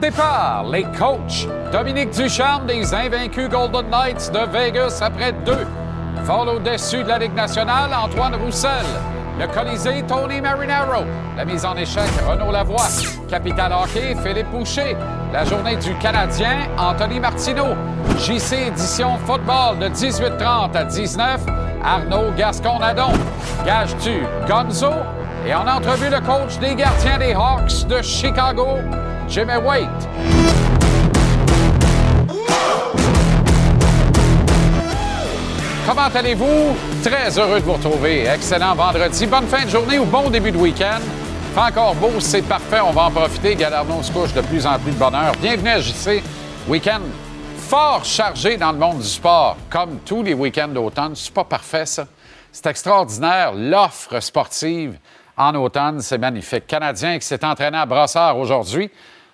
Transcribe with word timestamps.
départ, 0.00 0.64
les 0.70 0.84
coachs. 0.98 1.46
Dominique 1.72 2.10
Ducharme 2.10 2.66
des 2.66 2.94
invaincus 2.94 3.48
Golden 3.48 3.88
Knights 3.90 4.32
de 4.32 4.50
Vegas 4.50 5.00
après 5.02 5.32
deux. 5.32 5.66
Fall 6.24 6.48
au-dessus 6.48 7.02
de 7.02 7.08
la 7.08 7.18
Ligue 7.18 7.34
nationale, 7.34 7.90
Antoine 7.94 8.34
Roussel. 8.34 8.86
Le 9.38 9.46
Colisée, 9.46 10.02
Tony 10.06 10.40
Marinaro. 10.40 11.04
La 11.36 11.44
mise 11.44 11.64
en 11.64 11.76
échec, 11.76 12.08
Renaud 12.28 12.50
Lavoie. 12.50 12.88
Capital 13.28 13.72
Hockey, 13.72 14.14
Philippe 14.22 14.50
Boucher. 14.50 14.96
La 15.32 15.44
journée 15.44 15.76
du 15.76 15.94
Canadien, 15.94 16.58
Anthony 16.76 17.20
Martineau. 17.20 17.74
JC 18.18 18.68
Édition 18.68 19.16
Football 19.26 19.78
de 19.78 19.88
18h30 19.88 20.76
à 20.76 20.84
19 20.84 21.40
Arnaud 21.84 22.32
Gascon-Nadon. 22.36 23.12
Gage-tu, 23.64 24.26
Gonzo? 24.48 24.90
Et 25.46 25.54
en 25.54 25.66
entrevue, 25.66 26.10
le 26.10 26.20
coach 26.20 26.58
des 26.58 26.74
gardiens 26.74 27.18
des 27.18 27.32
Hawks 27.32 27.86
de 27.88 28.02
Chicago, 28.02 28.76
Jimmy 29.30 29.54
Waite. 29.58 29.88
Comment 35.86 36.08
allez-vous? 36.12 36.76
Très 37.04 37.38
heureux 37.38 37.60
de 37.60 37.64
vous 37.64 37.74
retrouver. 37.74 38.26
Excellent 38.26 38.74
vendredi. 38.74 39.28
Bonne 39.28 39.46
fin 39.46 39.64
de 39.64 39.70
journée 39.70 40.00
ou 40.00 40.04
bon 40.04 40.30
début 40.30 40.50
de 40.50 40.56
week-end. 40.56 40.98
Fait 41.54 41.60
encore 41.60 41.94
beau, 41.94 42.18
c'est 42.18 42.42
parfait. 42.42 42.80
On 42.80 42.90
va 42.90 43.04
en 43.04 43.10
profiter. 43.12 43.54
Galardon 43.54 44.02
se 44.02 44.10
couche 44.10 44.32
de 44.34 44.40
plus 44.40 44.66
en 44.66 44.76
plus 44.80 44.90
de 44.90 44.98
bonheur. 44.98 45.32
Bienvenue 45.40 45.70
à 45.70 45.80
JC. 45.80 46.24
Week-end 46.66 47.02
fort 47.56 48.04
chargé 48.04 48.56
dans 48.56 48.72
le 48.72 48.78
monde 48.78 48.98
du 48.98 49.06
sport, 49.06 49.56
comme 49.70 50.00
tous 50.04 50.24
les 50.24 50.34
week-ends 50.34 50.66
d'automne. 50.66 51.14
C'est 51.14 51.32
pas 51.32 51.44
parfait, 51.44 51.86
ça. 51.86 52.08
C'est 52.50 52.66
extraordinaire. 52.66 53.52
L'offre 53.54 54.18
sportive 54.18 54.98
en 55.36 55.54
automne, 55.54 56.00
c'est 56.00 56.18
magnifique. 56.18 56.66
Canadien 56.66 57.16
qui 57.20 57.26
s'est 57.28 57.44
entraîné 57.44 57.78
à 57.78 57.86
Brassard 57.86 58.36
aujourd'hui 58.36 58.90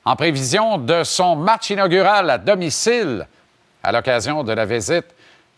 en 0.06 0.14
prévision 0.14 0.78
de 0.78 1.02
son 1.02 1.34
match 1.34 1.70
inaugural 1.70 2.30
à 2.30 2.38
domicile 2.38 3.26
à 3.82 3.90
l'occasion 3.90 4.44
de 4.44 4.52
la 4.52 4.64
visite 4.64 5.06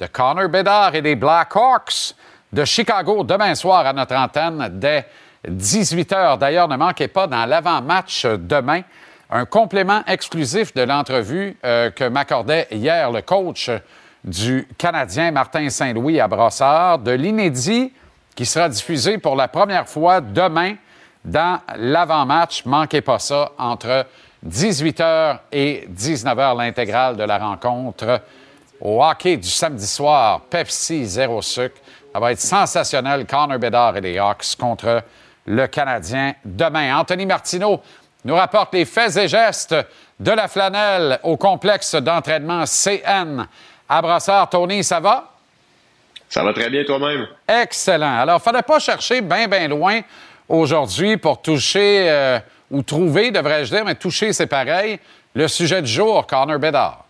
de 0.00 0.06
Connor 0.06 0.48
Bedard 0.48 0.94
et 0.94 1.02
des 1.02 1.16
Blackhawks 1.16 2.14
de 2.50 2.64
Chicago 2.64 3.24
demain 3.24 3.54
soir 3.54 3.86
à 3.86 3.92
notre 3.92 4.16
antenne 4.16 4.70
dès 4.72 5.04
18 5.46 6.12
h. 6.12 6.38
D'ailleurs, 6.38 6.66
ne 6.66 6.76
manquez 6.76 7.08
pas 7.08 7.26
dans 7.26 7.44
l'avant-match 7.44 8.24
demain 8.24 8.80
un 9.30 9.44
complément 9.44 10.02
exclusif 10.06 10.72
de 10.72 10.80
l'entrevue 10.80 11.54
euh, 11.62 11.91
que 11.91 12.04
m'accordait 12.04 12.69
hier 12.70 13.10
le 13.10 13.20
coach 13.20 13.70
du 14.24 14.66
Canadien 14.78 15.30
Martin 15.30 15.69
Saint-Louis 15.69 16.20
à 16.20 16.26
Brassard, 16.26 17.00
de 17.00 17.10
l'inédit 17.10 17.92
qui 18.34 18.46
sera 18.46 18.70
diffusé 18.70 19.19
pour 19.19 19.36
la 19.36 19.48
première 19.48 19.86
fois 19.86 20.22
demain 20.22 20.76
dans 21.22 21.60
l'avant-match. 21.76 22.64
Manquez 22.64 23.02
pas 23.02 23.19
ça 23.19 23.53
entre 23.58 24.06
18h 24.47 25.38
et 25.53 25.88
19h, 25.91 26.56
l'intégrale 26.56 27.16
de 27.16 27.25
la 27.25 27.38
rencontre 27.38 28.21
au 28.81 29.03
hockey 29.03 29.37
du 29.37 29.49
samedi 29.49 29.87
soir, 29.87 30.43
Pepsi 30.43 31.04
zéro 31.04 31.43
sucre. 31.43 31.76
Ça 32.12 32.21
va 32.21 32.32
être 32.32 32.41
sensationnel, 32.41 33.26
Connor 33.26 33.59
Bedard 33.59 33.97
et 33.97 34.00
les 34.00 34.19
Hawks 34.19 34.56
contre 34.59 35.03
le 35.47 35.66
Canadien 35.66 36.34
demain. 36.44 36.97
Anthony 36.97 37.26
Martineau 37.26 37.81
nous 38.25 38.34
rapporte 38.34 38.75
les 38.75 38.84
faits 38.84 39.16
et 39.16 39.28
gestes 39.28 39.75
de 40.19 40.31
la 40.31 40.49
flanelle 40.49 41.19
au 41.22 41.37
complexe 41.37 41.94
d'entraînement 41.94 42.65
CN 42.66 43.47
à 43.88 44.03
Brassard. 44.03 44.50
Tony, 44.50 44.82
ça 44.84 45.00
va? 45.00 45.32
Ça 46.28 46.43
va 46.43 46.53
très 46.53 46.69
bien 46.69 46.84
toi-même. 46.84 47.26
Excellent. 47.47 48.19
Alors, 48.19 48.37
il 48.37 48.41
ne 48.41 48.43
fallait 48.43 48.62
pas 48.62 48.78
chercher 48.78 49.20
bien, 49.20 49.49
bien 49.49 49.69
loin 49.69 50.00
aujourd'hui 50.49 51.16
pour 51.16 51.41
toucher, 51.41 52.10
euh, 52.10 52.38
ou 52.71 52.83
trouver, 52.83 53.31
devrais-je 53.31 53.75
dire, 53.75 53.84
mais 53.84 53.95
toucher, 53.95 54.33
c'est 54.33 54.47
pareil, 54.47 54.99
le 55.34 55.49
sujet 55.49 55.83
du 55.83 55.91
jour, 55.91 56.27
Connor 56.27 56.59
Bedard. 56.59 57.05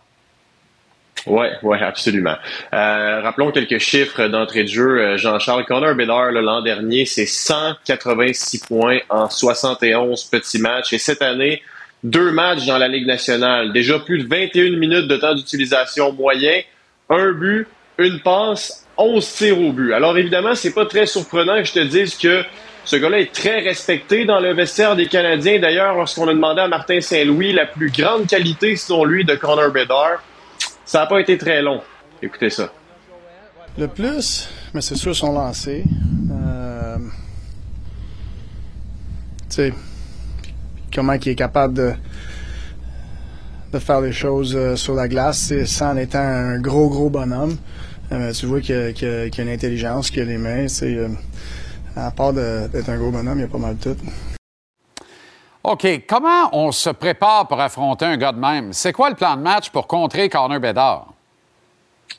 Oui, 1.25 1.47
ouais, 1.63 1.81
absolument. 1.81 2.35
Euh, 2.73 3.21
rappelons 3.21 3.51
quelques 3.51 3.79
chiffres 3.79 4.27
d'entrée 4.27 4.63
de 4.63 4.69
jeu. 4.69 4.99
Euh, 4.99 5.17
Jean-Charles 5.17 5.65
Connor 5.65 5.95
Bedard, 5.95 6.31
l'an 6.31 6.61
dernier, 6.61 7.05
c'est 7.05 7.25
186 7.25 8.59
points 8.59 8.99
en 9.09 9.29
71 9.29 10.23
petits 10.25 10.59
matchs. 10.59 10.93
Et 10.93 10.97
cette 10.97 11.21
année, 11.21 11.61
deux 12.03 12.31
matchs 12.31 12.65
dans 12.65 12.77
la 12.77 12.87
Ligue 12.87 13.05
nationale. 13.05 13.73
Déjà 13.73 13.99
plus 13.99 14.23
de 14.23 14.29
21 14.29 14.77
minutes 14.77 15.07
de 15.07 15.17
temps 15.17 15.35
d'utilisation 15.35 16.13
moyen, 16.13 16.61
un 17.09 17.31
but, 17.33 17.67
une 17.97 18.19
passe, 18.21 18.85
11 18.97 19.33
tirs 19.33 19.59
au 19.59 19.71
but. 19.71 19.93
Alors 19.93 20.17
évidemment, 20.17 20.55
c'est 20.55 20.73
pas 20.73 20.85
très 20.85 21.05
surprenant 21.05 21.57
que 21.57 21.65
je 21.65 21.73
te 21.73 21.79
dise 21.79 22.15
que 22.15 22.43
ce 22.85 22.95
gars-là 22.95 23.19
est 23.19 23.31
très 23.31 23.59
respecté 23.59 24.25
dans 24.25 24.39
le 24.39 24.53
vestiaire 24.53 24.95
des 24.95 25.07
Canadiens. 25.07 25.59
D'ailleurs, 25.59 25.95
lorsqu'on 25.95 26.27
a 26.27 26.33
demandé 26.33 26.61
à 26.61 26.67
Martin 26.67 27.01
Saint-Louis 27.01 27.53
la 27.53 27.65
plus 27.65 27.91
grande 27.91 28.27
qualité, 28.27 28.75
selon 28.75 29.05
lui, 29.05 29.25
de 29.25 29.35
Connor 29.35 29.71
Bedard, 29.71 30.23
ça 30.85 31.01
n'a 31.01 31.05
pas 31.05 31.19
été 31.19 31.37
très 31.37 31.61
long. 31.61 31.81
Écoutez 32.21 32.49
ça. 32.49 32.71
Le 33.77 33.87
plus, 33.87 34.49
mais 34.73 34.81
c'est 34.81 34.95
sûr, 34.95 35.15
son 35.15 35.31
lancé. 35.31 35.83
Euh, 36.31 36.97
tu 39.49 39.73
comment 40.93 41.13
il 41.13 41.29
est 41.29 41.35
capable 41.35 41.75
de, 41.75 41.93
de 43.71 43.79
faire 43.79 44.01
les 44.01 44.11
choses 44.11 44.55
euh, 44.55 44.75
sur 44.75 44.95
la 44.95 45.07
glace, 45.07 45.53
sans 45.65 45.95
étant 45.97 46.19
un 46.19 46.59
gros, 46.59 46.89
gros 46.89 47.09
bonhomme. 47.09 47.57
Euh, 48.11 48.31
tu 48.33 48.47
vois 48.47 48.59
qu'il 48.61 48.75
a, 48.75 48.87
a, 48.87 49.41
une 49.41 49.49
intelligence, 49.49 50.09
qu'il 50.09 50.23
a 50.23 50.25
les 50.25 50.37
mains. 50.37 50.65
Euh, 50.81 51.09
à 51.95 52.11
part 52.11 52.33
d'être 52.33 52.89
un 52.89 52.97
gros 52.97 53.11
bonhomme, 53.11 53.37
il 53.37 53.41
y 53.41 53.45
a 53.45 53.47
pas 53.47 53.57
mal 53.57 53.77
de 53.77 53.83
tout. 53.83 53.97
OK. 55.63 55.85
Comment 56.07 56.49
on 56.53 56.71
se 56.71 56.89
prépare 56.89 57.47
pour 57.47 57.59
affronter 57.59 58.05
un 58.05 58.17
gars 58.17 58.31
de 58.31 58.39
même? 58.39 58.73
C'est 58.73 58.93
quoi 58.93 59.09
le 59.09 59.15
plan 59.15 59.35
de 59.35 59.41
match 59.41 59.69
pour 59.69 59.87
contrer 59.87 60.29
Connor 60.29 60.59
Bedard? 60.59 61.07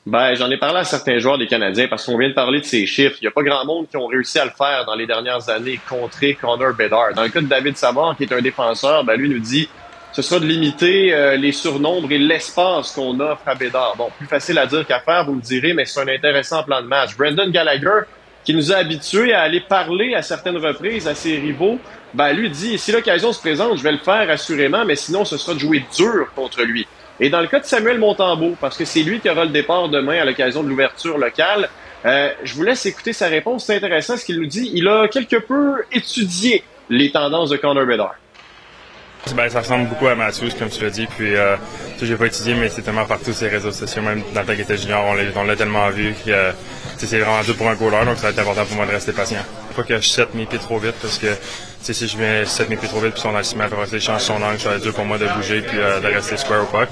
Ben, 0.05 0.33
j'en 0.35 0.49
ai 0.49 0.57
parlé 0.57 0.79
à 0.79 0.83
certains 0.83 1.19
joueurs 1.19 1.37
des 1.37 1.47
Canadiens 1.47 1.87
parce 1.87 2.05
qu'on 2.05 2.17
vient 2.17 2.29
de 2.29 2.33
parler 2.33 2.61
de 2.61 2.65
ces 2.65 2.85
chiffres. 2.85 3.17
Il 3.21 3.25
n'y 3.25 3.27
a 3.27 3.31
pas 3.31 3.43
grand 3.43 3.65
monde 3.65 3.87
qui 3.89 3.97
ont 3.97 4.07
réussi 4.07 4.39
à 4.39 4.45
le 4.45 4.51
faire 4.51 4.85
dans 4.85 4.95
les 4.95 5.05
dernières 5.05 5.49
années, 5.49 5.79
contrer 5.87 6.35
Connor 6.35 6.73
Bedard. 6.73 7.13
Dans 7.13 7.23
le 7.23 7.29
cas 7.29 7.41
de 7.41 7.47
David 7.47 7.77
Savard, 7.77 8.15
qui 8.15 8.23
est 8.23 8.33
un 8.33 8.41
défenseur, 8.41 9.03
ben, 9.03 9.15
lui 9.15 9.29
nous 9.29 9.39
dit 9.39 9.67
ce 10.13 10.21
sera 10.21 10.41
de 10.41 10.45
limiter 10.45 11.13
euh, 11.13 11.37
les 11.37 11.53
surnombres 11.53 12.11
et 12.11 12.17
l'espace 12.17 12.91
qu'on 12.91 13.17
offre 13.21 13.43
à 13.45 13.55
Bédard. 13.55 13.95
Bon, 13.97 14.09
plus 14.17 14.27
facile 14.27 14.57
à 14.57 14.65
dire 14.65 14.85
qu'à 14.85 14.99
faire, 14.99 15.25
vous 15.25 15.35
me 15.35 15.41
direz, 15.41 15.73
mais 15.73 15.85
c'est 15.85 16.01
un 16.01 16.07
intéressant 16.07 16.63
plan 16.63 16.81
de 16.81 16.87
match. 16.87 17.15
Brandon 17.15 17.49
Gallagher, 17.49 18.01
qui 18.43 18.53
nous 18.53 18.71
a 18.71 18.77
habitués 18.77 19.33
à 19.33 19.41
aller 19.41 19.61
parler 19.61 20.15
à 20.15 20.21
certaines 20.21 20.57
reprises 20.57 21.07
à 21.07 21.15
ses 21.15 21.37
rivaux, 21.37 21.79
ben 22.13 22.33
lui 22.33 22.49
dit, 22.49 22.77
si 22.77 22.91
l'occasion 22.91 23.31
se 23.31 23.39
présente, 23.39 23.77
je 23.77 23.83
vais 23.83 23.91
le 23.91 23.97
faire 23.97 24.29
assurément, 24.29 24.83
mais 24.85 24.95
sinon, 24.95 25.25
ce 25.25 25.37
sera 25.37 25.53
de 25.53 25.59
jouer 25.59 25.83
dur 25.95 26.27
contre 26.35 26.63
lui. 26.63 26.87
Et 27.19 27.29
dans 27.29 27.41
le 27.41 27.47
cas 27.47 27.59
de 27.59 27.65
Samuel 27.65 27.99
Montembeau, 27.99 28.55
parce 28.59 28.77
que 28.77 28.85
c'est 28.85 29.03
lui 29.03 29.19
qui 29.19 29.29
aura 29.29 29.45
le 29.45 29.51
départ 29.51 29.89
demain 29.89 30.19
à 30.19 30.25
l'occasion 30.25 30.63
de 30.63 30.69
l'ouverture 30.69 31.17
locale, 31.17 31.69
euh, 32.05 32.29
je 32.43 32.55
vous 32.55 32.63
laisse 32.63 32.85
écouter 32.85 33.13
sa 33.13 33.27
réponse. 33.27 33.65
C'est 33.65 33.75
intéressant 33.75 34.17
ce 34.17 34.25
qu'il 34.25 34.39
nous 34.39 34.47
dit. 34.47 34.71
Il 34.73 34.87
a 34.87 35.07
quelque 35.07 35.35
peu 35.35 35.83
étudié 35.91 36.63
les 36.89 37.11
tendances 37.11 37.51
de 37.51 37.57
Connor 37.57 37.85
Bedard. 37.85 38.15
Ben, 39.35 39.49
ça 39.49 39.61
ressemble 39.61 39.87
beaucoup 39.87 40.07
à 40.07 40.15
Matthews, 40.15 40.49
comme 40.57 40.69
tu 40.69 40.83
l'as 40.83 40.89
dit. 40.89 41.07
Puis, 41.07 41.35
euh, 41.35 41.55
j'ai 42.01 42.15
pas 42.15 42.25
étudié, 42.25 42.53
mais 42.55 42.69
c'est 42.69 42.81
tellement 42.81 43.05
partout 43.05 43.31
ces 43.31 43.47
réseaux 43.47 43.71
sociaux, 43.71 44.01
même 44.01 44.23
dans 44.33 44.41
était 44.53 44.77
junior, 44.77 45.05
on 45.35 45.43
l'a, 45.43 45.55
tellement 45.55 45.89
vu 45.89 46.13
que 46.25 46.31
euh, 46.31 46.51
c'est 46.97 47.19
vraiment 47.19 47.41
dur 47.43 47.55
pour 47.55 47.69
un 47.69 47.75
goaler, 47.75 48.05
donc 48.05 48.17
ça 48.17 48.23
va 48.23 48.29
être 48.29 48.39
important 48.39 48.65
pour 48.65 48.75
moi 48.75 48.85
de 48.85 48.91
rester 48.91 49.11
patient. 49.11 49.41
Faut 49.69 49.81
pas 49.81 49.87
que 49.87 49.97
je 49.97 50.07
sette 50.07 50.33
mes 50.33 50.45
pieds 50.45 50.59
trop 50.59 50.79
vite, 50.79 50.95
parce 51.01 51.17
que 51.17 51.27
si 51.81 52.07
je 52.07 52.17
viens 52.17 52.45
set 52.45 52.69
mes 52.69 52.77
pieds 52.77 52.87
trop 52.87 52.99
vite, 52.99 53.13
puis 53.13 53.21
son 53.21 53.35
assistant 53.35 53.61
après 53.61 53.87
ça, 53.87 53.99
change 53.99 54.21
son 54.21 54.41
angle, 54.41 54.59
ça 54.59 54.69
va 54.69 54.75
être 54.75 54.83
dur 54.83 54.93
pour 54.93 55.05
moi 55.05 55.17
de 55.17 55.27
bouger, 55.27 55.61
puis 55.61 55.79
euh, 55.79 55.99
de 55.99 56.07
rester 56.07 56.37
square 56.37 56.63
au 56.63 56.65
puck. 56.65 56.89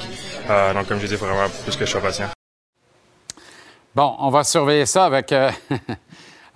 Euh, 0.49 0.73
donc, 0.73 0.87
comme 0.87 0.99
je 0.99 1.05
dis, 1.05 1.13
il 1.13 1.17
faut 1.17 1.25
vraiment 1.25 1.49
plus 1.63 1.75
que 1.75 1.85
je 1.85 1.91
sois 1.91 2.01
patient. 2.01 2.29
Bon, 3.95 4.15
on 4.19 4.29
va 4.29 4.43
surveiller 4.43 4.85
ça 4.85 5.05
avec, 5.05 5.31
euh, 5.31 5.51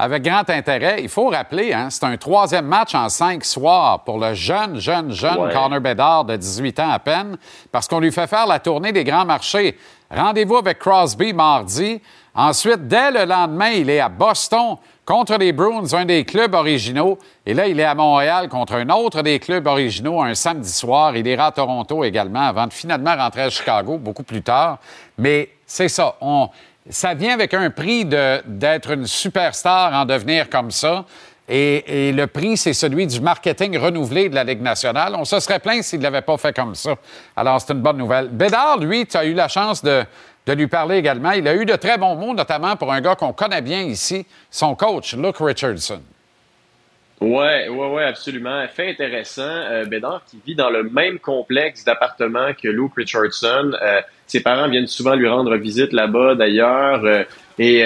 avec 0.04 0.24
grand 0.24 0.50
intérêt. 0.50 0.98
Il 1.02 1.08
faut 1.08 1.30
rappeler, 1.30 1.72
hein, 1.72 1.88
c'est 1.90 2.04
un 2.04 2.18
troisième 2.18 2.66
match 2.66 2.94
en 2.94 3.08
cinq 3.08 3.46
soirs 3.46 4.04
pour 4.04 4.20
le 4.20 4.34
jeune, 4.34 4.78
jeune, 4.78 5.14
jeune 5.14 5.38
Ouais. 5.38 5.54
Connor 5.54 5.80
Bedard 5.80 6.26
de 6.26 6.36
18 6.36 6.80
ans 6.82 6.92
à 6.92 7.00
peine, 7.00 7.38
parce 7.72 7.88
qu'on 7.88 8.02
lui 8.02 8.12
fait 8.12 8.28
faire 8.28 8.46
la 8.46 8.60
tournée 8.60 8.92
des 8.92 9.06
grands 9.06 9.26
marchés. 9.26 9.78
Rendez-vous 10.12 10.58
avec 10.58 10.80
Crosby 10.80 11.32
mardi. 11.32 12.02
Ensuite, 12.36 12.88
dès 12.88 13.12
le 13.12 13.24
lendemain, 13.24 13.70
il 13.70 13.90
est 13.90 14.02
à 14.02 14.10
Boston 14.10 14.76
contre 15.06 15.38
les 15.38 15.54
Bruins, 15.54 15.94
un 15.94 16.06
des 16.06 16.26
clubs 16.26 16.54
originaux. 16.54 17.18
Et 17.46 17.54
là, 17.54 17.68
il 17.68 17.80
est 17.80 17.86
à 17.86 17.96
Montréal 17.96 18.50
contre 18.50 18.74
un 18.74 18.90
autre 18.90 19.22
des 19.22 19.40
clubs 19.40 19.66
originaux 19.68 20.22
un 20.22 20.36
samedi 20.36 20.72
soir. 20.72 21.16
Il 21.16 21.26
ira 21.26 21.48
à 21.48 21.52
Toronto 21.52 22.04
également 22.04 22.42
avant 22.42 22.68
de 22.68 22.74
finalement 22.74 23.16
rentrer 23.16 23.44
à 23.44 23.50
Chicago 23.50 23.98
beaucoup 23.98 24.24
plus 24.24 24.42
tard. 24.42 24.80
Mais 25.18 25.50
c'est 25.66 25.90
ça. 25.90 26.16
On... 26.20 26.50
ça 26.90 27.14
vient 27.14 27.34
avec 27.34 27.54
un 27.54 27.70
prix 27.70 28.06
d'être 28.06 28.92
une 28.92 29.08
superstar, 29.08 29.94
en 29.94 30.06
devenir 30.06 30.50
comme 30.50 30.72
ça. 30.72 31.06
Et, 31.48 32.12
le 32.14 32.26
prix, 32.26 32.56
c'est 32.56 32.74
celui 32.74 33.06
du 33.06 33.20
marketing 33.20 33.78
renouvelé 33.78 34.30
de 34.30 34.36
la 34.36 34.44
Ligue 34.44 34.62
nationale. 34.62 35.14
On 35.18 35.26
se 35.26 35.40
serait 35.40 35.60
plaint 35.60 35.84
s'il 35.84 36.00
ne 36.00 36.04
l'avait 36.04 36.22
pas 36.22 36.38
fait 36.38 36.56
comme 36.56 36.74
ça. 36.74 36.96
Alors, 37.36 37.60
c'est 37.60 37.74
une 37.74 37.82
bonne 37.82 37.98
nouvelle. 37.98 38.30
Bédard, 38.30 38.78
lui, 38.78 39.06
tu 39.06 39.18
as 39.18 39.26
eu 39.26 39.34
la 39.34 39.50
chance 39.50 39.84
de, 39.84 40.06
de, 40.46 40.54
lui 40.54 40.68
parler 40.68 40.98
également. 40.98 41.32
Il 41.32 41.48
a 41.48 41.56
eu 41.56 41.66
de 41.66 41.76
très 41.76 41.98
bons 41.98 42.16
mots, 42.16 42.34
notamment 42.34 42.78
pour 42.78 42.94
un 42.94 43.02
gars 43.02 43.16
qu'on 43.16 43.34
connaît 43.34 43.62
bien 43.62 43.82
ici, 43.82 44.26
son 44.50 44.76
coach, 44.76 45.16
Luke 45.16 45.38
Richardson. 45.40 46.02
Ouais, 47.24 47.70
ouais, 47.70 47.88
ouais, 47.88 48.04
absolument. 48.04 48.68
Fait 48.68 48.90
intéressant. 48.90 49.44
Euh, 49.44 49.86
Bédard 49.86 50.24
qui 50.30 50.42
vit 50.46 50.56
dans 50.56 50.70
le 50.70 50.84
même 50.84 51.20
complexe 51.20 51.86
d'appartement 51.86 52.54
que 52.54 52.68
Luke 52.68 52.92
Richardson. 52.98 53.72
Euh, 53.82 54.02
ses 54.28 54.42
parents 54.42 54.68
viennent 54.68 54.88
souvent 54.88 55.16
lui 55.16 55.30
rendre 55.30 55.56
visite 55.56 55.94
là-bas, 55.94 56.36
d'ailleurs. 56.36 57.06
Euh, 57.06 57.24
et 57.58 57.86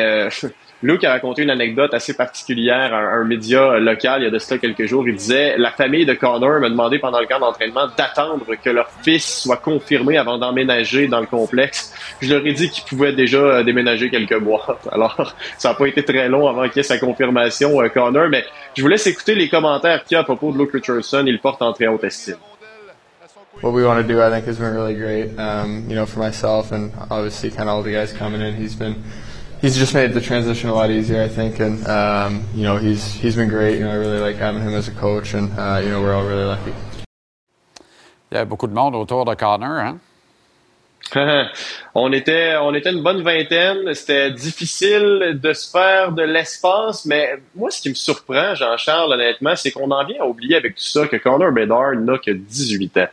Luke 0.84 1.04
a 1.06 1.12
raconté 1.12 1.42
une 1.42 1.50
anecdote 1.50 1.92
assez 1.96 2.14
particulière 2.14 2.94
à 2.94 3.00
un, 3.00 3.24
média 3.24 3.80
local 3.80 4.22
il 4.22 4.26
y 4.26 4.28
a 4.28 4.30
de 4.30 4.38
cela 4.38 4.60
quelques 4.60 4.86
jours. 4.86 5.08
Il 5.08 5.16
disait 5.16 5.58
La 5.58 5.72
famille 5.72 6.06
de 6.06 6.14
Connor 6.14 6.60
m'a 6.60 6.70
demandé 6.70 7.00
pendant 7.00 7.20
le 7.20 7.26
camp 7.26 7.40
d'entraînement 7.40 7.88
d'attendre 7.98 8.46
que 8.64 8.70
leur 8.70 8.88
fils 9.02 9.42
soit 9.42 9.58
confirmé 9.58 10.18
avant 10.18 10.38
d'emménager 10.38 11.08
dans 11.08 11.20
le 11.20 11.26
complexe. 11.26 11.96
Je 12.22 12.32
leur 12.32 12.46
ai 12.46 12.54
dit 12.54 12.70
qu'ils 12.70 12.84
pouvaient 12.84 13.14
déjà 13.14 13.40
euh, 13.40 13.64
déménager 13.64 14.12
quelques 14.12 14.40
mois. 14.40 14.80
Alors, 14.92 15.34
ça 15.58 15.70
n'a 15.70 15.76
pas 15.76 15.88
été 15.88 16.04
très 16.04 16.30
long 16.30 16.48
avant 16.48 16.68
qu'il 16.68 16.78
y 16.78 16.80
ait 16.82 16.84
sa 16.84 17.00
confirmation, 17.00 17.82
euh, 17.82 17.90
Connor. 17.90 18.30
Mais 18.30 18.46
je 18.76 18.84
vous 18.84 18.88
laisse 18.88 19.08
écouter 19.08 19.34
les 19.34 19.50
commentaires 19.50 20.04
qu'il 20.04 20.14
y 20.14 20.18
a 20.18 20.22
à 20.22 20.24
propos 20.24 20.52
de 20.52 20.60
Luke 20.60 20.74
Richardson. 20.74 21.24
Il 21.26 21.40
porte 21.40 21.62
en 21.64 21.74
très 21.74 21.88
haute 21.88 22.04
estime. 22.04 22.38
What 23.64 23.72
we 23.72 23.84
want 23.84 23.98
to 23.98 24.04
do, 24.04 24.22
I 24.22 24.30
think, 24.30 24.46
has 24.46 24.60
really 24.60 24.94
great. 24.94 25.32
Um, 25.40 25.86
you 25.90 25.96
know, 25.96 26.06
for 26.06 26.20
myself 26.20 26.72
and 26.72 26.92
obviously 27.10 27.50
kind 27.50 27.68
of 27.68 27.78
all 27.78 27.82
the 27.82 27.92
guys 27.92 28.14
coming 28.14 28.40
in, 28.40 28.54
he's 28.54 28.76
been 28.76 28.98
he's 29.68 29.78
just 29.78 29.94
made 29.94 30.14
the 30.14 30.22
transition 30.22 30.70
a 30.70 30.74
lot 30.74 30.90
easier, 30.90 31.22
I 31.22 31.28
think, 31.28 31.60
and 31.60 31.86
um, 31.88 32.32
you 32.56 32.64
know 32.64 32.78
he's 32.78 33.04
he's 33.22 33.36
been 33.36 33.50
great. 33.50 33.76
You 33.80 33.86
know, 33.86 33.92
I 33.92 34.00
really 34.06 34.22
like 34.28 34.38
having 34.38 34.62
him 34.62 34.74
as 34.74 34.88
a 34.88 34.96
coach, 35.06 35.34
and 35.34 35.48
uh, 35.60 35.82
you 35.84 35.90
know 35.92 36.02
we're 36.02 36.16
all 36.16 36.28
really 36.34 36.46
lucky. 36.46 36.74
Il 38.32 38.38
y 38.38 38.42
a 38.42 38.46
beaucoup 38.46 38.68
de 38.68 38.74
monde 38.74 38.96
autour 38.96 39.26
de 39.26 39.36
Connor, 39.36 39.80
hein? 39.80 40.00
on 41.96 42.12
était 42.12 42.56
on 42.58 42.74
était 42.74 42.92
une 42.92 43.04
bonne 43.04 43.24
vingtaine. 43.24 43.94
C'était 43.94 44.32
difficile 44.32 45.40
de 45.42 45.54
se 45.54 45.70
faire 45.70 46.12
de 46.12 46.24
l'espace, 46.24 47.06
mais 47.06 47.40
moi, 47.56 47.70
ce 47.70 47.82
qui 47.82 47.90
me 47.90 47.96
surprend, 47.96 48.56
Jean-Charles, 48.56 49.14
honnêtement, 49.14 49.56
c'est 49.56 49.72
qu'on 49.72 49.92
en 49.92 50.06
vient 50.06 50.22
à 50.22 50.26
oublier 50.26 50.56
avec 50.56 50.76
tout 50.76 50.84
ça 50.84 51.08
que 51.08 51.18
Connor 51.18 51.52
Bedard 51.52 51.96
n'a 51.96 52.18
que 52.18 52.32
18 52.32 52.98
ans. 52.98 53.08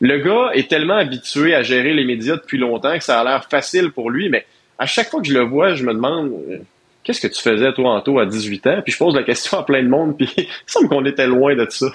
Le 0.00 0.18
gars 0.18 0.50
est 0.54 0.68
tellement 0.68 0.96
habitué 0.96 1.54
à 1.54 1.62
gérer 1.62 1.94
les 1.94 2.04
médias 2.04 2.36
depuis 2.36 2.58
longtemps 2.58 2.98
que 2.98 3.04
ça 3.04 3.20
a 3.20 3.24
l'air 3.24 3.46
facile 3.48 3.92
pour 3.92 4.10
lui, 4.10 4.28
mais 4.28 4.44
à 4.78 4.86
chaque 4.86 5.10
fois 5.10 5.20
que 5.20 5.26
je 5.26 5.34
le 5.34 5.44
vois, 5.44 5.74
je 5.74 5.84
me 5.84 5.92
demande 5.92 6.32
euh, 6.50 6.58
qu'est-ce 7.02 7.20
que 7.20 7.28
tu 7.28 7.40
faisais, 7.40 7.72
toi, 7.72 7.94
Anto, 7.94 8.18
à 8.18 8.26
18 8.26 8.66
ans? 8.66 8.80
Puis 8.84 8.92
je 8.92 8.98
pose 8.98 9.14
la 9.14 9.22
question 9.22 9.58
à 9.58 9.62
plein 9.62 9.82
de 9.82 9.88
monde, 9.88 10.16
puis 10.16 10.32
il 10.36 10.48
semble 10.66 10.88
qu'on 10.88 11.04
était 11.04 11.26
loin 11.26 11.54
de 11.54 11.66
ça. 11.70 11.86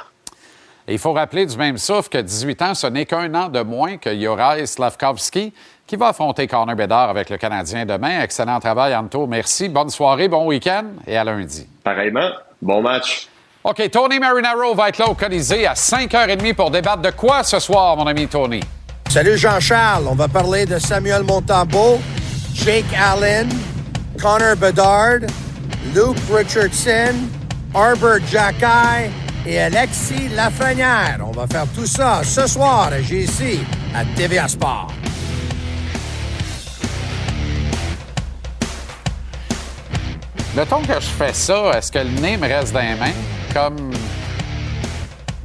il 0.88 0.98
faut 1.00 1.13
rappeler 1.13 1.45
du 1.45 1.57
même 1.57 1.78
souffle 1.78 2.10
que 2.10 2.18
18 2.18 2.62
ans, 2.62 2.74
ce 2.74 2.88
n'est 2.88 3.06
qu'un 3.06 3.33
an 3.36 3.50
de 3.50 3.62
moins 3.62 3.98
que 3.98 4.10
Yorai 4.10 4.66
Slavkovski, 4.66 5.54
qui 5.86 5.95
va 5.95 6.10
affronter 6.10 6.48
Connor 6.48 6.75
Bedard 6.75 7.10
avec 7.10 7.30
le 7.30 7.38
Canadien 7.38 7.86
demain. 7.86 8.22
Excellent 8.22 8.60
travail, 8.60 8.95
Anto. 8.95 9.28
Merci. 9.28 9.68
Bonne 9.68 9.89
soirée, 9.89 10.28
bon 10.30 10.45
week-end 10.45 10.86
et 11.06 11.18
à 11.18 11.24
lundi. 11.24 11.68
Pareillement. 11.83 12.30
Bon 12.62 12.81
match. 12.81 13.28
OK, 13.63 13.92
Tony 13.92 14.18
Marinaro 14.18 14.74
va 14.74 14.89
être 14.89 14.98
là 14.98 15.07
au 15.07 15.13
Colisée 15.13 15.68
à 15.68 15.74
5h30 15.74 16.56
pour 16.56 16.72
débattre 16.72 17.01
de 17.01 17.12
quoi 17.12 17.44
ce 17.44 17.60
soir, 17.60 17.95
mon 17.95 18.07
ami 18.07 18.28
Tony? 18.28 18.62
Salut 19.10 19.38
Jean-Charles. 19.38 20.06
On 20.07 20.16
va 20.16 20.28
parler 20.28 20.66
de 20.66 20.80
Samuel 20.80 21.24
Montambeau 21.24 22.00
Jake 22.53 22.86
Allen, 22.95 23.50
Connor 24.19 24.56
Bedard, 24.56 25.21
Luke 25.94 26.18
Richardson, 26.30 27.30
Arbor 27.74 28.19
Jacky 28.30 29.09
et 29.45 29.59
Alexis 29.59 30.30
Lafrenière. 30.36 31.19
On 31.25 31.31
va 31.31 31.48
faire 31.48 31.65
tout 31.74 31.86
ça 31.86 32.21
ce 32.24 32.45
soir 32.48 32.92
à 32.94 33.01
GC 33.01 33.59
à 33.95 34.06
TVA 34.15 34.48
Sport. 34.48 34.92
Mettons 40.56 40.81
que 40.81 40.94
je 40.94 41.00
fais 41.00 41.33
ça, 41.33 41.71
est-ce 41.77 41.92
que 41.92 42.00
le 42.00 42.09
nez 42.19 42.36
me 42.38 42.47
reste 42.47 42.74
dans 42.74 42.81
les 42.81 42.95
mains? 42.95 43.13
Comme 43.54 43.92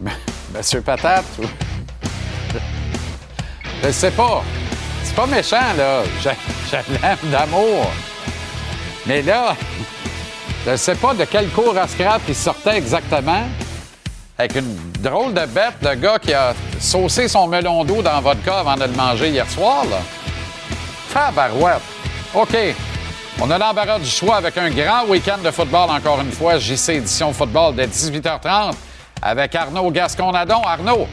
Monsieur 0.55 0.81
Patate 0.81 1.25
ou... 1.39 1.45
Je 3.85 3.91
sais 3.93 4.11
pas 4.11 4.43
pas 5.17 5.27
méchant, 5.27 5.73
là. 5.79 6.03
Je, 6.21 6.29
l'aime 6.93 7.31
d'amour. 7.31 7.91
Mais 9.07 9.23
là, 9.23 9.57
je 10.67 10.73
ne 10.73 10.77
sais 10.77 10.95
pas 10.95 11.15
de 11.15 11.25
quel 11.25 11.49
cours 11.49 11.77
à 11.77 11.89
scrap 11.89 12.21
il 12.29 12.35
sortait 12.35 12.77
exactement. 12.77 13.45
Avec 14.39 14.57
une 14.57 14.77
drôle 15.01 15.33
de 15.33 15.47
bête 15.47 15.81
de 15.81 15.95
gars 15.95 16.19
qui 16.19 16.35
a 16.35 16.53
saucé 16.79 17.27
son 17.29 17.49
melon 17.49 17.83
d'eau 17.85 18.03
dans 18.03 18.21
votre 18.21 18.43
vodka 18.43 18.59
avant 18.59 18.75
de 18.75 18.85
le 18.85 18.93
manger 18.93 19.31
hier 19.31 19.49
soir, 19.51 19.85
là. 19.91 19.99
Tabarouette. 21.13 21.81
OK. 22.35 22.57
On 23.41 23.51
a 23.51 23.57
l'embarras 23.57 23.99
du 23.99 24.11
choix 24.11 24.37
avec 24.37 24.59
un 24.59 24.69
grand 24.69 25.07
week-end 25.09 25.39
de 25.43 25.51
football, 25.51 25.89
encore 25.91 26.21
une 26.21 26.33
fois. 26.33 26.59
JC 26.59 26.91
Édition 26.91 27.33
Football 27.33 27.75
dès 27.75 27.87
18h30 27.87 28.75
avec 29.23 29.55
Arnaud 29.55 29.91
Gasconadon. 29.91 30.61
Arnaud? 30.63 31.07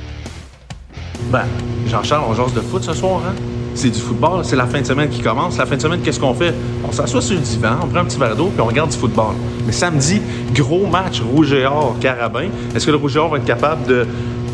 Ben, 1.26 1.46
Jean-Charles, 1.88 2.26
on 2.28 2.34
jase 2.34 2.54
de 2.54 2.62
foot 2.62 2.84
ce 2.84 2.94
soir, 2.94 3.22
hein? 3.26 3.53
C'est 3.76 3.90
du 3.90 4.00
football, 4.00 4.44
c'est 4.44 4.56
la 4.56 4.66
fin 4.66 4.82
de 4.82 4.86
semaine 4.86 5.10
qui 5.10 5.22
commence. 5.22 5.58
La 5.58 5.66
fin 5.66 5.76
de 5.76 5.82
semaine, 5.82 6.02
qu'est-ce 6.02 6.20
qu'on 6.20 6.34
fait? 6.34 6.54
On 6.88 6.92
s'assoit 6.92 7.22
sur 7.22 7.36
le 7.36 7.42
divan, 7.42 7.76
on 7.84 7.88
prend 7.88 8.00
un 8.00 8.06
petit 8.06 8.20
verre 8.20 8.36
d'eau, 8.36 8.50
puis 8.54 8.62
on 8.62 8.66
regarde 8.66 8.92
du 8.92 8.98
football. 8.98 9.34
Mais 9.66 9.72
samedi, 9.72 10.22
gros 10.54 10.86
match 10.86 11.22
Rouge 11.22 11.54
et 11.54 11.66
Or, 11.66 11.96
Carabin. 12.00 12.48
Est-ce 12.76 12.86
que 12.86 12.92
le 12.92 12.98
Rouge 12.98 13.16
et 13.16 13.20
Or 13.20 13.30
va 13.30 13.38
être 13.38 13.46
capable 13.46 13.88
de 13.88 14.06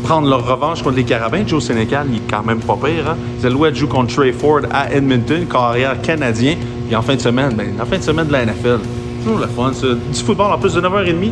prendre 0.02 0.28
leur 0.28 0.46
revanche 0.46 0.82
contre 0.82 0.96
les 0.96 1.04
Carabins? 1.04 1.46
Joe 1.46 1.62
Sénécal, 1.62 2.06
il 2.10 2.16
est 2.16 2.30
quand 2.30 2.42
même 2.42 2.60
pas 2.60 2.76
pire. 2.76 3.10
Hein? 3.10 3.16
Zalouette 3.40 3.74
joue 3.74 3.88
contre 3.88 4.14
Trey 4.14 4.32
Ford 4.32 4.60
à 4.72 4.92
Edmonton, 4.92 5.46
carrière 5.46 6.00
canadien. 6.00 6.56
Puis 6.86 6.96
en 6.96 7.02
fin 7.02 7.14
de 7.14 7.20
semaine, 7.20 7.54
ben, 7.54 7.68
en 7.80 7.84
fin 7.84 7.98
de 7.98 8.02
semaine 8.02 8.26
de 8.26 8.32
la 8.32 8.46
NFL, 8.46 8.80
toujours 9.22 9.38
le 9.38 9.46
fun, 9.46 9.72
ça. 9.72 9.86
Du 9.88 10.20
football 10.20 10.52
en 10.52 10.58
plus 10.58 10.74
de 10.74 10.80
9h30 10.80 11.30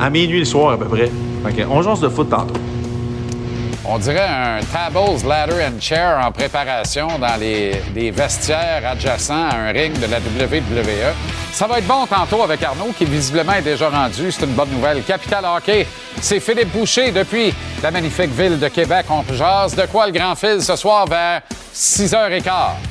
à 0.00 0.10
minuit 0.10 0.40
le 0.40 0.44
soir 0.44 0.72
à 0.72 0.76
peu 0.76 0.86
près. 0.86 1.10
OK, 1.44 1.66
on 1.70 1.82
jase 1.82 2.00
de 2.00 2.08
foot 2.08 2.28
tantôt 2.28 2.54
on 3.88 3.98
dirait 3.98 4.20
un 4.20 4.60
tables, 4.70 5.26
ladder 5.26 5.64
and 5.64 5.80
chair 5.80 6.18
en 6.22 6.30
préparation 6.30 7.08
dans 7.18 7.36
les, 7.40 8.10
vestiaires 8.10 8.82
adjacents 8.86 9.48
à 9.48 9.56
un 9.56 9.72
ring 9.72 9.98
de 9.98 10.06
la 10.06 10.18
WWE. 10.18 11.14
Ça 11.52 11.66
va 11.66 11.78
être 11.78 11.86
bon 11.86 12.06
tantôt 12.06 12.42
avec 12.42 12.62
Arnaud, 12.62 12.92
qui 12.96 13.04
visiblement 13.04 13.54
est 13.54 13.62
déjà 13.62 13.88
rendu. 13.88 14.30
C'est 14.30 14.44
une 14.44 14.52
bonne 14.52 14.70
nouvelle. 14.70 15.02
Capital 15.02 15.44
Hockey, 15.44 15.86
c'est 16.20 16.40
Philippe 16.40 16.70
Boucher 16.70 17.10
depuis 17.10 17.52
la 17.82 17.90
magnifique 17.90 18.30
ville 18.30 18.58
de 18.58 18.68
Québec. 18.68 19.06
On 19.08 19.24
jase 19.32 19.74
de 19.74 19.86
quoi 19.86 20.06
le 20.06 20.12
grand 20.12 20.34
fil 20.34 20.62
ce 20.62 20.76
soir 20.76 21.06
vers 21.06 21.40
6h15? 21.74 22.87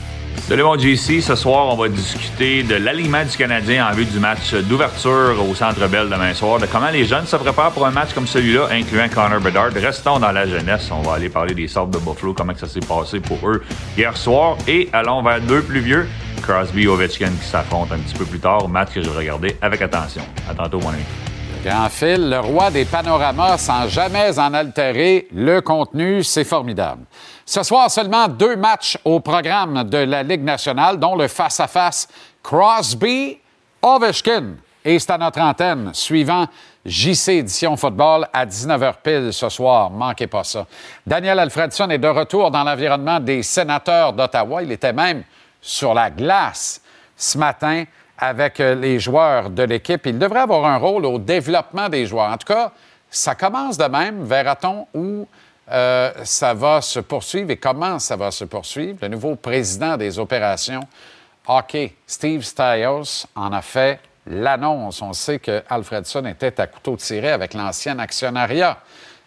Salut 0.48 0.64
mon 0.64 0.78
JC, 0.78 1.20
ce 1.22 1.36
soir 1.36 1.68
on 1.68 1.76
va 1.76 1.90
discuter 1.90 2.64
de 2.64 2.76
l'alignement 2.76 3.26
du 3.26 3.36
Canadien 3.36 3.86
en 3.86 3.94
vue 3.94 4.06
du 4.06 4.18
match 4.18 4.54
d'ouverture 4.54 5.36
au 5.46 5.54
Centre 5.54 5.86
Bell 5.90 6.08
demain 6.08 6.34
soir, 6.34 6.58
de 6.58 6.66
comment 6.68 6.90
les 6.90 7.04
jeunes 7.04 7.26
se 7.26 7.36
préparent 7.36 7.74
pour 7.74 7.86
un 7.86 7.92
match 7.92 8.14
comme 8.14 8.28
celui-là, 8.28 8.70
incluant 8.72 9.10
Connor 9.10 9.42
Bedard. 9.42 9.74
Restons 9.74 10.20
dans 10.20 10.32
la 10.32 10.48
jeunesse, 10.48 10.90
on 10.90 11.02
va 11.02 11.16
aller 11.16 11.28
parler 11.28 11.54
des 11.54 11.68
sortes 11.68 11.92
de 11.92 11.98
Buffalo, 11.98 12.34
comment 12.34 12.56
ça 12.56 12.66
s'est 12.66 12.80
passé 12.80 13.20
pour 13.20 13.40
eux 13.46 13.62
hier 13.98 14.16
soir, 14.16 14.56
et 14.70 14.88
allons 14.94 15.22
vers 15.22 15.42
deux 15.42 15.62
plus 15.62 15.82
vieux, 15.82 16.08
Crosby 16.42 16.84
et 16.84 16.88
Ovechkin 16.88 17.32
qui 17.42 17.46
s'affrontent 17.46 17.94
un 17.94 18.00
petit 18.00 18.16
peu 18.16 18.24
plus 18.24 18.40
tard, 18.40 18.70
match 18.70 18.94
que 18.94 19.02
je 19.02 19.10
vais 19.10 19.18
regarder 19.18 19.58
avec 19.62 19.82
attention. 19.82 20.24
À 20.50 20.54
tantôt 20.54 20.80
mon 20.80 20.92
ami. 20.92 21.04
Grand 21.68 21.90
fil, 21.90 22.30
le 22.30 22.40
roi 22.40 22.72
des 22.72 22.86
panoramas 22.86 23.58
sans 23.58 23.90
jamais 23.90 24.40
en 24.40 24.54
altérer 24.54 25.28
le 25.34 25.60
contenu, 25.60 26.24
c'est 26.24 26.46
formidable. 26.46 27.04
Ce 27.46 27.62
soir, 27.62 27.92
seulement 27.92 28.30
deux 28.30 28.56
matchs 28.56 28.98
au 29.04 29.20
programme 29.20 29.84
de 29.84 29.98
la 29.98 30.24
Ligue 30.24 30.46
nationale, 30.46 30.98
dont 30.98 31.18
le 31.18 31.28
face-à-face 31.28 32.08
Crosby-Ovechkin. 32.42 34.54
Et 34.86 34.98
c'est 34.98 35.12
à 35.12 35.18
notre 35.18 35.42
antenne, 35.42 35.90
suivant 35.94 36.46
JC 36.86 37.40
Édition 37.40 37.76
Football 37.76 38.30
à 38.32 38.46
19h 38.46 38.94
pile 39.04 39.34
ce 39.34 39.50
soir. 39.50 39.90
Manquez 39.90 40.28
pas 40.28 40.46
ça. 40.46 40.66
Daniel 41.06 41.38
Alfredson 41.38 41.90
est 41.90 41.98
de 41.98 42.08
retour 42.08 42.50
dans 42.50 42.64
l'environnement 42.64 43.20
des 43.20 43.44
sénateurs 43.44 44.14
d'Ottawa. 44.14 44.64
Il 44.64 44.72
était 44.72 44.94
même 44.94 45.22
sur 45.62 45.94
la 45.94 46.12
glace 46.12 46.82
ce 47.18 47.38
matin 47.38 47.84
avec 48.18 48.60
euh, 48.60 48.76
les 48.76 49.00
joueurs 49.00 49.50
de 49.50 49.64
l'équipe. 49.64 50.06
Il 50.06 50.18
devrait 50.18 50.42
avoir 50.42 50.66
un 50.66 50.78
rôle 50.78 51.06
au 51.06 51.20
développement 51.20 51.90
des 51.90 52.06
joueurs. 52.06 52.32
En 52.32 52.38
tout 52.38 52.52
cas, 52.52 52.72
ça 53.10 53.36
commence 53.36 53.78
de 53.78 53.86
même. 53.86 54.24
Verra-t-on 54.24 54.88
où 54.94 55.28
euh, 55.72 56.12
ça 56.24 56.54
va 56.54 56.82
se 56.82 57.00
poursuivre 57.00 57.52
et 57.52 57.58
comment 57.58 58.00
ça 58.00 58.16
va 58.16 58.32
se 58.32 58.46
poursuivre. 58.46 58.98
Le 59.02 59.10
nouveau 59.10 59.36
président 59.36 59.98
des 59.98 60.18
opérations 60.18 60.82
hockey, 61.48 61.96
Steve 62.06 62.42
Stiles, 62.44 63.26
en 63.36 63.54
a 63.54 63.62
fait 63.62 64.00
l'annonce. 64.26 65.02
On 65.02 65.14
sait 65.14 65.40
que 65.40 65.64
Alfredson 65.70 66.26
était 66.26 66.60
à 66.60 66.68
couteau 66.68 66.98
tiré 66.98 67.32
avec 67.32 67.54
l'ancien 67.54 68.00
actionnariat 68.00 68.78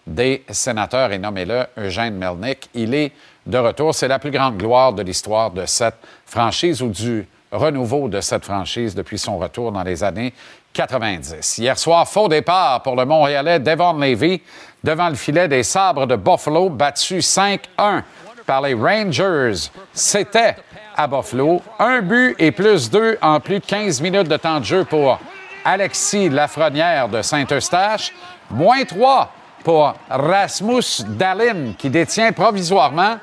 des 0.06 0.44
sénateurs 0.50 1.12
et 1.12 1.18
nommé-le 1.18 1.66
Eugène 1.78 2.16
Melnick. 2.16 2.68
Il 2.74 2.94
est 2.94 3.12
de 3.46 3.58
retour. 3.58 3.94
C'est 3.94 4.08
la 4.08 4.18
plus 4.18 4.30
grande 4.30 4.58
gloire 4.58 4.92
de 4.92 5.02
l'histoire 5.02 5.50
de 5.50 5.66
cette 5.66 5.96
franchise 6.26 6.82
ou 6.82 6.88
du 6.88 7.26
renouveau 7.52 8.08
de 8.08 8.20
cette 8.20 8.44
franchise 8.44 8.94
depuis 8.94 9.18
son 9.18 9.38
retour 9.38 9.72
dans 9.72 9.82
les 9.82 10.04
années 10.04 10.32
90. 10.72 11.58
Hier 11.58 11.78
soir, 11.78 12.08
faux 12.08 12.28
départ 12.28 12.82
pour 12.82 12.96
le 12.96 13.04
Montréalais 13.04 13.58
Devon 13.58 13.94
Levy 13.94 14.40
devant 14.84 15.08
le 15.08 15.14
filet 15.14 15.48
des 15.48 15.62
Sabres 15.62 16.06
de 16.06 16.16
Buffalo, 16.16 16.70
battu 16.70 17.18
5-1 17.18 18.02
par 18.46 18.62
les 18.62 18.74
Rangers. 18.74 19.70
C'était 19.92 20.56
à 20.96 21.06
Buffalo. 21.06 21.62
Un 21.78 22.02
but 22.02 22.36
et 22.38 22.52
plus 22.52 22.90
deux 22.90 23.18
en 23.20 23.40
plus 23.40 23.60
de 23.60 23.64
15 23.64 24.00
minutes 24.00 24.28
de 24.28 24.36
temps 24.36 24.60
de 24.60 24.64
jeu 24.64 24.84
pour 24.84 25.18
Alexis 25.64 26.28
Lafrenière 26.28 27.08
de 27.08 27.22
Saint-Eustache. 27.22 28.12
Moins 28.50 28.84
trois 28.84 29.32
pour 29.62 29.94
Rasmus 30.08 31.04
Dalin, 31.06 31.72
qui 31.76 31.90
détient 31.90 32.32
provisoirement 32.32 33.18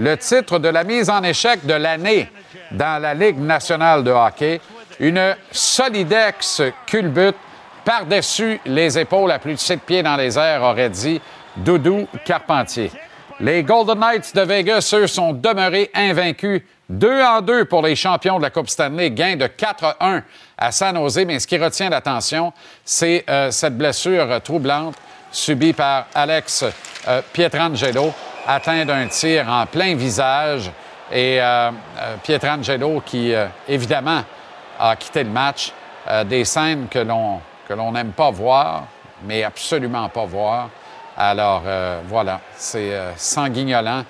le 0.00 0.16
titre 0.16 0.58
de 0.58 0.68
la 0.68 0.82
mise 0.82 1.10
en 1.10 1.22
échec 1.22 1.66
de 1.66 1.74
l'année 1.74 2.26
dans 2.70 3.00
la 3.00 3.12
Ligue 3.12 3.38
nationale 3.38 4.02
de 4.02 4.10
hockey. 4.10 4.58
Une 4.98 5.36
solidex 5.52 6.62
culbute 6.86 7.36
par-dessus 7.84 8.60
les 8.64 8.98
épaules 8.98 9.30
à 9.30 9.38
plus 9.38 9.54
de 9.54 9.58
sept 9.58 9.82
pieds 9.82 10.02
dans 10.02 10.16
les 10.16 10.38
airs, 10.38 10.62
aurait 10.62 10.88
dit 10.88 11.20
Doudou 11.54 12.08
Carpentier. 12.24 12.90
Les 13.40 13.62
Golden 13.62 13.98
Knights 13.98 14.34
de 14.34 14.40
Vegas, 14.40 14.90
eux, 14.94 15.06
sont 15.06 15.34
demeurés 15.34 15.90
invaincus. 15.94 16.62
2 16.88 17.22
en 17.22 17.42
2 17.42 17.66
pour 17.66 17.82
les 17.82 17.94
champions 17.94 18.38
de 18.38 18.42
la 18.42 18.50
Coupe 18.50 18.68
Stanley, 18.68 19.10
gain 19.10 19.36
de 19.36 19.46
4-1 19.46 20.22
à 20.56 20.72
San 20.72 20.96
Jose. 20.96 21.24
Mais 21.26 21.38
ce 21.38 21.46
qui 21.46 21.58
retient 21.58 21.90
l'attention, 21.90 22.52
c'est 22.84 23.24
euh, 23.28 23.50
cette 23.50 23.76
blessure 23.76 24.40
troublante 24.42 24.96
subie 25.30 25.72
par 25.72 26.06
Alex 26.14 26.64
euh, 27.06 27.22
Pietrangelo, 27.32 28.12
atteint 28.46 28.84
d'un 28.84 29.06
tir 29.08 29.48
en 29.48 29.66
plein 29.66 29.94
visage. 29.94 30.70
Et 31.12 31.40
euh, 31.40 31.70
euh 31.98 32.16
Pietrangelo 32.22 33.02
qui, 33.04 33.32
évidemment, 33.68 34.22
a 34.78 34.96
quitté 34.96 35.24
le 35.24 35.30
match. 35.30 35.72
des 36.24 36.44
scènes 36.44 36.88
que 36.88 37.00
l'on 37.00 37.40
que 37.68 37.74
l'on 37.74 37.92
n'aime 37.92 38.12
pas 38.12 38.30
voir, 38.30 38.84
mais 39.24 39.44
absolument 39.44 40.08
pas 40.08 40.24
voir. 40.24 40.70
Alors 41.16 41.62
voilà, 42.08 42.40
c'est 42.56 42.92
sanguignolant 43.16 44.04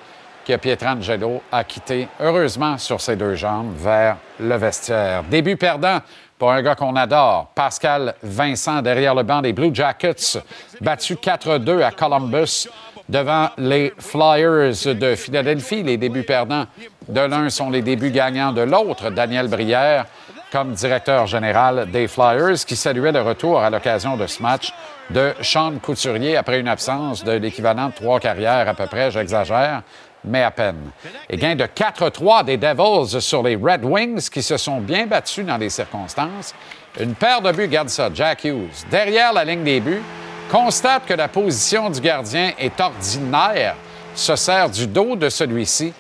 que 0.46 0.56
Pietrangelo 0.56 1.42
a 1.50 1.64
quitté, 1.64 2.08
heureusement 2.18 2.78
sur 2.78 3.00
ses 3.00 3.16
deux 3.16 3.34
jambes, 3.34 3.74
vers 3.76 4.16
le 4.38 4.56
vestiaire. 4.56 5.22
Début 5.24 5.56
perdant 5.56 6.00
pour 6.38 6.50
un 6.50 6.62
gars 6.62 6.74
qu'on 6.74 6.96
adore, 6.96 7.48
Pascal 7.54 8.14
Vincent 8.22 8.80
derrière 8.80 9.14
le 9.14 9.22
banc 9.22 9.42
des 9.42 9.52
Blue 9.52 9.74
Jackets, 9.74 10.38
battu 10.80 11.14
4-2 11.16 11.82
à 11.82 11.90
Columbus 11.90 12.66
devant 13.10 13.48
les 13.58 13.92
Flyers 13.98 14.94
de 14.94 15.14
Philadelphie. 15.16 15.82
Les 15.82 15.96
débuts 15.96 16.22
perdants 16.22 16.66
de 17.08 17.20
l'un 17.20 17.50
sont 17.50 17.70
les 17.70 17.82
débuts 17.82 18.10
gagnants 18.10 18.52
de 18.52 18.62
l'autre, 18.62 19.10
Daniel 19.10 19.48
Brière 19.48 20.06
comme 20.50 20.72
directeur 20.72 21.26
général 21.26 21.88
des 21.92 22.08
Flyers, 22.08 22.64
qui 22.66 22.74
saluait 22.74 23.12
le 23.12 23.22
retour 23.22 23.60
à 23.60 23.70
l'occasion 23.70 24.16
de 24.16 24.26
ce 24.26 24.42
match 24.42 24.72
de 25.08 25.32
Sean 25.42 25.78
Couturier 25.80 26.36
après 26.36 26.58
une 26.58 26.66
absence 26.66 27.22
de 27.22 27.32
l'équivalent 27.32 27.88
de 27.88 27.94
trois 27.94 28.18
carrières 28.18 28.68
à 28.68 28.74
peu 28.74 28.86
près, 28.86 29.12
j'exagère, 29.12 29.82
mais 30.24 30.42
à 30.42 30.50
peine. 30.50 30.90
Et 31.28 31.36
gain 31.36 31.54
de 31.54 31.64
4-3 31.64 32.44
des 32.44 32.56
Devils 32.56 33.20
sur 33.20 33.42
les 33.42 33.54
Red 33.54 33.84
Wings 33.84 34.28
qui 34.28 34.42
se 34.42 34.56
sont 34.56 34.80
bien 34.80 35.06
battus 35.06 35.46
dans 35.46 35.56
les 35.56 35.70
circonstances. 35.70 36.52
Une 36.98 37.14
paire 37.14 37.40
de 37.40 37.52
buts, 37.52 37.68
garde 37.68 37.88
ça, 37.88 38.10
Jack 38.12 38.44
Hughes, 38.44 38.84
derrière 38.90 39.32
la 39.32 39.44
ligne 39.44 39.62
des 39.62 39.80
buts, 39.80 40.02
constate 40.50 41.06
que 41.06 41.14
la 41.14 41.28
position 41.28 41.90
du 41.90 42.00
gardien 42.00 42.52
est 42.58 42.80
ordinaire, 42.80 43.76
se 44.14 44.34
sert 44.36 44.68
du 44.68 44.86
dos 44.86 45.16
de 45.16 45.28
celui-ci 45.28 45.92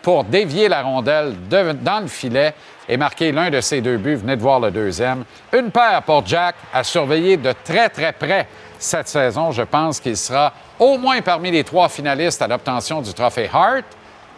pour 0.00 0.24
dévier 0.24 0.68
la 0.68 0.82
rondelle 0.82 1.34
dans 1.48 2.00
le 2.00 2.06
filet 2.06 2.54
et 2.88 2.96
marquer 2.96 3.32
l'un 3.32 3.50
de 3.50 3.60
ses 3.60 3.80
deux 3.80 3.96
buts. 3.96 4.14
Venez 4.14 4.36
de 4.36 4.42
voir 4.42 4.60
le 4.60 4.70
deuxième. 4.70 5.24
Une 5.52 5.72
paire 5.72 6.02
pour 6.06 6.24
Jack 6.24 6.54
à 6.72 6.84
surveiller 6.84 7.36
de 7.36 7.52
très, 7.64 7.88
très 7.88 8.12
près 8.12 8.46
cette 8.78 9.08
saison. 9.08 9.50
Je 9.50 9.62
pense 9.62 9.98
qu'il 9.98 10.16
sera 10.16 10.52
au 10.78 10.96
moins 10.96 11.20
parmi 11.22 11.50
les 11.50 11.64
trois 11.64 11.88
finalistes 11.88 12.40
à 12.40 12.46
l'obtention 12.46 13.02
du 13.02 13.12
trophée 13.12 13.50
Hart. 13.52 13.84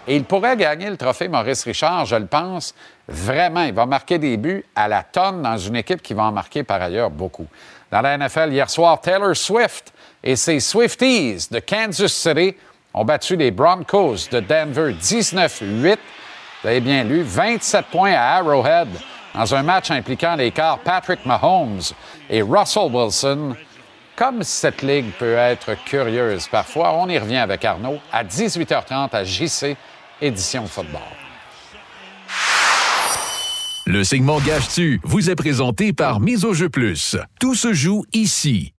Et 0.06 0.16
il 0.16 0.24
pourrait 0.24 0.56
gagner 0.56 0.88
le 0.88 0.96
trophée 0.96 1.28
Maurice 1.28 1.64
Richard, 1.64 2.06
je 2.06 2.16
le 2.16 2.24
pense. 2.24 2.74
Vraiment, 3.06 3.64
il 3.64 3.74
va 3.74 3.84
marquer 3.84 4.16
des 4.16 4.38
buts 4.38 4.64
à 4.74 4.88
la 4.88 5.02
tonne 5.02 5.42
dans 5.42 5.58
une 5.58 5.76
équipe 5.76 6.00
qui 6.00 6.14
va 6.14 6.22
en 6.24 6.32
marquer 6.32 6.62
par 6.62 6.80
ailleurs 6.80 7.10
beaucoup. 7.10 7.46
Dans 7.90 8.02
la 8.02 8.18
NFL, 8.18 8.52
hier 8.52 8.68
soir, 8.68 9.00
Taylor 9.00 9.34
Swift 9.34 9.92
et 10.22 10.36
ses 10.36 10.60
Swifties 10.60 11.48
de 11.50 11.58
Kansas 11.60 12.12
City 12.12 12.54
ont 12.92 13.04
battu 13.04 13.36
les 13.36 13.50
Broncos 13.50 14.28
de 14.30 14.40
Denver 14.40 14.92
19-8. 14.92 15.96
Vous 16.62 16.68
avez 16.68 16.80
bien 16.80 17.04
lu, 17.04 17.22
27 17.22 17.86
points 17.86 18.12
à 18.12 18.36
Arrowhead 18.36 18.88
dans 19.34 19.54
un 19.54 19.62
match 19.62 19.90
impliquant 19.90 20.34
les 20.34 20.50
quarts 20.50 20.80
Patrick 20.80 21.24
Mahomes 21.24 21.80
et 22.28 22.42
Russell 22.42 22.90
Wilson. 22.92 23.54
Comme 24.16 24.42
cette 24.42 24.82
ligue 24.82 25.12
peut 25.12 25.36
être 25.36 25.74
curieuse 25.84 26.48
parfois, 26.48 26.92
on 26.94 27.08
y 27.08 27.18
revient 27.18 27.36
avec 27.36 27.64
Arnaud 27.64 27.98
à 28.12 28.24
18h30 28.24 29.10
à 29.12 29.24
JC, 29.24 29.76
édition 30.20 30.66
football. 30.66 31.27
Le 33.90 34.04
segment 34.04 34.38
Gage-tu 34.40 35.00
vous 35.02 35.30
est 35.30 35.34
présenté 35.34 35.94
par 35.94 36.20
Mise 36.20 36.44
au 36.44 36.52
jeu 36.52 36.68
plus. 36.68 37.16
Tout 37.40 37.54
se 37.54 37.72
joue 37.72 38.04
ici. 38.12 38.74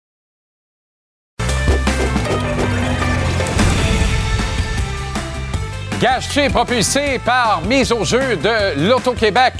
Gage-tu 5.98 6.50
propulsé 6.50 7.18
par 7.24 7.62
Mise 7.62 7.90
au 7.90 8.04
jeu 8.04 8.36
de 8.36 8.86
l'Auto-Québec. 8.86 9.54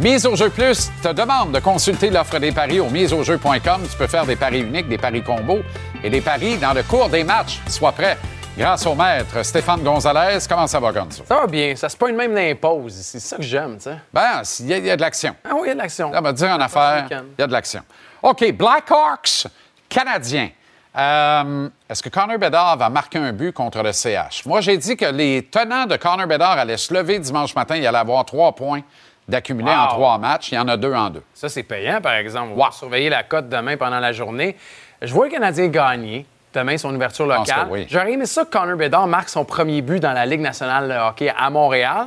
Mise 0.00 0.26
au 0.26 0.34
jeu 0.34 0.50
plus 0.50 0.90
te 1.00 1.12
demande 1.12 1.52
de 1.52 1.60
consulter 1.60 2.10
l'offre 2.10 2.40
des 2.40 2.50
paris 2.50 2.80
au 2.80 2.90
miseaujeu.com. 2.90 3.82
Tu 3.88 3.96
peux 3.96 4.08
faire 4.08 4.26
des 4.26 4.34
paris 4.34 4.62
uniques, 4.62 4.88
des 4.88 4.98
paris 4.98 5.22
combos 5.22 5.60
et 6.02 6.10
des 6.10 6.20
paris 6.20 6.58
dans 6.58 6.72
le 6.72 6.82
cours 6.82 7.08
des 7.08 7.22
matchs. 7.22 7.60
Sois 7.68 7.92
prêt. 7.92 8.18
Grâce 8.58 8.84
au 8.86 8.96
maître 8.96 9.40
Stéphane 9.44 9.84
Gonzalez, 9.84 10.38
comment 10.48 10.66
ça 10.66 10.80
va, 10.80 10.90
Gonzo? 10.90 11.22
Ça 11.24 11.36
va 11.36 11.46
bien. 11.46 11.76
Ça 11.76 11.88
se 11.88 11.96
pointe 11.96 12.16
même 12.16 12.34
d'impose. 12.34 12.92
C'est 12.92 13.20
ça 13.20 13.36
que 13.36 13.42
j'aime, 13.44 13.76
tu 13.76 13.84
sais. 13.84 13.96
Ben, 14.12 14.42
il 14.58 14.66
y, 14.66 14.90
a 14.90 14.96
de 14.96 15.00
l'action. 15.00 15.36
Ah 15.44 15.50
oui, 15.54 15.60
il 15.62 15.68
y 15.68 15.70
a 15.70 15.74
de 15.74 15.78
l'action. 15.78 16.12
Ça 16.12 16.20
va 16.20 16.32
dire 16.32 16.48
en 16.48 16.58
affaire, 16.58 17.06
il 17.08 17.38
y 17.38 17.42
a 17.42 17.46
de 17.46 17.52
l'action. 17.52 17.82
OK, 18.20 18.52
Blackhawks, 18.52 19.46
Canadiens. 19.88 20.48
Euh, 20.96 21.68
est-ce 21.88 22.02
que 22.02 22.08
Connor 22.08 22.36
Bedard 22.36 22.76
va 22.76 22.88
marquer 22.88 23.18
un 23.18 23.32
but 23.32 23.52
contre 23.52 23.80
le 23.80 23.92
CH? 23.92 24.44
Moi, 24.44 24.60
j'ai 24.60 24.76
dit 24.76 24.96
que 24.96 25.06
les 25.06 25.44
tenants 25.44 25.86
de 25.86 25.94
Connor 25.94 26.26
Bedard 26.26 26.58
allaient 26.58 26.78
se 26.78 26.92
lever 26.92 27.20
dimanche 27.20 27.54
matin. 27.54 27.76
Il 27.76 27.86
allait 27.86 27.96
avoir 27.96 28.24
trois 28.24 28.56
points 28.56 28.80
d'accumuler 29.28 29.70
en 29.70 29.86
trois 29.86 30.18
matchs. 30.18 30.50
Il 30.50 30.56
y 30.56 30.58
en 30.58 30.66
a 30.66 30.76
deux 30.76 30.94
en 30.94 31.10
deux. 31.10 31.22
Ça, 31.32 31.48
c'est 31.48 31.62
payant, 31.62 32.00
par 32.00 32.14
exemple. 32.14 32.54
On 32.56 32.60
va 32.60 32.72
surveiller 32.72 33.08
la 33.08 33.22
cote 33.22 33.48
demain 33.48 33.76
pendant 33.76 34.00
la 34.00 34.10
journée. 34.10 34.56
Je 35.00 35.14
vois 35.14 35.26
le 35.26 35.30
Canadien 35.30 35.68
gagner 35.68 36.26
demain 36.54 36.76
son 36.76 36.94
ouverture 36.94 37.26
locale. 37.26 37.68
J'aurais 37.88 38.12
aimé 38.12 38.26
ça 38.26 38.44
que 38.44 38.50
Connor 38.50 38.76
Bedard 38.76 39.06
marque 39.06 39.28
son 39.28 39.44
premier 39.44 39.82
but 39.82 40.00
dans 40.00 40.12
la 40.12 40.26
Ligue 40.26 40.40
nationale 40.40 40.88
de 40.88 40.94
hockey 40.94 41.32
à 41.36 41.50
Montréal. 41.50 42.06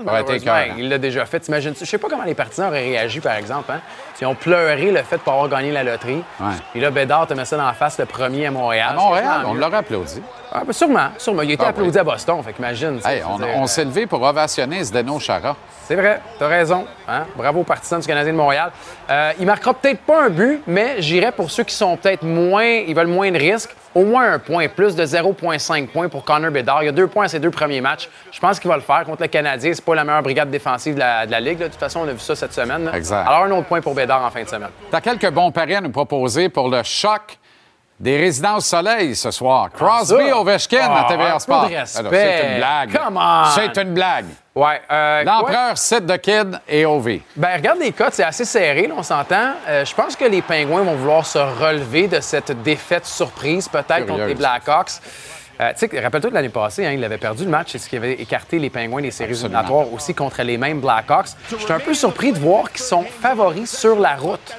il 0.77 0.89
l'a 0.89 0.97
déjà 0.97 1.25
fait. 1.25 1.39
T'imagines, 1.39 1.73
je 1.79 1.85
sais 1.85 1.97
pas 1.97 2.07
comment 2.09 2.23
les 2.23 2.35
partisans 2.35 2.67
auraient 2.67 2.83
réagi, 2.83 3.19
par 3.19 3.35
exemple. 3.35 3.71
Hein? 3.71 3.81
Ils 4.19 4.27
ont 4.27 4.35
pleuré 4.35 4.91
le 4.91 5.01
fait 5.01 5.17
de 5.17 5.21
pas 5.21 5.31
avoir 5.31 5.49
gagné 5.49 5.71
la 5.71 5.83
loterie. 5.83 6.23
Et 6.75 6.79
là, 6.79 6.91
Bédard 6.91 7.27
te 7.27 7.33
met 7.33 7.45
ça 7.45 7.57
dans 7.57 7.65
la 7.65 7.73
face 7.73 7.97
le 7.97 8.05
premier 8.05 8.45
à 8.45 8.51
Montréal. 8.51 8.89
À 8.91 8.93
Montréal, 8.93 9.41
on 9.45 9.53
l'aurait 9.53 9.77
applaudi. 9.77 10.21
Ah, 10.51 10.63
ben, 10.65 10.73
sûrement, 10.73 11.09
sûrement. 11.17 11.43
Il 11.43 11.51
a 11.51 11.53
été 11.53 11.63
ah, 11.65 11.69
applaudi 11.69 11.97
à 11.97 12.03
Boston, 12.03 12.43
fait 12.43 12.53
qu'imagine. 12.53 12.99
on, 13.55 13.67
s'est 13.67 13.85
levé 13.85 14.05
pour 14.05 14.21
ovationner 14.21 14.83
Zdeno 14.83 15.19
Chara. 15.19 15.55
C'est 15.85 15.95
vrai, 15.95 16.21
t'as 16.37 16.47
raison. 16.47 16.85
Hein? 17.07 17.25
Bravo 17.35 17.61
aux 17.61 17.63
partisans 17.63 17.99
du 17.99 18.07
Canadien 18.07 18.33
de 18.33 18.37
Montréal. 18.37 18.71
Euh, 19.09 19.31
il 19.39 19.45
marquera 19.45 19.73
peut-être 19.73 20.01
pas 20.01 20.23
un 20.23 20.29
but, 20.29 20.61
mais 20.67 21.01
j'irai 21.01 21.31
pour 21.31 21.51
ceux 21.51 21.63
qui 21.63 21.75
sont 21.75 21.95
peut-être 21.97 22.23
moins, 22.23 22.65
ils 22.65 22.95
veulent 22.95 23.07
moins 23.07 23.31
de 23.31 23.37
risques. 23.37 23.75
Au 23.93 24.05
moins 24.05 24.31
un 24.31 24.39
point, 24.39 24.69
plus 24.69 24.95
de 24.95 25.05
0,5 25.05 25.87
points 25.87 26.07
pour 26.07 26.23
Connor 26.23 26.49
Bedard. 26.49 26.81
Il 26.81 26.85
y 26.85 26.89
a 26.89 26.93
deux 26.93 27.07
points 27.07 27.25
à 27.25 27.27
ses 27.27 27.39
deux 27.39 27.51
premiers 27.51 27.81
matchs. 27.81 28.09
Je 28.31 28.39
pense 28.39 28.57
qu'il 28.57 28.69
va 28.69 28.77
le 28.77 28.81
faire 28.81 29.03
contre 29.03 29.21
le 29.21 29.27
Canadien. 29.27 29.73
C'est 29.73 29.83
pas 29.83 29.95
la 29.95 30.05
meilleure 30.05 30.23
brigade 30.23 30.49
défensive 30.49 30.95
de 30.95 30.99
la, 30.99 31.39
Ligue. 31.41 31.57
De 31.57 31.65
toute 31.65 31.75
façon, 31.75 31.99
on 32.05 32.07
a 32.07 32.13
vu 32.13 32.19
ça 32.19 32.35
cette 32.35 32.53
semaine. 32.53 32.89
Exact. 32.93 33.27
Alors, 33.27 33.43
un 33.43 33.51
autre 33.51 33.67
point 33.67 33.81
pour 33.81 33.93
Bedard 33.93 34.23
en 34.23 34.29
fin 34.29 34.43
de 34.43 34.47
semaine. 34.47 34.69
T'as 34.89 35.01
quelques 35.01 35.29
bons 35.29 35.51
paris 35.51 35.75
à 35.75 35.81
nous 35.81 35.89
proposer 35.89 36.47
pour 36.47 36.69
le 36.69 36.83
choc 36.83 37.37
des 38.01 38.17
résidences 38.17 38.65
soleil 38.65 39.15
ce 39.15 39.29
soir. 39.29 39.69
Ah, 39.73 39.77
Crosby 39.77 40.31
Ovechkin 40.31 40.91
à 40.91 41.03
TVA 41.07 41.39
Sport. 41.39 41.69
C'est 41.85 42.47
une 42.47 42.57
blague. 42.57 42.99
C'est 43.53 43.81
une 43.81 43.93
blague. 43.93 44.25
Ouais. 44.55 44.81
Euh, 44.91 45.23
L'empereur 45.23 45.77
cite 45.77 46.05
de 46.07 46.15
Kid 46.17 46.59
et 46.67 46.85
OV. 46.85 47.19
Ben 47.35 47.55
regarde 47.55 47.79
les 47.79 47.91
cotes, 47.91 48.13
c'est 48.13 48.23
assez 48.23 48.43
serré, 48.43 48.87
là, 48.87 48.95
on 48.97 49.03
s'entend. 49.03 49.53
Euh, 49.67 49.85
je 49.85 49.95
pense 49.95 50.15
que 50.15 50.25
les 50.25 50.41
Pingouins 50.41 50.81
vont 50.81 50.95
vouloir 50.95 51.25
se 51.25 51.37
relever 51.37 52.07
de 52.07 52.19
cette 52.19 52.51
défaite 52.63 53.05
surprise, 53.05 53.69
peut-être 53.69 54.07
contre 54.07 54.25
les 54.25 54.35
Blackhawks. 54.35 54.99
Euh, 55.61 55.71
rappelle-toi 56.01 56.31
de 56.31 56.35
l'année 56.35 56.49
passée, 56.49 56.85
hein, 56.85 56.91
il 56.91 57.03
avait 57.03 57.19
perdu 57.19 57.43
le 57.43 57.51
match, 57.51 57.67
c'est 57.73 57.77
ce 57.77 57.87
qui 57.87 57.95
avait 57.95 58.13
écarté 58.13 58.57
les 58.57 58.71
Pingouins 58.71 59.01
des 59.03 59.11
séries 59.11 59.39
éliminatoires 59.39 59.93
aussi 59.93 60.15
contre 60.15 60.41
les 60.41 60.57
mêmes 60.57 60.81
Blackhawks. 60.81 61.27
Je 61.51 61.57
suis 61.57 61.71
un 61.71 61.79
peu 61.79 61.93
surpris 61.93 62.33
de 62.33 62.39
voir 62.39 62.71
qu'ils 62.71 62.81
sont 62.81 63.03
favoris 63.03 63.69
sur 63.69 63.99
la 63.99 64.15
route. 64.15 64.55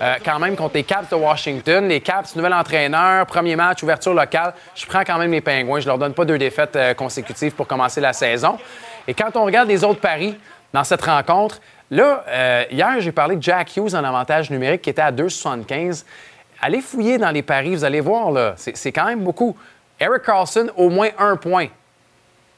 Euh, 0.00 0.16
quand 0.24 0.38
même 0.38 0.56
contre 0.56 0.74
les 0.74 0.84
Caps 0.84 1.10
de 1.10 1.14
Washington. 1.16 1.88
Les 1.88 2.00
Caps, 2.00 2.34
nouvel 2.36 2.54
entraîneur, 2.54 3.26
premier 3.26 3.56
match, 3.56 3.82
ouverture 3.82 4.14
locale. 4.14 4.54
Je 4.74 4.86
prends 4.86 5.02
quand 5.04 5.18
même 5.18 5.32
les 5.32 5.40
Pingouins. 5.40 5.80
Je 5.80 5.86
leur 5.86 5.98
donne 5.98 6.14
pas 6.14 6.24
deux 6.24 6.38
défaites 6.38 6.76
euh, 6.76 6.94
consécutives 6.94 7.52
pour 7.52 7.66
commencer 7.66 8.00
la 8.00 8.12
saison. 8.12 8.58
Et 9.06 9.14
quand 9.14 9.36
on 9.36 9.44
regarde 9.44 9.68
les 9.68 9.84
autres 9.84 10.00
paris 10.00 10.36
dans 10.72 10.84
cette 10.84 11.02
rencontre, 11.02 11.60
Là, 11.90 12.22
hier, 12.70 13.00
j'ai 13.00 13.12
parlé 13.12 13.36
de 13.36 13.42
Jack 13.42 13.74
Hughes 13.74 13.94
en 13.94 14.04
avantage 14.04 14.50
numérique 14.50 14.82
qui 14.82 14.90
était 14.90 15.00
à 15.00 15.10
2,75. 15.10 16.04
Allez 16.60 16.82
fouiller 16.82 17.16
dans 17.16 17.30
les 17.30 17.40
paris, 17.40 17.74
vous 17.74 17.84
allez 17.84 18.00
voir, 18.00 18.30
là, 18.30 18.52
c'est 18.58 18.92
quand 18.92 19.06
même 19.06 19.24
beaucoup. 19.24 19.56
Eric 19.98 20.22
Carlson, 20.22 20.70
au 20.76 20.90
moins 20.90 21.08
un 21.18 21.36
point. 21.36 21.68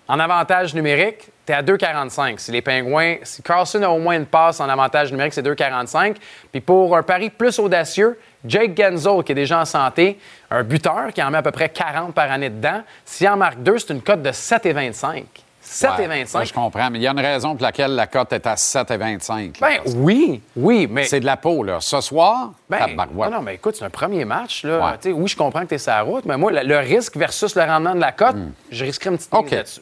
En 0.09 0.19
avantage 0.19 0.75
numérique, 0.75 1.31
tu 1.51 1.55
es 1.55 1.59
à 1.59 1.63
2,45. 1.63 2.39
Si 2.39 2.53
les 2.53 2.63
Pingouins, 2.63 3.17
si 3.23 3.43
Carlson 3.43 3.83
a 3.83 3.89
au 3.89 3.99
moins 3.99 4.17
une 4.17 4.27
passe 4.27 4.61
en 4.61 4.69
avantage 4.69 5.11
numérique, 5.11 5.35
c'est 5.35 5.45
2,45. 5.45 6.17
Puis 6.53 6.61
pour 6.61 6.97
un 6.97 7.03
pari 7.03 7.31
plus 7.31 7.59
audacieux, 7.59 8.19
Jake 8.45 8.77
Genzel, 8.77 9.25
qui 9.25 9.33
est 9.33 9.35
déjà 9.35 9.61
en 9.61 9.65
santé, 9.65 10.19
un 10.51 10.63
buteur 10.63 11.13
qui 11.13 11.23
en 11.23 11.31
met 11.31 11.39
à 11.39 11.43
peu 11.43 11.51
près 11.51 11.69
40 11.69 12.15
par 12.15 12.31
année 12.31 12.51
dedans, 12.51 12.83
s'il 13.05 13.29
en 13.29 13.37
marque 13.37 13.63
deux, 13.63 13.79
c'est 13.79 13.93
une 13.93 14.03
cote 14.03 14.23
de 14.23 14.31
7,25. 14.31 15.25
7,25. 15.63 16.47
je 16.47 16.53
comprends, 16.53 16.91
mais 16.91 16.99
il 16.99 17.03
y 17.03 17.07
a 17.07 17.13
une 17.13 17.21
raison 17.21 17.55
pour 17.55 17.63
laquelle 17.63 17.95
la 17.95 18.07
cote 18.07 18.33
est 18.33 18.47
à 18.47 18.55
7,25. 18.55 19.61
Ben 19.61 19.79
oui, 19.95 20.41
oui, 20.57 20.89
mais. 20.91 21.05
C'est 21.05 21.21
de 21.21 21.27
la 21.27 21.37
peau, 21.37 21.63
là. 21.63 21.79
Ce 21.81 22.01
soir, 22.01 22.53
ben, 22.69 22.97
non, 23.15 23.31
non, 23.31 23.43
mais 23.43 23.55
écoute, 23.55 23.77
c'est 23.77 23.85
un 23.85 23.91
premier 23.91 24.25
match, 24.25 24.65
là. 24.65 24.97
Oui, 25.05 25.29
je 25.29 25.37
comprends 25.37 25.61
que 25.61 25.67
tu 25.67 25.75
es 25.75 25.79
sur 25.79 25.93
la 25.93 26.03
route, 26.03 26.25
mais 26.25 26.37
moi, 26.37 26.51
le, 26.51 26.79
risque 26.79 27.17
versus 27.17 27.55
le 27.55 27.63
rendement 27.63 27.95
de 27.95 28.01
la 28.01 28.11
cote, 28.11 28.37
hmm. 28.37 28.53
je 28.73 28.85
risquerais 28.85 29.11
une 29.11 29.19
petite 29.19 29.35
okay. 29.35 29.57
là-dessus. 29.57 29.81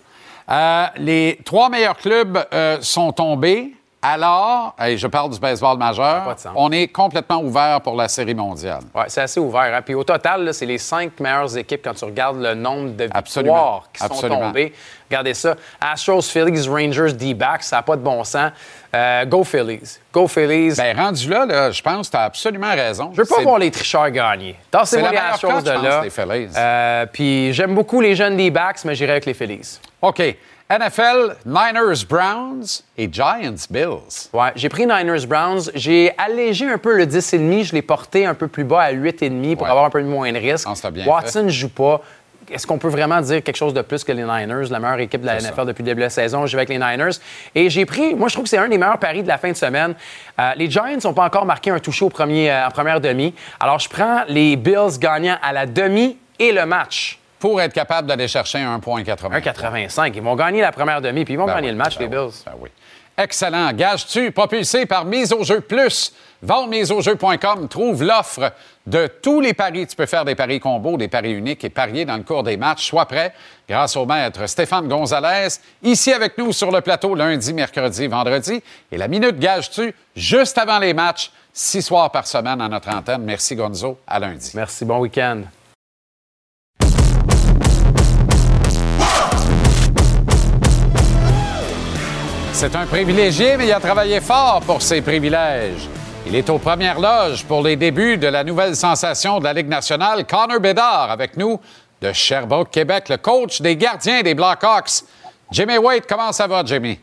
Euh, 0.50 0.86
les 0.96 1.38
trois 1.44 1.68
meilleurs 1.68 1.96
clubs 1.96 2.38
euh, 2.52 2.78
sont 2.80 3.12
tombés. 3.12 3.74
Alors, 4.00 4.76
je 4.78 5.06
parle 5.08 5.30
du 5.30 5.40
baseball 5.40 5.76
majeur, 5.76 6.36
on 6.54 6.70
est 6.70 6.86
complètement 6.86 7.42
ouvert 7.42 7.80
pour 7.80 7.96
la 7.96 8.06
Série 8.06 8.34
mondiale. 8.34 8.82
Oui, 8.94 9.02
c'est 9.08 9.22
assez 9.22 9.40
ouvert. 9.40 9.74
Hein. 9.74 9.82
Puis 9.82 9.94
au 9.94 10.04
total, 10.04 10.54
c'est 10.54 10.66
les 10.66 10.78
cinq 10.78 11.18
meilleures 11.18 11.56
équipes 11.56 11.80
quand 11.82 11.94
tu 11.94 12.04
regardes 12.04 12.40
le 12.40 12.54
nombre 12.54 12.90
de 12.90 13.04
victoires 13.04 13.88
qui 13.92 14.06
sont 14.06 14.28
tombées. 14.28 14.72
Regardez 15.10 15.34
ça. 15.34 15.56
Astros, 15.80 16.22
Phillies, 16.22 16.68
Rangers, 16.68 17.12
D-backs, 17.12 17.64
ça 17.64 17.76
n'a 17.76 17.82
pas 17.82 17.96
de 17.96 18.02
bon 18.02 18.22
sens. 18.22 18.52
Euh, 18.94 19.24
go 19.24 19.42
Phillies. 19.42 19.98
Go 20.12 20.28
Phillies. 20.28 20.74
Bien, 20.74 20.94
rendu 20.94 21.28
là, 21.28 21.70
je 21.70 21.82
pense 21.82 22.08
que 22.08 22.12
tu 22.12 22.16
as 22.18 22.24
absolument 22.24 22.70
raison. 22.70 23.10
Je 23.14 23.22
veux 23.22 23.26
pas 23.26 23.42
voir 23.42 23.58
les 23.58 23.70
tricheurs 23.70 24.10
gagner. 24.10 24.56
C'est 24.84 25.02
la 25.02 25.10
les 25.10 25.16
Astros 25.16 25.62
de 25.62 25.70
là. 25.70 26.02
Les 26.04 26.10
Phillies. 26.10 26.50
Euh, 26.56 27.06
puis 27.06 27.52
j'aime 27.52 27.74
beaucoup 27.74 28.00
les 28.00 28.14
jeunes 28.14 28.36
D-backs, 28.36 28.84
mais 28.84 28.94
j'irai 28.94 29.12
avec 29.12 29.26
les 29.26 29.34
Phillies. 29.34 29.80
OK. 30.02 30.22
NFL, 30.70 31.36
Niners, 31.46 32.04
Browns 32.06 32.82
et 32.98 33.08
Giants, 33.10 33.54
Bills. 33.70 34.28
Ouais, 34.34 34.52
j'ai 34.54 34.68
pris 34.68 34.86
Niners, 34.86 35.26
Browns. 35.26 35.70
J'ai 35.74 36.12
allégé 36.18 36.68
un 36.68 36.76
peu 36.76 36.94
le 36.94 37.06
10,5. 37.06 37.64
Je 37.64 37.72
l'ai 37.72 37.80
porté 37.80 38.26
un 38.26 38.34
peu 38.34 38.48
plus 38.48 38.64
bas 38.64 38.82
à 38.82 38.92
8,5 38.92 39.56
pour 39.56 39.66
avoir 39.66 39.86
un 39.86 39.90
peu 39.90 40.02
moins 40.02 40.30
de 40.30 40.36
risque. 40.36 40.68
Ah, 40.68 40.90
Watson 41.06 41.44
ne 41.44 41.48
joue 41.48 41.70
pas. 41.70 42.02
Est-ce 42.50 42.66
qu'on 42.66 42.76
peut 42.76 42.88
vraiment 42.88 43.18
dire 43.22 43.42
quelque 43.42 43.56
chose 43.56 43.72
de 43.72 43.80
plus 43.80 44.04
que 44.04 44.12
les 44.12 44.24
Niners, 44.24 44.68
la 44.70 44.78
meilleure 44.78 45.00
équipe 45.00 45.22
de 45.22 45.26
la 45.26 45.38
NFL 45.38 45.64
depuis 45.64 45.82
le 45.82 45.86
début 45.86 46.00
de 46.00 46.06
la 46.06 46.10
saison? 46.10 46.44
Je 46.44 46.54
vais 46.54 46.64
avec 46.64 46.68
les 46.68 46.78
Niners. 46.78 47.18
Et 47.54 47.70
j'ai 47.70 47.86
pris, 47.86 48.14
moi, 48.14 48.28
je 48.28 48.34
trouve 48.34 48.44
que 48.44 48.50
c'est 48.50 48.58
un 48.58 48.68
des 48.68 48.76
meilleurs 48.76 48.98
paris 48.98 49.22
de 49.22 49.28
la 49.28 49.38
fin 49.38 49.50
de 49.50 49.56
semaine. 49.56 49.94
Euh, 50.38 50.52
les 50.56 50.70
Giants 50.70 50.98
n'ont 51.02 51.14
pas 51.14 51.24
encore 51.24 51.46
marqué 51.46 51.70
un 51.70 51.78
toucher 51.78 52.04
au 52.04 52.10
premier, 52.10 52.50
euh, 52.50 52.66
en 52.66 52.70
première 52.70 53.00
demi. 53.00 53.34
Alors, 53.58 53.78
je 53.78 53.88
prends 53.88 54.24
les 54.28 54.56
Bills 54.56 54.98
gagnant 54.98 55.38
à 55.42 55.54
la 55.54 55.64
demi 55.64 56.18
et 56.38 56.52
le 56.52 56.66
match 56.66 57.18
pour 57.38 57.60
être 57.60 57.72
capable 57.72 58.08
d'aller 58.08 58.28
chercher 58.28 58.58
1,80. 58.58 59.40
1,85. 59.40 60.12
Ils 60.14 60.22
vont 60.22 60.36
gagner 60.36 60.60
la 60.60 60.72
première 60.72 61.00
demi, 61.00 61.24
puis 61.24 61.34
ils 61.34 61.38
vont 61.38 61.46
ben 61.46 61.54
gagner 61.54 61.70
le 61.70 61.76
match, 61.76 61.98
ben 61.98 62.04
les 62.04 62.08
Bills. 62.08 62.42
Ben 62.44 62.52
oui. 62.60 62.70
Excellent. 63.16 63.72
Gage-tu, 63.72 64.30
propulsé 64.30 64.86
par 64.86 65.04
Mise 65.04 65.32
au 65.32 65.42
jeu 65.42 65.60
plus. 65.60 66.12
Va 66.40 66.68
miseaujeu.com, 66.68 67.66
trouve 67.66 68.04
l'offre 68.04 68.52
de 68.86 69.08
tous 69.08 69.40
les 69.40 69.54
paris. 69.54 69.88
Tu 69.88 69.96
peux 69.96 70.06
faire 70.06 70.24
des 70.24 70.36
paris 70.36 70.60
combos, 70.60 70.96
des 70.96 71.08
paris 71.08 71.32
uniques 71.32 71.64
et 71.64 71.68
parier 71.68 72.04
dans 72.04 72.16
le 72.16 72.22
cours 72.22 72.44
des 72.44 72.56
matchs. 72.56 72.86
Sois 72.86 73.06
prêt 73.06 73.34
grâce 73.68 73.96
au 73.96 74.06
maître 74.06 74.46
Stéphane 74.46 74.86
Gonzalez, 74.86 75.48
ici 75.82 76.12
avec 76.12 76.38
nous 76.38 76.52
sur 76.52 76.70
le 76.70 76.80
plateau 76.80 77.16
lundi, 77.16 77.52
mercredi, 77.52 78.06
vendredi. 78.06 78.62
Et 78.92 78.96
la 78.96 79.08
minute 79.08 79.40
gage-tu 79.40 79.92
juste 80.14 80.56
avant 80.58 80.78
les 80.78 80.94
matchs, 80.94 81.32
six 81.52 81.82
soirs 81.82 82.12
par 82.12 82.28
semaine 82.28 82.60
à 82.60 82.68
notre 82.68 82.88
antenne. 82.88 83.22
Merci 83.22 83.56
Gonzo. 83.56 83.98
À 84.06 84.20
lundi. 84.20 84.52
Merci. 84.54 84.84
Bon 84.84 85.00
week-end. 85.00 85.42
C'est 92.60 92.74
un 92.74 92.86
privilégié, 92.86 93.56
mais 93.56 93.68
il 93.68 93.72
a 93.72 93.78
travaillé 93.78 94.20
fort 94.20 94.60
pour 94.66 94.82
ses 94.82 95.00
privilèges. 95.00 95.88
Il 96.26 96.34
est 96.34 96.50
aux 96.50 96.58
premières 96.58 96.98
loges 96.98 97.44
pour 97.44 97.62
les 97.62 97.76
débuts 97.76 98.18
de 98.18 98.26
la 98.26 98.42
nouvelle 98.42 98.74
sensation 98.74 99.38
de 99.38 99.44
la 99.44 99.52
Ligue 99.52 99.68
nationale, 99.68 100.26
Connor 100.26 100.58
Bedard, 100.58 101.08
avec 101.12 101.36
nous 101.36 101.60
de 102.02 102.12
Sherbrooke, 102.12 102.72
Québec, 102.72 103.10
le 103.10 103.16
coach 103.18 103.60
des 103.60 103.76
gardiens 103.76 104.22
des 104.22 104.34
Blackhawks. 104.34 105.04
Jimmy 105.52 105.78
Wade, 105.78 106.02
comment 106.08 106.32
ça 106.32 106.48
va, 106.48 106.64
Jimmy? 106.64 106.98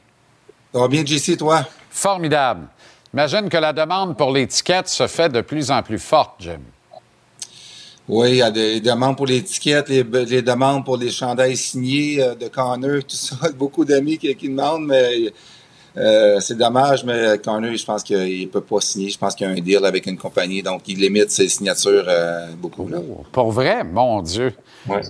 Ça 0.73 0.79
va 0.81 0.89
bien, 0.89 1.05
JC, 1.05 1.37
toi? 1.37 1.65
Formidable. 1.89 2.67
Imagine 3.13 3.47
que 3.47 3.55
la 3.55 3.71
demande 3.71 4.17
pour 4.17 4.33
l'étiquette 4.33 4.89
se 4.89 5.07
fait 5.07 5.29
de 5.29 5.39
plus 5.39 5.71
en 5.71 5.81
plus 5.81 5.99
forte, 5.99 6.33
Jim. 6.37 6.59
Oui, 8.07 8.29
il 8.29 8.35
y 8.37 8.41
a 8.41 8.51
des 8.51 8.79
demandes 8.81 9.17
pour 9.17 9.25
l'étiquette, 9.25 9.89
les, 9.89 10.03
les, 10.03 10.41
demandes 10.43 10.85
pour 10.85 10.97
les 10.97 11.09
chandails 11.09 11.57
signés 11.57 12.21
euh, 12.21 12.35
de 12.35 12.47
Connor, 12.47 13.01
tout 13.01 13.15
ça. 13.15 13.35
Beaucoup 13.57 13.83
d'amis 13.83 14.17
qui, 14.17 14.33
qui, 14.35 14.47
demandent, 14.47 14.85
mais 14.85 15.33
euh, 15.97 16.39
c'est 16.39 16.55
dommage, 16.55 17.03
mais 17.03 17.39
Connor, 17.43 17.75
je 17.75 17.83
pense 17.83 18.03
qu'il 18.03 18.41
ne 18.41 18.47
peut 18.47 18.61
pas 18.61 18.79
signer. 18.79 19.09
Je 19.09 19.17
pense 19.17 19.33
qu'il 19.33 19.47
y 19.47 19.49
a 19.49 19.53
un 19.53 19.59
deal 19.59 19.83
avec 19.83 20.05
une 20.05 20.17
compagnie, 20.17 20.61
donc 20.61 20.81
il 20.87 20.99
limite 20.99 21.31
ses 21.31 21.47
signatures 21.47 22.05
euh, 22.07 22.47
beaucoup. 22.57 22.87
Là. 22.87 22.99
Oh, 22.99 23.23
pour 23.31 23.51
vrai? 23.51 23.83
Mon 23.83 24.21
Dieu. 24.21 24.53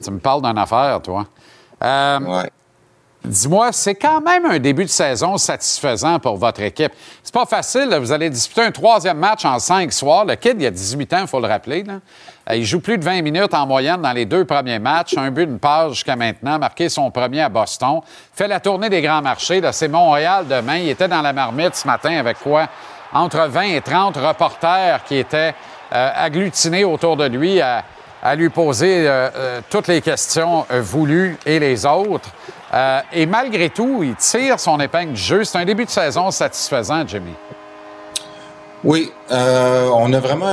Tu 0.01 0.12
me 0.12 0.19
parles 0.19 0.41
d'une 0.41 0.58
affaire, 0.58 1.01
toi. 1.01 1.27
Ouais. 1.81 2.49
Dis-moi, 3.25 3.71
c'est 3.71 3.95
quand 3.95 4.21
même 4.21 4.45
un 4.45 4.60
début 4.60 4.86
de 4.86 4.89
saison 4.89 5.38
satisfaisant 5.38 6.19
pour 6.19 6.38
votre 6.38 6.62
équipe. 6.62 6.91
C'est 7.23 7.34
pas 7.34 7.45
facile, 7.45 7.93
vous 7.99 8.12
allez 8.12 8.29
disputer 8.29 8.62
un 8.62 8.71
troisième 8.71 9.17
match 9.17 9.45
en 9.45 9.58
cinq 9.60 9.91
soirs. 9.91 10.25
Le 10.25 10.36
kid, 10.36 10.62
il 10.62 10.65
a 10.65 10.71
18 10.71 11.13
ans, 11.13 11.21
il 11.21 11.27
faut 11.27 11.39
le 11.39 11.47
rappeler. 11.47 11.84
Il 12.53 12.63
joue 12.63 12.79
plus 12.79 12.97
de 12.97 13.03
20 13.03 13.23
minutes 13.23 13.53
en 13.53 13.65
moyenne 13.65 14.01
dans 14.01 14.12
les 14.12 14.25
deux 14.25 14.45
premiers 14.45 14.77
matchs. 14.77 15.17
Un 15.17 15.31
but, 15.31 15.43
une 15.43 15.60
passe 15.60 15.93
jusqu'à 15.93 16.15
maintenant. 16.15 16.60
Marqué 16.60 16.89
son 16.89 17.10
premier 17.10 17.41
à 17.41 17.49
Boston. 17.49 18.01
Fait 18.34 18.47
la 18.47 18.60
tournée 18.60 18.89
des 18.89 19.01
grands 19.01 19.21
marchés. 19.21 19.62
C'est 19.71 19.88
Montréal 19.88 20.45
demain. 20.47 20.77
Il 20.77 20.89
était 20.89 21.08
dans 21.08 21.21
la 21.21 21.34
marmite 21.34 21.75
ce 21.75 21.88
matin 21.88 22.17
avec 22.17 22.39
quoi? 22.39 22.67
Entre 23.13 23.47
20 23.47 23.62
et 23.62 23.81
30 23.81 24.17
reporters 24.17 25.03
qui 25.05 25.17
étaient 25.17 25.55
euh, 25.93 26.12
agglutinés 26.15 26.84
autour 26.84 27.17
de 27.17 27.25
lui 27.25 27.62
à, 27.62 27.84
lui 28.36 28.49
poser 28.49 29.05
euh, 29.08 29.62
toutes 29.69 29.88
les 29.88 30.01
questions 30.01 30.65
voulues 30.69 31.38
et 31.45 31.60
les 31.60 31.86
autres. 31.86 32.29
Euh, 32.73 33.01
et 33.13 33.25
malgré 33.25 33.69
tout, 33.69 34.03
il 34.03 34.15
tire 34.15 34.60
son 34.60 34.79
épingle 34.79 35.13
du 35.13 35.21
jeu. 35.21 35.43
C'est 35.43 35.58
un 35.58 35.65
début 35.65 35.86
de 35.86 35.89
saison 35.89 36.29
satisfaisant, 36.31 37.08
Jimmy. 37.08 37.34
Oui, 38.88 39.12
euh, 39.32 39.89
on 39.95 40.13
a 40.13 40.19
vraiment 40.19 40.45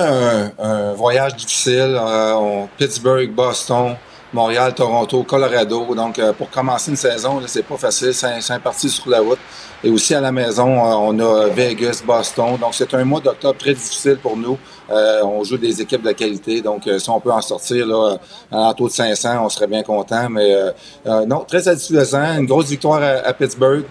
un, 0.59 0.95
voyage 0.95 1.37
difficile. 1.37 1.99
Euh, 2.01 2.65
Pittsburgh, 2.79 3.31
Boston, 3.31 3.95
Montréal, 4.33 4.73
Toronto, 4.75 5.23
Colorado. 5.25 5.95
Donc, 5.95 6.19
pour 6.39 6.49
commencer 6.49 6.93
une 6.93 6.97
saison, 6.97 7.43
c'est 7.47 7.63
pas 7.63 7.77
facile. 7.77 8.15
C'est 8.15 8.51
un 8.55 8.59
parti 8.59 8.89
sur 8.89 9.11
la 9.11 9.21
route. 9.21 9.39
Et 9.85 9.91
aussi 9.91 10.15
à 10.15 10.21
la 10.23 10.33
maison, 10.33 10.67
on 10.67 11.19
a 11.19 11.49
Vegas, 11.49 12.03
Boston. 12.07 12.57
Donc, 12.59 12.73
c'est 12.73 12.95
un 12.95 13.05
mois 13.05 13.21
d'octobre 13.21 13.59
très 13.59 13.75
difficile 13.75 14.17
pour 14.17 14.35
nous. 14.35 14.57
Euh, 14.93 15.23
on 15.25 15.43
joue 15.43 15.57
des 15.57 15.81
équipes 15.81 16.03
de 16.03 16.13
qualité, 16.13 16.61
donc 16.61 16.87
euh, 16.87 16.99
si 16.99 17.09
on 17.09 17.19
peut 17.19 17.33
en 17.33 17.41
sortir 17.41 17.87
là, 17.87 18.19
en 18.51 18.75
taux 18.75 18.89
de 18.89 18.93
500, 18.93 19.43
on 19.43 19.49
serait 19.49 19.67
bien 19.67 19.83
content. 19.83 20.29
Mais 20.29 20.55
euh, 21.07 21.25
non, 21.27 21.45
très 21.49 21.63
satisfaisant. 21.63 22.39
Une 22.39 22.47
grosse 22.47 22.69
victoire 22.69 23.03
à, 23.03 23.33
Pittsburgh. 23.33 23.85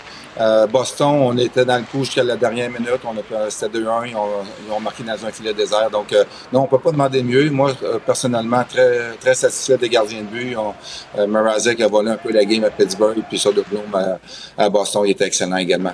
Boston, 0.71 1.19
on 1.21 1.37
était 1.37 1.65
dans 1.65 1.77
le 1.77 1.83
coup 1.83 2.03
jusqu'à 2.03 2.23
la 2.23 2.35
dernière 2.35 2.69
minute. 2.69 2.99
On 3.05 3.11
a 3.11 3.49
c'était 3.49 3.79
2-1. 3.79 4.09
Ils 4.09 4.15
ont, 4.15 4.79
marqué 4.79 5.03
dans 5.03 5.25
un 5.25 5.31
filet 5.31 5.53
désert. 5.53 5.89
Donc, 5.91 6.15
non, 6.51 6.61
on 6.61 6.67
peut 6.67 6.79
pas 6.79 6.91
demander 6.91 7.21
mieux. 7.21 7.49
Moi, 7.51 7.73
personnellement, 8.05 8.63
très, 8.67 9.15
très 9.19 9.35
satisfait 9.35 9.77
des 9.77 9.89
gardiens 9.89 10.21
de 10.21 10.27
but. 10.27 10.55
On, 10.57 10.73
a 11.19 11.87
volé 11.87 12.11
un 12.11 12.17
peu 12.17 12.31
la 12.31 12.45
game 12.45 12.63
à 12.63 12.71
Pittsburgh. 12.71 13.21
Puis 13.29 13.37
ça, 13.37 13.51
de 13.51 13.63
Bloom 13.69 14.17
à 14.57 14.69
Boston, 14.69 15.03
il 15.05 15.11
était 15.11 15.25
excellent 15.25 15.57
également. 15.57 15.93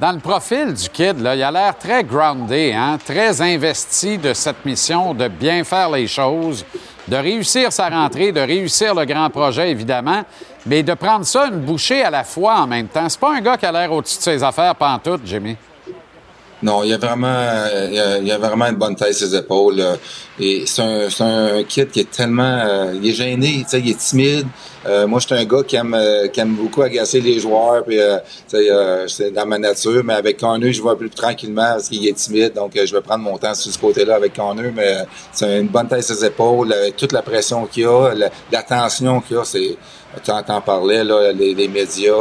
Dans 0.00 0.10
le 0.10 0.18
profil 0.18 0.74
du 0.74 0.88
kid, 0.88 1.16
il 1.20 1.26
a 1.26 1.50
l'air 1.52 1.78
très 1.78 2.02
groundé, 2.02 2.72
hein, 2.76 2.98
très 3.04 3.40
investi 3.40 4.18
de 4.18 4.34
cette 4.34 4.64
mission 4.64 5.14
de 5.14 5.28
bien 5.28 5.62
faire 5.62 5.88
les 5.88 6.08
choses, 6.08 6.64
de 7.06 7.14
réussir 7.16 7.72
sa 7.72 7.88
rentrée, 7.88 8.32
de 8.32 8.40
réussir 8.40 8.92
le 8.92 9.04
grand 9.04 9.30
projet, 9.30 9.70
évidemment, 9.70 10.24
mais 10.66 10.82
de 10.82 10.94
prendre 10.94 11.24
ça 11.24 11.46
une 11.46 11.60
bouchée 11.60 12.02
à 12.02 12.10
la 12.10 12.24
fois 12.24 12.56
en 12.56 12.66
même 12.66 12.88
temps. 12.88 13.08
C'est 13.08 13.20
pas 13.20 13.36
un 13.36 13.40
gars 13.40 13.56
qui 13.56 13.66
a 13.66 13.72
l'air 13.72 13.92
au-dessus 13.92 14.18
de 14.18 14.22
ses 14.22 14.42
affaires 14.42 14.74
pantoute, 14.74 15.22
Jimmy. 15.24 15.56
Non, 16.60 16.82
il 16.82 16.92
a 16.92 16.98
vraiment, 16.98 17.66
il 18.22 18.32
a, 18.32 18.38
vraiment 18.38 18.66
une 18.66 18.76
bonne 18.76 18.96
tête 18.96 19.14
ses 19.14 19.36
épaules. 19.36 19.80
Et 20.40 20.64
c'est 20.66 20.82
un, 20.82 21.08
un, 21.58 21.62
kid 21.62 21.90
qui 21.90 22.00
est 22.00 22.10
tellement, 22.10 22.42
euh, 22.64 22.94
il 23.00 23.10
est 23.10 23.12
gêné, 23.12 23.64
il 23.72 23.90
est 23.90 23.98
timide, 23.98 24.48
Euh, 24.86 25.06
moi, 25.06 25.18
je 25.20 25.26
suis 25.26 25.34
un 25.34 25.44
gars 25.44 25.62
qui 25.62 25.76
aime, 25.76 25.96
qui 26.32 26.40
aime 26.40 26.54
beaucoup 26.54 26.82
agacer 26.82 27.20
les 27.20 27.40
joueurs, 27.40 27.84
puis 27.84 27.98
c'est 28.46 29.30
dans 29.30 29.46
ma 29.46 29.58
nature. 29.58 30.02
Mais 30.04 30.14
avec 30.14 30.38
Connor, 30.38 30.72
je 30.72 30.82
vais 30.82 30.96
plus 30.96 31.10
tranquillement 31.10 31.72
parce 31.74 31.88
qu'il 31.88 32.06
est 32.06 32.12
timide, 32.12 32.52
donc 32.52 32.72
je 32.74 32.94
vais 32.94 33.00
prendre 33.00 33.24
mon 33.24 33.38
temps 33.38 33.54
sur 33.54 33.72
ce 33.72 33.78
côté-là 33.78 34.16
avec 34.16 34.34
Connor. 34.34 34.72
Mais 34.74 34.98
c'est 35.32 35.60
une 35.60 35.68
bonne 35.68 35.88
tête 35.88 36.02
ses 36.02 36.24
épaules, 36.24 36.74
toute 36.96 37.12
la 37.12 37.22
pression 37.22 37.66
qu'il 37.66 37.86
a, 37.86 38.12
la, 38.50 38.62
tension 38.62 39.20
qu'il 39.20 39.38
a, 39.38 39.44
c'est 39.44 39.76
tu 40.22 40.30
entends 40.30 40.60
parler, 40.60 41.02
là, 41.02 41.32
les, 41.32 41.68
médias, 41.68 42.12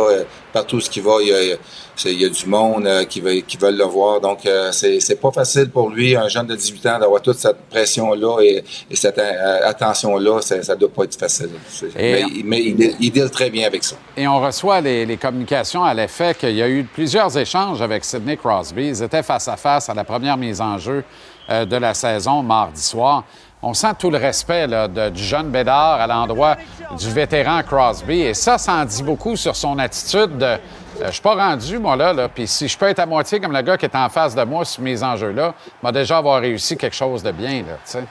partout 0.51 0.79
ce 0.79 0.89
qu'il 0.89 1.03
va, 1.03 1.17
il 1.21 1.27
y 1.27 1.51
a, 1.51 1.57
il 2.05 2.21
y 2.21 2.25
a 2.25 2.29
du 2.29 2.45
monde 2.47 2.85
euh, 2.85 3.05
qui, 3.05 3.21
veut, 3.21 3.35
qui 3.35 3.57
veulent 3.57 3.77
le 3.77 3.85
voir. 3.85 4.19
Donc, 4.19 4.45
euh, 4.45 4.71
c'est 4.71 5.21
pas 5.21 5.31
facile 5.31 5.69
pour 5.69 5.89
lui, 5.89 6.15
un 6.15 6.27
jeune 6.27 6.47
de 6.47 6.55
18 6.55 6.85
ans, 6.87 6.99
d'avoir 6.99 7.21
toute 7.21 7.37
cette 7.37 7.57
pression-là 7.69 8.41
et, 8.41 8.63
cette 8.93 9.19
euh, 9.19 9.67
attention-là. 9.67 10.41
Ça 10.41 10.57
ne 10.57 10.79
doit 10.79 10.89
pas 10.89 11.03
être 11.03 11.19
facile. 11.19 11.49
mais, 11.95 12.23
il, 12.61 12.95
il, 12.99 13.11
deal 13.11 13.29
très 13.29 13.49
bien 13.49 13.67
avec 13.67 13.83
ça. 13.83 13.95
Et 14.17 14.27
on 14.27 14.41
reçoit 14.41 14.81
les, 14.81 15.17
communications 15.17 15.83
à 15.83 15.93
l'effet 15.93 16.35
qu'il 16.35 16.55
y 16.55 16.61
a 16.61 16.69
eu 16.69 16.83
plusieurs 16.83 17.37
échanges 17.37 17.81
avec 17.81 18.03
Sidney 18.03 18.37
Crosby. 18.37 18.87
Ils 18.87 19.03
étaient 19.03 19.23
face 19.23 19.47
à 19.47 19.57
face 19.57 19.89
à 19.89 19.93
la 19.93 20.03
première 20.03 20.37
mise 20.37 20.59
en 20.59 20.77
jeu 20.77 21.03
de 21.49 21.75
la 21.75 21.93
saison 21.93 22.41
mardi 22.41 22.81
soir. 22.81 23.23
On 23.61 23.73
sent 23.73 23.93
tout 23.97 24.09
le 24.09 24.17
respect 24.17 24.67
du 25.11 25.23
jeune 25.23 25.49
Bédard 25.49 26.01
à 26.01 26.07
l'endroit 26.07 26.57
du 26.99 27.09
vétéran 27.09 27.61
Crosby. 27.63 28.19
Et 28.19 28.33
ça, 28.33 28.57
ça 28.57 28.73
en 28.73 28.83
dit 28.83 29.03
beaucoup 29.03 29.37
sur 29.37 29.55
son 29.55 29.79
attitude 29.79 30.37
de 30.37 30.57
euh, 31.01 31.07
je 31.07 31.11
suis 31.11 31.21
pas 31.21 31.35
rendu, 31.35 31.79
moi, 31.79 31.95
là. 31.95 32.13
là. 32.13 32.29
Puis 32.29 32.47
si 32.47 32.67
je 32.67 32.77
peux 32.77 32.87
être 32.87 32.99
à 32.99 33.05
moitié 33.05 33.39
comme 33.39 33.53
le 33.53 33.61
gars 33.61 33.77
qui 33.77 33.85
est 33.85 33.95
en 33.95 34.09
face 34.09 34.35
de 34.35 34.43
moi 34.43 34.65
sur 34.65 34.81
mes 34.81 35.01
enjeux-là, 35.01 35.53
m'a 35.81 35.91
déjà 35.91 36.17
avoir 36.17 36.41
réussi 36.41 36.77
quelque 36.77 36.95
chose 36.95 37.23
de 37.23 37.31
bien, 37.31 37.63
là, 37.63 37.77
tu 37.85 37.91
sais. 37.91 38.03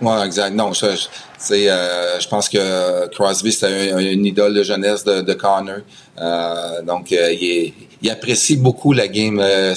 Oui, 0.00 0.12
exact. 0.24 0.54
Non, 0.54 0.72
je, 0.72 0.86
euh, 0.86 2.20
je 2.20 2.28
pense 2.28 2.48
que 2.48 3.08
Crosby, 3.14 3.50
c'était 3.50 3.90
une 4.12 4.26
idole 4.26 4.52
de 4.52 4.62
jeunesse 4.62 5.04
de, 5.04 5.32
Connor. 5.32 5.78
Euh, 6.18 6.82
donc, 6.82 7.12
euh, 7.12 7.32
il, 7.32 7.72
il, 8.02 8.10
apprécie 8.10 8.56
beaucoup 8.56 8.92
la 8.92 9.08
game. 9.08 9.38
Euh, 9.40 9.74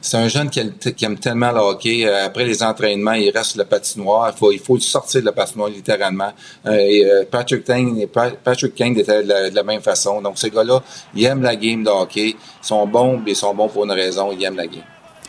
c'est 0.00 0.16
un 0.16 0.28
jeune 0.28 0.50
qui, 0.50 0.60
aime 1.04 1.18
tellement 1.18 1.52
le 1.52 1.60
hockey. 1.60 2.06
après 2.06 2.44
les 2.44 2.62
entraînements, 2.62 3.12
il 3.12 3.30
reste 3.30 3.56
le 3.56 3.64
patinoire. 3.64 4.32
Il 4.34 4.58
faut, 4.58 4.76
il 4.76 4.80
sortir 4.80 5.20
de 5.20 5.26
la 5.26 5.32
patinoire 5.32 5.68
littéralement. 5.68 6.32
et 6.66 7.04
Patrick 7.30 7.64
Kane, 7.64 8.06
Patrick 8.44 8.74
Kane 8.74 8.98
était 8.98 9.22
de 9.22 9.54
la, 9.54 9.62
même 9.62 9.80
façon. 9.80 10.20
Donc, 10.20 10.38
ces 10.38 10.50
gars-là, 10.50 10.82
ils 11.14 11.24
aiment 11.24 11.42
la 11.42 11.56
game 11.56 11.82
de 11.82 11.90
hockey. 11.90 12.30
Ils 12.30 12.66
sont 12.66 12.86
bons, 12.86 13.18
mais 13.24 13.32
ils 13.32 13.36
sont 13.36 13.54
bons 13.54 13.68
pour 13.68 13.84
une 13.84 13.92
raison. 13.92 14.30
Ils 14.32 14.44
aiment 14.44 14.56
la 14.56 14.66
game. 14.66 14.84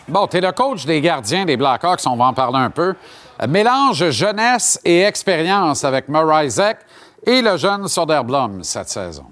Bon, 0.08 0.28
tu 0.28 0.38
es 0.38 0.42
le 0.42 0.52
coach 0.52 0.86
des 0.86 1.00
gardiens 1.00 1.46
des 1.46 1.56
Blackhawks. 1.56 2.02
On 2.06 2.18
va 2.18 2.26
en 2.26 2.34
parler 2.34 2.60
un 2.60 2.70
peu. 2.70 2.94
Mélange 3.48 4.10
jeunesse 4.12 4.80
et 4.84 5.02
expérience 5.02 5.84
avec 5.84 6.06
Isaac 6.44 6.80
et 7.26 7.42
le 7.42 7.58
jeune 7.58 7.88
Soderblom 7.88 8.64
cette 8.64 8.90
saison. 8.90 9.26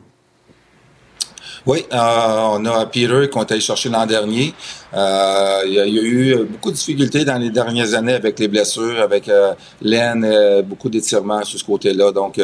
Oui, 1.65 1.86
euh, 1.93 1.97
on 1.97 2.65
a 2.65 2.86
Peter 2.88 3.30
qu'on 3.32 3.41
est 3.41 3.52
allé 3.52 3.62
chercher 3.62 3.89
l'an 3.89 4.06
dernier. 4.06 4.54
Euh, 4.93 5.62
il, 5.65 5.73
y 5.73 5.80
a, 5.80 5.86
eu 5.88 6.36
beaucoup 6.45 6.69
de 6.69 6.75
difficultés 6.75 7.23
dans 7.23 7.38
les 7.38 7.49
dernières 7.49 7.93
années 7.93 8.13
avec 8.13 8.38
les 8.39 8.47
blessures, 8.47 8.99
avec 9.01 9.30
euh, 9.30 9.54
l'aine, 9.82 10.25
euh, 10.25 10.62
beaucoup 10.62 10.89
d'étirements 10.89 11.43
sur 11.43 11.60
ce 11.60 11.63
côté-là. 11.63 12.12
Donc, 12.12 12.39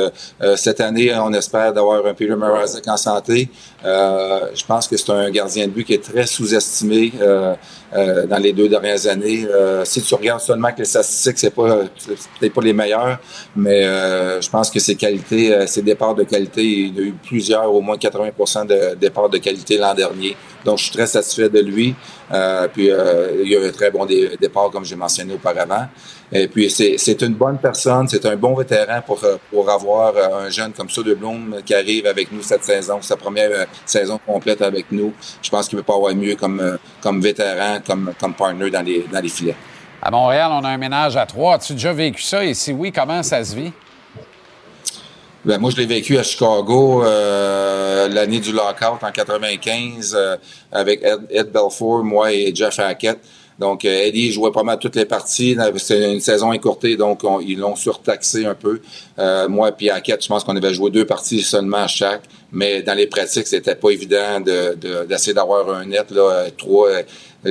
cette 0.55 0.81
année, 0.81 1.13
on 1.15 1.33
espère 1.33 1.73
d'avoir 1.73 2.05
un 2.05 2.13
Peter 2.13 2.35
Mrazek 2.35 2.87
en 2.87 2.97
santé. 2.97 3.49
je 3.83 4.65
pense 4.65 4.87
que 4.87 4.97
c'est 4.97 5.11
un 5.11 5.29
gardien 5.29 5.67
de 5.67 5.71
but 5.71 5.83
qui 5.83 5.93
est 5.93 6.03
très 6.03 6.25
sous-estimé. 6.25 7.11
Euh, 7.95 8.27
dans 8.27 8.37
les 8.37 8.51
deux 8.51 8.67
dernières 8.67 9.07
années. 9.07 9.47
Euh, 9.49 9.85
si 9.85 10.01
tu 10.01 10.13
regardes 10.13 10.41
seulement 10.41 10.73
que 10.73 10.79
les 10.79 10.85
statistiques, 10.85 11.37
c'est 11.37 11.55
pas 11.55 11.85
peut-être 12.37 12.53
pas 12.53 12.61
les 12.61 12.73
meilleurs, 12.73 13.17
mais 13.55 13.85
euh, 13.85 14.41
je 14.41 14.49
pense 14.49 14.69
que 14.69 14.77
ses 14.77 14.95
qualités, 14.95 15.65
ses 15.67 15.83
départs 15.83 16.13
de 16.13 16.23
qualité, 16.23 16.63
il 16.65 16.95
y 16.95 16.99
a 16.99 17.03
eu 17.03 17.13
plusieurs, 17.13 17.73
au 17.73 17.79
moins 17.79 17.95
80% 17.95 18.67
de 18.67 18.95
départs 18.95 19.29
de 19.29 19.37
qualité 19.37 19.77
l'an 19.77 19.93
dernier. 19.93 20.35
Donc, 20.65 20.79
je 20.79 20.83
suis 20.83 20.91
très 20.91 21.07
satisfait 21.07 21.47
de 21.47 21.61
lui. 21.61 21.95
Puis, 22.73 22.87
il 22.87 23.49
y 23.49 23.55
a 23.55 23.61
un 23.61 23.71
très 23.71 23.91
bon 23.91 24.05
départ, 24.05 24.69
comme 24.71 24.85
j'ai 24.85 24.95
mentionné 24.95 25.33
auparavant. 25.33 25.87
Et 26.31 26.47
puis, 26.47 26.69
c'est 26.69 27.21
une 27.21 27.33
bonne 27.33 27.57
personne, 27.57 28.07
c'est 28.07 28.25
un 28.25 28.35
bon 28.35 28.53
vétéran 28.55 29.01
pour, 29.05 29.19
pour 29.49 29.69
avoir 29.69 30.13
un 30.17 30.49
jeune 30.49 30.73
comme 30.73 30.89
ça 30.89 31.01
de 31.01 31.13
Bloom 31.13 31.61
qui 31.65 31.73
arrive 31.73 32.05
avec 32.05 32.31
nous 32.31 32.41
cette 32.41 32.63
saison, 32.63 33.01
sa 33.01 33.15
première 33.15 33.67
saison 33.85 34.19
complète 34.25 34.61
avec 34.61 34.91
nous. 34.91 35.13
Je 35.41 35.49
pense 35.49 35.69
qu'il 35.69 35.77
ne 35.77 35.81
peut 35.81 35.87
pas 35.87 35.95
avoir 35.95 36.13
mieux 36.13 36.35
comme, 36.35 36.77
comme 37.01 37.21
vétéran, 37.21 37.77
comme, 37.85 38.13
comme 38.19 38.33
partner 38.33 38.69
dans 38.69 38.81
les, 38.81 39.05
dans 39.11 39.21
les 39.21 39.29
filets. 39.29 39.55
À 40.01 40.11
Montréal, 40.11 40.51
on 40.53 40.63
a 40.63 40.69
un 40.69 40.77
ménage 40.77 41.15
à 41.17 41.25
trois. 41.25 41.55
As-tu 41.55 41.73
déjà 41.73 41.93
vécu 41.93 42.21
ça? 42.21 42.43
Et 42.43 42.53
si 42.53 42.71
oui, 42.71 42.91
comment 42.91 43.23
ça 43.23 43.43
se 43.43 43.55
vit? 43.55 43.71
Ben, 45.47 45.59
moi, 45.59 45.71
je 45.71 45.77
l'ai 45.77 45.85
vécu 45.85 46.17
à 46.17 46.23
Chicago 46.23 47.05
euh, 47.05 48.09
l'année 48.09 48.41
du 48.41 48.51
lockout 48.51 49.01
en 49.01 49.11
95 49.13 50.13
euh, 50.13 50.35
avec 50.73 51.01
Ed, 51.01 51.21
Ed, 51.29 51.51
Belfour, 51.53 52.03
moi 52.03 52.33
et 52.33 52.53
Jeff 52.53 52.77
Hackett. 52.79 53.17
Donc, 53.57 53.85
euh, 53.85 54.03
Eddie 54.03 54.33
jouait 54.33 54.51
pas 54.51 54.63
mal 54.63 54.77
toutes 54.77 54.97
les 54.97 55.05
parties. 55.05 55.55
C'était 55.77 56.13
une 56.13 56.19
saison 56.19 56.51
écourtée, 56.51 56.97
donc 56.97 57.21
ils 57.45 57.57
l'ont 57.57 57.77
surtaxé 57.77 58.45
un 58.45 58.55
peu. 58.55 58.81
Euh, 59.19 59.47
moi 59.47 59.71
et 59.79 59.89
Hackett, 59.89 60.21
je 60.21 60.27
pense 60.27 60.43
qu'on 60.43 60.57
avait 60.57 60.73
joué 60.73 60.91
deux 60.91 61.05
parties 61.05 61.41
seulement 61.41 61.77
à 61.77 61.87
chaque. 61.87 62.23
Mais 62.51 62.81
dans 62.81 62.93
les 62.93 63.07
pratiques, 63.07 63.47
c'était 63.47 63.75
pas 63.75 63.91
évident 63.91 64.41
d'essayer 64.41 65.33
de, 65.33 65.35
d'avoir 65.37 65.69
un 65.69 65.85
net. 65.85 66.11
Là, 66.11 66.47
trois, 66.57 66.89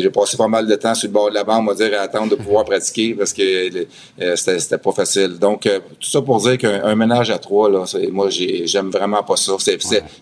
j'ai 0.00 0.10
passé 0.10 0.36
pas 0.36 0.48
mal 0.48 0.66
de 0.66 0.74
temps 0.74 0.94
sur 0.94 1.08
le 1.08 1.12
bord 1.12 1.30
de 1.30 1.34
la 1.34 1.44
bande, 1.44 1.64
on 1.64 1.72
va 1.72 1.74
dire, 1.74 1.98
à 1.98 2.02
attendre 2.02 2.30
de 2.30 2.36
pouvoir 2.36 2.64
pratiquer 2.66 3.14
parce 3.14 3.32
que 3.32 3.86
euh, 4.20 4.36
c'était 4.36 4.78
pas 4.78 4.92
facile. 4.92 5.38
Donc, 5.38 5.66
euh, 5.66 5.80
tout 6.00 6.08
ça 6.08 6.22
pour 6.22 6.40
dire 6.40 6.58
qu'un 6.58 6.94
ménage 6.94 7.30
à 7.30 7.38
trois, 7.38 7.70
là, 7.70 7.84
moi, 8.12 8.28
j'aime 8.30 8.90
vraiment 8.90 9.22
pas 9.22 9.36
ça. 9.36 9.52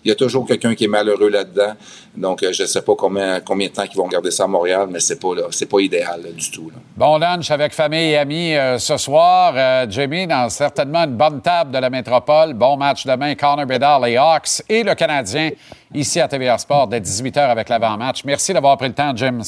Il 0.03 0.09
y 0.09 0.11
a 0.11 0.15
toujours 0.15 0.47
quelqu'un 0.47 0.75
qui 0.75 0.85
est 0.85 0.89
malheureux 0.89 1.29
là-dedans. 1.29 1.73
Donc, 2.15 2.43
euh, 2.43 2.51
je 2.51 2.65
sais 2.65 2.81
pas 2.81 2.93
combien, 2.95 3.39
combien 3.41 3.67
de 3.67 3.73
temps 3.73 3.83
ils 3.83 3.97
vont 3.97 4.07
garder 4.07 4.31
ça 4.31 4.45
à 4.45 4.47
Montréal, 4.47 4.87
mais 4.89 4.99
c'est 4.99 5.19
pas, 5.19 5.29
c'est 5.51 5.65
pas 5.65 5.79
idéal 5.79 6.21
du 6.35 6.51
tout. 6.51 6.71
Bon 6.95 7.17
lunch 7.17 7.51
avec 7.51 7.73
famille 7.73 8.11
et 8.11 8.17
amis 8.17 8.53
ce 8.79 8.97
soir. 8.97 9.89
Jamie, 9.89 10.27
dans 10.27 10.49
certainement 10.49 11.03
une 11.03 11.17
bonne 11.17 11.41
table 11.41 11.71
de 11.71 11.77
la 11.77 11.89
métropole. 11.89 12.53
Bon 12.53 12.77
match 12.77 13.05
demain, 13.05 13.35
Connor 13.35 13.65
Bedard, 13.65 13.99
les 13.99 14.17
Hawks 14.17 14.63
et 14.69 14.83
le 14.83 14.95
Canadien 14.95 15.51
ici 15.95 16.19
à 16.19 16.27
TVA 16.27 16.57
Sport 16.57 16.87
dès 16.87 16.99
18h 16.99 17.39
avec 17.39 17.69
l'avant-match. 17.69 18.23
Merci 18.25 18.53
d'avoir 18.53 18.77
pris 18.77 18.87
le 18.87 18.93
temps, 18.93 19.15
Jim. 19.15 19.39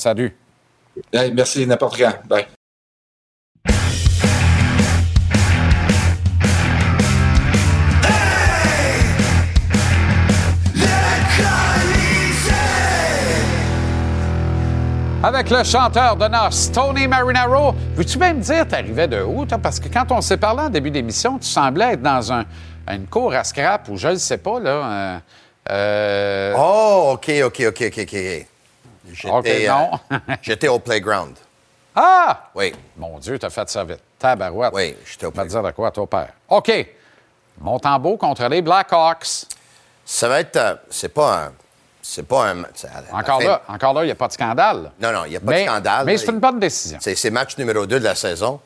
Merci, 1.33 1.65
n'importe 1.67 1.97
quand. 1.97 2.13
Bye. 2.27 2.47
Avec 15.23 15.49
le 15.49 15.63
chanteur 15.63 16.15
de 16.15 16.27
Nos, 16.27 16.71
Tony 16.73 17.07
Marinaro. 17.07 17.73
Veux-tu 17.95 18.17
même 18.17 18.39
dire, 18.39 18.67
t'arrivais 18.67 19.07
de 19.07 19.21
où, 19.23 19.45
Parce 19.45 19.79
que 19.79 19.89
quand 19.89 20.11
on 20.11 20.21
s'est 20.21 20.37
parlé 20.37 20.61
en 20.61 20.69
début 20.69 20.91
d'émission, 20.91 21.39
tu 21.39 21.47
semblais 21.47 21.93
être 21.93 22.01
dans 22.01 22.31
un, 22.31 22.45
une 22.87 23.07
cour 23.07 23.33
à 23.33 23.43
scrap 23.43 23.89
ou 23.89 23.97
je 23.97 24.09
ne 24.09 24.15
sais 24.15 24.37
pas, 24.37 24.59
là. 24.59 25.21
Euh... 25.69 26.53
Oh, 26.55 27.13
OK, 27.15 27.31
OK, 27.43 27.63
OK, 27.67 27.83
OK, 27.87 27.99
OK. 28.03 28.47
J'étais. 29.13 29.69
Euh, 29.69 29.75
j'étais 30.41 30.67
au 30.67 30.79
playground. 30.79 31.35
Ah! 31.95 32.49
Oui. 32.53 32.73
Mon 32.95 33.17
Dieu, 33.19 33.39
t'as 33.39 33.49
fait 33.49 33.67
ça 33.69 33.83
vite. 33.83 34.01
Tabarouette. 34.19 34.71
Oui, 34.73 34.95
j'étais 35.09 35.25
au 35.25 35.31
playground. 35.31 35.63
dire 35.63 35.71
de 35.71 35.75
quoi, 35.75 35.91
ton 35.91 36.05
père. 36.05 36.33
OK. 36.49 36.71
Montembeau 37.59 38.17
contre 38.17 38.47
les 38.47 38.61
Blackhawks. 38.61 39.47
Ça 40.05 40.27
va 40.27 40.41
être... 40.41 40.55
Euh, 40.57 40.75
c'est 40.89 41.13
pas 41.13 41.45
un... 41.45 41.53
C'est 42.01 42.23
pas 42.23 42.51
un... 42.51 42.63
Encore 43.11 43.41
là, 43.41 43.61
encore 43.67 43.93
là, 43.93 44.03
il 44.03 44.05
n'y 44.05 44.11
a 44.11 44.15
pas 44.15 44.27
de 44.27 44.33
scandale. 44.33 44.91
Non, 45.01 45.11
non, 45.11 45.25
il 45.25 45.31
n'y 45.31 45.35
a 45.35 45.39
pas 45.41 45.53
de 45.53 45.65
scandale. 45.65 46.05
Mais 46.05 46.17
c'est 46.17 46.31
une 46.31 46.39
bonne 46.39 46.59
décision. 46.59 46.99
C'est, 47.01 47.15
c'est 47.15 47.31
match 47.31 47.57
numéro 47.57 47.85
2 47.85 47.99
de 47.99 48.03
la 48.03 48.15
saison. 48.15 48.61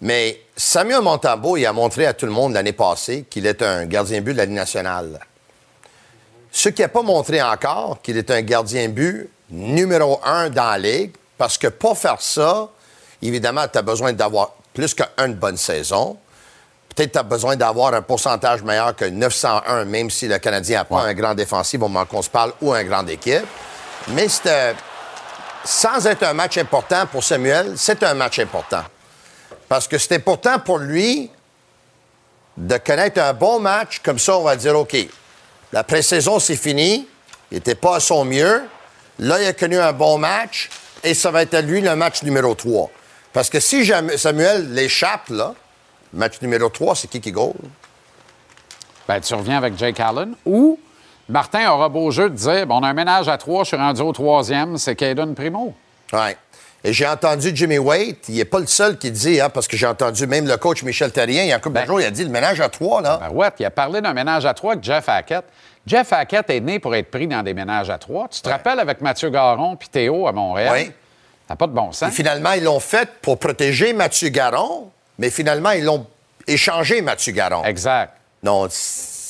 Mais 0.00 0.40
Samuel 0.54 1.00
Montembeau, 1.00 1.56
il 1.56 1.66
a 1.66 1.72
montré 1.72 2.06
à 2.06 2.12
tout 2.12 2.26
le 2.26 2.32
monde 2.32 2.52
l'année 2.52 2.72
passée 2.72 3.24
qu'il 3.28 3.46
est 3.46 3.62
un 3.62 3.86
gardien 3.86 4.20
but 4.20 4.32
de 4.32 4.38
la 4.38 4.44
Ligue 4.44 4.54
nationale. 4.54 5.18
Ce 6.52 6.68
qui 6.68 6.82
n'a 6.82 6.88
pas 6.88 7.02
montré 7.02 7.42
encore 7.42 8.00
qu'il 8.00 8.16
est 8.16 8.30
un 8.30 8.42
gardien 8.42 8.88
but 8.88 9.28
numéro 9.50 10.20
un 10.24 10.50
dans 10.50 10.70
la 10.70 10.78
ligue, 10.78 11.14
parce 11.36 11.58
que 11.58 11.68
pour 11.68 11.98
faire 11.98 12.20
ça, 12.20 12.68
évidemment, 13.22 13.66
tu 13.70 13.78
as 13.78 13.82
besoin 13.82 14.12
d'avoir 14.12 14.52
plus 14.72 14.94
qu'une 14.94 15.34
bonne 15.34 15.56
saison. 15.56 16.16
Peut-être 16.94 17.12
tu 17.12 17.18
as 17.18 17.22
besoin 17.24 17.56
d'avoir 17.56 17.94
un 17.94 18.02
pourcentage 18.02 18.62
meilleur 18.62 18.94
que 18.94 19.04
901, 19.04 19.84
même 19.84 20.10
si 20.10 20.28
le 20.28 20.38
Canadien 20.38 20.78
n'a 20.78 20.84
pas 20.84 21.02
un 21.02 21.14
grand 21.14 21.34
défensif 21.34 21.80
au 21.80 21.88
moment 21.88 22.04
qu'on 22.04 22.22
se 22.22 22.30
parle 22.30 22.52
ou 22.60 22.72
un 22.72 22.84
grand 22.84 23.06
équipe. 23.06 23.46
Mais 24.08 24.26
sans 25.64 26.06
être 26.06 26.22
un 26.22 26.34
match 26.34 26.58
important 26.58 27.06
pour 27.06 27.24
Samuel, 27.24 27.74
c'est 27.76 28.02
un 28.02 28.14
match 28.14 28.38
important. 28.38 28.82
Parce 29.68 29.88
que 29.88 29.98
c'est 29.98 30.14
important 30.14 30.58
pour 30.58 30.78
lui 30.78 31.30
de 32.56 32.76
connaître 32.76 33.20
un 33.20 33.32
bon 33.32 33.58
match, 33.58 34.00
comme 34.04 34.18
ça 34.18 34.36
on 34.38 34.42
va 34.42 34.54
dire, 34.54 34.78
OK, 34.78 34.96
la 35.72 35.82
pré-saison, 35.82 36.38
c'est 36.38 36.56
fini. 36.56 37.08
Il 37.50 37.56
n'était 37.56 37.74
pas 37.74 37.96
à 37.96 38.00
son 38.00 38.24
mieux. 38.24 38.62
Là, 39.18 39.40
il 39.40 39.46
a 39.46 39.52
connu 39.52 39.78
un 39.78 39.92
bon 39.92 40.18
match 40.18 40.70
et 41.02 41.14
ça 41.14 41.30
va 41.30 41.42
être 41.42 41.54
à 41.54 41.60
lui 41.60 41.80
le 41.80 41.94
match 41.96 42.22
numéro 42.22 42.54
3. 42.54 42.90
Parce 43.32 43.50
que 43.50 43.60
si 43.60 43.90
Samuel 44.16 44.72
l'échappe, 44.72 45.28
là, 45.28 45.54
match 46.12 46.40
numéro 46.40 46.68
3, 46.68 46.94
c'est 46.96 47.08
qui 47.08 47.20
qui 47.20 47.32
goal? 47.32 47.54
ben, 49.08 49.20
tu 49.20 49.34
reviens 49.34 49.58
avec 49.58 49.76
Jake 49.76 50.00
Allen. 50.00 50.34
Ou 50.44 50.78
Martin 51.28 51.70
aura 51.70 51.88
beau 51.88 52.10
jeu 52.10 52.30
de 52.30 52.34
dire 52.34 52.66
bon, 52.66 52.80
on 52.80 52.82
a 52.82 52.88
un 52.88 52.94
ménage 52.94 53.28
à 53.28 53.38
trois, 53.38 53.64
je 53.64 53.68
suis 53.68 53.76
rendu 53.76 54.00
au 54.02 54.12
troisième, 54.12 54.78
c'est 54.78 54.94
Caden 54.94 55.34
Primo. 55.34 55.74
Ouais. 56.12 56.36
Et 56.86 56.92
j'ai 56.92 57.06
entendu 57.06 57.50
Jimmy 57.54 57.78
Waite, 57.78 58.28
il 58.28 58.36
n'est 58.36 58.44
pas 58.44 58.58
le 58.58 58.66
seul 58.66 58.98
qui 58.98 59.10
dit, 59.10 59.40
hein, 59.40 59.48
parce 59.48 59.66
que 59.66 59.76
j'ai 59.76 59.86
entendu 59.86 60.26
même 60.26 60.46
le 60.46 60.58
coach 60.58 60.82
Michel 60.82 61.12
Terrien, 61.12 61.42
il 61.42 61.48
y 61.48 61.52
a 61.52 61.56
un 61.56 61.58
couple 61.58 61.80
de 61.80 61.86
jours, 61.86 62.00
il 62.00 62.04
a 62.04 62.10
dit 62.10 62.24
le 62.24 62.30
ménage 62.30 62.60
à 62.60 62.68
trois, 62.68 63.00
là. 63.00 63.18
Ben 63.22 63.30
ouais, 63.30 63.48
il 63.58 63.64
a 63.64 63.70
parlé 63.70 64.02
d'un 64.02 64.12
ménage 64.12 64.44
à 64.44 64.52
trois 64.52 64.72
avec 64.72 64.84
Jeff 64.84 65.08
Hackett. 65.08 65.44
Jeff 65.86 66.12
Hackett 66.12 66.48
est 66.50 66.60
né 66.60 66.78
pour 66.78 66.94
être 66.94 67.10
pris 67.10 67.26
dans 67.26 67.42
des 67.42 67.52
ménages 67.54 67.90
à 67.90 67.98
trois. 67.98 68.28
Tu 68.28 68.40
te 68.40 68.48
rappelles 68.48 68.80
avec 68.80 69.00
Mathieu 69.00 69.28
Garon 69.30 69.76
puis 69.76 69.88
Théo 69.88 70.26
à 70.26 70.32
Montréal? 70.32 70.72
Oui. 70.74 70.84
Ça 71.46 71.52
n'a 71.52 71.56
pas 71.56 71.66
de 71.66 71.72
bon 71.72 71.92
sens. 71.92 72.08
Et 72.08 72.12
finalement, 72.12 72.52
ils 72.52 72.64
l'ont 72.64 72.80
fait 72.80 73.08
pour 73.20 73.38
protéger 73.38 73.92
Mathieu 73.92 74.30
Garon, 74.30 74.90
mais 75.18 75.28
finalement, 75.30 75.70
ils 75.72 75.84
l'ont 75.84 76.06
échangé, 76.46 77.02
Mathieu 77.02 77.32
Garon. 77.34 77.62
Exact. 77.64 78.14
Non, 78.42 78.66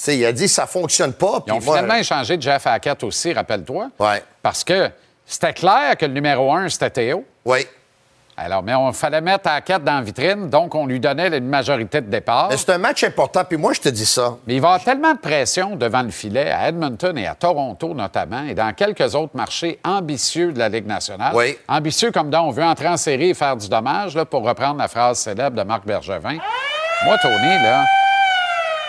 il 0.08 0.24
a 0.24 0.32
dit 0.32 0.48
ça 0.48 0.66
fonctionne 0.66 1.12
pas. 1.12 1.42
Ils 1.46 1.52
ont 1.52 1.60
moi- 1.60 1.76
finalement 1.76 1.94
échangé 1.96 2.36
Jeff 2.40 2.66
Hackett 2.66 3.02
aussi, 3.02 3.32
rappelle-toi. 3.32 3.90
Ouais. 3.98 4.22
Parce 4.42 4.62
que 4.62 4.90
c'était 5.26 5.52
clair 5.54 5.96
que 5.96 6.06
le 6.06 6.12
numéro 6.12 6.52
un, 6.52 6.68
c'était 6.68 6.90
Théo. 6.90 7.24
Oui. 7.44 7.66
Alors, 8.36 8.62
mais 8.62 8.74
on 8.74 8.92
fallait 8.92 9.20
mettre 9.20 9.48
Hackett 9.48 9.84
dans 9.84 9.94
la 9.94 10.00
vitrine, 10.00 10.48
donc 10.48 10.74
on 10.74 10.86
lui 10.86 10.98
donnait 10.98 11.28
une 11.36 11.46
majorité 11.46 12.00
de 12.00 12.10
départ. 12.10 12.48
Mais 12.50 12.56
c'est 12.56 12.70
un 12.70 12.78
match 12.78 13.04
important, 13.04 13.44
puis 13.44 13.56
moi, 13.56 13.72
je 13.72 13.80
te 13.80 13.88
dis 13.88 14.06
ça. 14.06 14.36
Mais 14.46 14.56
il 14.56 14.60
va 14.60 14.68
y 14.68 14.70
avoir 14.72 14.84
tellement 14.84 15.12
de 15.12 15.18
pression 15.18 15.76
devant 15.76 16.02
le 16.02 16.10
filet, 16.10 16.50
à 16.50 16.68
Edmonton 16.68 17.16
et 17.16 17.26
à 17.26 17.34
Toronto 17.34 17.94
notamment, 17.94 18.42
et 18.44 18.54
dans 18.54 18.72
quelques 18.72 19.14
autres 19.14 19.36
marchés 19.36 19.78
ambitieux 19.84 20.52
de 20.52 20.58
la 20.58 20.68
Ligue 20.68 20.86
nationale. 20.86 21.32
Oui. 21.34 21.56
Ambitieux 21.68 22.10
comme 22.10 22.30
dans 22.30 22.46
on 22.46 22.50
veut 22.50 22.64
entrer 22.64 22.88
en 22.88 22.96
série 22.96 23.30
et 23.30 23.34
faire 23.34 23.56
du 23.56 23.68
dommage, 23.68 24.14
là, 24.14 24.24
pour 24.24 24.42
reprendre 24.42 24.78
la 24.78 24.88
phrase 24.88 25.18
célèbre 25.18 25.56
de 25.56 25.62
Marc 25.62 25.86
Bergevin. 25.86 26.38
Moi, 27.04 27.16
Tony, 27.22 27.62
là, 27.62 27.84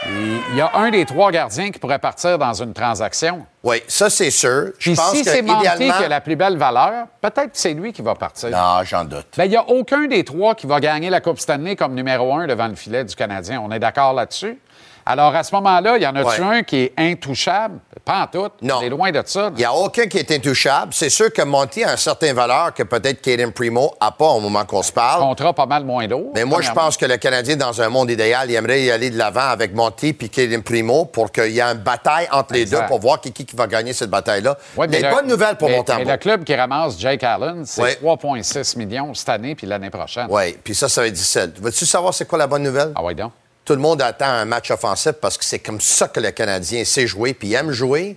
il 0.08 0.56
y 0.56 0.62
a 0.62 0.72
un 0.76 0.90
des 0.92 1.06
trois 1.06 1.32
gardiens 1.32 1.72
qui 1.72 1.80
pourrait 1.80 2.00
partir 2.00 2.38
dans 2.38 2.54
une 2.54 2.74
transaction. 2.74 3.46
Oui, 3.64 3.82
ça, 3.88 4.10
c'est 4.10 4.30
sûr. 4.30 4.68
Je 4.78 4.92
Puis 4.92 4.96
pense 4.96 5.12
si 5.12 5.24
que 5.24 5.30
c'est 5.32 5.40
idéalement- 5.40 5.98
qui 5.98 6.04
a 6.04 6.08
la 6.08 6.22
plus 6.22 6.36
belle 6.36 6.58
valeur, 6.58 7.08
peut-être 7.22 7.52
que 7.52 7.58
c'est 7.58 7.74
lui 7.74 7.92
qui 7.92 8.02
va 8.04 8.14
partir. 8.14 8.50
Non, 8.52 8.84
j'en 8.84 9.04
doute. 9.04 9.26
Ben, 9.36 9.46
il 9.46 9.50
n'y 9.50 9.56
a 9.58 9.68
aucun 9.68 10.06
des 10.08 10.24
trois 10.24 10.54
qui 10.54 10.68
va 10.68 10.80
gagner 10.80 11.10
la 11.10 11.22
Coupe 11.22 11.40
Stanley 11.40 11.76
comme 11.76 11.96
numéro 11.96 12.34
un 12.36 12.46
devant 12.46 12.68
le 12.68 12.76
filet 12.76 13.04
du 13.04 13.16
Canadien. 13.16 13.60
On 13.66 13.72
est 13.72 13.80
d'accord 13.80 14.14
là-dessus? 14.14 14.60
Alors, 15.08 15.36
à 15.36 15.44
ce 15.44 15.54
moment-là, 15.56 15.98
il 15.98 16.04
y 16.04 16.08
en 16.08 16.16
a-tu 16.16 16.42
Ouais. 16.42 16.58
un 16.58 16.64
qui 16.64 16.78
est 16.78 16.94
intouchable? 16.98 17.80
Pas 18.04 18.24
en 18.24 18.28
tout. 18.28 18.50
Non. 18.64 18.78
On 18.80 18.82
est 18.82 18.90
loin 18.90 19.12
de 19.12 19.22
ça. 19.26 19.50
Il 19.54 19.58
n'y 19.58 19.64
a 19.66 19.74
aucun 19.74 20.08
qui 20.08 20.18
est 20.18 20.32
intouchable. 20.32 20.94
C'est 20.96 21.10
sûr 21.10 21.32
que 21.32 21.42
Monty 21.44 21.84
a 21.84 21.92
une 21.92 21.98
certaine 21.98 22.36
valeur 22.36 22.74
que 22.74 22.84
peut-être 22.84 23.22
Caden 23.22 23.52
Primo 23.52 23.94
n'a 24.02 24.12
pas 24.12 24.26
au 24.30 24.40
moment 24.40 24.66
qu'on 24.66 24.82
se 24.84 24.92
parle. 24.92 25.22
Contrat 25.22 25.54
pas 25.54 25.66
mal 25.68 25.84
moins 25.86 26.08
lourd. 26.08 26.32
Mais 26.34 26.44
moi, 26.44 26.62
je 26.62 26.72
pense 26.72 26.98
que 26.98 27.06
le 27.06 27.18
Canadien, 27.18 27.56
dans 27.56 27.80
un 27.82 27.90
monde 27.90 28.10
idéal, 28.10 28.50
il 28.50 28.56
aimerait 28.56 28.82
y 28.84 28.90
aller 28.92 29.10
de 29.12 29.18
l'avant 29.18 29.42
avec 29.48 29.74
Monty 29.76 30.14
puis 30.14 30.30
Caden 30.30 30.64
Primo 30.64 31.06
pour 31.06 31.32
qu'il 31.32 31.52
y 31.52 31.60
ait 31.60 31.64
une 31.64 31.78
bataille 31.80 32.28
entre 32.32 32.54
les 32.56 32.66
deux 32.66 32.82
pour 32.88 33.00
voir 33.00 33.22
qui, 33.22 33.32
qui 33.32 33.46
va 33.56 33.68
gagner 33.68 33.94
cette 33.94 34.10
bataille-là. 34.10 34.58
Ouais, 34.76 34.88
mais 34.88 35.02
le- 35.02 35.10
bonne 35.12 35.28
nouvelle 35.28 35.56
pour 35.58 35.70
mais- 35.70 35.78
Montembeau. 35.78 36.04
Mais 36.06 36.12
le 36.14 36.18
club 36.18 36.44
qui 36.44 36.56
ramasse 36.56 37.00
Jake 37.00 37.24
Allen, 37.24 37.64
c'est 37.66 37.82
Ouais. 37.82 37.96
3,6 38.02 38.76
millions 38.76 39.14
cette 39.14 39.30
année 39.30 39.54
puis 39.56 39.68
l'année 39.68 39.90
prochaine. 39.92 40.28
Oui, 40.30 40.58
puis 40.64 40.74
ça, 40.74 40.90
ça 40.90 41.02
va 41.02 41.08
être 41.08 41.14
17. 41.14 41.60
Veux-tu 41.62 41.86
savoir 41.86 42.14
c'est 42.14 42.28
quoi 42.28 42.38
la 42.40 42.48
bonne 42.48 42.64
nouvelle? 42.64 42.92
Ah 42.96 43.04
oui, 43.04 43.14
donc. 43.16 43.32
Tout 43.66 43.74
le 43.74 43.80
monde 43.80 44.02
attend 44.04 44.28
un 44.28 44.46
match 44.46 44.70
offensif 44.70 45.14
parce 45.14 45.38
que 45.40 45.44
c'est 45.44 45.58
comme 45.60 45.82
ça 45.82 46.08
que 46.08 46.20
le 46.20 46.30
Canadien 46.30 46.86
sait 46.86 47.08
jouer 47.08 47.34
puis 47.34 47.54
aime 47.54 47.72
jouer. 47.72 48.16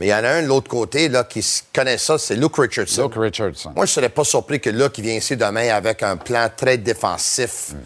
Mais 0.00 0.06
il 0.06 0.08
y 0.08 0.14
en 0.14 0.24
a 0.24 0.28
un 0.28 0.42
de 0.42 0.48
l'autre 0.48 0.68
côté 0.68 1.08
là, 1.08 1.22
qui 1.24 1.40
connaît 1.72 1.98
ça, 1.98 2.18
c'est 2.18 2.34
Luke 2.34 2.56
Richardson. 2.56 3.02
Luke 3.04 3.14
Richardson. 3.16 3.70
Moi, 3.76 3.86
je 3.86 3.90
ne 3.92 3.94
serais 3.94 4.08
pas 4.08 4.24
surpris 4.24 4.60
que 4.60 4.70
Luke 4.70 4.98
vient 4.98 5.14
ici 5.14 5.36
demain 5.36 5.68
avec 5.72 6.02
un 6.02 6.16
plan 6.16 6.48
très 6.54 6.78
défensif, 6.78 7.70
Mm. 7.72 7.76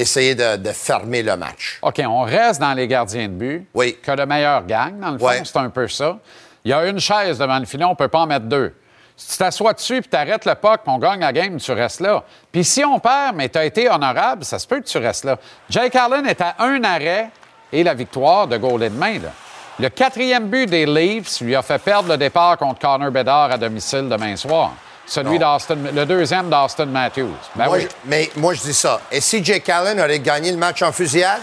essayer 0.00 0.34
de, 0.34 0.56
de 0.56 0.70
fermer 0.72 1.22
le 1.22 1.36
match. 1.36 1.78
OK, 1.82 2.00
on 2.06 2.22
reste 2.22 2.60
dans 2.60 2.72
les 2.72 2.88
gardiens 2.88 3.28
de 3.28 3.34
but. 3.34 3.66
Oui. 3.74 3.98
Que 4.02 4.12
le 4.12 4.24
meilleur 4.24 4.64
gagne, 4.64 4.98
dans 4.98 5.10
le 5.10 5.18
fond, 5.18 5.28
c'est 5.44 5.56
un 5.58 5.68
peu 5.68 5.86
ça. 5.88 6.18
Il 6.64 6.70
y 6.70 6.72
a 6.72 6.86
une 6.86 6.98
chaise 7.00 7.36
devant 7.38 7.58
le 7.58 7.66
filet, 7.66 7.84
on 7.84 7.90
ne 7.90 7.94
peut 7.96 8.08
pas 8.08 8.20
en 8.20 8.26
mettre 8.26 8.46
deux. 8.46 8.72
Si 9.16 9.32
tu 9.32 9.36
t'assois 9.38 9.72
dessus 9.72 10.00
puis 10.00 10.10
tu 10.10 10.16
arrêtes 10.16 10.44
le 10.46 10.54
puck, 10.54 10.80
puis 10.82 10.92
on 10.92 10.98
gagne 10.98 11.20
la 11.20 11.32
game, 11.32 11.56
tu 11.58 11.72
restes 11.72 12.00
là. 12.00 12.22
Puis 12.50 12.64
si 12.64 12.84
on 12.84 12.98
perd, 12.98 13.36
mais 13.36 13.48
tu 13.48 13.58
as 13.58 13.64
été 13.64 13.88
honorable, 13.88 14.44
ça 14.44 14.58
se 14.58 14.66
peut 14.66 14.80
que 14.80 14.86
tu 14.86 14.98
restes 14.98 15.24
là. 15.24 15.36
Jake 15.70 15.94
Allen 15.94 16.26
est 16.26 16.40
à 16.40 16.56
un 16.58 16.82
arrêt 16.82 17.28
et 17.72 17.84
la 17.84 17.94
victoire 17.94 18.46
de 18.48 18.56
Golden 18.56 18.94
Main. 18.94 19.18
là. 19.20 19.30
Le 19.78 19.88
quatrième 19.88 20.48
but 20.48 20.66
des 20.68 20.84
Leafs 20.86 21.40
lui 21.40 21.54
a 21.56 21.62
fait 21.62 21.78
perdre 21.78 22.08
le 22.10 22.16
départ 22.16 22.58
contre 22.58 22.80
Connor 22.80 23.10
Bedard 23.10 23.50
à 23.52 23.56
domicile 23.58 24.08
demain 24.08 24.36
soir. 24.36 24.72
Celui 25.06 25.38
d'Austin, 25.38 25.76
le 25.92 26.04
deuxième 26.06 26.48
d'Austin 26.50 26.86
Matthews. 26.86 27.34
Ben 27.56 27.66
moi, 27.66 27.76
oui, 27.76 27.82
je- 27.82 27.88
mais 28.04 28.30
moi, 28.36 28.54
je 28.54 28.60
dis 28.62 28.74
ça. 28.74 29.00
Et 29.10 29.20
si 29.20 29.42
Jake 29.44 29.68
Allen 29.68 29.98
aurait 30.00 30.20
gagné 30.20 30.50
le 30.52 30.58
match 30.58 30.82
en 30.82 30.92
fusillade, 30.92 31.40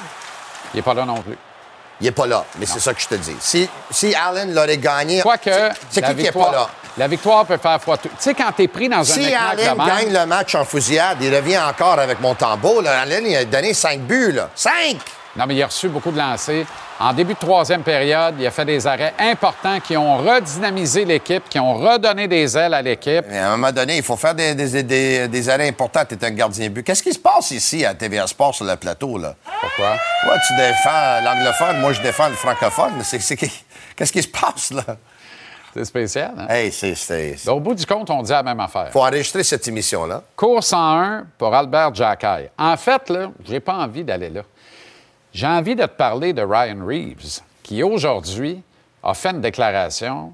il 0.74 0.78
n'est 0.78 0.82
pas 0.84 0.94
là 0.94 1.06
non 1.06 1.22
plus. 1.22 1.38
Il 2.02 2.06
n'est 2.06 2.12
pas 2.12 2.28
là. 2.28 2.46
Mais 2.58 2.66
c'est 2.66 2.80
ça 2.80 2.94
que 2.94 3.02
je 3.02 3.08
te 3.08 3.16
dis. 3.16 3.36
Si, 3.40 3.70
si 3.92 4.16
Allen 4.16 4.54
l'aurait 4.54 4.78
gagné, 4.78 5.22
Quoique, 5.22 5.50
c'est- 5.90 6.02
qui 6.02 6.16
qui 6.16 6.24
n'est 6.24 6.32
pas 6.32 6.52
là? 6.52 6.70
La 6.98 7.08
victoire 7.08 7.46
peut 7.46 7.58
faire 7.58 7.80
tout. 7.80 7.98
Tu 8.04 8.10
sais, 8.20 8.34
quand 8.34 8.52
tu 8.56 8.64
es 8.64 8.68
pris 8.68 8.90
dans 8.90 9.00
un 9.00 9.04
Si 9.04 9.34
Allen 9.34 9.78
gagne 9.78 10.12
le 10.12 10.26
match 10.26 10.56
en 10.56 10.66
fusillade, 10.66 11.18
il 11.22 11.34
revient 11.34 11.60
encore 11.60 11.98
avec 12.00 12.20
mon 12.20 12.36
tambour. 12.36 12.84
Allen, 12.86 13.26
il 13.26 13.36
a 13.36 13.46
donné 13.46 13.74
cinq 13.74 14.00
buts. 14.02 14.32
Là. 14.34 14.50
Cinq! 14.56 14.98
Non, 15.36 15.46
mais 15.48 15.56
il 15.56 15.62
a 15.64 15.68
reçu 15.68 15.88
beaucoup 15.90 16.12
de 16.12 16.18
lancers. 16.18 16.66
En 17.00 17.14
début 17.14 17.34
de 17.34 17.40
troisième 17.40 17.84
période, 17.84 18.36
il 18.40 18.46
a 18.48 18.52
fait 18.52 18.66
des 18.66 18.86
arrêts 18.88 19.14
importants 19.20 19.80
qui 19.80 19.96
ont 19.96 20.18
redynamisé 20.18 21.06
l'équipe, 21.06 21.48
qui 21.48 21.60
ont 21.60 21.76
redonné 21.76 22.28
des 22.28 22.58
ailes 22.58 22.74
à 22.74 22.82
l'équipe. 22.82 23.24
Mais 23.30 23.38
à 23.38 23.48
un 23.52 23.58
moment 23.58 23.72
donné, 23.72 23.98
il 23.98 24.04
faut 24.04 24.18
faire 24.18 24.34
des, 24.36 24.56
des, 24.56 24.84
des, 24.84 25.28
des 25.28 25.50
arrêts 25.50 25.68
importants. 25.70 26.02
Tu 26.08 26.16
es 26.16 26.26
un 26.26 26.32
gardien 26.32 26.66
de 26.68 26.74
but. 26.74 26.84
Qu'est-ce 26.84 27.04
qui 27.04 27.14
se 27.14 27.20
passe 27.20 27.52
ici 27.52 27.86
à 27.86 27.94
TVA 27.94 28.26
Sport 28.28 28.56
sur 28.56 28.66
le 28.66 28.76
plateau? 28.76 29.18
Là? 29.18 29.36
Pourquoi? 29.62 29.98
Toi, 30.24 30.36
tu 30.48 30.56
défends 30.56 31.22
l'anglophone, 31.24 31.80
moi, 31.80 31.94
je 31.94 32.02
défends 32.02 32.28
le 32.28 32.36
francophone. 32.36 32.94
Qui- 33.10 33.52
Qu'est-ce 33.96 34.12
qui 34.12 34.24
se 34.24 34.28
passe, 34.28 34.72
là? 34.72 34.84
C'est 35.74 35.86
spécial. 35.86 36.32
Hein? 36.38 36.48
Hey, 36.50 36.72
c'est. 36.72 37.48
au 37.48 37.60
bout 37.60 37.76
du 37.76 37.86
compte, 37.86 38.10
on 38.10 38.24
dit 38.24 38.32
la 38.32 38.42
même 38.42 38.60
affaire. 38.60 38.90
faut 38.92 39.02
enregistrer 39.04 39.44
cette 39.44 39.68
émission-là. 39.68 40.24
Course 40.36 40.74
en 40.74 41.00
1 41.00 41.24
pour 41.38 41.54
Albert 41.54 41.94
Jacquet. 41.94 42.50
En 42.58 42.76
fait, 42.76 43.08
là, 43.10 43.28
j'ai 43.48 43.60
pas 43.60 43.74
envie 43.76 44.04
d'aller 44.04 44.30
là. 44.32 44.42
J'ai 45.34 45.48
envie 45.48 45.76
de 45.76 45.84
te 45.84 45.88
parler 45.90 46.34
de 46.34 46.42
Ryan 46.42 46.86
Reeves, 46.86 47.40
qui 47.64 47.84
aujourd'hui 47.84 48.62
a 49.04 49.14
fait 49.14 49.30
une 49.30 49.42
déclaration 49.42 50.34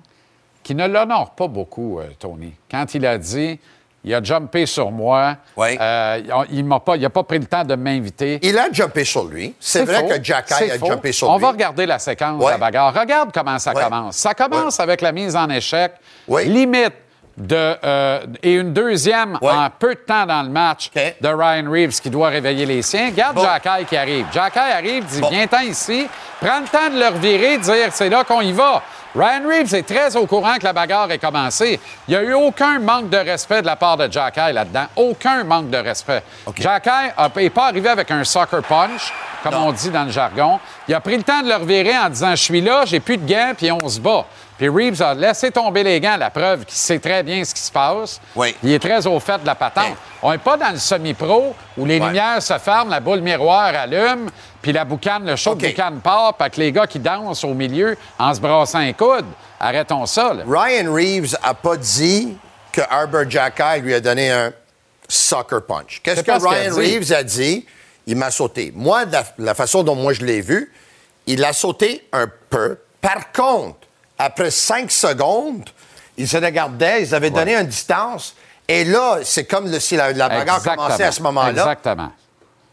qui 0.64 0.74
ne 0.74 0.88
l'honore 0.88 1.32
pas 1.32 1.48
beaucoup, 1.48 2.00
euh, 2.00 2.06
Tony. 2.18 2.54
Quand 2.72 2.94
il 2.96 3.06
a 3.06 3.18
dit 3.18 3.60
il 4.08 4.14
a 4.14 4.22
jumpé 4.24 4.68
sur 4.68 4.92
moi, 4.92 5.36
Oui. 5.58 5.76
euh, 5.82 6.22
il 6.52 6.68
n'a 6.68 6.80
pas, 6.80 7.24
pris 7.24 7.40
le 7.40 7.46
temps 7.46 7.64
de 7.64 7.74
m'inviter. 7.74 8.38
Il 8.44 8.56
a 8.58 8.72
jumpé 8.72 9.04
sur 9.04 9.26
lui. 9.26 9.56
C'est, 9.60 9.84
vrai 9.84 10.02
faux. 10.02 10.08
que 10.10 10.24
Jack 10.24 10.46
C'est 10.48 10.72
a 10.72 10.78
faux. 10.78 10.86
jumpé 10.86 11.12
sur 11.12 11.28
On 11.28 11.38
lui. 11.38 11.42
va 11.42 11.50
regarder 11.52 11.88
la 11.88 11.98
séquence 11.98 12.38
de 12.40 12.44
Ouais. 12.46 12.52
la 12.52 12.58
bagarre. 12.60 12.94
Regarde 12.94 13.32
comment 13.34 13.58
ça 13.58 13.74
Ouais. 13.74 13.84
commence. 13.84 14.16
Ça 14.18 14.36
commence 14.36 14.80
avec 14.80 15.02
la 15.02 15.12
mise 15.12 15.36
en 15.36 15.50
échec, 15.50 15.94
limite 16.30 16.94
de, 17.38 17.76
euh, 17.84 18.20
et 18.42 18.54
une 18.54 18.72
deuxième 18.74 19.38
Ouais. 19.42 19.52
en 19.52 19.70
peu 19.70 19.94
de 19.96 20.00
temps 20.00 20.26
dans 20.26 20.42
le 20.44 20.50
match 20.50 20.90
de 20.96 21.28
Ryan 21.28 21.70
Reeves 21.70 22.00
qui 22.02 22.10
doit 22.10 22.30
réveiller 22.30 22.66
les 22.66 22.82
siens. 22.82 23.08
Regarde 23.08 23.36
Bon. 23.36 23.44
Jacky 23.44 23.86
qui 23.86 23.98
arrive. 23.98 24.26
Jacky 24.34 24.60
arrive, 24.60 25.04
dit 25.06 25.20
Bon. 25.22 25.30
Viens-t'en 25.30 25.62
ici, 25.62 26.08
prends 26.40 26.60
le 26.60 26.68
temps 26.68 26.90
de 26.94 27.00
le 27.00 27.08
revirer, 27.08 27.58
dire 27.58 27.88
C'est 27.92 28.10
là 28.10 28.24
qu'on 28.24 28.42
y 28.42 28.54
va. 28.54 28.82
Ryan 29.14 29.48
Reeves 29.48 29.74
est 29.74 29.88
très 29.88 30.14
au 30.18 30.26
courant 30.26 30.56
que 30.58 30.66
la 30.66 30.74
bagarre 30.74 31.10
est 31.12 31.20
commencée. 31.20 31.80
Il 32.08 32.12
n'y 32.12 32.18
a 32.18 32.22
eu 32.24 32.34
aucun 32.34 32.80
manque 32.80 33.10
de 33.10 33.16
respect 33.18 33.62
de 33.62 33.66
la 33.66 33.78
part 33.78 33.96
de 33.96 34.12
Jacky 34.12 34.52
là-dedans. 34.52 34.88
Aucun 34.98 35.44
manque 35.46 35.70
de 35.70 35.78
respect. 35.78 36.22
OK. 36.46 36.60
Jacky 36.62 36.90
n'est 37.38 37.50
pas 37.50 37.68
arrivé 37.68 37.88
avec 37.88 38.12
un 38.12 38.24
soccer 38.26 38.62
punch, 38.62 39.14
comme 39.42 39.54
Non. 39.54 39.68
on 39.68 39.72
dit 39.72 39.90
dans 39.90 40.04
le 40.04 40.10
jargon. 40.12 40.60
Il 40.88 40.94
a 40.94 41.00
pris 41.00 41.16
le 41.16 41.24
temps 41.24 41.42
de 41.42 41.48
le 41.48 41.56
revirer 41.56 41.98
en 41.98 42.10
disant 42.10 42.32
Je 42.32 42.44
suis 42.44 42.60
là, 42.62 42.84
j'ai 42.86 43.00
plus 43.00 43.16
de 43.18 43.26
gants, 43.30 43.54
puis 43.58 43.72
on 43.72 43.88
se 43.88 44.02
bat. 44.02 44.26
Puis 44.58 44.70
Reeves 44.70 45.02
a 45.02 45.14
laissé 45.14 45.52
tomber 45.52 45.84
les 45.84 46.00
gants, 46.00 46.16
la 46.18 46.30
preuve 46.30 46.64
qu'il 46.66 46.78
sait 46.78 47.00
très 47.00 47.24
bien 47.24 47.44
ce 47.44 47.54
qui 47.54 47.60
se 47.62 47.72
passe. 47.72 48.22
Oui. 48.36 48.56
Il 48.64 48.72
est 48.72 48.80
très 48.80 49.06
au 49.06 49.20
fait 49.20 49.40
de 49.42 49.46
la 49.46 49.56
patente. 49.56 49.86
Hey. 49.88 49.96
On 50.22 50.32
n'est 50.32 50.38
pas 50.38 50.56
dans 50.56 50.72
le 50.72 50.78
semi-pro 50.78 51.54
où 51.78 51.86
les 51.86 52.00
Ouais. 52.00 52.06
lumières 52.08 52.42
se 52.42 52.58
ferment, 52.58 52.90
la 52.90 53.02
boule 53.02 53.20
miroir 53.22 53.74
allume, 53.76 54.30
puis 54.62 54.72
la 54.72 54.86
boucane, 54.86 55.26
le 55.26 55.36
show 55.36 55.52
OK. 55.52 55.58
de 55.60 55.68
boucane 55.68 56.00
part, 56.00 56.36
puis 56.36 56.50
que 56.52 56.60
les 56.62 56.72
gars 56.72 56.88
qui 56.88 57.00
dansent 57.00 57.44
au 57.44 57.54
milieu 57.54 57.98
en 58.18 58.34
se 58.34 58.40
brassant 58.40 58.80
les 58.80 58.94
coudes. 58.94 59.26
Arrêtons 59.60 60.06
ça, 60.06 60.34
là. 60.34 60.44
Ryan 60.48 60.94
Reeves 60.94 61.36
a 61.44 61.54
pas 61.54 61.76
dit 61.78 62.38
que 62.72 62.82
Arbor 62.90 63.30
Jacky 63.30 63.82
lui 63.82 63.94
a 63.94 64.00
donné 64.00 64.32
un 64.32 64.54
soccer 65.08 65.62
punch. 65.66 66.02
Qu'est-ce 66.02 66.24
que 66.24 66.32
a 66.32 66.38
Ryan. 66.38 66.76
Reeves 66.76 67.12
a 67.14 67.24
dit? 67.24 67.66
Il 68.08 68.16
m'a 68.16 68.32
sauté. 68.32 68.72
Moi, 68.76 69.06
de 69.06 69.12
la, 69.14 69.24
la 69.38 69.54
façon 69.54 69.84
dont 69.84 69.96
moi 69.96 70.14
je 70.14 70.24
l'ai 70.24 70.42
vu, 70.42 70.72
il 71.28 71.44
a 71.44 71.54
sauté 71.54 72.08
un 72.14 72.28
peu. 72.50 72.78
Par 73.02 73.32
contre, 73.32 73.85
après 74.18 74.52
cinq 74.52 74.92
secondes, 74.92 75.70
ils 76.18 76.28
se 76.28 76.38
regardaient, 76.38 77.04
ils 77.04 77.14
avaient 77.16 77.30
donné 77.30 77.56
une 77.56 77.68
distance. 77.68 78.36
Et 78.68 78.84
là, 78.86 79.20
c'est 79.24 79.46
comme 79.46 79.70
le- 79.70 79.80
si 79.80 79.96
la, 79.96 80.12
la 80.14 80.30
bagarre 80.30 80.64
commençait 80.64 81.04
à 81.04 81.12
ce 81.12 81.22
moment-là. 81.22 81.50
Exactement. 81.50 82.12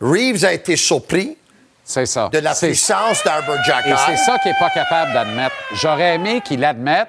Reeves 0.01 0.45
a 0.45 0.53
été 0.53 0.77
surpris 0.77 1.37
C'est 1.85 2.07
ça. 2.07 2.29
de 2.33 2.39
la 2.39 2.55
puissance 2.55 3.23
d'Arbor 3.25 3.57
Jacky. 3.65 3.91
Et 3.91 3.95
c'est 4.07 4.17
ça 4.17 4.39
qu'il 4.39 4.53
n'est 4.53 4.59
pas 4.59 4.71
capable 4.71 5.13
d'admettre. 5.13 5.55
J'aurais 5.75 6.15
aimé 6.15 6.41
qu'il 6.45 6.61
l'admette. 6.61 7.09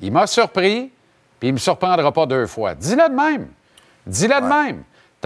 Il 0.00 0.10
m'a 0.12 0.26
surpris, 0.26 0.90
puis 1.38 1.48
il 1.48 1.52
ne 1.52 1.54
me 1.54 1.58
surprendra 1.58 2.10
pas 2.12 2.26
deux 2.26 2.46
fois. 2.46 2.74
Dis-le 2.74 3.08
de 3.08 3.14
même. 3.14 3.48
Dis-le 4.06 4.40
de 4.40 4.46
même. 4.46 4.82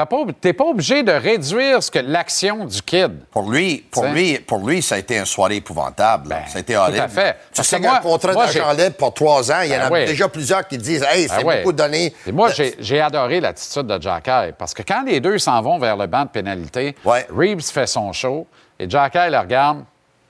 Tu 0.07 0.35
n'es 0.49 0.53
pas 0.53 0.65
obligé 0.65 1.03
de 1.03 1.13
réduire 1.13 1.83
ce 1.83 1.91
que 1.91 1.99
l'action 1.99 2.65
du 2.65 2.83
kid. 2.83 3.19
Pour 3.31 3.51
lui, 3.51 3.85
pour 3.91 4.05
lui, 4.07 4.39
pour 4.39 4.59
lui, 4.67 4.83
ça 4.83 4.95
a 4.95 4.99
été 4.99 5.17
une 5.19 5.25
soirée 5.25 5.57
épouvantable. 5.57 6.37
ça 6.49 6.59
a 6.59 6.61
été 6.61 6.77
horrible. 6.77 6.99
Ben, 6.99 7.09
Tout 7.09 7.19
à 7.19 7.23
fait. 7.23 7.37
Tu 7.53 7.65
sais 7.65 7.81
qu'un 7.81 7.97
contrat 7.97 8.47
j'ai- 8.47 8.61
libre 8.61 8.97
pour 8.97 9.15
trois 9.15 9.51
ans, 9.51 9.61
il 9.63 9.71
y 9.71 9.75
en 9.75 9.79
Ben 9.79 9.87
a 9.87 9.91
oui. 9.93 10.05
déjà 10.07 10.29
plusieurs 10.29 10.67
qui 10.69 10.79
disent 10.79 11.05
Hey, 11.09 11.29
c'est 11.29 11.37
Ah 11.41 11.45
ouais. 11.45 11.59
beaucoup 11.59 11.73
donné. 11.73 12.15
Et 12.27 12.33
moi, 12.33 12.51
j'ai 12.51 12.75
j'ai 12.79 13.01
adoré 13.01 13.41
l'attitude 13.41 13.87
de 13.87 14.01
Jacky 14.01 14.53
parce 14.59 14.75
que 14.75 14.83
quand 14.83 15.03
les 15.05 15.21
deux 15.21 15.39
s'en 15.39 15.61
vont 15.63 15.79
vers 15.79 15.97
le 15.97 16.07
banc 16.07 16.23
de 16.25 16.29
pénalité, 16.31 16.95
Reeves 17.05 17.63
fait 17.71 17.87
son 17.87 18.13
show 18.13 18.47
et 18.79 18.89
Jacky 18.89 19.19
le 19.31 19.39
regarde 19.39 19.85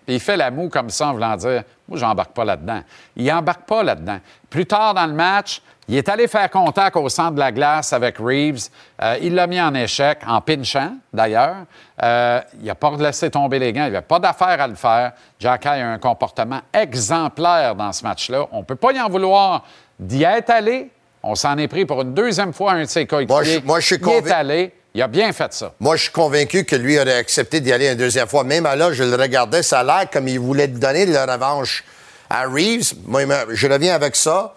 et 0.07 0.15
il 0.15 0.21
fait 0.21 0.37
la 0.37 0.51
moue 0.51 0.69
comme 0.69 0.89
ça 0.91 1.09
en 1.09 1.13
voulant 1.13 1.37
dire 1.37 1.63
Moi, 1.89 1.99
j'embarque 1.99 2.33
pas 2.33 2.45
là-dedans. 2.45 2.81
Il 3.17 3.31
embarque 3.33 3.67
pas 3.67 3.83
là-dedans. 3.83 4.19
Plus 4.49 4.67
tard 4.67 4.95
dans 4.95 5.07
le 5.07 5.13
match, 5.13 5.61
il 5.89 5.97
est 5.97 6.09
allé 6.09 6.29
faire 6.29 6.51
contact 6.51 6.97
au 6.97 7.09
centre 7.09 7.33
de 7.33 7.39
la 7.41 7.51
glace 7.51 7.93
avec 7.93 8.19
Reeves. 8.19 8.69
Euh, 9.03 9.17
il 9.23 9.35
l'a 9.35 9.47
mis 9.47 9.61
en 9.61 9.75
échec, 9.75 10.19
en 10.27 10.41
pinchant 10.41 10.93
d'ailleurs. 11.13 11.57
Euh, 12.03 12.41
il 12.61 12.67
n'a 12.67 12.75
pas 12.75 12.93
laissé 12.99 13.31
tomber 13.31 13.59
les 13.59 13.73
gants. 13.73 13.87
Il 13.87 13.93
n'avait 13.93 14.03
pas 14.07 14.19
d'affaire 14.19 14.61
à 14.61 14.69
le 14.69 14.75
faire. 14.75 15.13
Jacky 15.41 15.69
a 15.69 15.89
un 15.89 15.99
comportement 15.99 16.61
exemplaire 16.75 17.75
dans 17.75 17.93
ce 17.93 18.03
match-là. 18.05 18.47
On 18.53 18.59
ne 18.59 18.65
peut 18.65 18.77
pas 18.77 18.93
y 18.93 19.01
en 19.01 19.09
vouloir 19.09 19.65
d'y 19.99 20.23
être 20.25 20.51
allé. 20.51 20.91
On 21.23 21.35
s'en 21.35 21.57
est 21.59 21.69
pris 21.69 21.85
pour 21.85 22.03
une 22.03 22.15
deuxième 22.15 22.53
fois 22.53 22.73
un 22.73 22.83
de 22.83 22.89
ses 22.89 23.07
coéquipiers. 23.07 23.35
Moi, 23.35 23.45
je- 23.45 23.59
moi, 23.67 23.81
je 23.81 23.87
suis 23.87 23.97
Il 24.01 24.09
est 24.09 24.31
allé. 24.31 24.73
Il 24.95 25.03
a 25.03 25.07
bien 25.09 25.33
fait 25.33 25.53
ça. 25.53 25.73
Moi, 25.81 25.97
je 25.97 26.05
suis 26.05 26.13
convaincu 26.13 26.65
que 26.65 26.75
lui 26.77 26.99
aurait 26.99 27.17
accepté 27.19 27.61
d'y 27.61 27.73
aller 27.73 27.89
une 27.91 27.97
deuxième 27.99 28.27
fois. 28.27 28.43
Même 28.45 28.65
là, 28.65 28.93
je 28.93 29.05
le 29.05 29.15
regardais, 29.17 29.63
ça 29.63 29.81
a 29.81 29.85
l'air 29.85 30.11
comme 30.11 30.27
il 30.29 30.41
voulait 30.41 30.67
donner 30.69 31.07
de 31.07 31.13
la 31.13 31.27
revanche 31.27 31.85
à 32.31 32.45
Reeves. 32.45 32.95
Moi, 33.07 33.23
je 33.51 33.67
reviens 33.69 33.95
avec 33.95 34.17
ça. 34.17 34.55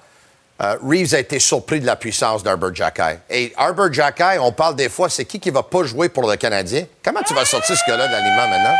Euh, 0.61 0.77
Reeves 0.83 1.15
a 1.15 1.19
été 1.19 1.39
surpris 1.39 1.79
de 1.79 1.85
la 1.85 1.95
puissance 1.95 2.43
d'Arbor 2.43 2.73
Jacky. 2.73 3.17
Et 3.29 3.51
Arbor 3.57 3.91
Jacky, 3.91 4.37
on 4.39 4.51
parle 4.51 4.75
des 4.75 4.89
fois, 4.89 5.09
c'est 5.09 5.25
qui 5.25 5.39
qui 5.39 5.49
va 5.49 5.63
pas 5.63 5.83
jouer 5.83 6.09
pour 6.09 6.29
le 6.29 6.35
Canadien? 6.35 6.85
Comment 7.03 7.23
tu 7.23 7.33
vas 7.33 7.45
sortir 7.45 7.75
ce 7.75 7.83
gars-là 7.89 8.07
de 8.07 8.11
l'aliment 8.11 8.47
maintenant? 8.47 8.75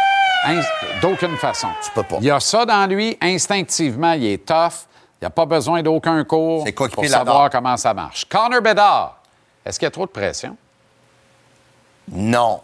D'aucune 1.02 1.38
façon. 1.38 1.70
Tu 1.84 1.92
peux 1.92 2.04
pas. 2.04 2.18
Il 2.20 2.26
y 2.26 2.32
a 2.32 2.40
ça 2.40 2.66
dans 2.66 2.86
lui. 2.88 3.18
Instinctivement, 3.22 4.14
il 4.14 4.26
est 4.26 4.46
tough. 4.46 4.86
Il 5.22 5.26
n'a 5.26 5.30
pas 5.30 5.46
besoin 5.46 5.82
d'aucun 5.82 6.24
cours 6.24 6.66
pour 6.74 7.06
savoir 7.06 7.50
comment 7.50 7.78
ça 7.78 7.94
marche. 7.94 8.26
Connor 8.26 8.62
Bedard, 8.62 9.20
est-ce 9.66 9.80
qu'il 9.80 9.86
y 9.86 9.88
a 9.88 9.92
trop 9.92 10.06
de 10.06 10.12
pression? 10.12 10.58
Non. 12.12 12.62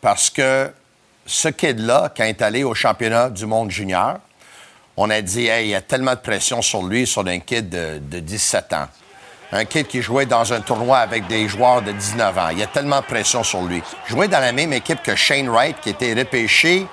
Parce 0.00 0.30
que 0.30 0.70
ce 1.26 1.48
kid-là, 1.48 2.12
quand 2.14 2.24
il 2.24 2.30
est 2.30 2.42
allé 2.42 2.64
au 2.64 2.74
championnat 2.74 3.28
du 3.30 3.46
monde 3.46 3.70
junior, 3.70 4.18
on 4.96 5.10
a 5.10 5.20
dit, 5.20 5.46
hey, 5.46 5.66
il 5.66 5.70
y 5.70 5.74
a 5.74 5.80
tellement 5.80 6.14
de 6.14 6.20
pression 6.20 6.60
sur 6.62 6.82
lui, 6.82 7.06
sur 7.06 7.26
un 7.26 7.38
kid 7.38 7.68
de, 7.68 7.98
de 7.98 8.18
17 8.20 8.72
ans. 8.74 8.88
Un 9.52 9.64
kid 9.64 9.86
qui 9.86 10.00
jouait 10.00 10.26
dans 10.26 10.52
un 10.52 10.60
tournoi 10.60 10.98
avec 10.98 11.26
des 11.26 11.46
joueurs 11.46 11.82
de 11.82 11.92
19 11.92 12.38
ans. 12.38 12.48
Il 12.52 12.58
y 12.58 12.62
a 12.62 12.66
tellement 12.66 13.00
de 13.00 13.04
pression 13.04 13.42
sur 13.44 13.62
lui. 13.62 13.82
Jouait 14.06 14.28
dans 14.28 14.40
la 14.40 14.52
même 14.52 14.72
équipe 14.72 15.02
que 15.02 15.14
Shane 15.14 15.48
Wright, 15.48 15.76
qui 15.82 15.90
était 15.90 16.14
repêché, 16.14 16.86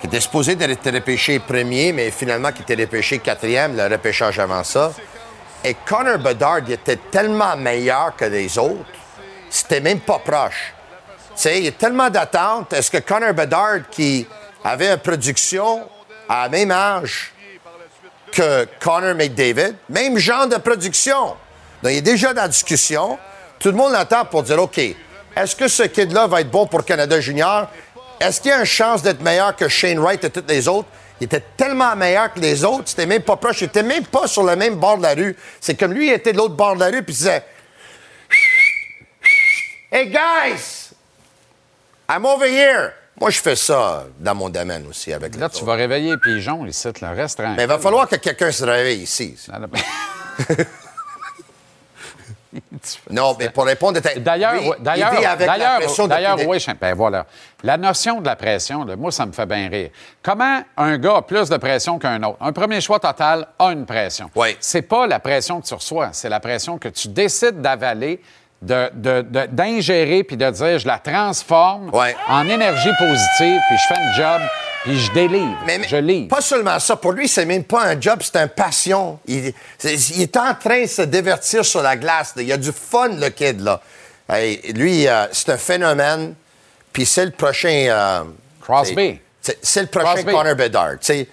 qui 0.00 0.06
était 0.06 0.20
supposé 0.20 0.56
d'être 0.56 0.90
repêché 0.90 1.38
premier, 1.38 1.92
mais 1.92 2.10
finalement 2.10 2.52
qui 2.52 2.62
était 2.62 2.74
repêché 2.74 3.18
quatrième, 3.18 3.76
le 3.76 3.86
repêchage 3.86 4.38
avant 4.38 4.62
ça. 4.62 4.92
Et 5.64 5.74
Connor 5.86 6.18
Bedard, 6.18 6.60
il 6.66 6.72
était 6.72 6.98
tellement 7.10 7.56
meilleur 7.56 8.14
que 8.14 8.26
les 8.26 8.58
autres, 8.58 8.84
c'était 9.48 9.80
même 9.80 10.00
pas 10.00 10.18
proche. 10.18 10.74
Tu 11.36 11.48
il 11.48 11.64
y 11.64 11.68
a 11.68 11.72
tellement 11.72 12.10
d'attentes. 12.10 12.72
Est-ce 12.72 12.90
que 12.90 12.98
Connor 12.98 13.34
Bedard, 13.34 13.88
qui 13.90 14.26
avait 14.64 14.92
une 14.92 14.98
production 14.98 15.88
à 16.28 16.42
la 16.44 16.48
même 16.48 16.70
âge 16.70 17.32
que 18.32 18.66
Connor 18.80 19.14
McDavid, 19.14 19.74
même 19.88 20.18
genre 20.18 20.46
de 20.46 20.56
production, 20.56 21.36
donc 21.82 21.92
il 21.92 21.98
est 21.98 22.02
déjà 22.02 22.34
dans 22.34 22.42
la 22.42 22.48
discussion, 22.48 23.18
tout 23.58 23.68
le 23.68 23.76
monde 23.76 23.94
attend 23.94 24.24
pour 24.24 24.42
dire, 24.42 24.60
OK, 24.60 24.78
est-ce 24.78 25.54
que 25.56 25.68
ce 25.68 25.84
kid-là 25.84 26.26
va 26.26 26.40
être 26.40 26.50
bon 26.50 26.66
pour 26.66 26.84
Canada 26.84 27.20
Junior? 27.20 27.68
Est-ce 28.20 28.40
qu'il 28.40 28.50
y 28.50 28.54
a 28.54 28.60
une 28.60 28.64
chance 28.64 29.02
d'être 29.02 29.20
meilleur 29.20 29.54
que 29.54 29.68
Shane 29.68 29.98
Wright 29.98 30.24
et 30.24 30.30
tous 30.30 30.44
les 30.48 30.66
autres? 30.68 30.88
Il 31.20 31.24
était 31.24 31.42
tellement 31.56 31.96
meilleur 31.96 32.32
que 32.32 32.40
les 32.40 32.64
autres, 32.64 32.84
c'était 32.86 33.06
même 33.06 33.22
pas 33.22 33.36
proche, 33.36 33.62
il 33.62 33.64
était 33.64 33.82
même 33.82 34.04
pas 34.04 34.26
sur 34.26 34.42
le 34.42 34.54
même 34.56 34.74
bord 34.74 34.98
de 34.98 35.02
la 35.02 35.14
rue. 35.14 35.36
C'est 35.60 35.78
comme 35.78 35.92
lui, 35.92 36.08
il 36.08 36.12
était 36.12 36.32
de 36.32 36.38
l'autre 36.38 36.54
bord 36.54 36.74
de 36.74 36.80
la 36.80 36.86
rue, 36.86 37.02
puis 37.02 37.14
il 37.14 37.18
disait, 37.18 37.42
Hey 39.90 40.10
guys! 40.10 40.92
I'm 42.08 42.26
over 42.26 42.46
here! 42.46 42.92
Moi, 43.18 43.30
je 43.30 43.40
fais 43.40 43.56
ça 43.56 44.04
dans 44.20 44.34
mon 44.34 44.50
domaine 44.50 44.86
aussi 44.86 45.12
avec 45.12 45.36
Là, 45.36 45.48
tu 45.48 45.64
vas 45.64 45.74
réveiller 45.74 46.10
les 46.12 46.18
pigeons 46.18 46.66
ici, 46.66 46.88
le 47.00 47.08
reste. 47.08 47.40
Mais 47.56 47.62
il 47.62 47.66
va 47.66 47.78
falloir 47.78 48.06
que 48.08 48.16
quelqu'un 48.16 48.52
se 48.52 48.64
réveille 48.64 49.00
ici. 49.02 49.34
non, 53.10 53.34
mais 53.38 53.48
pour 53.48 53.64
répondre 53.64 53.98
à 53.98 54.00
ta... 54.02 54.14
D'ailleurs, 54.18 54.54
ouais, 54.62 54.76
d'ailleurs, 54.80 55.12
d'ailleurs, 55.38 56.08
d'ailleurs, 56.08 56.38
oui, 56.46 56.60
je- 56.60 56.72
ben 56.72 56.94
voilà. 56.94 57.26
La 57.62 57.78
notion 57.78 58.20
de 58.20 58.26
la 58.26 58.36
pression, 58.36 58.84
là, 58.84 58.96
moi, 58.96 59.10
ça 59.10 59.24
me 59.24 59.32
fait 59.32 59.46
bien 59.46 59.68
rire. 59.68 59.90
Comment 60.22 60.60
un 60.76 60.98
gars 60.98 61.16
a 61.16 61.22
plus 61.22 61.48
de 61.48 61.56
pression 61.56 61.98
qu'un 61.98 62.22
autre? 62.22 62.36
Un 62.40 62.52
premier 62.52 62.82
choix 62.82 63.00
total 63.00 63.48
a 63.58 63.72
une 63.72 63.86
pression. 63.86 64.30
Oui. 64.34 64.56
C'est 64.60 64.82
pas 64.82 65.06
la 65.06 65.20
pression 65.20 65.60
que 65.62 65.66
tu 65.66 65.74
reçois, 65.74 66.10
c'est 66.12 66.28
la 66.28 66.40
pression 66.40 66.76
que 66.78 66.88
tu 66.88 67.08
décides 67.08 67.62
d'avaler, 67.62 68.20
de- 68.62 68.90
de- 68.94 69.22
de- 69.22 69.46
d'ingérer, 69.50 70.24
puis 70.24 70.36
de 70.36 70.50
dire, 70.50 70.78
je 70.78 70.86
la 70.86 70.98
transforme 70.98 71.90
en 72.28 72.48
énergie 72.48 72.90
positive, 72.98 73.60
puis 73.68 73.76
je 73.76 73.94
fais 73.94 74.00
un 74.00 74.12
job, 74.12 74.42
puis 74.84 74.98
je 74.98 75.12
délivre, 75.12 75.56
je 75.88 75.96
livre. 75.96 76.28
Pas 76.28 76.40
seulement 76.40 76.78
ça. 76.78 76.96
Pour 76.96 77.12
lui, 77.12 77.28
c'est 77.28 77.44
même 77.44 77.64
pas 77.64 77.84
un 77.84 78.00
job, 78.00 78.20
c'est 78.22 78.36
une 78.36 78.48
passion. 78.48 79.18
Il, 79.26 79.52
est 79.84 80.36
en 80.36 80.54
train 80.54 80.82
de 80.82 80.86
se 80.86 81.02
divertir 81.02 81.64
sur 81.64 81.82
la 81.82 81.96
glace. 81.96 82.34
là. 82.36 82.42
Il 82.42 82.48
y 82.48 82.52
a 82.52 82.56
du 82.56 82.72
fun, 82.72 83.08
le 83.08 83.28
kid, 83.28 83.60
là. 83.60 83.80
Hey, 84.28 84.72
lui, 84.74 85.06
euh, 85.06 85.26
c'est 85.32 85.50
un 85.50 85.56
phénomène. 85.58 86.34
Puis 86.92 87.04
c'est 87.06 87.24
le 87.26 87.30
prochain... 87.32 87.86
euh, 87.88 88.22
Crosby. 88.62 89.20
c'est- 89.62 89.82
le 89.82 89.86
prochain 89.88 90.14
Crosby. 90.14 90.32
Connor 90.32 90.54
Bedard. 90.56 90.94
Il 91.08 91.26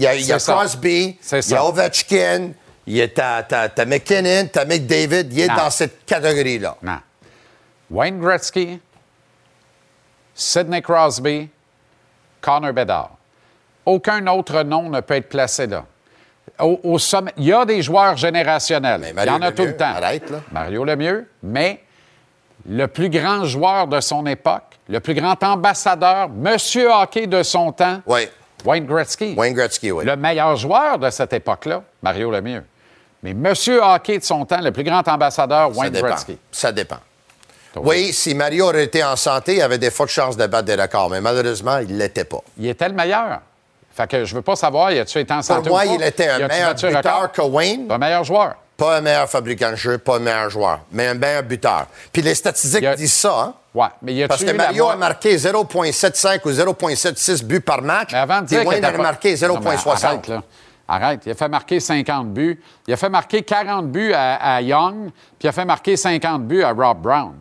y 0.00 0.06
a, 0.06 0.14
y 0.14 0.32
a. 0.32 0.38
Crosby, 0.38 1.18
il 1.30 1.34
y 1.36 1.38
a 1.38 1.42
ça. 1.42 1.64
Ovechkin, 1.64 2.50
il 2.86 3.12
ta, 3.12 3.42
ta 3.42 3.84
McKinnon, 3.86 4.46
ta 4.52 4.64
McDavid. 4.64 5.32
Il 5.32 5.40
est 5.40 5.48
Non. 5.48 5.56
dans 5.56 5.70
cette 5.70 6.04
catégorie-là. 6.04 6.76
Non. 6.82 6.98
Wayne 7.90 8.18
Gretzky, 8.20 8.80
Sidney 10.34 10.82
Crosby, 10.82 11.48
Connor 12.40 12.72
Bedard. 12.72 13.10
Aucun 13.86 14.26
autre 14.26 14.62
nom 14.62 14.88
ne 14.90 15.00
peut 15.00 15.14
être 15.14 15.28
placé 15.28 15.66
là. 15.66 15.84
Au, 16.58 16.78
au 16.84 16.98
sommet, 16.98 17.32
il 17.36 17.44
y 17.44 17.52
a 17.52 17.64
des 17.64 17.82
joueurs 17.82 18.16
générationnels. 18.16 19.12
il 19.16 19.24
y 19.26 19.30
en 19.30 19.42
a 19.42 19.52
tout 19.52 19.64
le 19.64 19.76
temps. 19.76 19.84
arrête, 19.96 20.30
là. 20.30 20.40
Mario 20.52 20.84
Lemieux, 20.84 21.28
mais 21.42 21.80
le 22.68 22.86
plus 22.86 23.08
grand 23.10 23.44
joueur 23.44 23.86
de 23.88 24.00
son 24.00 24.24
époque, 24.26 24.62
le 24.88 25.00
plus 25.00 25.14
grand 25.14 25.42
ambassadeur, 25.42 26.28
monsieur 26.28 26.90
hockey 26.90 27.26
de 27.26 27.42
son 27.42 27.72
temps, 27.72 28.00
Wayne 28.64 28.86
Gretzky. 28.86 29.34
Wayne 29.36 29.54
Gretzky, 29.54 29.90
oui. 29.90 30.04
Le 30.04 30.16
meilleur 30.16 30.56
joueur 30.56 30.98
de 30.98 31.10
cette 31.10 31.32
époque-là, 31.32 31.82
Mario 32.02 32.30
Lemieux. 32.30 32.64
Mais 33.24 33.32
monsieur 33.32 33.82
hockey 33.82 34.18
de 34.18 34.24
son 34.24 34.44
temps, 34.44 34.60
le 34.60 34.70
plus 34.70 34.84
grand 34.84 35.06
ambassadeur, 35.08 35.74
Wayne. 35.74 35.94
Gretzky. 35.94 36.38
Ça 36.52 36.70
dépend. 36.70 36.98
Oui, 37.76 38.12
si 38.12 38.34
Mario 38.34 38.66
aurait 38.66 38.84
été 38.84 39.02
en 39.02 39.16
santé, 39.16 39.56
il 39.56 39.62
avait 39.62 39.78
des 39.78 39.90
fortes 39.90 40.10
chances 40.10 40.36
de 40.36 40.46
battre 40.46 40.66
des 40.66 40.74
records, 40.74 41.08
mais 41.08 41.22
malheureusement, 41.22 41.78
il 41.78 41.94
ne 41.94 41.98
l'était 41.98 42.24
pas. 42.24 42.40
Il 42.58 42.68
était 42.68 42.86
le 42.88 42.94
meilleur. 42.94 43.40
Fait 43.94 44.06
que 44.08 44.24
je 44.26 44.34
veux 44.34 44.42
pas 44.42 44.56
savoir, 44.56 44.92
y 44.92 44.98
a-tu 44.98 45.18
été 45.18 45.32
en 45.32 45.36
Pour 45.38 45.44
santé 45.46 45.70
moi, 45.70 45.84
ou 45.84 45.88
pas? 45.88 45.94
il 45.94 46.02
était 46.02 46.28
un 46.28 46.46
meilleur 46.46 46.74
buteur 46.74 47.32
que 47.32 47.40
Wayne? 47.42 47.86
Un 47.90 47.98
meilleur 47.98 48.24
joueur. 48.24 48.56
Pas 48.76 48.96
un 48.98 49.00
meilleur 49.00 49.28
fabricant 49.30 49.70
de 49.70 49.76
jeu, 49.76 49.98
pas 49.98 50.16
un 50.16 50.18
meilleur 50.18 50.50
joueur, 50.50 50.80
mais 50.92 51.06
un 51.06 51.14
meilleur 51.14 51.44
buteur. 51.44 51.86
Puis 52.12 52.20
les 52.22 52.34
statistiques 52.34 52.84
disent 52.96 53.14
ça, 53.14 53.40
hein? 53.40 53.54
Ouais, 53.72 53.86
mais 54.02 54.12
y 54.14 54.22
a-tu 54.22 54.28
Parce 54.28 54.44
que 54.44 54.50
Mario 54.50 54.88
a 54.88 54.96
marqué 54.96 55.36
0,75 55.36 56.40
ou 56.44 56.50
0,76 56.50 57.42
buts 57.44 57.60
par 57.60 57.80
match. 57.82 58.10
Mais 58.12 58.18
avant 58.18 58.42
de 58.42 58.46
dire 58.46 58.66
Wayne 58.66 58.84
a 58.84 58.92
pas- 58.92 58.98
marqué 58.98 59.34
Non, 59.42 59.58
mais 59.60 59.76
0,60. 59.76 60.40
Arrête. 60.86 61.22
Il 61.26 61.32
a 61.32 61.34
fait 61.34 61.48
marquer 61.48 61.80
50 61.80 62.32
buts. 62.32 62.60
Il 62.86 62.92
a 62.94 62.96
fait 62.96 63.08
marquer 63.08 63.42
40 63.42 63.90
buts 63.90 64.12
à, 64.12 64.56
à 64.56 64.60
Young, 64.60 65.10
puis 65.38 65.44
il 65.44 65.48
a 65.48 65.52
fait 65.52 65.64
marquer 65.64 65.96
50 65.96 66.46
buts 66.46 66.62
à 66.62 66.72
Rob 66.72 67.00
Brown. 67.00 67.34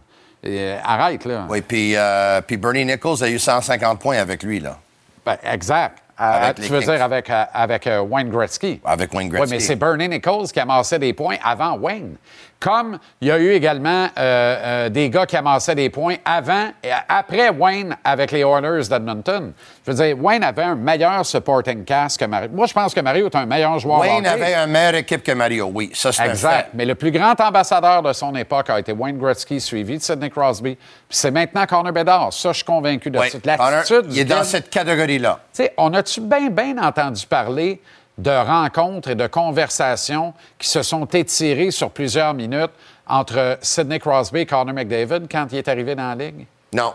Et, 0.44 0.58
euh, 0.60 0.78
arrête, 0.84 1.26
là. 1.26 1.46
Oui, 1.50 1.62
puis, 1.62 1.96
euh, 1.96 2.42
puis 2.42 2.58
Bernie 2.58 2.86
Nichols 2.86 3.24
a 3.24 3.30
eu 3.30 3.40
150 3.40 4.00
points 4.00 4.18
avec 4.18 4.44
lui, 4.44 4.60
là. 4.60 4.78
Ben, 5.26 5.38
exact. 5.44 6.00
Avec 6.18 6.58
tu 6.58 6.72
veux 6.72 6.80
Kings. 6.80 6.92
dire 6.94 7.04
avec, 7.04 7.30
euh, 7.30 7.44
avec 7.54 7.88
euh, 7.88 8.02
Wayne 8.02 8.30
Gretzky. 8.30 8.80
Avec 8.86 9.14
Wayne 9.14 9.30
Oui, 9.32 9.38
Gretzky. 9.38 9.54
mais 9.56 9.60
c'est 9.60 9.76
Bernie 9.76 10.08
Nichols 10.08 10.48
qui 10.48 10.60
amassait 10.60 11.00
des 11.00 11.12
points 11.14 11.38
avant 11.44 11.76
Wayne. 11.78 12.18
Comme 12.64 12.98
il 13.20 13.28
y 13.28 13.32
a 13.32 13.38
eu 13.40 13.52
également 13.52 14.06
euh, 14.06 14.10
euh, 14.18 14.90
des 14.90 15.10
gars 15.10 15.26
qui 15.26 15.36
amassaient 15.36 15.76
des 15.76 15.90
points 15.90 16.16
avant 16.24 16.70
et 16.82 16.92
après 17.10 17.50
Wayne 17.50 17.94
avec 18.06 18.32
les 18.32 18.40
Oilers 18.40 18.88
d'Edmonton. 18.90 19.52
Je 19.86 19.92
veux 19.92 19.98
dire, 19.98 20.24
Wayne 20.24 20.46
avait 20.46 20.64
un 20.64 20.76
meilleur 20.76 21.26
supporting 21.26 21.84
cast 21.84 22.18
que 22.18 22.24
Mario. 22.24 22.48
Moi, 22.54 22.66
je 22.68 22.74
pense 22.74 22.94
que 22.94 23.02
Mario 23.02 23.26
est 23.26 23.36
un 23.36 23.46
meilleur 23.46 23.78
joueur. 23.80 24.00
Wayne 24.00 24.26
avait 24.26 24.54
une 24.54 24.72
meilleure 24.72 24.96
équipe 24.96 25.24
que 25.24 25.34
Mario, 25.34 25.70
oui. 25.74 25.92
Ça, 25.94 26.14
c'est. 26.14 26.26
Exact. 26.26 26.70
Mais 26.74 26.86
le 26.86 26.96
plus 26.96 27.12
grand 27.12 27.38
ambassadeur 27.42 28.02
de 28.02 28.14
son 28.14 28.34
époque 28.36 28.70
a 28.70 28.80
été 28.80 28.94
Wayne 28.94 29.18
Gretzky, 29.18 29.60
suivi 29.60 29.98
de 29.98 30.02
Sidney 30.02 30.30
Crosby. 30.30 30.76
Puis 30.76 31.18
c'est 31.18 31.32
maintenant 31.32 31.66
Connor 31.66 31.92
Bedard. 31.92 32.32
Ça, 32.32 32.54
je 32.54 32.58
suis 32.58 32.66
convaincu 32.66 33.12
de 33.12 33.20
Oui. 33.20 33.30
ça. 33.30 33.58
Connor, 33.58 33.84
il 34.10 34.20
est 34.20 34.24
dans 34.24 34.46
cette 34.46 34.70
catégorie-là. 34.70 35.40
tu 35.54 35.64
sais, 35.64 35.74
on 35.78 35.94
a-tu 35.94 36.22
bien, 36.22 36.50
bien 36.50 36.78
entendu 36.78 37.26
parler 37.28 37.82
de 38.18 38.32
rencontres 38.32 39.10
et 39.10 39.16
de 39.16 39.28
conversations 39.28 40.34
qui 40.60 40.68
se 40.68 40.84
sont 40.84 41.06
étirées 41.06 41.72
sur 41.72 41.90
plusieurs 41.90 42.34
minutes 42.34 42.72
entre 43.08 43.58
Sidney 43.62 44.00
Crosby 44.00 44.42
et 44.42 44.46
Connor 44.46 44.74
McDavid 44.74 45.28
quand 45.30 45.48
il 45.52 45.58
est 45.58 45.68
arrivé 45.68 45.96
dans 45.96 46.10
la 46.10 46.16
Ligue? 46.16 46.46
Non. 46.74 46.94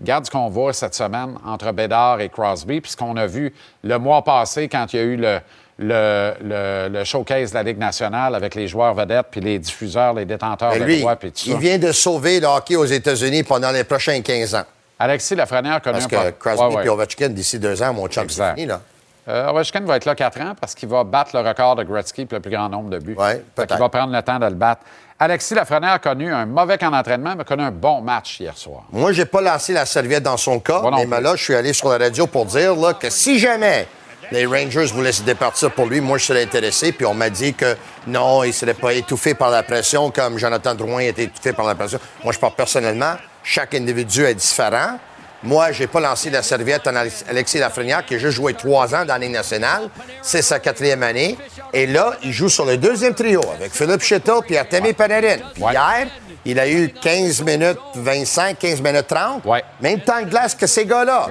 Regarde 0.00 0.26
ce 0.26 0.30
qu'on 0.30 0.48
voit 0.48 0.72
cette 0.72 0.94
semaine 0.94 1.36
entre 1.44 1.72
Bédard 1.72 2.20
et 2.20 2.28
Crosby, 2.28 2.80
puis 2.80 2.92
ce 2.92 2.96
qu'on 2.96 3.16
a 3.16 3.26
vu 3.26 3.54
le 3.82 3.98
mois 3.98 4.22
passé 4.22 4.68
quand 4.68 4.92
il 4.92 4.96
y 4.96 4.98
a 4.98 5.02
eu 5.02 5.16
le, 5.16 5.40
le, 5.78 6.88
le, 6.90 7.04
showcase 7.04 7.50
de 7.50 7.54
la 7.54 7.62
Ligue 7.62 7.78
nationale 7.78 8.34
avec 8.34 8.54
les 8.54 8.68
joueurs 8.68 8.94
vedettes, 8.94 9.26
puis 9.30 9.40
les 9.40 9.58
diffuseurs, 9.58 10.12
les 10.12 10.26
détenteurs 10.26 10.74
de 10.74 10.98
droits, 10.98 11.16
puis 11.16 11.32
tout 11.32 11.38
ça. 11.38 11.50
Il 11.50 11.56
vient 11.56 11.78
de 11.78 11.92
sauver 11.92 12.40
le 12.40 12.46
hockey 12.46 12.76
aux 12.76 12.84
États-Unis 12.84 13.42
pendant 13.42 13.70
les 13.70 13.84
prochains 13.84 14.20
15 14.20 14.54
ans. 14.54 14.64
Alexis 14.98 15.34
Lafrenière 15.34 15.80
connu 15.82 15.98
Parce 15.98 16.06
que 16.06 16.30
Crosby 16.30 16.84
et 16.84 16.88
Ovechkin, 16.88 17.28
d'ici 17.28 17.58
deux 17.58 17.82
ans, 17.82 17.92
mon 17.92 18.06
chum, 18.08 18.28
c'est 18.28 18.54
fini, 18.54 18.66
là. 18.66 18.80
Euh, 19.28 19.48
Ovechkin 19.48 19.80
va 19.80 19.96
être 19.96 20.04
là 20.04 20.14
quatre 20.14 20.40
ans 20.40 20.54
parce 20.60 20.74
qu'il 20.74 20.88
va 20.88 21.02
battre 21.02 21.30
le 21.34 21.46
record 21.46 21.74
de 21.74 21.82
Gretzky 21.82 22.26
pour 22.26 22.36
le 22.36 22.42
plus 22.42 22.50
grand 22.50 22.68
nombre 22.68 22.90
de 22.90 22.98
buts. 22.98 23.16
Oui, 23.18 23.32
peut-être. 23.54 23.74
Il 23.76 23.80
va 23.80 23.88
prendre 23.88 24.12
le 24.12 24.22
temps 24.22 24.38
de 24.38 24.46
le 24.46 24.54
battre. 24.54 24.82
Alexis 25.18 25.54
Lafrenière 25.54 25.92
a 25.92 25.98
connu 25.98 26.32
un 26.32 26.46
mauvais 26.46 26.78
camp 26.78 26.90
d'entraînement, 26.90 27.34
mais 27.34 27.40
a 27.40 27.44
connu 27.44 27.62
un 27.62 27.70
bon 27.70 28.02
match 28.02 28.38
hier 28.38 28.56
soir. 28.56 28.82
Moi, 28.92 29.12
j'ai 29.12 29.24
pas 29.24 29.40
lancé 29.40 29.72
la 29.72 29.86
serviette 29.86 30.22
dans 30.22 30.36
son 30.36 30.60
cas, 30.60 30.82
mais 31.08 31.20
là, 31.20 31.34
je 31.34 31.42
suis 31.42 31.54
allé 31.54 31.72
sur 31.72 31.88
la 31.88 31.98
radio 31.98 32.26
pour 32.26 32.44
dire 32.44 32.76
là, 32.76 32.92
que 32.94 33.08
si 33.10 33.38
jamais 33.38 33.88
les 34.30 34.44
Rangers 34.44 34.86
voulaient 34.86 35.12
se 35.12 35.22
départir 35.22 35.70
pour 35.72 35.86
lui, 35.86 36.00
moi, 36.00 36.18
je 36.18 36.26
serais 36.26 36.42
intéressé. 36.42 36.92
Puis 36.92 37.06
on 37.06 37.14
m'a 37.14 37.30
dit 37.30 37.54
que 37.54 37.76
non, 38.06 38.44
il 38.44 38.48
ne 38.48 38.52
serait 38.52 38.74
pas 38.74 38.92
étouffé 38.92 39.34
par 39.34 39.50
la 39.50 39.62
pression 39.62 40.10
comme 40.10 40.38
Jonathan 40.38 40.74
Drouin 40.74 41.00
était 41.00 41.24
étouffé 41.24 41.52
par 41.52 41.66
la 41.66 41.74
pression. 41.74 41.98
Moi, 42.22 42.32
je 42.32 42.38
parle 42.38 42.54
personnellement, 42.54 43.14
chaque 43.42 43.74
individu 43.74 44.24
est 44.24 44.34
différent. 44.34 44.98
Moi, 45.46 45.70
j'ai 45.70 45.86
pas 45.86 46.00
lancé 46.00 46.28
la 46.28 46.42
serviette 46.42 46.88
en 46.88 46.94
Alexis 47.28 47.58
Lafrenière, 47.58 48.04
qui 48.04 48.16
a 48.16 48.18
juste 48.18 48.34
joué 48.34 48.54
trois 48.54 48.92
ans 48.96 49.04
dans 49.04 49.16
la 49.16 49.28
nationale. 49.28 49.88
C'est 50.20 50.42
sa 50.42 50.58
quatrième 50.58 51.04
année. 51.04 51.38
Et 51.72 51.86
là, 51.86 52.14
il 52.24 52.32
joue 52.32 52.48
sur 52.48 52.64
le 52.64 52.76
deuxième 52.76 53.14
trio 53.14 53.40
avec 53.54 53.72
Philippe 53.72 54.02
Chetto 54.02 54.42
et 54.48 54.58
Artemi 54.58 54.92
Panarin. 54.92 55.36
Hier, 55.56 56.08
il 56.44 56.58
a 56.58 56.68
eu 56.68 56.88
15 56.88 57.42
minutes 57.42 57.78
25, 57.94 58.58
15 58.58 58.80
minutes 58.82 59.06
30. 59.06 59.42
Même 59.80 60.00
temps 60.00 60.20
de 60.20 60.28
glace 60.28 60.56
que 60.56 60.66
ces 60.66 60.84
gars-là. 60.84 61.28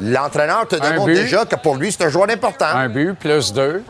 L'entraîneur 0.00 0.66
te 0.66 0.74
demande 0.74 1.10
déjà 1.10 1.44
que 1.44 1.54
pour 1.54 1.76
lui, 1.76 1.92
c'est 1.92 2.04
un 2.04 2.08
joueur 2.08 2.28
important. 2.28 2.66
Un 2.66 2.88
but 2.88 3.14
plus 3.14 3.52
deux. 3.52 3.84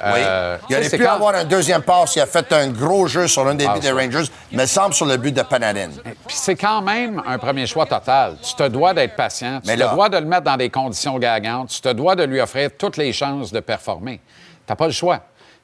Oui. 0.00 0.20
Euh, 0.20 0.58
il 0.68 0.76
aurait 0.76 0.88
pu 0.88 1.06
avoir 1.06 1.34
un 1.34 1.44
deuxième 1.44 1.82
passe. 1.82 2.16
Il 2.16 2.20
a 2.20 2.26
fait 2.26 2.52
un 2.52 2.68
gros 2.68 3.06
jeu 3.06 3.26
sur 3.26 3.44
l'un 3.44 3.54
des 3.54 3.66
buts 3.66 3.80
des 3.80 3.90
Rangers, 3.90 4.30
mais 4.52 4.66
semble 4.66 4.94
sur 4.94 5.06
le 5.06 5.16
but 5.16 5.32
de 5.32 5.42
Panarin. 5.42 5.90
Puis 6.26 6.36
c'est 6.36 6.56
quand 6.56 6.82
même 6.82 7.22
un 7.26 7.38
premier 7.38 7.66
choix 7.66 7.86
total. 7.86 8.36
Tu 8.42 8.54
te 8.54 8.68
dois 8.68 8.94
d'être 8.94 9.16
patient. 9.16 9.60
Tu 9.64 9.74
te 9.74 9.94
dois 9.94 10.08
de 10.08 10.18
le 10.18 10.26
mettre 10.26 10.44
dans 10.44 10.56
des 10.56 10.70
conditions 10.70 11.18
gagantes. 11.18 11.70
Tu 11.70 11.80
te 11.80 11.92
dois 11.92 12.14
de 12.14 12.24
lui 12.24 12.40
offrir 12.40 12.70
toutes 12.78 12.96
les 12.96 13.12
chances 13.12 13.52
de 13.52 13.60
performer. 13.60 14.20
Tu 14.66 14.72
n'as 14.72 14.76
pas 14.76 14.86
le 14.86 14.92
choix. 14.92 15.20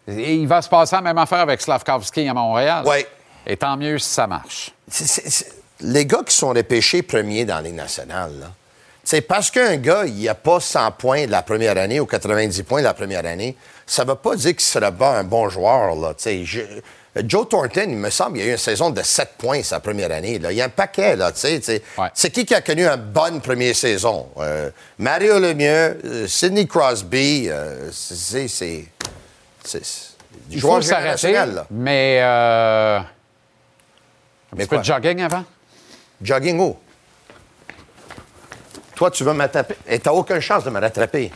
Et 0.06 0.34
il 0.34 0.46
va 0.46 0.60
se 0.60 0.68
passer 0.68 0.96
la 0.96 1.02
même 1.02 1.18
affaire 1.18 1.40
avec 1.40 1.60
Slavkovski 1.60 2.28
à 2.28 2.34
Montréal. 2.34 2.84
Oui. 2.86 3.06
Et 3.46 3.56
tant 3.56 3.76
mieux 3.76 3.98
si 3.98 4.10
ça 4.10 4.26
marche. 4.26 4.70
Les 5.80 6.06
gars 6.06 6.22
qui 6.26 6.34
sont 6.34 6.50
repêchés 6.50 7.02
premiers 7.02 7.44
dans 7.44 7.60
les 7.60 7.72
nationales, 7.72 8.32
là, 8.40 8.46
c'est 9.04 9.20
parce 9.20 9.50
qu'un 9.50 9.76
gars, 9.76 10.04
il 10.06 10.28
a 10.28 10.34
pas 10.34 10.60
100 10.60 10.92
points 10.92 11.26
de 11.26 11.30
la 11.30 11.42
première 11.42 11.76
année 11.76 12.00
ou 12.00 12.06
90 12.06 12.62
points 12.62 12.80
de 12.80 12.84
la 12.84 12.94
première 12.94 13.26
année, 13.26 13.56
ça 13.86 14.04
ne 14.04 14.10
veut 14.10 14.16
pas 14.16 14.34
dire 14.34 14.52
qu'il 14.52 14.60
sera 14.60 14.90
pas 14.90 15.18
un 15.18 15.24
bon 15.24 15.48
joueur. 15.50 15.94
Là. 15.94 16.14
Joe 17.26 17.48
Thornton, 17.48 17.86
il 17.86 17.96
me 17.96 18.10
semble, 18.10 18.38
il 18.38 18.42
a 18.42 18.46
eu 18.46 18.50
une 18.52 18.56
saison 18.56 18.90
de 18.90 19.02
7 19.02 19.34
points 19.38 19.62
sa 19.62 19.78
première 19.78 20.10
année. 20.10 20.38
Là. 20.38 20.50
Il 20.50 20.58
y 20.58 20.62
a 20.62 20.64
un 20.64 20.70
paquet. 20.70 21.16
Là, 21.16 21.30
C'est 21.34 22.30
qui 22.30 22.44
qui 22.44 22.54
a 22.54 22.60
connu 22.60 22.86
une 22.86 22.96
bonne 22.96 23.40
première 23.40 23.76
saison? 23.76 24.28
Euh, 24.38 24.70
Mario 24.98 25.38
Lemieux, 25.38 26.00
euh, 26.04 26.26
Sidney 26.26 26.66
Crosby, 26.66 27.48
euh, 27.48 27.90
c'est... 27.92 28.48
c'est 28.48 28.84
du 30.48 30.58
joueur 30.58 30.82
s'arrêter, 30.82 31.38
mais... 31.70 32.18
Euh... 32.20 32.98
Un 32.98 33.04
mais 34.56 34.66
peu 34.66 34.78
de 34.78 34.84
jogging 34.84 35.22
avant? 35.22 35.44
Jogging 36.20 36.58
où? 36.58 36.76
Toi, 38.94 39.10
tu 39.10 39.24
veux 39.24 39.32
m'attraper. 39.32 39.76
Et 39.86 39.98
t'as 39.98 40.12
aucune 40.12 40.40
chance 40.40 40.64
de 40.64 40.70
me 40.70 40.80
rattraper. 40.80 41.30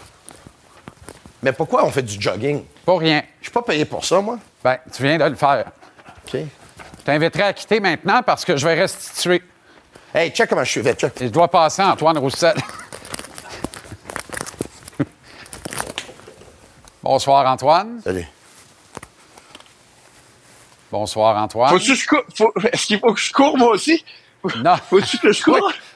Mais 1.43 1.53
pourquoi 1.53 1.85
on 1.85 1.91
fait 1.91 2.03
du 2.03 2.21
jogging? 2.21 2.65
Pour 2.85 3.01
rien. 3.01 3.23
Je 3.41 3.47
suis 3.47 3.53
pas 3.53 3.63
payé 3.63 3.85
pour 3.85 4.05
ça, 4.05 4.21
moi. 4.21 4.39
Ben, 4.63 4.79
tu 4.93 5.03
viens 5.03 5.19
de 5.19 5.25
le 5.25 5.37
faire. 5.37 5.67
OK. 6.27 6.35
Je 6.35 7.05
t'inviterai 7.05 7.43
à 7.43 7.53
quitter 7.53 7.81
maintenant 7.81 8.23
parce 8.23 8.45
que 8.45 8.57
je 8.57 8.67
vais 8.67 8.75
restituer. 8.75 9.43
Hey, 10.15 10.31
check 10.31 10.49
comment 10.49 10.65
je 10.65 10.71
suis 10.71 10.81
vite, 10.81 10.99
check. 10.99 11.13
Je 11.21 11.27
dois 11.29 11.49
passer 11.49 11.83
Antoine 11.83 12.19
Roussel. 12.19 12.57
Bonsoir, 17.03 17.47
Antoine. 17.47 18.01
Salut. 18.03 18.27
Bonsoir, 20.91 21.37
Antoine. 21.37 21.71
Faut-tu 21.71 21.93
Est-ce 21.93 22.87
qu'il 22.87 22.99
faut 22.99 23.13
que 23.13 23.21
je 23.21 23.33
cours, 23.33 23.57
moi 23.59 23.71
aussi? 23.73 24.05
Non. 24.65 24.77
Faut-tu 24.89 25.19
que 25.19 25.33
je? 25.33 25.43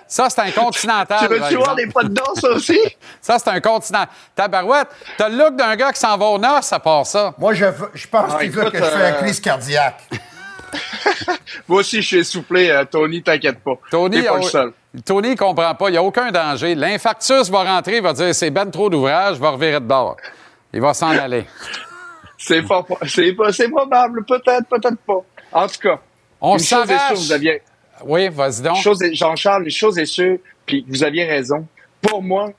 Ça, 0.06 0.28
c'est 0.28 0.40
un 0.40 0.50
continental. 0.50 1.20
tu 1.20 1.26
veux-tu 1.26 1.56
voir 1.56 1.74
des 1.74 1.86
pas 1.86 2.02
de 2.02 2.08
danse 2.08 2.44
aussi? 2.44 2.78
ça, 3.20 3.38
c'est 3.38 3.48
un 3.48 3.60
continental. 3.60 4.08
Tabarouette, 4.34 4.88
t'as 5.16 5.28
le 5.28 5.38
look 5.38 5.56
d'un 5.56 5.74
gars 5.74 5.92
qui 5.92 6.00
s'en 6.00 6.18
va 6.18 6.26
au 6.26 6.38
nord, 6.38 6.62
ça 6.62 6.78
part 6.78 7.06
ça. 7.06 7.34
Moi, 7.38 7.54
je, 7.54 7.64
je 7.94 8.06
pense 8.06 8.32
ah, 8.34 8.38
qu'il 8.40 8.50
veut 8.50 8.70
que 8.70 8.76
je 8.76 8.82
fasse 8.82 9.10
une 9.10 9.16
crise 9.16 9.40
cardiaque. 9.40 10.02
Moi 11.68 11.80
aussi, 11.80 12.02
je 12.02 12.06
suis 12.06 12.18
essoufflé. 12.18 12.70
Euh, 12.70 12.84
Tony, 12.84 13.22
t'inquiète 13.22 13.60
pas. 13.60 13.78
Tony, 13.90 14.22
pas 14.22 14.36
le 14.36 14.42
seul. 14.42 14.72
Tony 15.04 15.30
ne 15.30 15.36
comprend 15.36 15.74
pas. 15.74 15.88
Il 15.88 15.92
n'y 15.92 15.98
a 15.98 16.02
aucun 16.02 16.30
danger. 16.30 16.74
L'infarctus 16.74 17.48
va 17.48 17.64
rentrer, 17.64 17.96
il 17.96 18.02
va 18.02 18.12
dire 18.12 18.34
c'est 18.34 18.50
ben 18.50 18.70
trop 18.70 18.90
d'ouvrage, 18.90 19.38
va 19.38 19.50
revirer 19.50 19.80
de 19.80 19.86
bord. 19.86 20.16
Il 20.72 20.80
va 20.80 20.92
s'en 20.94 21.10
aller. 21.10 21.46
C'est 22.38 22.62
pas, 22.62 22.84
c'est 23.06 23.68
probable. 23.68 24.24
Peut-être, 24.24 24.66
peut-être 24.68 24.98
pas. 25.06 25.22
En 25.52 25.66
tout 25.66 25.78
cas, 25.82 25.98
on 26.40 26.58
s'arrache. 26.58 27.18
Vous 27.18 27.32
aviez, 27.32 27.62
oui, 28.06 28.28
vas-y 28.28 28.62
donc. 28.62 28.76
Jean-Charles, 29.12 29.64
les 29.64 29.70
choses 29.70 29.98
est 29.98 30.06
sûres, 30.06 30.38
puis 30.66 30.84
vous 30.88 31.02
aviez 31.04 31.24
raison. 31.24 31.66
Pour 32.00 32.22
moi, 32.22 32.52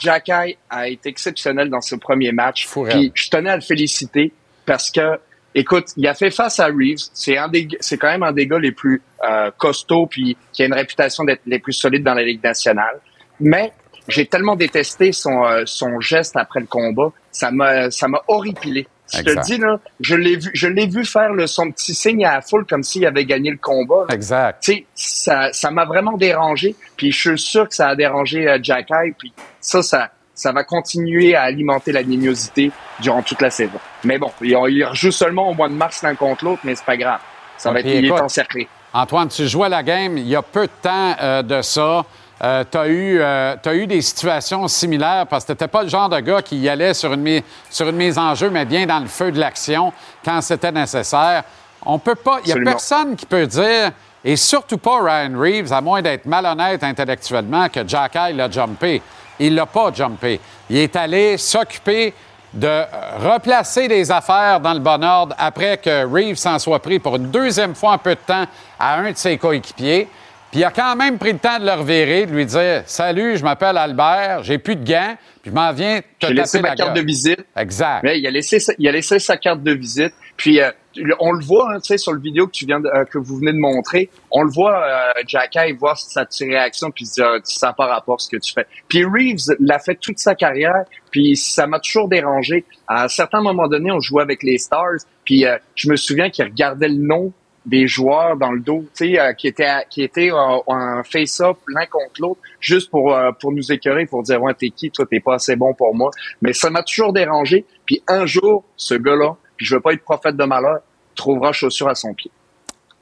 Jack 0.00 0.28
a 0.28 0.88
été 0.88 1.08
exceptionnel 1.08 1.70
dans 1.70 1.80
ce 1.80 1.94
premier 1.96 2.32
match. 2.32 2.68
Puis 2.90 3.12
je 3.14 3.28
tenais 3.30 3.50
à 3.50 3.56
le 3.56 3.62
féliciter 3.62 4.32
parce 4.66 4.90
que, 4.90 5.18
écoute, 5.54 5.88
il 5.96 6.06
a 6.06 6.14
fait 6.14 6.30
face 6.30 6.60
à 6.60 6.66
Reeves. 6.66 7.08
C'est 7.12 7.36
un 7.36 7.48
des, 7.48 7.68
c'est 7.80 7.98
quand 7.98 8.10
même 8.10 8.22
un 8.22 8.32
des 8.32 8.46
gars 8.46 8.58
les 8.58 8.72
plus 8.72 9.02
euh, 9.28 9.50
costauds 9.56 10.06
puis 10.06 10.36
qui 10.52 10.62
a 10.62 10.66
une 10.66 10.74
réputation 10.74 11.24
d'être 11.24 11.42
les 11.46 11.58
plus 11.58 11.72
solides 11.72 12.02
dans 12.02 12.14
la 12.14 12.22
Ligue 12.22 12.42
nationale. 12.42 13.00
Mais 13.40 13.72
j'ai 14.08 14.26
tellement 14.26 14.56
détesté 14.56 15.12
son, 15.12 15.44
euh, 15.44 15.62
son 15.66 16.00
geste 16.00 16.36
après 16.36 16.60
le 16.60 16.66
combat. 16.66 17.12
Ça 17.30 17.50
m'a, 17.50 17.90
ça 17.90 18.08
m'a 18.08 18.22
horripilé. 18.28 18.86
Je 19.12 19.20
te 19.20 19.44
dis, 19.44 19.58
là, 19.58 19.78
je 20.00 20.16
l'ai 20.16 20.36
vu, 20.36 20.50
je 20.54 20.66
l'ai 20.66 20.86
vu 20.86 21.04
faire 21.04 21.32
le, 21.32 21.46
son 21.46 21.70
petit 21.70 21.94
signe 21.94 22.24
à 22.24 22.34
la 22.34 22.40
foule 22.40 22.64
comme 22.64 22.82
s'il 22.82 23.06
avait 23.06 23.24
gagné 23.24 23.50
le 23.50 23.58
combat. 23.58 24.06
Exact. 24.10 24.62
Tu 24.62 24.72
sais, 24.72 24.86
ça, 24.94 25.52
ça 25.52 25.70
m'a 25.70 25.84
vraiment 25.84 26.16
dérangé. 26.16 26.74
Puis 26.96 27.12
je 27.12 27.30
suis 27.30 27.38
sûr 27.38 27.68
que 27.68 27.74
ça 27.74 27.88
a 27.88 27.96
dérangé 27.96 28.48
euh, 28.48 28.58
Jack 28.62 28.88
Puis 29.18 29.32
ça, 29.60 29.82
ça, 29.82 30.10
ça 30.34 30.52
va 30.52 30.64
continuer 30.64 31.34
à 31.34 31.42
alimenter 31.42 31.92
la 31.92 32.02
lignosité 32.02 32.70
durant 33.00 33.22
toute 33.22 33.42
la 33.42 33.50
saison. 33.50 33.78
Mais 34.04 34.18
bon, 34.18 34.30
il, 34.40 34.50
il 34.50 34.84
rejoue 34.84 35.12
seulement 35.12 35.50
au 35.50 35.54
mois 35.54 35.68
de 35.68 35.74
mars 35.74 36.02
l'un 36.02 36.14
contre 36.14 36.44
l'autre, 36.44 36.62
mais 36.64 36.74
c'est 36.74 36.86
pas 36.86 36.96
grave. 36.96 37.20
Ça 37.56 37.72
va 37.72 37.80
être, 37.80 37.86
il 37.86 38.06
est 38.06 38.10
encerclé. 38.10 38.68
Antoine, 38.92 39.28
tu 39.28 39.46
jouais 39.48 39.68
la 39.68 39.82
game 39.82 40.18
il 40.18 40.28
y 40.28 40.36
a 40.36 40.42
peu 40.42 40.66
de 40.66 40.72
temps 40.82 41.16
euh, 41.20 41.42
de 41.42 41.62
ça. 41.62 42.04
Euh, 42.42 42.64
tu 42.68 42.78
as, 42.78 42.82
euh, 42.82 43.74
eu 43.74 43.86
des 43.86 44.02
situations 44.02 44.66
similaires 44.66 45.26
parce 45.28 45.44
que 45.44 45.48
tu 45.48 45.52
n'étais 45.52 45.68
pas 45.68 45.84
le 45.84 45.88
genre 45.88 46.08
de 46.08 46.18
gars 46.18 46.42
qui 46.42 46.56
y 46.58 46.68
allait 46.68 46.92
sur 46.92 47.12
une, 47.12 47.22
mise, 47.22 47.42
sur 47.70 47.88
une 47.88 47.96
mise 47.96 48.18
en 48.18 48.34
jeu, 48.34 48.50
mais 48.50 48.64
bien 48.64 48.86
dans 48.86 48.98
le 48.98 49.06
feu 49.06 49.30
de 49.30 49.38
l'action 49.38 49.92
quand 50.24 50.40
c'était 50.40 50.72
nécessaire. 50.72 51.44
On 51.86 51.98
peut 51.98 52.16
pas. 52.16 52.40
Il 52.44 52.54
n'y 52.54 52.60
a 52.60 52.64
personne 52.64 53.14
qui 53.14 53.26
peut 53.26 53.46
dire, 53.46 53.92
et 54.24 54.36
surtout 54.36 54.78
pas 54.78 55.00
Ryan 55.00 55.38
Reeves, 55.38 55.72
à 55.72 55.80
moins 55.80 56.02
d'être 56.02 56.26
malhonnête 56.26 56.82
intellectuellement, 56.82 57.68
que 57.68 57.86
Jack 57.86 58.16
High 58.16 58.36
l'a 58.36 58.50
jumpé. 58.50 59.00
Il 59.38 59.54
l'a 59.54 59.66
pas 59.66 59.92
jumpé. 59.92 60.40
Il 60.70 60.78
est 60.78 60.96
allé 60.96 61.36
s'occuper 61.36 62.14
de 62.52 62.84
replacer 63.18 63.88
les 63.88 64.10
affaires 64.10 64.60
dans 64.60 64.74
le 64.74 64.78
bon 64.78 65.02
ordre 65.02 65.34
après 65.38 65.76
que 65.76 66.06
Reeves 66.06 66.36
s'en 66.36 66.58
soit 66.58 66.78
pris 66.78 66.98
pour 67.00 67.16
une 67.16 67.30
deuxième 67.30 67.74
fois 67.74 67.92
en 67.92 67.98
peu 67.98 68.14
de 68.14 68.20
temps 68.26 68.44
à 68.78 68.98
un 68.98 69.10
de 69.10 69.16
ses 69.16 69.36
coéquipiers. 69.36 70.08
Puis 70.54 70.60
il 70.60 70.64
a 70.64 70.70
quand 70.70 70.94
même 70.94 71.18
pris 71.18 71.32
le 71.32 71.40
temps 71.40 71.58
de 71.58 71.64
le 71.66 71.72
reverrer, 71.72 72.26
de 72.26 72.32
lui 72.32 72.46
dire 72.46 72.84
Salut, 72.86 73.36
je 73.36 73.42
m'appelle 73.42 73.76
Albert, 73.76 74.44
j'ai 74.44 74.58
plus 74.58 74.76
de 74.76 74.88
gants, 74.88 75.16
puis 75.42 75.50
je 75.50 75.52
m'en 75.52 75.72
viens 75.72 76.00
te 76.20 76.28
J'ai 76.28 76.32
laissé 76.32 76.60
ma 76.60 76.76
carte 76.76 76.94
de 76.94 77.00
visite. 77.00 77.44
Exact. 77.56 78.04
Mais 78.04 78.20
il 78.20 78.26
a 78.28 78.30
laissé, 78.30 78.58
il 78.78 78.86
a 78.86 78.92
laissé 78.92 79.18
sa 79.18 79.36
carte 79.36 79.64
de 79.64 79.72
visite. 79.72 80.12
Puis 80.36 80.60
euh, 80.60 80.70
on 81.18 81.32
le 81.32 81.44
voit, 81.44 81.72
hein, 81.72 81.80
tu 81.80 81.88
sais, 81.88 81.98
sur 81.98 82.12
le 82.12 82.20
vidéo 82.20 82.46
que 82.46 82.52
tu 82.52 82.66
viens 82.66 82.80
euh, 82.84 83.04
que 83.04 83.18
vous 83.18 83.38
venez 83.38 83.52
de 83.52 83.58
montrer, 83.58 84.10
on 84.30 84.44
le 84.44 84.50
voit, 84.52 84.80
euh, 84.80 85.22
Jacka, 85.26 85.66
il 85.66 85.74
voit 85.74 85.96
sa 85.96 86.24
réaction, 86.40 86.92
puis 86.92 87.02
il 87.02 87.08
se 87.08 87.14
dit 87.14 87.22
ah, 87.24 87.38
ça 87.42 87.72
pas 87.72 87.86
rapport 87.86 88.20
ce 88.20 88.28
que 88.28 88.36
tu 88.36 88.52
fais. 88.52 88.68
Puis 88.86 89.04
Reeves 89.04 89.56
l'a 89.58 89.80
fait 89.80 89.96
toute 89.96 90.20
sa 90.20 90.36
carrière, 90.36 90.84
puis 91.10 91.34
ça 91.34 91.66
m'a 91.66 91.80
toujours 91.80 92.08
dérangé. 92.08 92.64
À 92.86 93.08
certains 93.08 93.40
moments 93.40 93.66
donnés, 93.66 93.90
on 93.90 93.98
jouait 93.98 94.22
avec 94.22 94.44
les 94.44 94.58
Stars, 94.58 95.00
puis 95.24 95.46
euh, 95.46 95.58
je 95.74 95.90
me 95.90 95.96
souviens 95.96 96.30
qu'il 96.30 96.44
regardait 96.44 96.90
le 96.90 97.04
nom 97.04 97.32
des 97.66 97.86
joueurs 97.86 98.36
dans 98.36 98.52
le 98.52 98.60
dos, 98.60 98.84
tu 98.94 99.14
sais, 99.14 99.18
euh, 99.18 99.32
qui 99.32 99.48
étaient 99.48 99.70
qui 99.88 100.02
étaient 100.02 100.30
en 100.32 101.02
face-up 101.04 101.56
l'un 101.68 101.86
contre 101.86 102.20
l'autre, 102.20 102.40
juste 102.60 102.90
pour 102.90 103.14
euh, 103.14 103.30
pour 103.40 103.52
nous 103.52 103.72
écœurer, 103.72 104.06
pour 104.06 104.22
dire 104.22 104.42
ouais 104.42 104.54
t'es 104.54 104.70
qui, 104.70 104.90
toi 104.90 105.06
t'es 105.08 105.20
pas 105.20 105.34
assez 105.34 105.56
bon 105.56 105.72
pour 105.74 105.94
moi. 105.94 106.10
Mais 106.42 106.52
ça 106.52 106.70
m'a 106.70 106.82
toujours 106.82 107.12
dérangé. 107.12 107.64
Puis 107.86 108.02
un 108.08 108.26
jour, 108.26 108.64
ce 108.76 108.94
gars-là, 108.94 109.36
puis 109.56 109.66
je 109.66 109.74
veux 109.76 109.80
pas 109.80 109.92
être 109.92 110.04
prophète 110.04 110.36
de 110.36 110.44
malheur, 110.44 110.80
trouvera 111.14 111.52
chaussure 111.52 111.88
à 111.88 111.94
son 111.94 112.12
pied. 112.14 112.30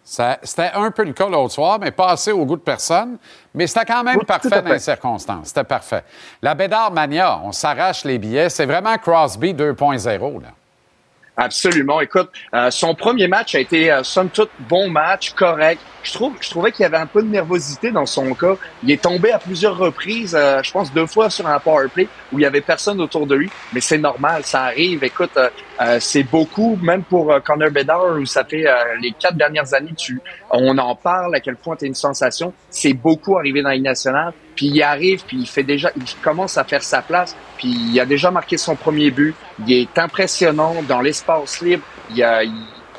C'était 0.04 0.70
un 0.74 0.90
peu 0.90 1.04
le 1.04 1.12
cas 1.12 1.28
l'autre 1.28 1.54
soir, 1.54 1.78
mais 1.80 1.92
pas 1.92 2.10
assez 2.10 2.32
au 2.32 2.44
goût 2.44 2.56
de 2.56 2.62
personne. 2.62 3.18
Mais 3.54 3.68
c'était 3.68 3.84
quand 3.84 4.02
même 4.02 4.18
parfait 4.24 4.60
dans 4.60 4.72
les 4.72 4.80
circonstances. 4.80 5.48
C'était 5.48 5.64
parfait. 5.64 6.02
La 6.42 6.54
Bédard 6.54 6.90
Mania, 6.90 7.40
on 7.44 7.52
s'arrache 7.52 8.04
les 8.04 8.18
billets. 8.18 8.48
C'est 8.48 8.66
vraiment 8.66 8.96
Crosby 8.98 9.54
2.0. 9.54 10.42
Absolument. 11.36 12.02
Écoute, 12.02 12.28
euh, 12.52 12.70
son 12.70 12.94
premier 12.94 13.26
match 13.26 13.54
a 13.54 13.60
été, 13.60 13.90
euh, 13.90 14.02
somme 14.02 14.28
toute, 14.28 14.50
bon 14.68 14.90
match, 14.90 15.32
correct. 15.32 15.80
Je 16.02 16.12
trouve, 16.12 16.34
je 16.40 16.50
trouvais 16.50 16.72
qu'il 16.72 16.82
y 16.82 16.86
avait 16.86 16.98
un 16.98 17.06
peu 17.06 17.22
de 17.22 17.28
nervosité 17.28 17.90
dans 17.90 18.04
son 18.04 18.34
cas. 18.34 18.56
Il 18.82 18.90
est 18.90 19.00
tombé 19.00 19.30
à 19.30 19.38
plusieurs 19.38 19.78
reprises, 19.78 20.36
euh, 20.38 20.62
je 20.62 20.70
pense 20.70 20.92
deux 20.92 21.06
fois 21.06 21.30
sur 21.30 21.46
un 21.46 21.58
power 21.58 21.88
play 21.88 22.06
où 22.32 22.38
il 22.38 22.42
y 22.42 22.46
avait 22.46 22.60
personne 22.60 23.00
autour 23.00 23.26
de 23.26 23.34
lui. 23.34 23.50
Mais 23.72 23.80
c'est 23.80 23.96
normal, 23.96 24.42
ça 24.44 24.64
arrive. 24.64 25.04
Écoute, 25.04 25.38
c'est 25.98 26.22
beaucoup, 26.22 26.78
même 26.80 27.02
pour 27.02 27.34
Connor 27.42 27.70
Bedard, 27.70 28.16
où 28.16 28.26
ça 28.26 28.44
fait 28.44 28.64
les 29.00 29.12
quatre 29.12 29.36
dernières 29.36 29.74
années, 29.74 29.94
tu, 29.96 30.20
on 30.50 30.76
en 30.78 30.94
parle 30.94 31.34
à 31.34 31.40
quel 31.40 31.56
point 31.56 31.74
tu 31.74 31.86
es 31.86 31.88
une 31.88 31.94
sensation. 31.94 32.52
C'est 32.70 32.92
beaucoup 32.92 33.36
arrivé 33.36 33.62
dans 33.62 33.70
Ligue 33.70 33.82
nationale. 33.82 34.32
Puis 34.54 34.66
il 34.66 34.82
arrive, 34.82 35.22
puis 35.26 35.38
il 35.40 35.46
fait 35.46 35.62
déjà, 35.62 35.90
il 35.96 36.02
commence 36.22 36.58
à 36.58 36.64
faire 36.64 36.82
sa 36.82 37.02
place, 37.02 37.36
puis 37.56 37.68
il 37.68 38.00
a 38.00 38.04
déjà 38.04 38.30
marqué 38.30 38.56
son 38.56 38.76
premier 38.76 39.10
but. 39.10 39.34
Il 39.66 39.72
est 39.72 39.98
impressionnant 39.98 40.74
dans 40.86 41.00
l'espace 41.00 41.60
libre. 41.60 41.84
Il, 42.14 42.22
a, 42.22 42.42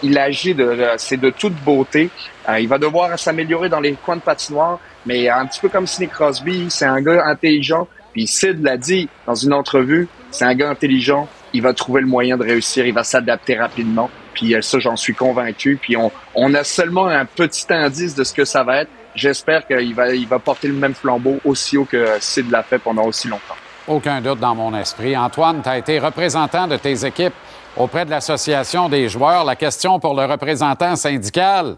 il, 0.02 0.18
agit 0.18 0.56
de, 0.56 0.76
c'est 0.98 1.20
de 1.20 1.30
toute 1.30 1.54
beauté. 1.54 2.10
Euh, 2.50 2.60
il 2.60 2.68
va 2.68 2.78
devoir 2.78 3.18
s'améliorer 3.18 3.70
dans 3.70 3.80
les 3.80 3.94
coins 3.94 4.16
de 4.16 4.22
patinoire, 4.22 4.80
mais 5.06 5.30
un 5.30 5.46
petit 5.46 5.60
peu 5.60 5.70
comme 5.70 5.88
Sidney 5.88 6.10
Crosby, 6.10 6.68
c'est 6.70 6.86
un 6.86 7.02
gars 7.02 7.26
intelligent. 7.26 7.88
Puis 8.14 8.28
Sid 8.28 8.64
l'a 8.64 8.78
dit 8.78 9.10
dans 9.26 9.36
une 9.36 9.54
entrevue, 9.54 10.08
c'est 10.32 10.46
un 10.46 10.56
gars 10.56 10.70
intelligent. 10.70 11.28
Il 11.54 11.62
va 11.62 11.74
trouver 11.74 12.02
le 12.02 12.08
moyen 12.08 12.38
de 12.38 12.44
réussir. 12.44 12.86
Il 12.86 12.94
va 12.94 13.04
s'adapter 13.04 13.56
rapidement. 13.56 14.10
Puis 14.34 14.56
euh, 14.56 14.62
ça, 14.62 14.80
j'en 14.80 14.96
suis 14.96 15.14
convaincu. 15.14 15.78
Puis 15.80 15.96
on, 15.98 16.12
on 16.34 16.54
a 16.54 16.64
seulement 16.64 17.08
un 17.08 17.26
petit 17.26 17.66
indice 17.70 18.16
de 18.16 18.24
ce 18.24 18.34
que 18.34 18.46
ça 18.46 18.64
va 18.64 18.82
être 18.82 18.90
j'espère 19.16 19.66
qu'il 19.66 19.94
va, 19.94 20.14
il 20.14 20.28
va 20.28 20.40
porter 20.40 20.68
le 20.68 20.74
même 20.74 20.94
flambeau 20.94 21.40
aussi 21.46 21.78
haut 21.78 21.86
que 21.86 22.18
Sid 22.20 22.50
l'a 22.52 22.64
fait 22.64 22.80
pendant 22.80 23.04
aussi 23.04 23.28
longtemps. 23.28 23.56
Aucun 23.88 24.22
doute 24.22 24.40
dans 24.40 24.56
mon 24.56 24.74
esprit. 24.76 25.18
Antoine, 25.18 25.62
tu 25.62 25.70
as 25.70 25.78
été 25.78 26.00
représentant 26.00 26.68
de 26.68 26.78
tes 26.78 27.06
équipes 27.06 27.34
auprès 27.76 28.06
de 28.06 28.10
l'Association 28.12 28.88
des 28.88 29.10
joueurs. 29.10 29.44
La 29.44 29.56
question 29.56 30.00
pour 30.00 30.14
le 30.16 30.26
représentant 30.26 30.96
syndical. 30.96 31.76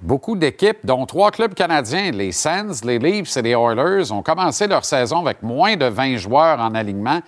Beaucoup 0.00 0.36
d'équipes, 0.36 0.78
dont 0.84 1.04
trois 1.06 1.30
clubs 1.30 1.54
canadiens, 1.54 2.12
les 2.12 2.32
Sens, 2.32 2.84
les 2.84 2.98
Leafs 2.98 3.36
et 3.36 3.42
les 3.42 3.50
Oilers, 3.50 4.12
ont 4.12 4.22
commencé 4.22 4.66
leur 4.66 4.84
saison 4.84 5.20
avec 5.26 5.42
moins 5.42 5.76
de 5.76 5.86
20 5.86 6.16
joueurs 6.18 6.60
en 6.60 6.74
alignement. 6.74 7.20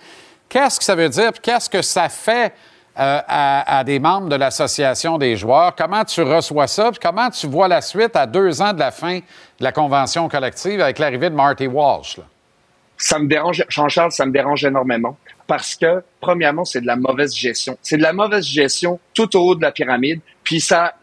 Qu'est-ce 0.47 0.79
que 0.79 0.85
ça 0.85 0.95
veut 0.95 1.09
dire? 1.09 1.31
Qu'est-ce 1.41 1.69
que 1.69 1.81
ça 1.81 2.07
fait 2.07 2.53
euh, 3.01 3.19
à, 3.27 3.83
des 3.83 3.97
membres 3.97 4.29
de 4.29 4.35
l'Association 4.35 5.17
des 5.17 5.35
joueurs. 5.35 5.73
Comment 5.75 6.05
tu 6.05 6.21
reçois 6.21 6.67
ça? 6.67 6.91
Comment 7.01 7.31
tu 7.31 7.47
vois 7.47 7.67
la 7.67 7.81
suite 7.81 8.15
à 8.15 8.27
deux 8.27 8.61
ans 8.61 8.73
de 8.73 8.79
la 8.79 8.91
fin 8.91 9.17
de 9.17 9.23
la 9.63 9.71
convention 9.71 10.29
collective 10.29 10.79
avec 10.79 10.99
l'arrivée 10.99 11.31
de 11.31 11.35
Marty 11.35 11.65
Walsh? 11.65 12.19
Ça 12.97 13.17
me 13.17 13.27
dérange, 13.27 13.65
Jean-Charles, 13.69 14.11
ça 14.11 14.27
me 14.27 14.31
dérange 14.31 14.63
énormément 14.63 15.17
parce 15.47 15.75
que, 15.75 16.03
premièrement, 16.19 16.63
c'est 16.63 16.81
de 16.81 16.85
la 16.85 16.95
mauvaise 16.95 17.35
gestion. 17.35 17.75
C'est 17.81 17.97
de 17.97 18.03
la 18.03 18.13
mauvaise 18.13 18.45
gestion 18.45 18.99
tout 19.15 19.35
au 19.35 19.49
haut 19.49 19.55
de 19.55 19.63
la 19.63 19.71
pyramide. 19.71 20.21
Puis 20.43 20.61
ça, 20.61 20.93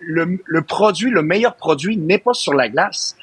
le, 0.00 0.60
produit, 0.60 1.10
le 1.10 1.22
meilleur 1.22 1.56
produit 1.56 1.96
n'est 1.96 2.18
pas 2.18 2.34
sur 2.34 2.52
la 2.52 2.68
glace 2.68 3.16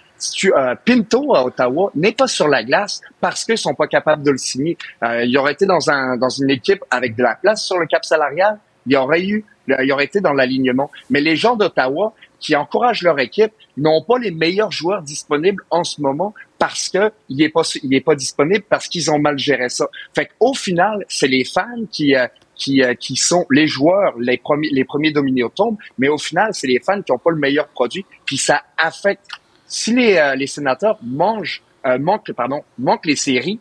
euh, 0.46 0.76
Pinto 0.86 1.36
à 1.36 1.46
Ottawa 1.46 1.92
n'est 1.96 2.12
pas 2.12 2.28
sur 2.28 2.48
la 2.48 2.64
glace 2.64 3.02
parce 3.22 3.44
qu'ils 3.44 3.58
sont 3.58 3.74
pas 3.74 3.88
capables 3.88 4.24
de 4.24 4.32
le 4.32 4.38
signer. 4.38 4.78
Euh, 5.04 5.24
il 5.24 5.38
aurait 5.38 5.54
été 5.54 5.66
dans 5.66 5.90
un 5.90 6.18
dans 6.18 6.30
une 6.30 6.50
équipe 6.50 6.84
avec 6.90 7.16
de 7.16 7.24
la 7.24 7.36
place 7.36 7.64
sur 7.64 7.78
le 7.78 7.86
cap 7.88 8.06
salarial, 8.06 8.60
il 8.86 8.96
aurait 8.96 9.24
eu 9.24 9.46
il 9.68 9.92
aurait 9.94 10.06
été 10.06 10.20
dans 10.20 10.34
l'alignement. 10.34 10.92
Mais 11.10 11.22
les 11.22 11.38
gens 11.38 11.56
d'Ottawa 11.56 12.14
qui 12.40 12.56
encouragent 12.56 13.04
leur 13.04 13.18
équipe 13.20 13.54
n'ont 13.78 14.04
pas 14.04 14.20
les 14.20 14.32
meilleurs 14.32 14.72
joueurs 14.72 15.02
disponibles 15.02 15.64
en 15.70 15.86
ce 15.86 16.02
moment 16.02 16.34
parce 16.60 16.90
que 16.90 17.12
il 17.30 17.42
est 17.42 17.50
pas 17.50 17.62
il 17.82 17.94
est 17.96 18.02
pas 18.02 18.16
disponible 18.16 18.66
parce 18.70 18.88
qu'ils 18.88 19.10
ont 19.10 19.20
mal 19.20 19.40
géré 19.40 19.70
ça. 19.70 19.88
Fait 20.14 20.28
qu'au 20.28 20.54
final, 20.54 21.06
c'est 21.08 21.30
les 21.30 21.46
fans 21.46 21.86
qui 21.90 22.16
euh, 22.16 22.28
qui, 22.56 22.84
euh, 22.84 22.94
qui 22.94 23.16
sont 23.16 23.46
les 23.50 23.68
joueurs, 23.68 24.14
les 24.20 24.38
premiers, 24.38 24.70
les 24.72 24.86
premiers 24.86 25.12
dominés 25.12 25.44
au 25.44 25.50
tombe, 25.50 25.78
mais 25.98 26.08
au 26.08 26.18
final, 26.18 26.50
c'est 26.54 26.68
les 26.68 26.80
fans 26.80 27.02
qui 27.02 27.12
ont 27.12 27.18
pas 27.18 27.32
le 27.32 27.38
meilleur 27.38 27.68
produit, 27.68 28.06
puis 28.26 28.38
ça 28.38 28.62
affecte 28.78 29.26
si 29.66 29.94
les, 29.94 30.18
euh, 30.18 30.36
les 30.36 30.48
sénateurs 30.48 30.98
mangent, 31.04 31.62
euh, 31.86 31.98
manquent, 32.00 32.32
pardon, 32.34 32.64
manquent 32.78 33.06
les 33.06 33.16
séries, 33.16 33.60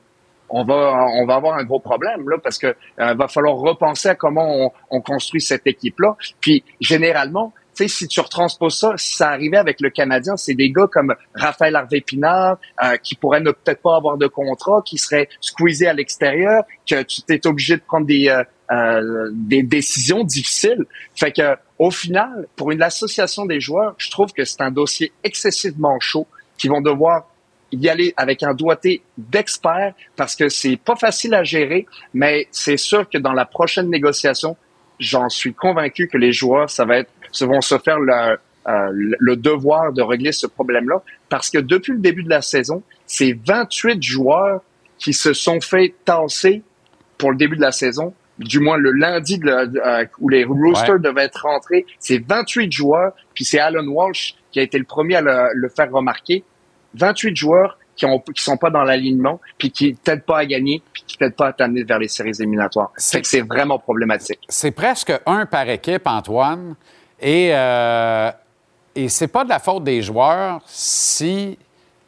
on 0.48 0.64
va, 0.64 1.06
on 1.14 1.26
va 1.26 1.36
avoir 1.36 1.58
un 1.58 1.64
gros 1.64 1.80
problème 1.80 2.28
là 2.28 2.36
parce 2.42 2.58
que 2.58 2.66
euh, 2.66 3.14
va 3.14 3.26
falloir 3.26 3.56
repenser 3.56 4.10
à 4.10 4.14
comment 4.14 4.66
on, 4.66 4.70
on 4.90 5.00
construit 5.00 5.40
cette 5.40 5.66
équipe-là. 5.66 6.16
Puis 6.40 6.62
généralement, 6.78 7.54
sais, 7.74 7.88
si 7.88 8.08
tu 8.08 8.20
retransposes 8.20 8.78
ça, 8.78 8.92
si 8.96 9.16
ça 9.16 9.30
arrivait 9.30 9.56
avec 9.56 9.80
le 9.80 9.90
Canadien, 9.90 10.36
c'est 10.36 10.54
des 10.54 10.70
gars 10.70 10.86
comme 10.90 11.14
Raphaël 11.34 11.76
Harvey-Pinard 11.76 12.58
euh, 12.82 12.96
qui 12.96 13.14
pourraient 13.14 13.40
ne 13.40 13.50
peut-être 13.50 13.82
pas 13.82 13.96
avoir 13.96 14.18
de 14.18 14.26
contrat, 14.26 14.82
qui 14.84 14.98
seraient 14.98 15.28
squeezés 15.40 15.88
à 15.88 15.92
l'extérieur, 15.92 16.64
que 16.88 17.02
tu 17.02 17.22
t'es 17.22 17.46
obligé 17.46 17.76
de 17.76 17.82
prendre 17.82 18.06
des, 18.06 18.28
euh, 18.70 19.30
des 19.32 19.62
décisions 19.62 20.24
difficiles. 20.24 20.84
Fait 21.14 21.32
que 21.32 21.56
au 21.78 21.90
final, 21.90 22.46
pour 22.56 22.70
une 22.70 22.82
association 22.82 23.44
des 23.44 23.60
joueurs, 23.60 23.94
je 23.98 24.10
trouve 24.10 24.32
que 24.32 24.44
c'est 24.44 24.60
un 24.60 24.70
dossier 24.70 25.12
excessivement 25.24 25.98
chaud 26.00 26.26
qui 26.56 26.68
vont 26.68 26.80
devoir 26.80 27.26
y 27.72 27.88
aller 27.88 28.14
avec 28.16 28.42
un 28.42 28.54
doigté 28.54 29.02
d'experts 29.18 29.94
parce 30.16 30.36
que 30.36 30.48
c'est 30.48 30.76
pas 30.76 30.94
facile 30.94 31.34
à 31.34 31.42
gérer, 31.42 31.86
mais 32.14 32.46
c'est 32.50 32.76
sûr 32.76 33.08
que 33.08 33.18
dans 33.18 33.32
la 33.32 33.46
prochaine 33.46 33.90
négociation, 33.90 34.56
j'en 35.00 35.28
suis 35.28 35.54
convaincu 35.54 36.08
que 36.08 36.18
les 36.18 36.32
joueurs, 36.32 36.70
ça 36.70 36.84
va 36.84 36.98
être, 36.98 37.10
vont 37.40 37.60
se 37.60 37.78
faire 37.78 37.98
le, 37.98 38.38
euh, 38.68 38.88
le 38.92 39.36
devoir 39.36 39.92
de 39.92 40.02
régler 40.02 40.32
ce 40.32 40.46
problème-là 40.46 41.02
parce 41.28 41.50
que 41.50 41.58
depuis 41.58 41.92
le 41.92 41.98
début 41.98 42.22
de 42.22 42.30
la 42.30 42.42
saison, 42.42 42.82
c'est 43.06 43.38
28 43.46 44.02
joueurs 44.02 44.60
qui 44.98 45.12
se 45.12 45.32
sont 45.32 45.60
fait 45.60 45.94
tasser 46.04 46.62
pour 47.18 47.30
le 47.30 47.36
début 47.36 47.56
de 47.56 47.62
la 47.62 47.72
saison 47.72 48.14
du 48.38 48.60
moins 48.60 48.76
le 48.76 48.92
lundi 48.92 49.38
de 49.38 49.48
euh, 49.48 50.06
où 50.18 50.28
les 50.28 50.44
Roosters 50.44 50.98
devaient 50.98 51.24
être 51.24 51.42
rentrés, 51.42 51.86
c'est 51.98 52.22
28 52.26 52.72
joueurs, 52.72 53.12
puis 53.34 53.44
c'est 53.44 53.58
Alan 53.58 53.86
Walsh 53.86 54.34
qui 54.50 54.60
a 54.60 54.62
été 54.62 54.78
le 54.78 54.84
premier 54.84 55.16
à 55.16 55.20
le, 55.20 55.68
faire 55.68 55.90
remarquer. 55.90 56.44
28 56.94 57.36
joueurs 57.36 57.78
qui 57.96 58.06
ont 58.06 58.20
qui 58.20 58.42
sont 58.42 58.56
pas 58.56 58.70
dans 58.70 58.84
l'alignement, 58.84 59.40
puis 59.58 59.70
qui 59.70 59.94
t'aident 59.94 60.24
pas 60.24 60.38
à 60.38 60.46
gagner, 60.46 60.82
puis 60.92 61.04
qui 61.06 61.16
t'aident 61.16 61.36
pas 61.36 61.48
à 61.48 61.52
t'amener 61.52 61.84
vers 61.84 61.98
les 61.98 62.08
séries 62.08 62.32
éliminatoires. 62.38 62.92
C'est 62.96 63.24
c'est 63.24 63.42
vraiment 63.42 63.78
problématique. 63.78 64.40
C'est 64.48 64.72
presque 64.72 65.12
un 65.26 65.46
par 65.46 65.68
équipe, 65.68 66.06
Antoine, 66.06 66.74
et 67.22 67.50
euh, 67.54 68.30
et 68.94 69.08
c'est 69.08 69.28
pas 69.28 69.44
de 69.44 69.48
la 69.48 69.58
faute 69.58 69.84
des 69.84 70.02
joueurs 70.02 70.60
si 70.66 71.58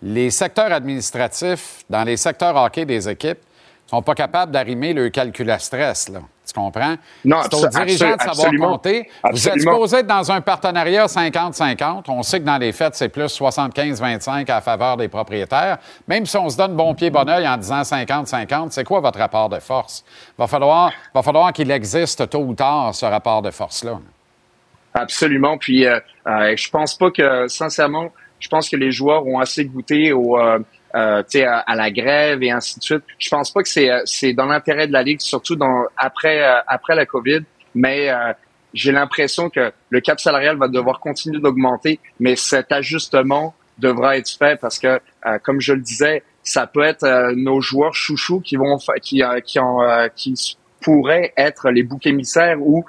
les 0.03 0.31
secteurs 0.31 0.71
administratifs 0.71 1.83
dans 1.89 2.05
les 2.05 2.17
secteurs 2.17 2.55
hockey 2.57 2.85
des 2.85 3.09
équipes 3.09 3.39
sont 3.87 4.03
pas 4.03 4.15
capables 4.15 4.53
d'arrimer 4.53 4.93
le 4.93 5.09
calcul 5.09 5.51
à 5.51 5.59
stress. 5.59 6.09
Là. 6.09 6.21
Tu 6.47 6.53
comprends? 6.53 6.97
Non, 7.25 7.39
c'est 7.43 7.55
aux 7.55 7.69
dirigeants 7.69 8.17
de 8.17 8.35
savoir 8.35 8.51
compter. 8.59 9.09
Vous 9.31 9.49
êtes 9.49 9.61
supposé 9.61 9.99
être 9.99 10.07
dans 10.07 10.31
un 10.31 10.41
partenariat 10.43 11.07
50-50. 11.07 12.05
On 12.09 12.23
sait 12.23 12.41
que 12.41 12.45
dans 12.45 12.59
les 12.59 12.73
fêtes, 12.73 12.95
c'est 12.95 13.09
plus 13.09 13.41
75-25 13.41 14.51
à 14.51 14.61
faveur 14.61 14.97
des 14.99 15.09
propriétaires. 15.09 15.79
Même 16.07 16.27
si 16.27 16.37
on 16.37 16.51
se 16.51 16.57
donne 16.57 16.75
bon 16.75 16.95
pied, 16.95 17.11
bon 17.11 17.29
oeil 17.29 17.49
en 17.49 17.57
disant 17.57 17.81
50-50, 17.81 18.71
c'est 18.71 18.85
quoi 18.85 19.01
votre 19.01 19.19
rapport 19.19 19.49
de 19.49 19.59
force? 19.59 20.05
Va 20.37 20.47
falloir, 20.47 20.93
va 21.15 21.23
falloir 21.23 21.53
qu'il 21.53 21.71
existe 21.71 22.29
tôt 22.29 22.41
ou 22.41 22.55
tard, 22.55 22.95
ce 22.95 23.07
rapport 23.07 23.41
de 23.41 23.51
force-là. 23.51 23.99
Absolument. 24.95 25.59
Puis, 25.59 25.87
euh, 25.87 25.99
euh, 26.27 26.57
je 26.57 26.71
pense 26.71 26.97
pas 26.97 27.11
que, 27.11 27.49
sincèrement, 27.49 28.13
je 28.39 28.49
pense 28.49 28.69
que 28.69 28.77
les 28.77 28.93
joueurs 28.93 29.27
ont 29.27 29.39
assez 29.41 29.65
goûté 29.65 30.13
au, 30.13 30.39
euh, 30.39 30.59
euh, 30.95 31.23
à, 31.35 31.59
à, 31.59 31.75
la 31.75 31.91
grève 31.91 32.43
et 32.43 32.51
ainsi 32.51 32.79
de 32.79 32.85
suite. 32.85 33.03
Je 33.19 33.29
pense 33.29 33.51
pas 33.51 33.63
que 33.63 33.69
c'est 33.69 33.91
euh, 33.91 34.03
c'est 34.05 34.33
dans 34.33 34.47
l'intérêt 34.47 34.87
de 34.87 34.93
la 34.93 35.03
ligue, 35.03 35.21
surtout 35.21 35.57
dans 35.57 35.85
après 35.97 36.43
euh, 36.43 36.61
après 36.67 36.95
la 36.95 37.07
COVID. 37.07 37.41
Mais 37.75 38.11
euh, 38.11 38.33
j'ai 38.75 38.93
l'impression 38.93 39.51
que 39.51 39.73
le 39.89 40.01
cap 40.01 40.21
salarial 40.21 40.57
va 40.57 40.69
devoir 40.69 41.01
continuer 41.01 41.41
d'augmenter, 41.41 41.99
mais 42.21 42.37
cet 42.37 42.71
ajustement 42.71 43.55
devra 43.79 44.17
être 44.19 44.31
fait 44.31 44.61
parce 44.61 44.79
que, 44.79 45.01
comme 45.43 45.61
je 45.61 45.73
le 45.73 45.81
disais, 45.81 46.23
ça 46.45 46.69
peut 46.69 46.85
être 46.85 47.33
nos 47.35 47.61
joueurs 47.61 47.95
chouchous 47.95 48.41
qui 48.41 48.55
vont 48.55 48.77
qui 49.03 49.23
qui, 49.45 49.59
en, 49.59 50.09
qui 50.15 50.57
pourraient 50.81 51.33
être 51.37 51.71
les 51.71 51.83
boucs 51.83 52.07
émissaires 52.07 52.59
ou 52.61 52.85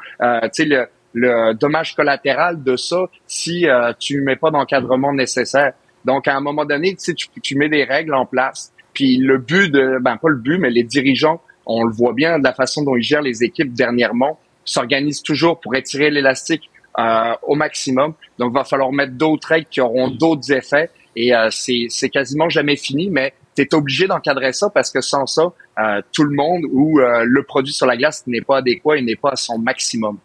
sais 0.52 0.66
le, 0.66 0.88
le 1.16 1.54
dommage 1.54 1.96
collatéral 1.96 2.62
de 2.62 2.76
ça 2.76 3.06
si 3.26 3.66
tu 4.00 4.22
mets 4.22 4.36
pas 4.36 4.52
d'encadrement 4.52 5.14
nécessaire. 5.14 5.74
Donc, 6.04 6.28
à 6.28 6.36
un 6.36 6.42
moment 6.42 6.66
donné, 6.66 6.96
tu, 6.96 7.16
tu, 7.16 7.58
mets 7.58 7.70
des 7.70 7.84
règles 7.84 8.14
en 8.14 8.26
place. 8.26 8.72
Puis 8.94 9.18
le 9.18 9.40
but 9.40 9.72
de, 9.72 9.98
ben 10.00 10.18
pas 10.18 10.30
le 10.30 10.38
but, 10.38 10.60
mais 10.60 10.70
les 10.70 10.84
dirigeants, 10.84 11.42
on 11.66 11.84
le 11.84 11.92
voit 11.92 12.14
bien 12.14 12.38
de 12.38 12.44
la 12.44 12.54
façon 12.54 12.84
dont 12.84 12.96
ils 12.96 13.04
gèrent 13.04 13.24
les 13.24 13.44
équipes 13.44 13.74
dernièrement, 13.74 14.40
s'organisent 14.64 15.24
toujours 15.24 15.60
pour 15.60 15.76
étirer 15.76 16.12
l'élastique 16.12 16.70
euh, 17.00 17.34
au 17.44 17.56
maximum. 17.56 18.14
Donc, 18.38 18.54
va 18.54 18.64
falloir 18.64 18.92
mettre 18.92 19.14
d'autres 19.14 19.48
règles 19.48 19.68
qui 19.70 19.82
auront 19.82 20.10
d'autres 20.10 20.52
effets. 20.52 20.90
Et 21.16 21.36
euh, 21.36 21.50
c'est 21.50 22.10
quasiment 22.10 22.50
jamais 22.50 22.76
fini, 22.76 23.10
mais 23.10 23.34
tu 23.56 23.62
es 23.64 23.74
obligé 23.74 24.08
d'encadrer 24.08 24.54
ça 24.54 24.70
parce 24.70 24.92
que 24.92 25.02
sans 25.02 25.26
ça, 25.26 25.54
euh, 25.80 26.02
tout 26.12 26.24
le 26.24 26.36
monde 26.36 26.64
ou 26.72 27.00
euh, 27.00 27.24
le 27.26 27.44
produit 27.44 27.74
sur 27.74 27.86
la 27.86 27.98
glace 27.98 28.24
n'est 28.28 28.42
pas 28.42 28.58
adéquat 28.58 28.98
et 28.98 29.02
n'est 29.02 29.16
pas 29.16 29.32
à 29.32 29.36
son 29.36 29.58
maximum. 29.58 30.18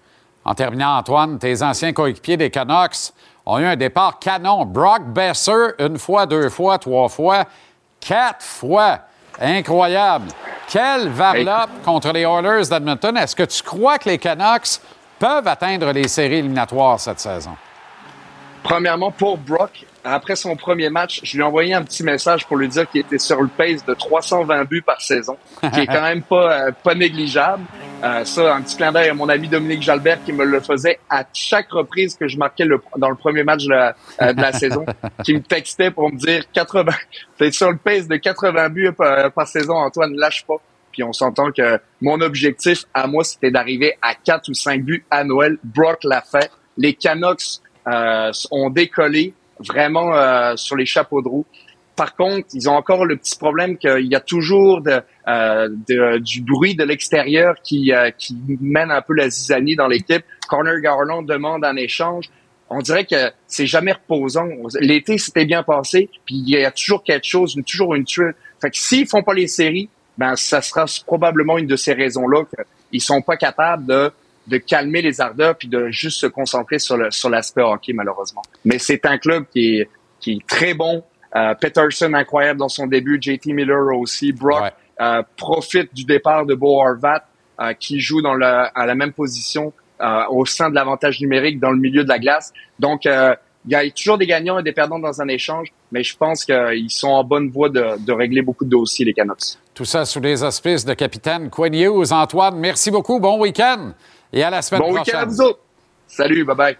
En 0.44 0.54
terminant, 0.54 0.96
Antoine, 0.96 1.38
tes 1.38 1.62
anciens 1.62 1.92
coéquipiers 1.92 2.36
des 2.36 2.50
Canucks 2.50 3.12
ont 3.46 3.58
eu 3.58 3.64
un 3.64 3.76
départ 3.76 4.18
canon. 4.18 4.64
Brock 4.64 5.02
Besser, 5.06 5.72
une 5.78 5.98
fois, 5.98 6.26
deux 6.26 6.48
fois, 6.48 6.78
trois 6.78 7.08
fois, 7.08 7.44
quatre 8.00 8.42
fois. 8.44 9.00
Incroyable. 9.40 10.28
Quelle 10.68 11.08
varlope 11.08 11.82
contre 11.84 12.12
les 12.12 12.22
Oilers 12.22 12.68
d'Edmonton. 12.68 13.16
Est-ce 13.16 13.34
que 13.34 13.42
tu 13.42 13.62
crois 13.62 13.98
que 13.98 14.08
les 14.08 14.18
Canucks 14.18 14.80
peuvent 15.18 15.48
atteindre 15.48 15.92
les 15.92 16.08
séries 16.08 16.36
éliminatoires 16.36 17.00
cette 17.00 17.20
saison? 17.20 17.56
Premièrement, 18.62 19.10
pour 19.10 19.38
Brock, 19.38 19.86
après 20.04 20.36
son 20.36 20.56
premier 20.56 20.90
match, 20.90 21.20
je 21.24 21.34
lui 21.34 21.40
ai 21.40 21.44
envoyé 21.44 21.74
un 21.74 21.82
petit 21.82 22.02
message 22.02 22.46
pour 22.46 22.56
lui 22.56 22.68
dire 22.68 22.88
qu'il 22.90 23.02
était 23.02 23.18
sur 23.18 23.40
le 23.40 23.48
pace 23.48 23.84
de 23.84 23.94
320 23.94 24.64
buts 24.64 24.82
par 24.82 25.00
saison, 25.00 25.36
qui 25.72 25.80
est 25.80 25.86
quand 25.86 26.02
même 26.02 26.22
pas, 26.22 26.68
euh, 26.68 26.72
pas 26.72 26.94
négligeable. 26.94 27.64
Euh, 28.02 28.24
ça, 28.24 28.54
un 28.54 28.62
petit 28.62 28.76
clin 28.76 28.92
d'œil 28.92 29.10
à 29.10 29.14
mon 29.14 29.28
ami 29.28 29.48
Dominique 29.48 29.82
Jalbert 29.82 30.24
qui 30.24 30.32
me 30.32 30.44
le 30.44 30.60
faisait 30.60 30.98
à 31.10 31.24
chaque 31.34 31.70
reprise 31.70 32.16
que 32.16 32.28
je 32.28 32.38
marquais 32.38 32.64
le, 32.64 32.80
dans 32.96 33.10
le 33.10 33.16
premier 33.16 33.44
match 33.44 33.64
de 33.64 33.70
la, 33.70 33.94
euh, 34.22 34.32
de 34.32 34.40
la 34.40 34.52
saison, 34.52 34.86
qui 35.24 35.34
me 35.34 35.42
textait 35.42 35.90
pour 35.90 36.10
me 36.10 36.16
dire 36.16 36.44
80, 36.52 36.92
t'es 37.38 37.52
sur 37.52 37.70
le 37.70 37.76
pace 37.76 38.08
de 38.08 38.16
80 38.16 38.68
buts 38.70 38.92
par, 38.96 39.30
par 39.32 39.46
saison, 39.46 39.74
Antoine, 39.74 40.14
lâche 40.16 40.44
pas. 40.46 40.56
Puis 40.92 41.02
on 41.02 41.12
s'entend 41.12 41.52
que 41.52 41.78
mon 42.00 42.20
objectif 42.20 42.84
à 42.94 43.06
moi, 43.06 43.22
c'était 43.22 43.50
d'arriver 43.50 43.96
à 44.02 44.14
4 44.14 44.48
ou 44.48 44.54
5 44.54 44.82
buts 44.82 45.04
à 45.10 45.24
Noël. 45.24 45.58
Brock 45.62 45.98
l'a 46.04 46.22
fait. 46.22 46.50
Les 46.76 46.94
Canucks 46.94 47.60
euh, 47.86 48.32
ont 48.50 48.70
décollé 48.70 49.34
vraiment 49.68 50.14
euh, 50.14 50.56
sur 50.56 50.76
les 50.76 50.86
chapeaux 50.86 51.22
de 51.22 51.28
roue. 51.28 51.46
Par 51.96 52.16
contre, 52.16 52.48
ils 52.54 52.68
ont 52.68 52.74
encore 52.74 53.04
le 53.04 53.16
petit 53.16 53.36
problème 53.36 53.76
qu'il 53.76 54.06
y 54.06 54.14
a 54.14 54.20
toujours 54.20 54.80
de, 54.80 55.02
euh, 55.28 55.68
du 56.20 56.40
bruit 56.40 56.74
de 56.74 56.84
l'extérieur 56.84 57.56
qui, 57.62 57.92
euh, 57.92 58.10
qui 58.16 58.36
mène 58.60 58.90
un 58.90 59.02
peu 59.02 59.12
la 59.12 59.28
zizanie 59.28 59.76
dans 59.76 59.86
l'équipe. 59.86 60.24
Corner 60.48 60.80
Garland 60.80 61.22
demande 61.22 61.64
un 61.64 61.76
échange. 61.76 62.30
On 62.70 62.78
dirait 62.78 63.04
que 63.04 63.30
c'est 63.46 63.66
jamais 63.66 63.92
reposant. 63.92 64.46
L'été 64.80 65.18
s'était 65.18 65.44
bien 65.44 65.62
passé, 65.62 66.08
puis 66.24 66.36
il 66.36 66.48
y 66.48 66.64
a 66.64 66.70
toujours 66.70 67.02
quelque 67.02 67.26
chose, 67.26 67.54
toujours 67.66 67.94
une 67.94 68.04
tuile. 68.04 68.34
Fait 68.62 68.70
que 68.70 68.78
s'ils 68.78 69.06
font 69.06 69.22
pas 69.22 69.34
les 69.34 69.48
séries, 69.48 69.90
ben 70.16 70.36
ça 70.36 70.62
sera 70.62 70.86
probablement 71.06 71.58
une 71.58 71.66
de 71.66 71.76
ces 71.76 71.92
raisons-là 71.92 72.44
qu'ils 72.90 73.02
sont 73.02 73.22
pas 73.22 73.36
capables 73.36 73.86
de 73.86 74.10
de 74.46 74.56
calmer 74.56 75.02
les 75.02 75.20
ardeurs 75.20 75.56
puis 75.56 75.68
de 75.68 75.88
juste 75.90 76.20
se 76.20 76.26
concentrer 76.26 76.78
sur 76.78 76.96
le 76.96 77.10
sur 77.10 77.28
l'aspect 77.28 77.62
hockey 77.62 77.92
malheureusement. 77.92 78.42
Mais 78.64 78.78
c'est 78.78 79.06
un 79.06 79.18
club 79.18 79.44
qui 79.52 79.76
est 79.76 79.88
qui 80.18 80.32
est 80.32 80.46
très 80.46 80.74
bon. 80.74 81.04
Euh, 81.36 81.54
Peterson 81.54 82.12
incroyable 82.14 82.58
dans 82.58 82.68
son 82.68 82.86
début, 82.86 83.18
JT 83.20 83.52
Miller 83.52 83.96
aussi, 83.96 84.32
Brock 84.32 84.72
euh, 85.00 85.22
profite 85.38 85.94
du 85.94 86.04
départ 86.04 86.44
de 86.44 86.54
Bo 86.54 86.78
Horvat 86.78 87.24
euh, 87.58 87.72
qui 87.72 88.00
joue 88.00 88.20
dans 88.20 88.34
le, 88.34 88.44
à 88.44 88.84
la 88.84 88.94
même 88.94 89.14
position 89.14 89.72
euh, 90.02 90.24
au 90.28 90.44
sein 90.44 90.68
de 90.68 90.74
l'avantage 90.74 91.20
numérique 91.20 91.58
dans 91.58 91.70
le 91.70 91.78
milieu 91.78 92.04
de 92.04 92.08
la 92.08 92.18
glace. 92.18 92.52
Donc 92.78 93.06
il 93.06 93.70
y 93.70 93.74
a 93.74 93.90
toujours 93.92 94.18
des 94.18 94.26
gagnants 94.26 94.58
et 94.58 94.62
des 94.62 94.72
perdants 94.72 94.98
dans 94.98 95.22
un 95.22 95.28
échange, 95.28 95.68
mais 95.90 96.02
je 96.02 96.14
pense 96.14 96.44
qu'ils 96.44 96.90
sont 96.90 97.08
en 97.08 97.24
bonne 97.24 97.48
voie 97.48 97.70
de, 97.70 97.98
de 98.04 98.12
régler 98.12 98.42
beaucoup 98.42 98.66
de 98.66 98.70
dossiers 98.70 99.06
les 99.06 99.14
Canucks. 99.14 99.56
Tout 99.72 99.86
ça 99.86 100.04
sous 100.04 100.20
les 100.20 100.42
auspices 100.42 100.84
de 100.84 100.92
capitaine 100.92 101.48
Quinn 101.48 101.74
Hughes. 101.74 102.12
Antoine, 102.12 102.58
merci 102.58 102.90
beaucoup. 102.90 103.20
Bon 103.20 103.40
week-end. 103.40 103.92
Et 104.32 104.44
à 104.44 104.50
la 104.50 104.62
semaine 104.62 104.80
prochaine. 104.82 104.94
Bon 104.94 105.02
week-end 105.02 105.18
à 105.18 105.24
vous 105.24 105.40
autres. 105.40 105.60
Salut, 106.06 106.44
bye 106.44 106.56
bye. 106.56 106.76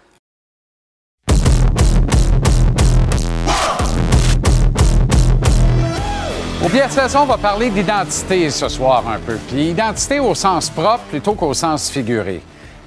Au 6.63 6.69
saison, 6.89 7.21
on 7.21 7.25
va 7.25 7.37
parler 7.37 7.71
d'identité 7.71 8.49
ce 8.51 8.69
soir 8.69 9.07
un 9.07 9.19
peu. 9.19 9.37
Puis 9.47 9.71
identité 9.71 10.19
au 10.19 10.35
sens 10.35 10.69
propre 10.69 11.03
plutôt 11.09 11.33
qu'au 11.33 11.53
sens 11.53 11.89
figuré. 11.89 12.41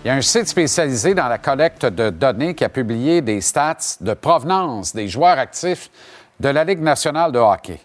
Il 0.04 0.08
y 0.08 0.10
a 0.10 0.14
un 0.14 0.20
site 0.20 0.46
spécialisé 0.46 1.12
dans 1.12 1.28
la 1.28 1.38
collecte 1.38 1.84
de 1.86 2.10
données 2.10 2.54
qui 2.54 2.64
a 2.64 2.68
publié 2.68 3.20
des 3.20 3.40
stats 3.40 3.96
de 4.00 4.14
provenance 4.14 4.94
des 4.94 5.08
joueurs 5.08 5.38
actifs 5.38 5.90
de 6.38 6.50
la 6.50 6.62
Ligue 6.62 6.82
nationale 6.82 7.32
de 7.32 7.38
hockey. 7.38 7.80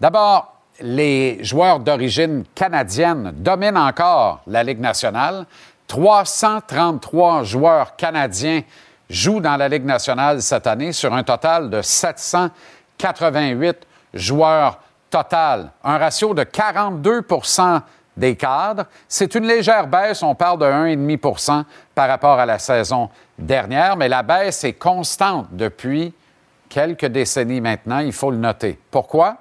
D'abord, 0.00 0.56
les 0.80 1.44
joueurs 1.44 1.78
d'origine 1.78 2.44
canadienne 2.54 3.32
dominent 3.36 3.76
encore 3.76 4.40
la 4.46 4.64
Ligue 4.64 4.80
nationale. 4.80 5.46
333 5.92 7.44
joueurs 7.44 7.94
canadiens 7.96 8.62
jouent 9.10 9.40
dans 9.40 9.58
la 9.58 9.68
Ligue 9.68 9.84
nationale 9.84 10.40
cette 10.40 10.66
année 10.66 10.92
sur 10.92 11.12
un 11.12 11.22
total 11.22 11.68
de 11.68 11.82
788 11.82 13.86
joueurs 14.14 14.78
total. 15.10 15.70
Un 15.84 15.98
ratio 15.98 16.32
de 16.32 16.44
42% 16.44 17.82
des 18.16 18.36
cadres. 18.36 18.86
C'est 19.06 19.34
une 19.34 19.46
légère 19.46 19.86
baisse, 19.86 20.22
on 20.22 20.34
parle 20.34 20.60
de 20.60 20.64
1,5% 20.64 21.64
par 21.94 22.08
rapport 22.08 22.38
à 22.38 22.46
la 22.46 22.58
saison 22.58 23.10
dernière, 23.38 23.98
mais 23.98 24.08
la 24.08 24.22
baisse 24.22 24.64
est 24.64 24.72
constante 24.72 25.48
depuis 25.52 26.14
quelques 26.70 27.04
décennies 27.04 27.60
maintenant, 27.60 27.98
il 27.98 28.14
faut 28.14 28.30
le 28.30 28.38
noter. 28.38 28.78
Pourquoi? 28.90 29.36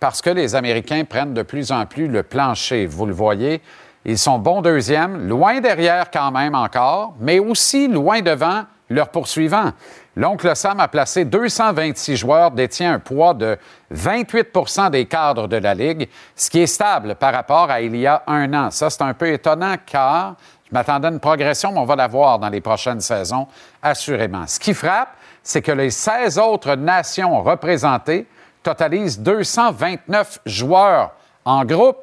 Parce 0.00 0.20
que 0.20 0.28
les 0.28 0.54
Américains 0.54 1.06
prennent 1.06 1.32
de 1.32 1.40
plus 1.40 1.72
en 1.72 1.86
plus 1.86 2.08
le 2.08 2.22
plancher, 2.22 2.84
vous 2.84 3.06
le 3.06 3.14
voyez. 3.14 3.62
Ils 4.04 4.18
sont 4.18 4.38
bons 4.38 4.60
deuxièmes, 4.60 5.28
loin 5.28 5.60
derrière 5.60 6.10
quand 6.10 6.30
même 6.30 6.54
encore, 6.54 7.14
mais 7.20 7.38
aussi 7.38 7.88
loin 7.88 8.20
devant 8.20 8.64
leurs 8.90 9.08
poursuivants. 9.08 9.72
L'oncle 10.16 10.54
Sam 10.54 10.78
a 10.78 10.88
placé 10.88 11.24
226 11.24 12.16
joueurs, 12.16 12.50
détient 12.50 12.94
un 12.94 12.98
poids 12.98 13.34
de 13.34 13.58
28% 13.92 14.90
des 14.90 15.06
cadres 15.06 15.48
de 15.48 15.56
la 15.56 15.74
Ligue, 15.74 16.08
ce 16.36 16.50
qui 16.50 16.60
est 16.60 16.66
stable 16.66 17.14
par 17.16 17.32
rapport 17.32 17.70
à 17.70 17.80
il 17.80 17.96
y 17.96 18.06
a 18.06 18.22
un 18.26 18.52
an. 18.52 18.70
Ça, 18.70 18.90
c'est 18.90 19.02
un 19.02 19.14
peu 19.14 19.32
étonnant 19.32 19.76
car 19.84 20.36
je 20.68 20.70
m'attendais 20.72 21.08
à 21.08 21.10
une 21.10 21.20
progression, 21.20 21.72
mais 21.72 21.80
on 21.80 21.84
va 21.84 21.96
la 21.96 22.06
voir 22.06 22.38
dans 22.38 22.48
les 22.48 22.60
prochaines 22.60 23.00
saisons, 23.00 23.48
assurément. 23.82 24.46
Ce 24.46 24.60
qui 24.60 24.74
frappe, 24.74 25.16
c'est 25.42 25.62
que 25.62 25.72
les 25.72 25.90
16 25.90 26.38
autres 26.38 26.74
nations 26.76 27.42
représentées 27.42 28.26
totalisent 28.62 29.18
229 29.18 30.40
joueurs 30.46 31.12
en 31.44 31.64
groupe 31.64 31.98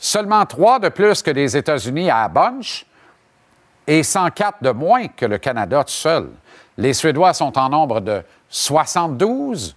seulement 0.00 0.46
trois 0.46 0.78
de 0.78 0.88
plus 0.88 1.22
que 1.22 1.30
les 1.30 1.56
États-Unis 1.56 2.10
à 2.10 2.26
bunch 2.26 2.86
et 3.86 4.02
104 4.02 4.62
de 4.62 4.70
moins 4.70 5.06
que 5.08 5.26
le 5.26 5.38
Canada 5.38 5.84
tout 5.84 5.92
seul. 5.92 6.30
Les 6.78 6.94
Suédois 6.94 7.34
sont 7.34 7.56
en 7.58 7.68
nombre 7.68 8.00
de 8.00 8.22
72, 8.48 9.76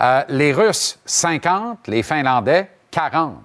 euh, 0.00 0.22
les 0.28 0.52
Russes 0.52 0.98
50, 1.06 1.86
les 1.86 2.02
Finlandais 2.02 2.68
40. 2.90 3.36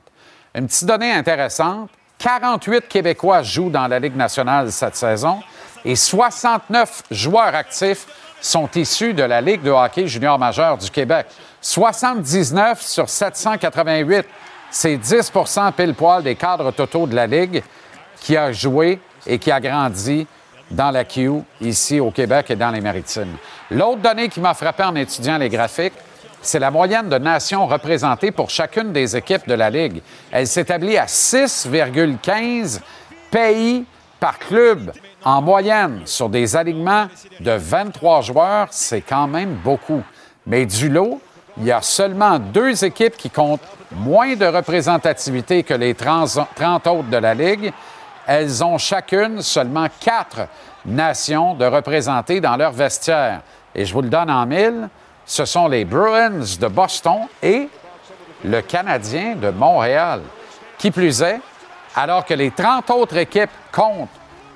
Une 0.56 0.66
petite 0.68 0.88
donnée 0.88 1.12
intéressante, 1.12 1.92
48 2.18 2.88
Québécois 2.88 3.44
jouent 3.44 3.70
dans 3.70 3.88
la 3.88 4.00
Ligue 4.00 4.16
nationale 4.16 4.72
cette 4.72 4.96
saison 4.96 5.42
et 5.84 5.96
69 5.96 7.04
joueurs 7.12 7.54
actifs 7.54 8.08
sont 8.42 8.70
issus 8.76 9.14
de 9.14 9.24
la 9.24 9.42
Ligue 9.42 9.62
de 9.62 9.70
hockey 9.70 10.08
junior 10.08 10.40
majeur 10.40 10.78
du 10.78 10.90
Québec. 10.90 11.28
79 11.62 12.82
sur 12.82 13.10
788 13.10 14.26
c'est 14.76 14.98
10% 14.98 15.72
pile 15.72 15.94
poil 15.94 16.22
des 16.22 16.36
cadres 16.36 16.70
totaux 16.72 17.08
de 17.08 17.16
la 17.16 17.28
Ligue 17.28 17.64
qui 18.20 18.36
a 18.36 18.52
joué 18.52 19.00
et 19.26 19.40
qui 19.40 19.50
a 19.50 19.62
grandi 19.62 20.28
dans 20.70 20.92
la 20.92 21.06
Q 21.06 21.32
ici 21.62 22.02
au 22.02 22.12
Québec 22.12 22.48
et 22.52 22.58
dans 22.58 22.72
les 22.72 22.82
Maritimes. 22.82 23.38
L'autre 23.72 24.02
donnée 24.02 24.28
qui 24.28 24.42
m'a 24.42 24.54
frappé 24.54 24.84
en 24.84 24.94
étudiant 24.96 25.38
les 25.38 25.48
graphiques, 25.48 25.94
c'est 26.42 26.60
la 26.60 26.72
moyenne 26.72 27.08
de 27.08 27.18
nations 27.18 27.66
représentées 27.68 28.32
pour 28.32 28.50
chacune 28.50 28.92
des 28.92 29.16
équipes 29.16 29.48
de 29.48 29.54
la 29.54 29.70
Ligue. 29.70 30.02
Elle 30.30 30.46
s'établit 30.46 30.98
à 30.98 31.06
6,15 31.06 32.82
pays 33.32 33.86
par 34.20 34.38
club 34.38 34.92
en 35.24 35.42
moyenne 35.42 36.02
sur 36.04 36.28
des 36.28 36.54
alignements 36.58 37.08
de 37.40 37.52
23 37.52 38.24
joueurs. 38.24 38.68
C'est 38.72 39.02
quand 39.02 39.28
même 39.28 39.54
beaucoup. 39.64 40.04
Mais 40.46 40.66
du 40.66 40.90
lot, 40.90 41.22
il 41.58 41.66
y 41.66 41.72
a 41.72 41.82
seulement 41.82 42.38
deux 42.38 42.84
équipes 42.84 43.16
qui 43.16 43.30
comptent 43.30 43.62
moins 43.92 44.36
de 44.36 44.46
représentativité 44.46 45.64
que 45.64 45.74
les 45.74 45.94
30 45.94 46.38
autres 46.88 47.10
de 47.10 47.18
la 47.18 47.34
Ligue. 47.34 47.72
Elles 48.28 48.64
ont 48.64 48.78
chacune 48.78 49.42
seulement 49.42 49.88
quatre 50.00 50.48
nations 50.86 51.54
de 51.54 51.66
représenter 51.66 52.42
dans 52.42 52.58
leur 52.58 52.72
vestiaire. 52.72 53.42
Et 53.74 53.86
je 53.86 53.94
vous 53.94 54.02
le 54.02 54.10
donne 54.10 54.30
en 54.30 54.46
mille, 54.46 54.90
ce 55.26 55.46
sont 55.46 55.68
les 55.68 55.86
Bruins 55.86 56.44
de 56.60 56.68
Boston 56.68 57.28
et 57.42 57.70
le 58.44 58.62
Canadien 58.62 59.36
de 59.36 59.50
Montréal. 59.50 60.22
Qui 60.78 60.92
plus 60.92 61.22
est, 61.22 61.40
alors 61.96 62.26
que 62.26 62.34
les 62.34 62.52
30 62.52 62.90
autres 62.92 63.18
équipes 63.18 63.50
comptent 63.72 64.10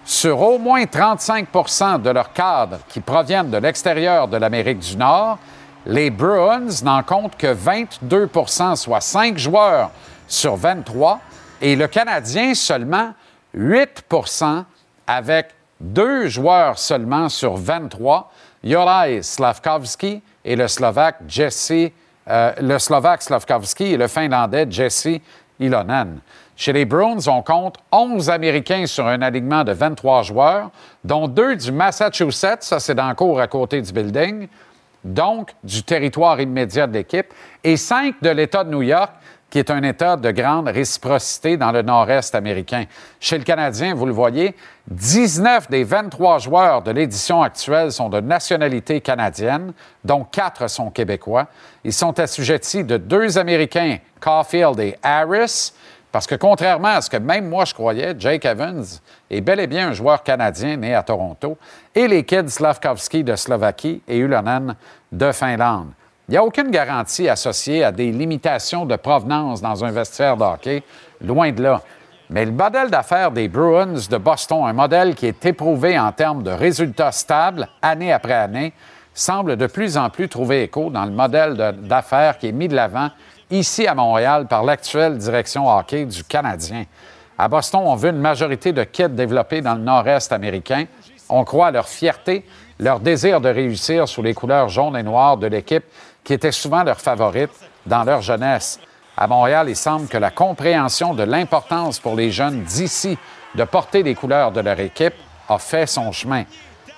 sur 0.03 0.41
au 0.41 0.57
moins 0.57 0.83
35% 0.83 2.01
de 2.01 2.09
leurs 2.09 2.33
cadres 2.33 2.79
qui 2.89 2.99
proviennent 2.99 3.49
de 3.49 3.57
l'extérieur 3.57 4.27
de 4.27 4.37
l'Amérique 4.37 4.79
du 4.79 4.97
Nord, 4.97 5.37
les 5.85 6.09
Bruins 6.09 6.83
n'en 6.83 7.03
comptent 7.03 7.37
que 7.37 7.53
22% 7.53 8.75
soit 8.75 9.01
5 9.01 9.37
joueurs 9.37 9.91
sur 10.27 10.55
23, 10.55 11.19
et 11.61 11.75
le 11.75 11.87
Canadien 11.87 12.53
seulement 12.53 13.13
8% 13.57 14.63
avec 15.07 15.47
deux 15.79 16.27
joueurs 16.27 16.77
seulement 16.77 17.29
sur 17.29 17.55
23, 17.55 18.31
Juraj 18.63 19.21
Slavkovski 19.21 20.21
et 20.45 20.55
le 20.55 20.67
Slovaque 20.67 21.17
Jesse, 21.27 21.91
euh, 22.27 22.53
le 22.61 22.77
Slovaque 22.77 23.21
Slavkovski 23.21 23.85
et 23.85 23.97
le 23.97 24.07
Finlandais 24.07 24.67
Jesse 24.69 25.19
Ilonen. 25.59 26.19
Chez 26.55 26.73
les 26.73 26.83
Bruins, 26.83 27.25
on 27.27 27.41
compte 27.41 27.77
11 27.91 28.29
Américains 28.29 28.85
sur 28.85 29.07
un 29.07 29.21
alignement 29.21 29.63
de 29.63 29.71
23 29.71 30.23
joueurs, 30.23 30.71
dont 31.05 31.27
deux 31.27 31.55
du 31.55 31.71
Massachusetts, 31.71 32.63
ça 32.63 32.79
c'est 32.79 32.95
dans 32.95 33.07
le 33.07 33.15
cours 33.15 33.39
à 33.39 33.47
côté 33.47 33.81
du 33.81 33.93
building, 33.93 34.47
donc 35.03 35.51
du 35.63 35.83
territoire 35.83 36.39
immédiat 36.39 36.87
de 36.87 36.93
l'équipe, 36.93 37.33
et 37.63 37.77
cinq 37.77 38.15
de 38.21 38.29
l'État 38.29 38.63
de 38.63 38.71
New 38.71 38.81
York, 38.81 39.11
qui 39.49 39.57
est 39.57 39.71
un 39.71 39.81
État 39.83 40.15
de 40.15 40.31
grande 40.31 40.67
réciprocité 40.67 41.57
dans 41.57 41.71
le 41.71 41.81
nord-est 41.81 42.35
américain. 42.35 42.85
Chez 43.19 43.37
le 43.37 43.43
Canadien, 43.43 43.95
vous 43.95 44.05
le 44.05 44.11
voyez, 44.11 44.55
19 44.87 45.69
des 45.69 45.83
23 45.83 46.39
joueurs 46.39 46.81
de 46.83 46.91
l'édition 46.91 47.41
actuelle 47.41 47.91
sont 47.91 48.09
de 48.09 48.19
nationalité 48.19 49.01
canadienne, 49.01 49.73
dont 50.03 50.23
quatre 50.23 50.69
sont 50.69 50.91
québécois. 50.91 51.47
Ils 51.83 51.93
sont 51.93 52.19
assujettis 52.19 52.83
de 52.83 52.97
deux 52.97 53.37
Américains, 53.37 53.97
Caulfield 54.19 54.79
et 54.79 54.95
Harris, 55.01 55.73
parce 56.11 56.27
que 56.27 56.35
contrairement 56.35 56.89
à 56.89 57.01
ce 57.01 57.09
que 57.09 57.17
même 57.17 57.47
moi 57.49 57.65
je 57.65 57.73
croyais, 57.73 58.15
Jake 58.17 58.45
Evans 58.45 58.85
est 59.29 59.41
bel 59.41 59.59
et 59.59 59.67
bien 59.67 59.89
un 59.89 59.93
joueur 59.93 60.23
canadien 60.23 60.77
né 60.77 60.95
à 60.95 61.03
Toronto, 61.03 61.57
et 61.93 62.07
les 62.07 62.23
kids 62.23 62.49
Slavkovski 62.49 63.23
de 63.23 63.35
Slovaquie 63.35 64.01
et 64.07 64.17
Ulonen 64.17 64.75
de 65.11 65.31
Finlande. 65.31 65.89
Il 66.27 66.33
n'y 66.33 66.37
a 66.37 66.43
aucune 66.43 66.69
garantie 66.69 67.27
associée 67.27 67.83
à 67.83 67.91
des 67.91 68.11
limitations 68.11 68.85
de 68.85 68.95
provenance 68.95 69.61
dans 69.61 69.83
un 69.83 69.91
vestiaire 69.91 70.37
de 70.37 70.81
loin 71.21 71.51
de 71.51 71.63
là. 71.63 71.81
Mais 72.29 72.45
le 72.45 72.51
modèle 72.51 72.91
d'affaires 72.91 73.31
des 73.31 73.47
Bruins 73.47 73.95
de 74.07 74.17
Boston, 74.17 74.65
un 74.65 74.73
modèle 74.73 75.15
qui 75.15 75.25
est 75.25 75.45
éprouvé 75.47 75.97
en 75.97 76.11
termes 76.11 76.43
de 76.43 76.51
résultats 76.51 77.11
stables 77.11 77.67
année 77.81 78.13
après 78.13 78.33
année, 78.33 78.73
semble 79.11 79.57
de 79.57 79.65
plus 79.65 79.97
en 79.97 80.11
plus 80.11 80.29
trouver 80.29 80.63
écho 80.63 80.91
dans 80.91 81.05
le 81.05 81.11
modèle 81.11 81.55
d'affaires 81.81 82.37
qui 82.37 82.47
est 82.47 82.51
mis 82.51 82.67
de 82.67 82.75
l'avant 82.75 83.09
ici 83.49 83.87
à 83.87 83.95
Montréal 83.95 84.45
par 84.47 84.63
l'actuelle 84.63 85.17
direction 85.17 85.67
hockey 85.67 86.05
du 86.05 86.23
Canadien. 86.23 86.83
À 87.41 87.47
Boston, 87.47 87.83
on 87.85 87.95
veut 87.95 88.09
une 88.09 88.19
majorité 88.19 88.73
de 88.73 88.83
kits 88.83 89.07
développés 89.07 89.61
dans 89.61 89.75
le 89.75 89.79
nord-est 89.79 90.33
américain. 90.33 90.87
On 91.29 91.45
croit 91.45 91.67
à 91.67 91.71
leur 91.71 91.87
fierté, 91.87 92.45
leur 92.77 92.99
désir 92.99 93.39
de 93.39 93.47
réussir 93.47 94.09
sous 94.09 94.21
les 94.21 94.33
couleurs 94.33 94.67
jaunes 94.67 94.97
et 94.97 95.03
noires 95.03 95.37
de 95.37 95.47
l'équipe 95.47 95.85
qui 96.21 96.33
était 96.33 96.51
souvent 96.51 96.83
leur 96.83 96.99
favorite 96.99 97.51
dans 97.85 98.03
leur 98.03 98.21
jeunesse. 98.21 98.77
À 99.15 99.25
Montréal, 99.25 99.69
il 99.69 99.77
semble 99.77 100.09
que 100.09 100.17
la 100.17 100.31
compréhension 100.31 101.13
de 101.13 101.23
l'importance 101.23 101.97
pour 101.97 102.17
les 102.17 102.29
jeunes 102.29 102.63
d'ici 102.63 103.17
de 103.55 103.63
porter 103.63 104.03
les 104.03 104.15
couleurs 104.15 104.51
de 104.51 104.59
leur 104.59 104.77
équipe 104.81 105.15
a 105.47 105.57
fait 105.59 105.87
son 105.87 106.11
chemin. 106.11 106.43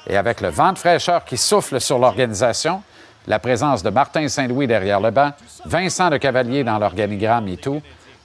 Et 0.07 0.17
avec 0.17 0.41
le 0.41 0.49
vent 0.49 0.73
de 0.73 0.79
fraîcheur 0.79 1.23
qui 1.23 1.37
souffle 1.37 1.79
sur 1.79 1.99
l'organisation, 1.99 2.81
la 3.27 3.37
présence 3.37 3.83
de 3.83 3.91
Martin 3.91 4.27
Saint-Louis 4.27 4.65
derrière 4.65 5.01
le 5.01 5.11
banc, 5.11 5.33
Vincent 5.65 6.09
de 6.09 6.17
Cavalier 6.17 6.63
dans 6.63 6.79
l'organigramme 6.79 7.47
et 7.47 7.57
tout, 7.57 7.79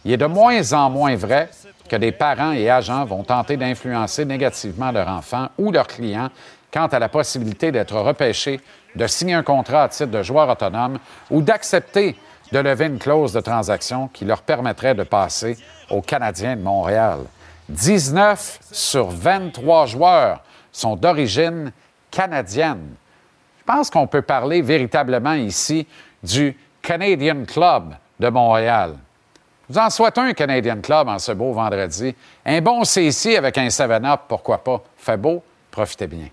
il 0.06 0.12
est 0.12 0.16
de 0.16 0.24
moins 0.24 0.72
en 0.72 0.88
moins 0.88 1.14
vrai 1.14 1.50
que 1.88 1.96
des 1.96 2.12
parents 2.12 2.52
et 2.52 2.70
agents 2.70 3.04
vont 3.04 3.22
tenter 3.22 3.56
d'influencer 3.56 4.24
négativement 4.24 4.90
leur 4.90 5.08
enfant 5.08 5.48
ou 5.58 5.70
leurs 5.72 5.86
clients 5.86 6.30
quant 6.72 6.86
à 6.86 6.98
la 6.98 7.08
possibilité 7.08 7.72
d'être 7.72 7.96
repêchés, 7.96 8.60
de 8.94 9.06
signer 9.06 9.34
un 9.34 9.42
contrat 9.42 9.84
à 9.84 9.88
titre 9.88 10.10
de 10.10 10.22
joueur 10.22 10.48
autonome 10.48 10.98
ou 11.30 11.42
d'accepter 11.42 12.16
de 12.52 12.58
lever 12.58 12.86
une 12.86 12.98
clause 12.98 13.32
de 13.32 13.40
transaction 13.40 14.08
qui 14.08 14.24
leur 14.24 14.42
permettrait 14.42 14.94
de 14.94 15.02
passer 15.02 15.56
aux 15.90 16.02
Canadiens 16.02 16.56
de 16.56 16.62
Montréal. 16.62 17.20
19 17.68 18.60
sur 18.70 19.08
23 19.08 19.86
joueurs 19.86 20.42
sont 20.70 20.96
d'origine 20.96 21.72
canadienne. 22.10 22.94
Je 23.58 23.64
pense 23.64 23.90
qu'on 23.90 24.06
peut 24.06 24.22
parler 24.22 24.62
véritablement 24.62 25.32
ici 25.32 25.86
du 26.22 26.56
Canadian 26.82 27.44
Club 27.44 27.94
de 28.20 28.28
Montréal. 28.28 28.94
Vous 29.68 29.78
en 29.78 29.90
souhaitez 29.90 30.20
un 30.20 30.32
Canadian 30.32 30.80
Club 30.80 31.08
en 31.08 31.18
ce 31.18 31.32
beau 31.32 31.52
vendredi. 31.52 32.14
Un 32.44 32.60
bon 32.60 32.84
CC 32.84 33.36
avec 33.36 33.58
un 33.58 33.66
7-up, 33.66 34.20
pourquoi 34.28 34.62
pas? 34.62 34.80
Fait 34.96 35.16
beau, 35.16 35.42
profitez 35.72 36.06
bien. 36.06 36.28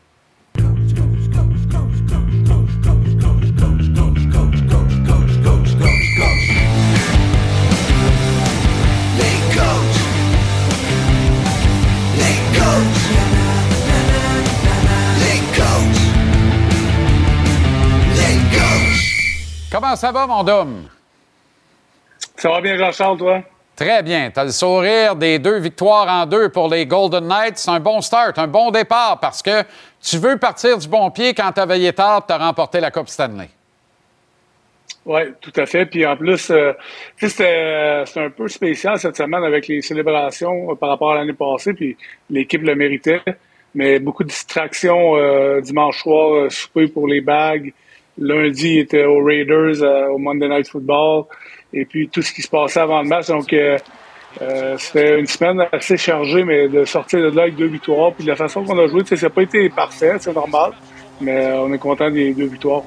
Comment 19.72 19.96
ça 19.96 20.12
va, 20.12 20.28
mon 20.28 20.44
dôme? 20.44 20.84
Ça 22.44 22.50
va 22.50 22.60
bien, 22.60 22.76
Jean-Charles, 22.76 23.18
toi? 23.20 23.42
Très 23.74 24.04
bien. 24.04 24.30
Tu 24.30 24.38
as 24.38 24.44
le 24.44 24.52
sourire 24.52 25.16
des 25.16 25.40
deux 25.40 25.60
victoires 25.60 26.10
en 26.10 26.26
deux 26.26 26.50
pour 26.50 26.68
les 26.68 26.86
Golden 26.86 27.26
Knights. 27.26 27.58
C'est 27.58 27.72
un 27.72 27.80
bon 27.80 28.02
start, 28.02 28.38
un 28.38 28.48
bon 28.48 28.70
départ 28.70 29.18
parce 29.22 29.42
que 29.42 29.64
tu 30.02 30.18
veux 30.18 30.38
partir 30.38 30.78
du 30.78 30.90
bon 30.90 31.10
pied 31.10 31.34
quand 31.34 31.54
tu 31.54 31.62
as 31.62 31.66
veillé 31.66 31.94
tard 31.94 32.26
tu 32.28 32.34
as 32.34 32.38
remporté 32.38 32.82
la 32.82 32.92
Coupe 32.92 33.08
Stanley. 33.08 33.48
Oui, 35.06 35.22
tout 35.40 35.54
à 35.56 35.66
fait. 35.66 35.86
Puis 35.86 36.06
en 36.06 36.18
plus, 36.18 36.52
euh, 36.52 36.74
c'était 37.16 38.04
un 38.18 38.30
peu 38.30 38.50
spécial 38.50 39.00
cette 39.00 39.16
semaine 39.16 39.46
avec 39.46 39.70
les 39.70 39.82
célébrations 39.82 40.70
euh, 40.70 40.76
par 40.76 40.90
rapport 40.90 41.14
à 41.14 41.16
l'année 41.16 41.32
passée, 41.32 41.72
puis 41.72 41.96
l'équipe 42.30 42.62
le 42.62 42.76
méritait. 42.76 43.22
Mais 43.74 44.00
beaucoup 44.00 44.26
de 44.26 44.28
distractions 44.28 45.16
euh, 45.16 45.62
dimanche 45.62 46.04
soir, 46.04 46.52
souper 46.52 46.90
pour 46.90 47.08
les 47.08 47.22
bagues, 47.22 47.72
Lundi, 48.18 48.74
il 48.74 48.80
était 48.80 49.06
aux 49.06 49.24
Raiders, 49.24 49.82
euh, 49.82 50.08
au 50.10 50.18
Monday 50.18 50.48
Night 50.48 50.68
Football, 50.68 51.26
et 51.74 51.86
puis 51.86 52.10
tout 52.10 52.22
ce 52.22 52.32
qui 52.32 52.42
se 52.42 52.48
passait 52.48 52.80
avant 52.80 53.02
le 53.02 53.08
match. 53.08 53.28
Donc, 53.28 53.52
euh, 53.54 53.78
euh 54.42 54.76
c'était 54.78 55.20
une 55.20 55.28
semaine 55.28 55.66
assez 55.72 55.98
chargée, 55.98 56.44
mais 56.44 56.68
de 56.68 56.86
sortir 56.86 57.20
de 57.20 57.36
là 57.36 57.44
avec 57.44 57.56
deux 57.56 57.68
victoires. 57.68 58.14
Puis 58.14 58.26
la 58.26 58.36
façon 58.36 58.64
qu'on 58.64 58.78
a 58.80 58.88
joué, 58.88 59.04
ça 59.06 59.16
n'a 59.16 59.30
pas 59.30 59.42
été 59.42 59.70
parfait, 59.70 60.16
c'est 60.20 60.34
normal, 60.34 60.72
mais 61.22 61.46
euh, 61.46 61.62
on 61.62 61.74
est 61.74 61.80
content 61.80 62.10
des 62.10 62.34
deux 62.34 62.48
victoires. 62.48 62.84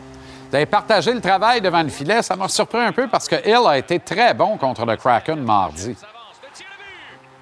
Vous 0.51 0.57
avez 0.57 0.66
partagé 0.66 1.12
le 1.12 1.20
travail 1.20 1.61
devant 1.61 1.82
le 1.82 1.89
filet. 1.89 2.22
Ça 2.22 2.37
m'a 2.37 2.49
surpris 2.49 2.78
un 2.78 2.93
peu 2.93 3.09
parce 3.09 3.28
que 3.28 3.37
Hill 3.45 3.66
a 3.66 3.78
été 3.78 3.99
très 3.99 4.32
bon 4.32 4.57
contre 4.57 4.87
le 4.87 4.97
Kraken 4.97 5.43
mardi. 5.43 5.97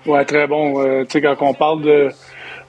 Oui, 0.07 0.25
très 0.25 0.47
bon. 0.47 0.83
tu 1.05 1.11
sais, 1.11 1.21
quand 1.21 1.37
on 1.41 1.55
parle 1.55 1.83
de 1.83 2.11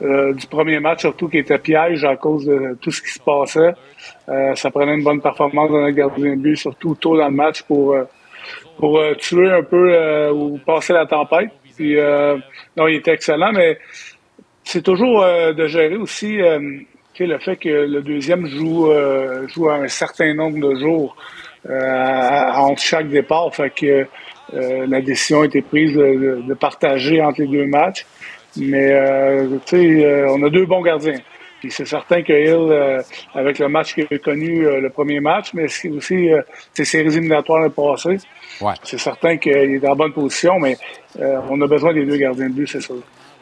euh, 0.02 0.34
du 0.34 0.46
premier 0.48 0.80
match, 0.80 1.02
surtout 1.02 1.30
qui 1.30 1.38
était 1.38 1.58
piège 1.58 2.04
à 2.04 2.18
cause 2.18 2.46
de 2.46 2.78
tout 2.82 2.92
ce 2.92 3.02
qui 3.02 3.10
se 3.10 3.20
passait. 3.20 3.74
Euh, 4.28 4.54
ça 4.56 4.70
prenait 4.70 4.96
une 4.96 5.04
bonne 5.04 5.22
performance 5.22 5.72
dans 5.72 5.86
le 5.86 5.92
gardien 5.92 6.32
de 6.32 6.42
but, 6.42 6.58
surtout 6.58 6.96
tôt 6.96 7.18
dans 7.18 7.26
le 7.26 7.32
match 7.32 7.62
pour 7.64 7.96
euh, 8.46 8.78
pour 8.78 9.02
tuer 9.18 9.52
un 9.52 9.64
peu 9.64 10.30
ou 10.32 10.60
passer 10.66 10.94
la 10.94 11.06
tempête. 11.06 11.50
Puis 11.76 11.98
non, 12.78 12.88
il 12.88 12.96
était 12.96 13.14
excellent, 13.14 13.52
mais 13.52 13.78
c'est 14.64 14.82
toujours 14.82 15.24
de 15.24 15.68
gérer 15.68 15.98
aussi 15.98 16.38
le 16.38 17.40
fait 17.40 17.58
que 17.58 17.70
le 17.70 18.02
deuxième 18.02 18.48
joue 18.48 18.92
joue 19.48 19.70
un 19.70 19.88
certain 19.88 20.34
nombre 20.34 20.60
de 20.60 20.76
jours 20.76 21.16
entre 21.68 22.82
chaque 22.82 23.10
départ. 23.10 23.54
Fait 23.54 23.72
que 23.72 24.08
la 24.54 25.02
décision 25.02 25.42
a 25.42 25.46
été 25.46 25.62
prise 25.62 25.94
de, 25.94 26.42
de, 26.48 26.54
partager 26.54 27.22
entre 27.22 27.42
les 27.42 27.48
deux 27.48 27.66
matchs. 27.66 28.06
Mais, 28.58 28.92
euh, 28.92 29.58
tu 29.66 29.78
sais, 29.78 30.06
euh, 30.06 30.32
on 30.32 30.42
a 30.44 30.50
deux 30.50 30.66
bons 30.66 30.82
gardiens. 30.82 31.20
Puis 31.66 31.74
c'est 31.74 31.86
certain 31.86 32.22
que 32.22 32.32
Hill, 32.32 32.72
euh, 32.72 33.02
avec 33.34 33.58
le 33.58 33.68
match 33.68 33.96
qu'il 33.96 34.06
a 34.12 34.18
connu, 34.20 34.62
le 34.62 34.90
premier 34.92 35.20
match, 35.20 35.52
mais 35.56 35.66
aussi 35.90 36.30
ses 36.76 36.86
séries 36.86 37.08
éliminatoires 37.08 37.72
passée, 37.72 38.20
ouais. 38.62 38.74
c'est 38.84 39.00
certain 39.00 39.38
qu'il 39.38 39.52
est 39.52 39.80
dans 39.80 39.90
la 39.90 39.96
bonne 39.96 40.14
position, 40.14 40.60
mais 40.60 40.78
on 41.18 41.60
a 41.60 41.68
besoin 41.68 41.92
des 41.92 42.06
deux 42.06 42.18
gardiens 42.18 42.50
de 42.50 42.54
but, 42.54 42.68
c'est 42.68 42.82
sûr. 42.82 42.98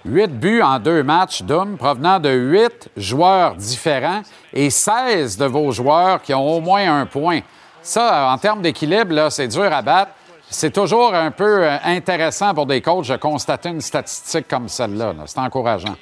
Huit 0.05 0.37
buts 0.37 0.61
en 0.61 0.79
deux 0.79 1.03
matchs, 1.03 1.43
Dum, 1.43 1.77
provenant 1.77 2.17
de 2.19 2.29
huit 2.29 2.89
joueurs 2.95 3.55
différents 3.55 4.21
et 4.53 4.69
16 4.69 5.37
de 5.37 5.45
vos 5.45 5.71
joueurs 5.71 6.21
qui 6.21 6.33
ont 6.33 6.57
au 6.57 6.61
moins 6.61 7.01
un 7.01 7.05
point. 7.05 7.41
Ça, 7.81 8.29
en 8.31 8.37
termes 8.37 8.61
d'équilibre, 8.61 9.29
c'est 9.29 9.49
dur 9.49 9.71
à 9.71 9.81
battre. 9.81 10.11
C'est 10.49 10.71
toujours 10.71 11.13
un 11.13 11.31
peu 11.31 11.63
euh, 11.63 11.77
intéressant 11.83 12.53
pour 12.53 12.65
des 12.65 12.81
coachs 12.81 13.09
de 13.09 13.15
constater 13.17 13.69
une 13.69 13.81
statistique 13.81 14.47
comme 14.47 14.69
celle-là. 14.69 15.13
c'est 15.25 15.39
encourageant. 15.39 15.95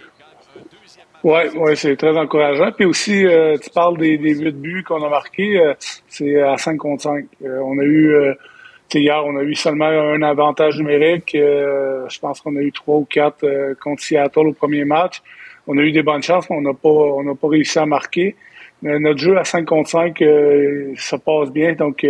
Oui, 1.24 1.41
ouais, 1.55 1.76
c'est 1.76 1.95
très 1.95 2.17
encourageant. 2.17 2.72
Puis 2.72 2.86
aussi, 2.86 3.26
euh, 3.26 3.57
tu 3.57 3.69
parles 3.69 3.97
des, 3.97 4.17
des 4.17 4.34
8 4.36 4.51
buts 4.53 4.84
qu'on 4.84 5.03
a 5.03 5.09
marqués, 5.09 5.59
euh, 5.59 5.74
c'est 6.07 6.41
à 6.41 6.57
5 6.57 6.78
contre 6.78 7.03
5. 7.03 7.26
on 7.41 7.78
a 7.78 7.84
eu, 7.84 8.15
hier, 8.93 9.24
on 9.26 9.38
a 9.38 9.43
eu 9.43 9.53
seulement 9.53 9.86
un 9.86 10.22
avantage 10.24 10.78
numérique. 10.78 11.32
je 11.34 12.19
pense 12.19 12.41
qu'on 12.41 12.55
a 12.55 12.61
eu 12.61 12.72
3 12.72 12.95
ou 12.97 13.05
4 13.05 13.76
contre 13.80 14.01
Seattle 14.01 14.47
au 14.47 14.53
premier 14.53 14.84
match. 14.84 15.22
On 15.67 15.78
a 15.78 15.82
eu 15.82 15.91
des 15.91 16.01
bonnes 16.01 16.24
chances, 16.24 16.49
mais 16.49 16.55
on 16.55 16.61
n'a 16.61 16.74
pas, 16.74 16.89
on 16.89 17.24
n'a 17.24 17.36
pas 17.36 17.47
réussi 17.47 17.78
à 17.78 17.86
marquer. 17.86 18.36
Mais 18.82 18.97
notre 18.99 19.19
jeu 19.19 19.38
à 19.38 19.43
5 19.43 19.65
contre 19.65 19.89
5, 19.89 20.24
ça 20.95 21.19
passe 21.19 21.51
bien. 21.51 21.74
Donc, 21.74 22.03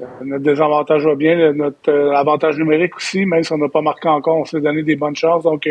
euh, 0.00 0.06
notre 0.24 0.42
désavantage 0.42 1.04
va 1.04 1.14
bien, 1.14 1.52
notre 1.52 1.90
euh, 1.90 2.12
avantage 2.14 2.58
numérique 2.58 2.96
aussi, 2.96 3.24
même 3.26 3.44
si 3.44 3.52
on 3.52 3.58
n'a 3.58 3.68
pas 3.68 3.80
marqué 3.80 4.08
encore, 4.08 4.38
on 4.38 4.44
s'est 4.44 4.60
donné 4.60 4.82
des 4.82 4.96
bonnes 4.96 5.14
chances. 5.14 5.44
Donc, 5.44 5.68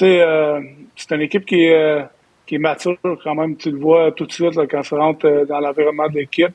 euh, 0.00 0.60
tu 0.60 0.66
c'est 0.96 1.14
une 1.14 1.22
équipe 1.22 1.44
qui 1.44 1.64
est, 1.64 2.04
qui 2.46 2.56
est 2.56 2.58
mature 2.58 2.96
quand 3.22 3.34
même. 3.34 3.56
Tu 3.56 3.70
le 3.70 3.78
vois 3.78 4.12
tout 4.12 4.26
de 4.26 4.32
suite 4.32 4.58
quand 4.70 4.82
ça 4.82 4.96
rentre 4.96 5.46
dans 5.48 5.60
l'environnement 5.60 6.08
de 6.08 6.14
l'équipe. 6.14 6.54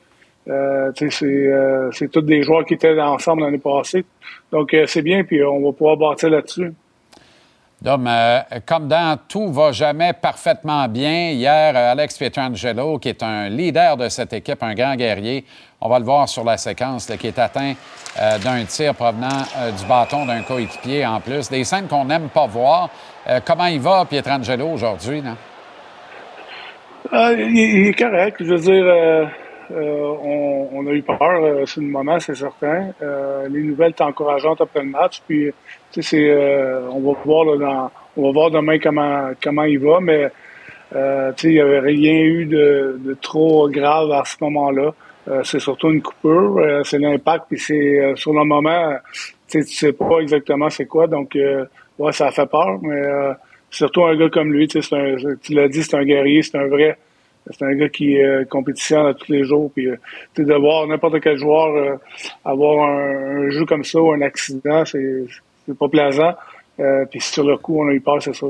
c'est 0.94 2.08
tous 2.10 2.22
des 2.22 2.42
joueurs 2.42 2.64
qui 2.64 2.74
étaient 2.74 2.98
ensemble 3.00 3.42
l'année 3.42 3.58
passée. 3.58 4.04
Donc, 4.50 4.74
c'est 4.86 5.02
bien, 5.02 5.24
puis 5.24 5.42
on 5.44 5.60
va 5.64 5.72
pouvoir 5.72 5.96
bâtir 5.96 6.30
là-dessus. 6.30 6.72
Dom, 7.80 8.08
euh, 8.08 8.40
comme 8.66 8.88
dans 8.88 9.16
tout 9.28 9.52
va 9.52 9.70
jamais 9.70 10.12
parfaitement 10.12 10.88
bien, 10.88 11.30
hier, 11.30 11.76
euh, 11.76 11.92
Alex 11.92 12.18
Pietrangelo, 12.18 12.98
qui 12.98 13.08
est 13.08 13.22
un 13.22 13.48
leader 13.48 13.96
de 13.96 14.08
cette 14.08 14.32
équipe, 14.32 14.60
un 14.64 14.74
grand 14.74 14.96
guerrier, 14.96 15.44
on 15.80 15.88
va 15.88 16.00
le 16.00 16.04
voir 16.04 16.28
sur 16.28 16.42
la 16.42 16.56
séquence, 16.56 17.06
qui 17.06 17.28
est 17.28 17.38
atteint 17.38 17.74
euh, 18.20 18.38
d'un 18.38 18.64
tir 18.64 18.96
provenant 18.96 19.44
du 19.78 19.86
bâton 19.86 20.26
d'un 20.26 20.42
coéquipier 20.42 21.06
en 21.06 21.20
plus. 21.20 21.48
Des 21.48 21.62
scènes 21.62 21.86
qu'on 21.86 22.04
n'aime 22.04 22.30
pas 22.30 22.48
voir. 22.48 22.90
Comment 23.44 23.66
il 23.66 23.80
va, 23.80 24.04
Pietrangelo, 24.04 24.66
aujourd'hui? 24.66 25.22
il, 27.12 27.88
est 27.88 27.98
correct. 27.98 28.36
Je 28.40 28.54
veux 28.54 28.58
dire, 28.58 29.30
on, 29.70 30.86
a 30.86 30.90
eu 30.90 31.02
peur 31.02 31.68
sur 31.68 31.80
le 31.80 31.88
moment, 31.88 32.18
c'est 32.20 32.34
certain. 32.34 32.90
les 33.48 33.62
nouvelles 33.62 33.94
sont 33.96 34.04
encourageantes 34.04 34.60
après 34.60 34.82
le 34.82 34.90
match. 34.90 35.22
Puis 35.26 35.52
euh, 36.14 36.88
on 36.90 37.00
va 37.00 37.18
voir 37.24 37.90
on 38.16 38.22
va 38.22 38.32
voir 38.32 38.50
demain 38.50 38.78
comment 38.78 39.30
comment 39.42 39.64
il 39.64 39.78
va, 39.78 40.00
mais 40.00 40.30
euh, 40.94 41.32
il 41.42 41.50
n'y 41.50 41.60
avait 41.60 41.80
rien 41.80 42.20
eu 42.20 42.46
de, 42.46 43.16
trop 43.20 43.68
grave 43.68 44.10
à 44.12 44.24
ce 44.24 44.36
moment-là. 44.42 44.94
Euh, 45.28 45.42
c'est 45.44 45.58
surtout 45.58 45.90
une 45.90 46.02
coupure, 46.02 46.84
c'est 46.84 46.98
l'impact, 46.98 47.46
puis 47.48 47.58
c'est 47.58 48.12
sur 48.16 48.32
le 48.32 48.44
moment, 48.44 48.94
tu 49.48 49.62
sais 49.62 49.92
pas 49.92 50.20
exactement 50.20 50.70
c'est 50.70 50.86
quoi, 50.86 51.06
donc 51.06 51.36
ouais, 51.98 52.12
ça 52.12 52.30
fait 52.30 52.46
peur, 52.46 52.78
mais 52.82 53.02
surtout 53.70 54.04
un 54.04 54.16
gars 54.16 54.28
comme 54.28 54.52
lui, 54.52 54.68
tu 54.68 54.78
l'as 54.78 55.68
dit, 55.68 55.82
c'est 55.82 55.96
un 55.96 56.04
guerrier, 56.04 56.42
c'est 56.42 56.56
un 56.56 56.66
vrai, 56.66 56.98
c'est 57.50 57.64
un 57.64 57.74
gars 57.74 57.88
qui 57.88 58.16
compétitionne 58.48 59.14
tous 59.14 59.32
les 59.32 59.44
jours, 59.44 59.70
puis 59.74 59.88
de 60.36 60.54
voir 60.54 60.86
n'importe 60.86 61.20
quel 61.20 61.36
joueur 61.36 61.98
avoir 62.44 62.88
un, 62.88 63.46
un, 63.46 63.50
jeu 63.50 63.64
comme 63.64 63.84
ça 63.84 64.00
ou 64.00 64.12
un 64.12 64.22
accident, 64.22 64.84
c'est 64.84 65.78
pas 65.78 65.88
plaisant. 65.88 66.34
Euh, 66.80 67.04
puis 67.06 67.20
sur 67.20 67.44
le 67.44 67.56
coup, 67.56 67.80
on 67.82 67.88
a 67.88 67.92
eu 67.92 68.00
peur, 68.00 68.22
c'est 68.22 68.34
ça. 68.34 68.46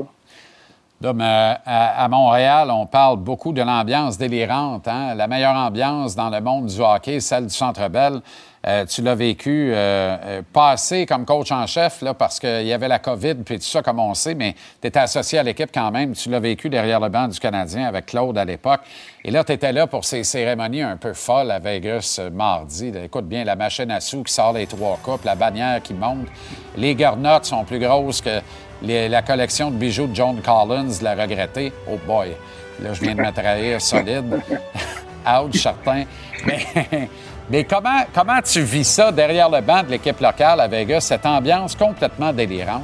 à, 1.03 2.07
Montréal, 2.09 2.69
on 2.71 2.85
parle 2.85 3.17
beaucoup 3.17 3.53
de 3.53 3.61
l'ambiance 3.61 4.17
délirante. 4.17 4.87
Hein? 4.87 5.15
La 5.15 5.27
meilleure 5.27 5.55
ambiance 5.55 6.15
dans 6.15 6.29
le 6.29 6.39
monde 6.41 6.67
du 6.67 6.79
hockey, 6.79 7.19
celle 7.19 7.47
du 7.47 7.53
Centre 7.53 7.87
Bell. 7.89 8.21
Euh, 8.67 8.85
tu 8.85 9.01
l'as 9.01 9.15
vécu 9.15 9.71
euh, 9.73 10.17
euh, 10.21 10.41
passé 10.51 11.05
comme 11.05 11.25
coach 11.25 11.49
en 11.49 11.65
chef 11.65 12.01
là, 12.01 12.13
parce 12.13 12.41
qu'il 12.41 12.67
y 12.67 12.73
avait 12.73 12.89
la 12.89 12.99
COVID 12.99 13.35
puis 13.35 13.57
tout 13.57 13.63
ça, 13.63 13.81
comme 13.81 13.99
on 13.99 14.11
mais 14.35 14.53
tu 14.81 14.87
étais 14.87 14.99
associé 14.99 15.39
à 15.39 15.43
l'équipe 15.43 15.69
quand 15.73 15.91
même. 15.91 16.13
Tu 16.13 16.29
l'as 16.29 16.41
vécu 16.41 16.69
derrière 16.69 16.99
le 16.99 17.07
banc 17.07 17.29
du 17.29 17.39
Canadien 17.39 17.87
avec 17.87 18.07
Claude 18.07 18.37
à 18.37 18.43
l'époque. 18.43 18.81
Et 19.23 19.31
là, 19.31 19.45
tu 19.45 19.53
étais 19.53 19.71
là 19.71 19.87
pour 19.87 20.03
ces 20.03 20.25
cérémonies 20.25 20.81
un 20.81 20.97
peu 20.97 21.13
folles 21.13 21.51
à 21.51 21.59
Vegas 21.59 22.19
mardi. 22.33 22.91
Écoute 23.05 23.27
bien, 23.27 23.45
la 23.45 23.55
machine 23.55 23.91
à 23.91 24.01
sous 24.01 24.23
qui 24.23 24.33
sort 24.33 24.53
les 24.53 24.67
trois 24.67 24.99
coupes, 25.01 25.23
la 25.23 25.35
bannière 25.35 25.81
qui 25.81 25.93
monte. 25.93 26.27
Les 26.75 26.95
garnottes 26.95 27.45
sont 27.45 27.63
plus 27.63 27.79
grosses 27.79 28.21
que 28.21 28.41
la 28.81 29.21
collection 29.21 29.71
de 29.71 29.77
bijoux 29.77 30.07
de 30.07 30.15
John 30.15 30.41
Collins, 30.41 31.01
la 31.01 31.15
regretté. 31.15 31.71
Oh 31.89 31.97
boy, 32.05 32.35
là, 32.81 32.93
je 32.93 33.01
viens 33.01 33.15
de 33.15 33.21
me 33.21 33.31
trahir 33.31 33.79
solide. 33.79 34.41
Ouch, 35.25 35.57
certain. 35.57 36.03
Mais 36.45 36.65
mais 37.49 37.63
comment, 37.63 38.03
comment 38.13 38.41
tu 38.41 38.61
vis 38.61 38.83
ça 38.83 39.11
derrière 39.11 39.49
le 39.49 39.61
banc 39.61 39.83
de 39.83 39.89
l'équipe 39.89 40.19
locale 40.19 40.59
à 40.59 40.67
Vegas, 40.67 41.01
cette 41.01 41.25
ambiance 41.25 41.75
complètement 41.75 42.31
délirante? 42.31 42.83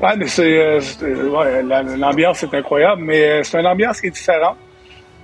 Oui, 0.00 0.10
mais 0.16 0.26
c'est. 0.26 0.58
Euh, 0.58 0.80
ouais, 1.28 1.62
l'ambiance 1.96 2.42
est 2.42 2.54
incroyable, 2.54 3.02
mais 3.02 3.28
euh, 3.28 3.42
c'est 3.42 3.60
une 3.60 3.66
ambiance 3.66 4.00
qui 4.00 4.06
est 4.06 4.10
différente. 4.10 4.56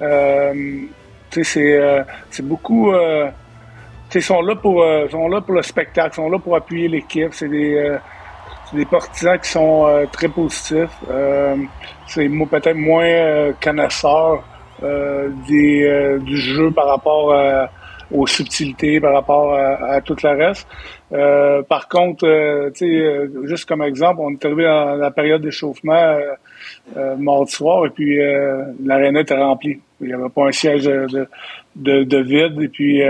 Euh, 0.03 0.83
sais, 1.31 2.05
c'est 2.31 2.47
beaucoup. 2.47 2.93
ils 4.15 4.23
sont 4.23 4.43
là, 4.43 4.55
pour, 4.55 4.85
sont 5.11 5.29
là 5.29 5.41
pour 5.41 5.55
le 5.55 5.63
spectacle, 5.63 6.11
ils 6.13 6.17
sont 6.17 6.29
là 6.29 6.39
pour 6.39 6.57
appuyer 6.57 6.89
l'équipe. 6.89 7.33
C'est 7.33 7.49
des, 7.49 7.97
des 8.73 8.85
partisans 8.85 9.39
qui 9.39 9.51
sont 9.51 10.07
très 10.13 10.29
positifs. 10.29 10.91
c'est 12.07 12.29
peut-être 12.29 12.75
moins 12.75 13.53
connaisseurs 13.61 14.45
des, 14.83 16.19
du 16.21 16.37
jeu 16.37 16.71
par 16.71 16.87
rapport 16.87 17.33
à 17.33 17.71
aux 18.11 18.27
subtilités 18.27 19.01
par 19.01 19.13
rapport 19.13 19.55
à, 19.55 20.01
tout 20.01 20.17
le 20.23 20.29
reste. 20.31 20.67
Euh, 21.13 21.63
par 21.63 21.89
contre, 21.89 22.27
euh, 22.27 22.71
sais, 22.75 22.87
euh, 22.87 23.47
juste 23.47 23.67
comme 23.67 23.83
exemple, 23.83 24.21
on 24.21 24.33
est 24.33 24.45
arrivé 24.45 24.65
dans 24.65 24.97
la 24.97 25.11
période 25.11 25.43
d'échauffement 25.43 26.19
mardi 27.19 27.53
soir 27.53 27.87
et 27.87 27.91
puis 27.91 28.19
l'aréna 28.85 29.21
était 29.21 29.37
remplie. 29.37 29.81
Il 30.01 30.09
n'y 30.09 30.13
avait 30.13 30.29
pas 30.29 30.47
un 30.47 30.53
siège 30.53 30.85
de, 30.85 31.29
de, 31.77 32.05
de 32.05 32.19
vide 32.19 32.61
et 32.61 32.69
puis 32.69 33.03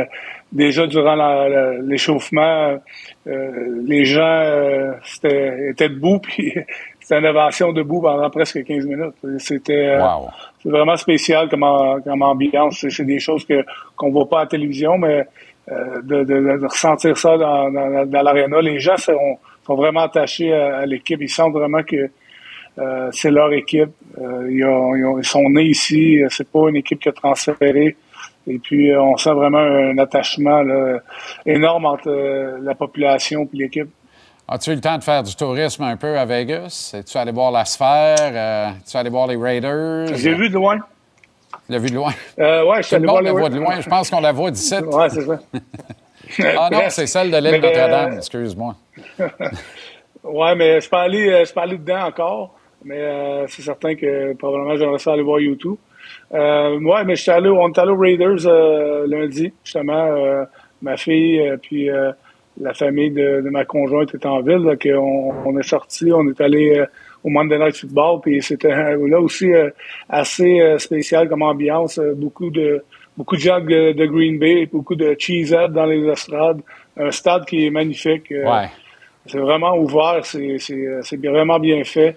déjà 0.52 0.86
durant 0.86 1.16
l'échauffement, 1.82 2.78
les 3.26 4.04
gens 4.04 4.92
étaient 5.22 5.88
debout 5.88 6.18
puis 6.22 6.54
c'était 7.04 7.18
une 7.18 7.24
innovation 7.24 7.70
debout 7.74 8.00
pendant 8.00 8.30
presque 8.30 8.64
15 8.64 8.86
minutes. 8.86 9.14
C'était 9.36 9.88
euh, 9.88 10.00
vraiment 10.64 10.96
spécial 10.96 11.50
comme, 11.50 11.66
comme 12.02 12.22
ambiance. 12.22 12.86
C'est 12.88 13.04
des 13.04 13.18
choses 13.18 13.44
que 13.44 13.62
qu'on 13.94 14.10
voit 14.10 14.26
pas 14.26 14.38
à 14.38 14.44
la 14.44 14.46
télévision, 14.46 14.96
mais 14.96 15.26
euh, 15.70 16.00
de, 16.00 16.24
de, 16.24 16.64
ressentir 16.66 17.18
ça 17.18 17.36
dans, 17.36 17.70
dans, 17.70 18.06
dans 18.06 18.22
l'aréna. 18.22 18.58
Les 18.62 18.80
gens 18.80 18.96
sont, 18.96 19.38
sont 19.66 19.74
vraiment 19.74 20.00
attachés 20.00 20.50
à, 20.54 20.86
l'équipe. 20.86 21.20
Ils 21.20 21.28
sentent 21.28 21.52
vraiment 21.52 21.82
que 21.82 22.08
euh, 22.78 23.08
c'est 23.12 23.30
leur 23.30 23.52
équipe. 23.52 23.90
Ils, 24.48 24.64
ont, 24.64 25.18
ils, 25.18 25.24
sont 25.24 25.50
nés 25.50 25.64
ici. 25.64 26.22
C'est 26.30 26.50
pas 26.50 26.70
une 26.70 26.76
équipe 26.76 27.00
qui 27.00 27.10
a 27.10 27.12
transféré. 27.12 27.96
Et 28.46 28.58
puis, 28.58 28.96
on 28.96 29.18
sent 29.18 29.34
vraiment 29.34 29.58
un 29.58 29.98
attachement 29.98 30.62
énorme 31.44 31.84
entre 31.84 32.58
la 32.62 32.74
population 32.74 33.46
et 33.52 33.56
l'équipe. 33.58 33.90
As-tu 34.46 34.72
eu 34.72 34.74
le 34.74 34.80
temps 34.82 34.98
de 34.98 35.02
faire 35.02 35.22
du 35.22 35.34
tourisme 35.34 35.84
un 35.84 35.96
peu 35.96 36.18
à 36.18 36.26
Vegas? 36.26 36.92
Es-tu 36.94 37.16
allé 37.16 37.32
voir 37.32 37.50
la 37.50 37.64
sphère? 37.64 38.18
Euh, 38.20 38.68
es-tu 38.68 38.94
allé 38.94 39.08
voir 39.08 39.26
les 39.26 39.36
Raiders? 39.36 40.14
J'ai 40.16 40.34
vu 40.34 40.50
de 40.50 40.54
loin. 40.54 40.76
Tu 41.66 41.72
l'as 41.72 41.78
vu 41.78 41.88
de 41.88 41.94
loin? 41.94 42.12
Euh, 42.38 42.62
oui, 42.68 42.76
je 42.78 42.82
suis 42.82 42.96
allé 42.96 43.06
voir 43.06 43.22
la 43.22 43.32
voit 43.32 43.48
de 43.48 43.56
loin. 43.56 43.80
Je 43.80 43.88
pense 43.88 44.10
qu'on 44.10 44.20
la 44.20 44.32
voit 44.32 44.50
d'ici. 44.50 44.74
Oui, 44.84 45.06
c'est 45.08 45.22
ça. 45.22 45.40
ah 46.58 46.68
non, 46.70 46.82
c'est 46.88 47.06
celle 47.06 47.30
de 47.30 47.36
l'île 47.38 47.60
Notre-Dame, 47.60 48.12
euh, 48.12 48.16
excuse-moi. 48.18 48.76
oui, 50.24 50.48
mais 50.56 50.74
je 50.74 50.80
suis 50.80 50.90
pas 50.90 51.02
allé, 51.02 51.38
je 51.40 51.44
suis 51.44 51.54
pas 51.54 51.62
allé 51.62 51.78
dedans 51.78 52.04
encore. 52.04 52.54
Mais 52.84 53.00
euh, 53.00 53.46
c'est 53.48 53.62
certain 53.62 53.94
que 53.94 54.34
probablement 54.34 54.76
j'aimerais 54.76 54.98
ça 54.98 55.12
aller 55.14 55.22
voir 55.22 55.40
YouTube. 55.40 55.76
Euh, 56.34 56.78
oui, 56.82 57.00
mais 57.06 57.16
je 57.16 57.22
suis 57.22 57.30
allé, 57.30 57.48
on 57.48 57.68
est 57.68 57.78
allé 57.78 57.92
aux 57.92 57.98
Raiders 57.98 59.06
lundi, 59.06 59.54
justement. 59.64 60.44
ma 60.82 60.98
fille, 60.98 61.40
puis 61.62 61.88
la 62.60 62.72
famille 62.72 63.10
de, 63.10 63.40
ma 63.50 63.64
conjointe 63.64 64.14
est 64.14 64.26
en 64.26 64.40
ville, 64.40 64.58
là, 64.58 64.76
qu'on 64.76 65.34
on 65.44 65.58
est 65.58 65.68
sorti, 65.68 66.12
on 66.12 66.28
est 66.28 66.40
allé 66.40 66.78
euh, 66.78 66.86
au 67.24 67.28
Monday 67.30 67.58
Night 67.58 67.76
Football, 67.76 68.20
puis 68.22 68.42
c'était 68.42 68.68
là 68.68 69.20
aussi 69.20 69.52
euh, 69.52 69.70
assez 70.08 70.60
euh, 70.60 70.78
spécial 70.78 71.28
comme 71.28 71.42
ambiance, 71.42 71.98
beaucoup 72.16 72.50
de 72.50 72.84
beaucoup 73.16 73.36
de 73.36 73.40
gens 73.40 73.60
de, 73.60 74.06
Green 74.06 74.38
Bay, 74.38 74.66
beaucoup 74.66 74.96
de 74.96 75.14
cheeseheads 75.18 75.68
dans 75.68 75.86
les 75.86 76.04
estrades, 76.08 76.60
un 76.96 77.10
stade 77.10 77.44
qui 77.44 77.66
est 77.66 77.70
magnifique. 77.70 78.30
Ouais. 78.30 78.68
C'est 79.26 79.38
vraiment 79.38 79.76
ouvert, 79.76 80.20
c'est 80.24 81.16
vraiment 81.22 81.60
bien 81.60 81.84
fait. 81.84 82.16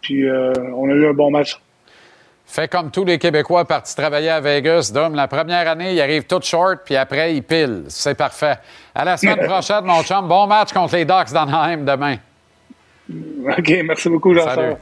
puis 0.00 0.26
on 0.30 0.88
a 0.88 0.92
eu 0.92 1.06
un 1.06 1.12
bon 1.12 1.30
match. 1.30 1.58
Fait 2.52 2.68
comme 2.68 2.90
tous 2.90 3.06
les 3.06 3.18
Québécois 3.18 3.64
partis 3.64 3.96
travailler 3.96 4.28
à 4.28 4.38
Vegas, 4.38 4.90
Dom, 4.92 5.14
la 5.14 5.26
première 5.26 5.66
année, 5.66 5.94
il 5.94 6.00
arrive 6.02 6.24
tout 6.24 6.42
short, 6.42 6.80
puis 6.84 6.96
après, 6.96 7.34
il 7.34 7.42
pile. 7.42 7.84
C'est 7.88 8.14
parfait. 8.14 8.58
À 8.94 9.06
la 9.06 9.16
semaine 9.16 9.38
prochaine, 9.48 9.86
mon 9.86 10.02
chum. 10.02 10.28
Bon 10.28 10.46
match 10.46 10.70
contre 10.70 10.96
les 10.96 11.06
Ducks 11.06 11.32
d'Anaheim 11.32 11.78
demain. 11.78 12.16
OK, 13.10 13.82
merci 13.86 14.10
beaucoup, 14.10 14.34
jean 14.34 14.44
Salut. 14.44 14.74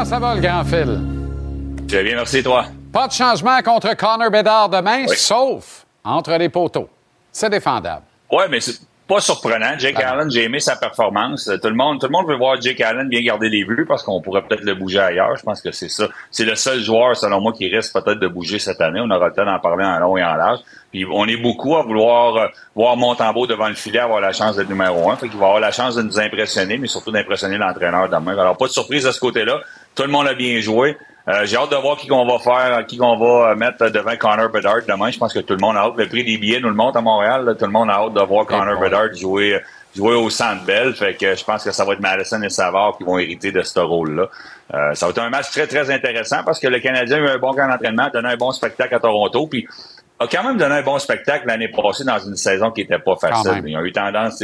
Comment 0.00 0.08
ça 0.12 0.18
va, 0.18 0.34
le 0.34 0.40
grand 0.40 0.64
fil? 0.64 0.98
Très 1.86 2.02
bien, 2.02 2.14
merci, 2.16 2.42
toi. 2.42 2.64
Pas 2.90 3.06
de 3.06 3.12
changement 3.12 3.60
contre 3.60 3.94
Connor 3.94 4.30
Bedard 4.30 4.70
demain, 4.70 5.06
sauf 5.08 5.84
entre 6.02 6.32
les 6.38 6.48
poteaux. 6.48 6.88
C'est 7.30 7.50
défendable. 7.50 8.04
Oui, 8.32 8.44
mais 8.50 8.60
c'est 8.60 8.80
pas 9.06 9.20
surprenant. 9.20 9.76
Jake 9.76 9.96
Ah. 9.98 10.12
Allen, 10.12 10.30
j'ai 10.30 10.44
aimé 10.44 10.58
sa 10.58 10.76
performance. 10.76 11.50
Tout 11.60 11.68
le 11.68 11.74
monde, 11.74 12.00
tout 12.00 12.06
le 12.06 12.12
monde 12.12 12.26
veut 12.28 12.36
voir 12.38 12.58
Jake 12.58 12.80
Allen 12.80 13.08
bien 13.10 13.20
garder 13.20 13.50
les 13.50 13.62
buts 13.64 13.84
parce 13.86 14.02
qu'on 14.02 14.22
pourrait 14.22 14.40
peut-être 14.42 14.62
le 14.62 14.74
bouger 14.74 15.00
ailleurs. 15.00 15.36
Je 15.36 15.42
pense 15.42 15.60
que 15.60 15.70
c'est 15.72 15.90
ça. 15.90 16.06
C'est 16.30 16.44
le 16.46 16.54
seul 16.54 16.80
joueur, 16.80 17.14
selon 17.14 17.40
moi, 17.42 17.52
qui 17.52 17.66
risque 17.68 17.92
peut-être 17.92 18.20
de 18.20 18.28
bouger 18.28 18.58
cette 18.58 18.80
année. 18.80 19.00
On 19.04 19.10
aura 19.10 19.28
le 19.28 19.34
temps 19.34 19.44
d'en 19.44 19.58
parler 19.58 19.84
en 19.84 19.98
long 19.98 20.16
et 20.16 20.24
en 20.24 20.34
large. 20.34 20.60
Puis 20.92 21.04
on 21.12 21.26
est 21.26 21.36
beaucoup 21.36 21.76
à 21.76 21.82
vouloir 21.82 22.36
euh, 22.36 22.46
voir 22.74 22.96
Montembeau 22.96 23.46
devant 23.46 23.68
le 23.68 23.74
filet 23.74 23.98
avoir 23.98 24.20
la 24.20 24.32
chance 24.32 24.56
d'être 24.56 24.68
numéro 24.70 25.10
un. 25.10 25.16
Fait 25.16 25.28
qu'il 25.28 25.38
va 25.38 25.46
avoir 25.46 25.60
la 25.60 25.72
chance 25.72 25.96
de 25.96 26.02
nous 26.02 26.18
impressionner, 26.18 26.78
mais 26.78 26.86
surtout 26.88 27.10
d'impressionner 27.10 27.58
l'entraîneur 27.58 28.08
demain. 28.08 28.32
Alors 28.38 28.56
pas 28.56 28.66
de 28.66 28.72
surprise 28.72 29.04
de 29.04 29.10
ce 29.10 29.20
côté-là. 29.20 29.60
Tout 30.00 30.06
le 30.06 30.12
monde 30.12 30.28
a 30.28 30.32
bien 30.32 30.60
joué. 30.60 30.96
Euh, 31.28 31.44
j'ai 31.44 31.58
hâte 31.58 31.70
de 31.70 31.76
voir 31.76 31.98
qui 31.98 32.06
qu'on 32.06 32.24
va 32.24 32.38
faire, 32.38 32.86
qui 32.86 32.96
qu'on 32.96 33.18
va 33.18 33.54
mettre 33.54 33.90
devant 33.90 34.16
Connor 34.16 34.48
Bedard 34.48 34.80
demain. 34.88 35.10
Je 35.10 35.18
pense 35.18 35.34
que 35.34 35.40
tout 35.40 35.52
le 35.52 35.60
monde 35.60 35.76
a 35.76 35.80
hâte. 35.80 35.92
Le 35.98 36.08
prix 36.08 36.24
des 36.24 36.38
billets 36.38 36.58
nous 36.58 36.70
le 36.70 36.74
montre 36.74 36.96
à 36.96 37.02
Montréal. 37.02 37.44
là. 37.44 37.54
Tout 37.54 37.66
le 37.66 37.70
monde 37.70 37.90
a 37.90 37.96
hâte 37.96 38.14
de 38.14 38.22
voir 38.22 38.46
Connor 38.46 38.80
Bedard 38.80 39.12
jouer, 39.14 39.60
jouer 39.94 40.14
au 40.14 40.30
Centre 40.30 40.64
Bell. 40.64 40.94
Fait 40.94 41.12
que 41.12 41.34
je 41.34 41.44
pense 41.44 41.64
que 41.64 41.70
ça 41.70 41.84
va 41.84 41.92
être 41.92 42.00
Madison 42.00 42.40
et 42.40 42.48
Savard 42.48 42.96
qui 42.96 43.04
vont 43.04 43.18
hériter 43.18 43.52
de 43.52 43.60
ce 43.60 43.78
rôle-là. 43.78 44.30
Euh, 44.72 44.94
ça 44.94 45.04
va 45.04 45.10
être 45.10 45.18
un 45.18 45.28
match 45.28 45.50
très, 45.50 45.66
très 45.66 45.90
intéressant 45.90 46.44
parce 46.44 46.58
que 46.58 46.68
le 46.68 46.80
Canadien 46.80 47.18
a 47.18 47.20
eu 47.20 47.28
un 47.28 47.38
bon 47.38 47.52
camp 47.52 47.68
d'entraînement, 47.68 48.04
a 48.04 48.10
donné 48.10 48.30
un 48.30 48.36
bon 48.36 48.52
spectacle 48.52 48.94
à 48.94 49.00
Toronto. 49.00 49.48
Puis 49.48 49.68
a 50.18 50.26
quand 50.28 50.44
même 50.44 50.56
donné 50.56 50.76
un 50.76 50.82
bon 50.82 50.98
spectacle 50.98 51.46
l'année 51.46 51.68
passée 51.68 52.04
dans 52.04 52.18
une 52.18 52.36
saison 52.36 52.70
qui 52.70 52.80
était 52.80 52.98
pas 52.98 53.16
facile. 53.16 53.62
Ils 53.66 53.76
ont 53.76 53.84
eu 53.84 53.92
tendance, 53.92 54.42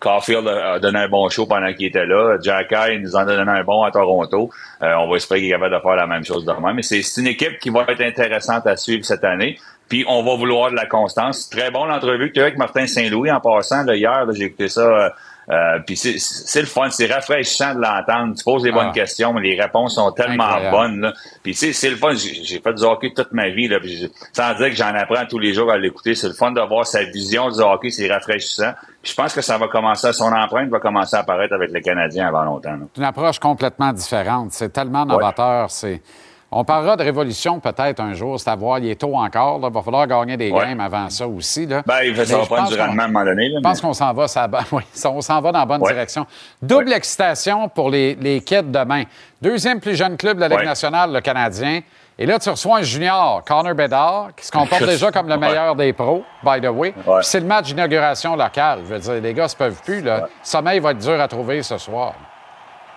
Caulfield 0.00 0.46
a 0.46 0.78
donné 0.78 1.00
un 1.00 1.08
bon 1.08 1.28
show 1.28 1.46
pendant 1.46 1.72
qu'il 1.72 1.86
était 1.86 2.06
là. 2.06 2.36
Jack 2.40 2.72
Eye 2.72 3.00
nous 3.00 3.16
en 3.16 3.20
a 3.20 3.36
donné 3.36 3.50
un 3.50 3.64
bon 3.64 3.82
à 3.82 3.90
Toronto. 3.90 4.50
Euh, 4.82 4.94
on 4.98 5.08
va 5.08 5.16
espérer 5.16 5.40
qu'il 5.40 5.48
est 5.48 5.52
capable 5.52 5.74
de 5.74 5.80
faire 5.80 5.96
la 5.96 6.06
même 6.06 6.24
chose 6.24 6.44
demain. 6.44 6.72
Mais 6.72 6.82
c'est 6.82 7.02
une 7.20 7.26
équipe 7.26 7.58
qui 7.58 7.70
va 7.70 7.84
être 7.88 8.00
intéressante 8.00 8.66
à 8.66 8.76
suivre 8.76 9.04
cette 9.04 9.24
année. 9.24 9.58
Puis 9.88 10.04
on 10.06 10.22
va 10.22 10.36
vouloir 10.36 10.70
de 10.70 10.76
la 10.76 10.86
constance. 10.86 11.48
Très 11.50 11.70
bon 11.70 11.86
l'entrevue 11.86 12.28
que 12.28 12.34
tu 12.34 12.40
as 12.40 12.44
avec 12.44 12.58
Martin 12.58 12.86
Saint-Louis 12.86 13.30
en 13.30 13.40
passant 13.40 13.82
là, 13.84 13.96
hier. 13.96 14.26
J'ai 14.32 14.44
écouté 14.44 14.68
ça. 14.68 15.14
Euh, 15.50 15.78
puis 15.86 15.96
c'est- 15.96 16.18
c'est 16.18 16.60
le 16.60 16.66
fun, 16.66 16.90
c'est 16.90 17.06
rafraîchissant 17.06 17.74
de 17.74 17.80
l'entendre. 17.80 18.34
Tu 18.36 18.44
poses 18.44 18.64
les 18.64 18.72
bonnes 18.72 18.88
Ah. 18.90 18.94
questions, 18.94 19.32
mais 19.32 19.40
les 19.40 19.60
réponses 19.60 19.94
sont 19.94 20.10
tellement 20.12 20.44
Incroyable. 20.44 20.76
bonnes. 20.76 21.00
Là. 21.00 21.12
Puis 21.42 21.54
c'est 21.54 21.90
le 21.90 21.96
fun. 21.96 22.12
J'ai 22.14 22.44
j'ai 22.44 22.60
fait 22.60 22.72
du 22.74 22.82
hockey 22.84 23.12
toute 23.14 23.32
ma 23.32 23.48
vie, 23.48 23.66
là, 23.68 23.80
puis 23.80 24.10
sans 24.32 24.54
dire 24.54 24.68
que 24.68 24.74
j'en 24.76 24.94
apprends 24.94 25.24
tous 25.26 25.38
les 25.38 25.54
jours 25.54 25.70
à 25.72 25.78
l'écouter. 25.78 26.14
C'est 26.14 26.28
le 26.28 26.34
fun 26.34 26.50
de 26.52 26.60
voir 26.60 26.86
sa 26.86 27.02
vision 27.04 27.48
du 27.50 27.60
hockey, 27.60 27.90
c'est 27.90 28.12
rafraîchissant. 28.12 28.72
Puis 29.02 29.12
je 29.12 29.16
pense 29.16 29.32
que 29.32 29.40
ça 29.40 29.56
va 29.56 29.68
commencer, 29.68 30.12
son 30.12 30.32
empreinte 30.32 30.68
va 30.70 30.80
commencer 30.80 31.16
à 31.16 31.20
apparaître 31.20 31.54
avec 31.54 31.70
les 31.70 31.80
Canadiens 31.80 32.28
avant 32.28 32.42
longtemps. 32.44 32.72
là. 32.72 32.78
C'est 32.94 32.98
une 33.00 33.06
approche 33.06 33.38
complètement 33.38 33.92
différente. 33.92 34.52
C'est 34.52 34.70
tellement 34.72 35.06
novateur. 35.06 35.70
C'est... 35.70 36.02
On 36.50 36.64
parlera 36.64 36.96
de 36.96 37.02
révolution 37.04 37.60
peut-être 37.60 38.00
un 38.00 38.14
jour. 38.14 38.40
C'est 38.40 38.48
à 38.48 38.56
voir. 38.56 38.78
Il 38.78 38.88
est 38.88 38.94
tôt 38.98 39.14
encore. 39.16 39.60
Il 39.62 39.70
va 39.72 39.82
falloir 39.82 40.06
gagner 40.06 40.36
des 40.38 40.50
Ouais. 40.50 40.64
games 40.66 40.80
avant 40.80 41.10
ça 41.10 41.28
aussi. 41.28 41.66
Là. 41.66 41.82
Ben, 41.86 42.00
il 42.04 42.14
va 42.14 42.24
je 42.24 42.34
prendre 42.34 42.68
du 42.70 42.80
rendement 42.80 43.02
à 43.02 43.04
un 43.04 43.08
moment 43.08 43.24
donné. 43.24 43.48
là, 43.50 43.58
Je 43.58 43.62
pense 43.62 43.82
mais- 43.82 43.88
qu'on 43.88 43.92
s'en 43.92 44.12
va, 44.14 44.28
ça, 44.28 44.48
oui, 44.72 44.82
ça- 44.92 45.10
on 45.10 45.20
s'en 45.20 45.40
va 45.42 45.52
dans 45.52 45.58
la 45.58 45.66
bonne 45.66 45.82
Ouais. 45.82 45.92
direction. 45.92 46.26
Double 46.62 46.92
excitation 46.94 47.68
pour 47.68 47.90
les, 47.90 48.14
les 48.14 48.40
kids 48.40 48.62
demain. 48.62 49.02
Deuxième 49.42 49.78
plus 49.78 49.94
jeune 49.94 50.16
club 50.16 50.36
de 50.36 50.40
la 50.40 50.48
Ligue 50.48 50.64
nationale, 50.64 51.12
le 51.12 51.20
Canadien. 51.20 51.80
Et 52.20 52.26
là, 52.26 52.38
tu 52.40 52.48
reçois 52.50 52.78
un 52.78 52.82
junior, 52.82 53.44
Connor 53.46 53.74
Bedard, 53.74 54.30
qui 54.36 54.44
se 54.46 54.50
comporte 54.50 54.82
déjà 54.84 55.12
comme 55.12 55.28
le 55.28 55.36
meilleur 55.36 55.76
des 55.76 55.92
pros, 55.92 56.24
by 56.42 56.60
the 56.60 56.66
way. 56.68 56.92
C'est 57.22 57.38
le 57.40 57.46
match 57.46 57.66
d'inauguration 57.66 58.34
locale. 58.34 58.80
Je 58.88 58.94
veux 58.94 58.98
dire, 58.98 59.12
les 59.22 59.34
gars 59.34 59.46
se 59.48 59.54
peuvent 59.54 59.80
plus. 59.84 60.00
Là. 60.00 60.20
Le 60.22 60.26
sommeil 60.42 60.80
va 60.80 60.90
être 60.92 60.98
dur 60.98 61.20
à 61.20 61.28
trouver 61.28 61.62
ce 61.62 61.78
soir. 61.78 62.14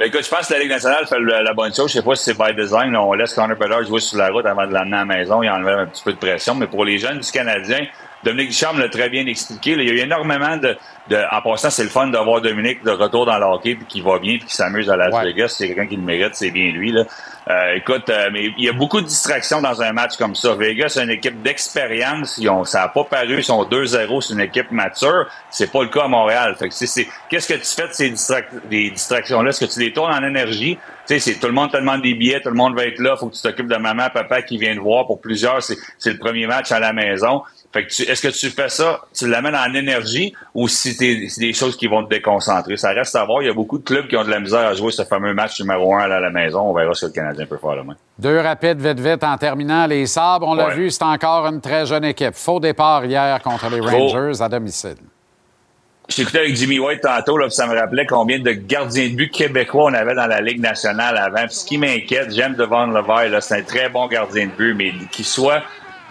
Ben, 0.02 0.08
écoute, 0.08 0.26
je 0.26 0.30
pense 0.32 0.47
que 0.47 0.54
la 0.54 0.60
Ligue 0.62 0.72
nationale 0.72 1.06
fait 1.06 1.20
la 1.20 1.54
bonne 1.54 1.72
chose. 1.76 1.91
Je 1.91 1.99
sais 1.99 2.02
pas 2.02 2.16
si 2.16 2.24
c'est 2.24 2.34
by 2.36 2.56
design. 2.56 2.95
on 2.95 3.14
laisse 3.14 3.36
Connor 3.36 3.56
Bedard 3.56 3.84
jouer 3.84 3.99
sur 3.99 4.18
la 4.18 4.30
route 4.30 4.47
avant 4.47 4.66
de 4.66 4.74
l'amener 4.74 4.95
à 4.95 4.99
la 5.02 5.06
maison. 5.06 5.43
Il 5.43 5.49
enlève 5.52 5.78
un 5.78 5.86
petit 5.86 6.02
peu 6.02 6.12
de 6.12 6.18
pression. 6.18 6.56
Mais 6.56 6.66
pour 6.66 6.86
les 6.86 6.97
jeunes 6.97 7.20
du 7.20 7.32
Canadien, 7.32 7.86
Dominique 8.24 8.50
Ducharme 8.50 8.80
l'a 8.80 8.90
très 8.90 9.10
bien 9.10 9.26
expliqué. 9.26 9.76
là, 9.76 9.84
il 9.84 9.90
y 9.90 9.92
a 9.92 9.96
eu 9.96 10.00
énormément 10.06 10.58
de, 10.58 10.78
de- 11.10 11.24
En 11.32 11.42
passant, 11.42 11.70
c'est 11.70 11.84
le 11.84 11.90
fun 11.90 12.08
d'avoir 12.08 12.42
Dominique 12.42 12.84
de 12.84 12.92
retour 12.92 13.26
dans 13.26 13.38
le 13.40 13.46
hockey 13.46 13.76
puis 13.76 13.86
qui 13.88 14.02
va 14.02 14.20
bien 14.20 14.38
puis 14.38 14.48
qui 14.48 14.56
s'amuse 14.56 14.90
à 14.90 14.96
Las 14.96 15.14
Ouais. 15.14 15.26
Vegas. 15.26 15.56
C'est 15.58 15.68
quelqu'un 15.68 15.88
qui 15.88 15.96
le 15.96 16.04
mérite, 16.04 16.36
c'est 16.36 16.52
bien 16.52 16.72
lui. 16.72 16.92
Là. 16.92 17.04
Euh, 17.50 17.74
écoute, 17.76 18.08
euh, 18.10 18.30
mais 18.32 18.52
il 18.58 18.64
y 18.66 18.70
a 18.70 18.74
beaucoup 18.74 19.02
de 19.02 19.08
distractions 19.08 19.62
dans 19.62 19.82
un 19.82 19.92
match 19.94 20.16
comme 20.18 20.36
ça. 20.36 20.54
Vegas, 20.54 20.90
c'est 20.90 21.04
une 21.04 21.10
équipe 21.10 21.42
d'expérience. 21.42 22.38
Ils 22.38 22.50
ont- 22.50 22.64
Ça 22.64 22.82
n'a 22.82 22.88
pas 22.90 23.04
paru. 23.04 23.38
Ils 23.40 23.44
sont 23.44 23.64
2-0. 23.66 24.22
C'est 24.22 24.34
une 24.34 24.42
équipe 24.42 24.72
mature. 24.72 25.26
C'est 25.50 25.72
pas 25.72 25.82
le 25.82 25.90
cas 25.90 26.04
à 26.04 26.08
Montréal. 26.08 26.56
Fait 26.58 26.70
que 26.70 26.74
c'est- 26.76 27.08
Qu'est-ce 27.30 27.48
que 27.48 27.54
tu 27.60 27.66
fais 27.66 27.88
de 27.88 27.94
ces 27.94 28.14
des 28.70 28.92
distractions-là? 28.92 29.50
Est-ce 29.50 29.66
que 29.66 29.72
tu 29.74 29.80
les 29.80 29.92
tournes 29.92 30.14
en 30.14 30.24
énergie? 30.24 30.78
Tu 31.16 31.20
sais, 31.20 31.34
tout 31.39 31.47
le 31.47 31.53
monde 31.53 31.72
te 31.72 31.78
demande 31.78 32.01
des 32.01 32.14
billets, 32.14 32.39
tout 32.39 32.49
le 32.49 32.55
monde 32.55 32.74
va 32.76 32.86
être 32.86 32.99
là. 32.99 33.16
Faut 33.18 33.28
que 33.28 33.36
tu 33.36 33.41
t'occupes 33.41 33.68
de 33.68 33.76
maman, 33.76 34.07
papa 34.14 34.41
qui 34.43 34.57
vient 34.57 34.74
te 34.76 34.80
voir. 34.80 35.05
Pour 35.07 35.20
plusieurs, 35.20 35.62
c'est 35.62 35.76
le 36.05 36.18
premier 36.18 36.47
match 36.47 36.72
à 36.72 36.80
la 36.80 36.93
maison. 36.93 37.41
Fait 37.74 37.86
que 37.86 37.89
tu- 37.93 38.03
est-ce 38.03 38.22
que 38.22 38.28
tu 38.30 38.49
fais 38.49 38.68
ça, 38.70 39.01
tu 39.14 39.28
l'amènes 39.28 39.55
en 39.55 39.74
énergie 39.74 40.34
ou 40.53 40.68
si 40.68 40.93
c'est 40.93 41.28
des 41.39 41.53
choses 41.53 41.76
qui 41.78 41.88
vont 41.88 42.03
te 42.03 42.09
déconcentrer? 42.09 42.76
Ça 42.78 42.91
reste 42.91 43.16
à 43.16 43.24
voir. 43.26 43.41
Il 43.41 43.47
y 43.47 43.49
a 43.49 43.53
beaucoup 43.53 43.78
de 43.78 43.84
clubs 43.84 44.07
qui 44.07 44.16
ont 44.18 44.24
de 44.26 44.30
la 44.30 44.39
misère 44.39 44.68
à 44.68 44.74
jouer 44.74 44.91
ce 44.91 45.03
fameux 45.03 45.34
match 45.34 45.59
numéro 45.59 45.93
un 45.95 45.99
à 46.01 46.20
la 46.20 46.30
maison. 46.30 46.62
On 46.70 46.74
verra 46.74 46.93
ce 46.93 47.05
que 47.05 47.12
le 47.12 47.14
Canadien 47.14 47.45
peut 47.45 47.57
faire 47.57 47.76
demain. 47.76 47.95
Deux 48.20 48.39
rapides, 48.39 48.80
vite, 48.80 48.99
vite, 48.99 49.24
en 49.24 49.38
terminant. 49.38 49.88
Les 49.88 50.05
Sabres, 50.05 50.47
on 50.47 50.53
l'a 50.53 50.68
Ouais. 50.68 50.76
vu, 50.76 50.89
c'est 50.91 51.03
encore 51.03 51.45
une 51.47 51.59
très 51.62 51.86
jeune 51.86 52.05
équipe. 52.05 52.36
Faux 52.36 52.59
départ 52.62 53.03
hier 53.05 53.41
contre 53.41 53.70
les 53.70 53.80
Rangers 53.82 54.41
à 54.41 54.47
domicile. 54.49 54.95
J'écoutais 56.14 56.39
avec 56.39 56.55
Jimmy 56.57 56.78
White 56.78 57.01
tantôt, 57.01 57.38
là, 57.38 57.49
ça 57.49 57.66
me 57.68 57.74
rappelait 57.74 58.05
combien 58.05 58.38
de 58.38 58.51
gardiens 58.51 59.07
de 59.07 59.16
but 59.16 59.32
québécois 59.32 59.86
on 59.86 59.93
avait 59.93 60.14
dans 60.14 60.28
la 60.28 60.41
Ligue 60.41 60.59
nationale 60.59 61.18
avant. 61.18 61.45
Puis 61.47 61.55
ce 61.55 61.66
qui 61.66 61.78
m'inquiète, 61.78 62.34
j'aime 62.34 62.53
Devon 62.55 62.88
Levaille, 62.88 63.32
là, 63.32 63.39
c'est 63.39 63.59
un 63.59 63.62
très 63.62 63.88
bon 63.88 64.07
gardien 64.07 64.47
de 64.47 64.51
but, 64.51 64.74
mais 64.74 64.91
qu'il 65.12 65.24
soit 65.24 65.64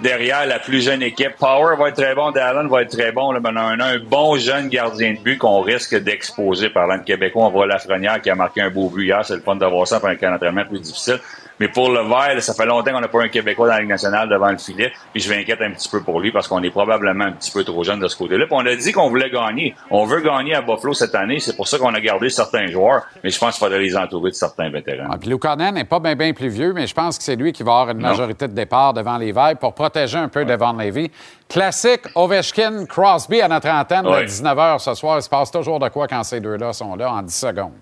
derrière 0.02 0.46
la 0.46 0.58
plus 0.58 0.82
jeune 0.82 1.02
équipe. 1.02 1.36
Power 1.38 1.76
va 1.78 1.88
être 1.88 1.96
très 1.96 2.14
bon, 2.14 2.30
Dallin 2.30 2.66
va 2.66 2.82
être 2.82 2.96
très 2.96 3.12
bon. 3.12 3.32
Là, 3.32 3.40
mais 3.42 3.50
on 3.52 3.56
a 3.56 3.62
un, 3.62 3.80
un 3.80 3.98
bon 3.98 4.38
jeune 4.38 4.68
gardien 4.68 5.12
de 5.12 5.18
but 5.18 5.36
qu'on 5.36 5.60
risque 5.60 5.94
d'exposer. 6.02 6.70
Parlant 6.70 6.96
de 6.96 7.04
Québécois, 7.04 7.44
on 7.44 7.50
voit 7.50 7.66
Lafrenière 7.66 8.22
qui 8.22 8.30
a 8.30 8.34
marqué 8.34 8.62
un 8.62 8.70
beau 8.70 8.88
but 8.88 9.04
hier. 9.04 9.22
C'est 9.24 9.36
le 9.36 9.42
fun 9.42 9.56
d'avoir 9.56 9.86
ça 9.86 10.00
pour 10.00 10.08
un 10.08 10.16
camp 10.16 10.30
d'entraînement 10.30 10.64
plus 10.64 10.80
difficile. 10.80 11.20
Mais 11.60 11.68
pour 11.68 11.90
le 11.90 12.00
vert, 12.00 12.42
ça 12.42 12.54
fait 12.54 12.64
longtemps 12.66 12.90
qu'on 12.90 13.00
n'a 13.00 13.08
pas 13.08 13.22
un 13.22 13.28
Québécois 13.28 13.68
dans 13.68 13.74
la 13.74 13.80
Ligue 13.80 13.90
nationale 13.90 14.28
devant 14.28 14.50
le 14.50 14.56
filet. 14.58 14.90
Puis 15.12 15.22
je 15.22 15.32
m'inquiète 15.32 15.60
un 15.60 15.70
petit 15.72 15.88
peu 15.90 16.02
pour 16.02 16.18
lui 16.18 16.32
parce 16.32 16.48
qu'on 16.48 16.62
est 16.62 16.70
probablement 16.70 17.24
un 17.26 17.32
petit 17.32 17.52
peu 17.52 17.62
trop 17.64 17.84
jeune 17.84 18.00
de 18.00 18.08
ce 18.08 18.16
côté-là. 18.16 18.46
Puis 18.46 18.56
on 18.58 18.64
a 18.66 18.74
dit 18.74 18.92
qu'on 18.92 19.08
voulait 19.10 19.30
gagner. 19.30 19.74
On 19.90 20.06
veut 20.06 20.22
gagner 20.22 20.54
à 20.54 20.62
Buffalo 20.62 20.94
cette 20.94 21.14
année. 21.14 21.38
C'est 21.38 21.54
pour 21.54 21.68
ça 21.68 21.76
qu'on 21.78 21.92
a 21.94 22.00
gardé 22.00 22.30
certains 22.30 22.66
joueurs. 22.68 23.02
Mais 23.22 23.28
je 23.30 23.38
pense 23.38 23.56
qu'il 23.56 23.64
faudrait 23.64 23.78
les 23.80 23.94
entourer 23.96 24.30
de 24.30 24.34
certains 24.36 24.70
vétérans. 24.70 25.08
Ah, 25.12 25.18
puis 25.20 25.28
Lukanen 25.28 25.74
n'est 25.74 25.84
pas 25.84 26.00
bien 26.00 26.32
plus 26.32 26.48
vieux, 26.48 26.72
mais 26.72 26.86
je 26.86 26.94
pense 26.94 27.18
que 27.18 27.22
c'est 27.24 27.36
lui 27.36 27.52
qui 27.52 27.62
va 27.62 27.72
avoir 27.72 27.90
une 27.90 27.98
Non. 28.02 28.08
majorité 28.08 28.48
de 28.48 28.54
départ 28.54 28.94
devant 28.94 29.18
les 29.18 29.30
Verts 29.32 29.58
pour 29.60 29.74
protéger 29.74 30.16
un 30.16 30.28
peu 30.28 30.46
Devon 30.46 30.72
Levy. 30.72 31.10
Classique 31.46 32.02
Ovechkin, 32.14 32.86
Crosby 32.86 33.42
à 33.42 33.48
notre 33.48 33.68
antenne 33.68 34.06
à 34.06 34.10
Ouais. 34.10 34.24
19h 34.24 34.78
ce 34.80 34.94
soir. 34.94 35.18
Il 35.18 35.22
se 35.22 35.28
passe 35.28 35.50
toujours 35.50 35.78
de 35.78 35.88
quoi 35.88 36.06
quand 36.08 36.22
ces 36.22 36.40
deux-là 36.40 36.72
sont 36.72 36.96
là 36.96 37.12
en 37.12 37.20
10 37.22 37.34
secondes. 37.38 37.72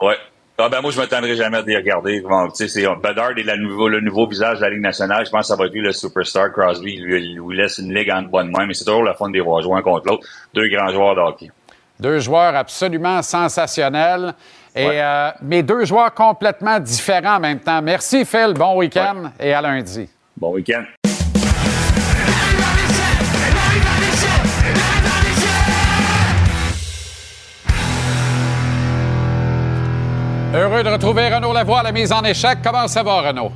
Ouais. 0.00 0.16
Ah 0.58 0.68
ben 0.68 0.80
moi, 0.80 0.90
je 0.92 0.98
m'attendrai 0.98 1.34
jamais 1.34 1.58
à 1.58 1.62
les 1.62 1.76
regarder. 1.76 2.20
Bon, 2.20 2.48
c'est 2.54 2.66
Bedard 3.02 3.30
est 3.36 3.42
la 3.42 3.56
nouveau, 3.56 3.88
le 3.88 4.00
nouveau 4.00 4.26
visage 4.28 4.58
de 4.58 4.62
la 4.62 4.70
Ligue 4.70 4.82
nationale. 4.82 5.24
Je 5.26 5.30
pense 5.30 5.40
que 5.42 5.46
ça 5.46 5.56
va 5.56 5.64
être 5.66 5.72
lui 5.72 5.80
le 5.80 5.92
superstar. 5.92 6.52
Crosby, 6.52 6.94
il 6.94 7.04
lui, 7.04 7.34
lui 7.34 7.56
laisse 7.56 7.78
une 7.78 7.92
ligue 7.92 8.10
en 8.12 8.22
bonne 8.22 8.50
main, 8.50 8.66
mais 8.66 8.74
c'est 8.74 8.84
toujours 8.84 9.02
la 9.02 9.14
fun 9.14 9.28
de 9.28 9.34
les 9.34 9.40
voir 9.40 9.62
jouer 9.62 9.78
un 9.78 9.82
contre 9.82 10.06
l'autre. 10.08 10.26
Deux 10.54 10.68
grands 10.68 10.88
joueurs 10.92 11.16
de 11.16 11.20
hockey. 11.20 11.50
Deux 11.98 12.20
joueurs 12.20 12.54
absolument 12.54 13.22
sensationnels. 13.22 14.34
Et, 14.74 14.86
Ouais. 14.86 15.00
euh, 15.02 15.30
mais 15.42 15.62
deux 15.62 15.84
joueurs 15.84 16.12
complètement 16.14 16.78
différents 16.80 17.36
en 17.36 17.40
même 17.40 17.60
temps. 17.60 17.82
Merci, 17.82 18.24
Phil. 18.24 18.54
Bon 18.54 18.76
week-end 18.76 19.30
et 19.40 19.52
à 19.52 19.60
lundi. 19.60 20.08
Bon 20.36 20.52
week-end. 20.52 20.84
Heureux 30.54 30.82
de 30.82 30.88
retrouver 30.90 31.28
Renaud 31.34 31.52
Lavoie 31.52 31.80
à 31.80 31.82
la 31.82 31.92
mise 31.92 32.12
en 32.12 32.22
échec. 32.24 32.58
Comment 32.62 32.86
ça 32.86 33.02
va, 33.02 33.22
Renaud? 33.22 33.50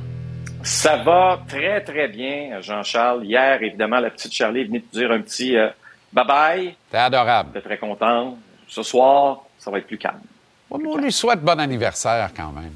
Ça 0.63 0.97
va 0.97 1.39
très, 1.47 1.81
très 1.83 2.07
bien, 2.07 2.59
Jean-Charles. 2.61 3.23
Hier, 3.25 3.61
évidemment, 3.61 3.99
la 3.99 4.09
petite 4.09 4.33
Charlie 4.33 4.61
est 4.61 4.65
venue 4.65 4.81
te 4.81 4.97
dire 4.97 5.11
un 5.11 5.21
petit 5.21 5.55
euh, 5.55 5.69
bye-bye. 6.13 6.73
T'es 6.91 6.97
adorable. 6.97 7.51
J'étais 7.53 7.67
très 7.67 7.77
content. 7.77 8.37
Ce 8.67 8.81
soir, 8.83 9.43
ça 9.59 9.69
va 9.69 9.77
être 9.77 9.87
plus 9.87 9.97
calme. 9.99 10.19
On 10.71 10.97
lui 10.97 11.11
souhaite 11.11 11.41
bon 11.41 11.59
anniversaire 11.59 12.31
quand 12.35 12.51
même. 12.51 12.73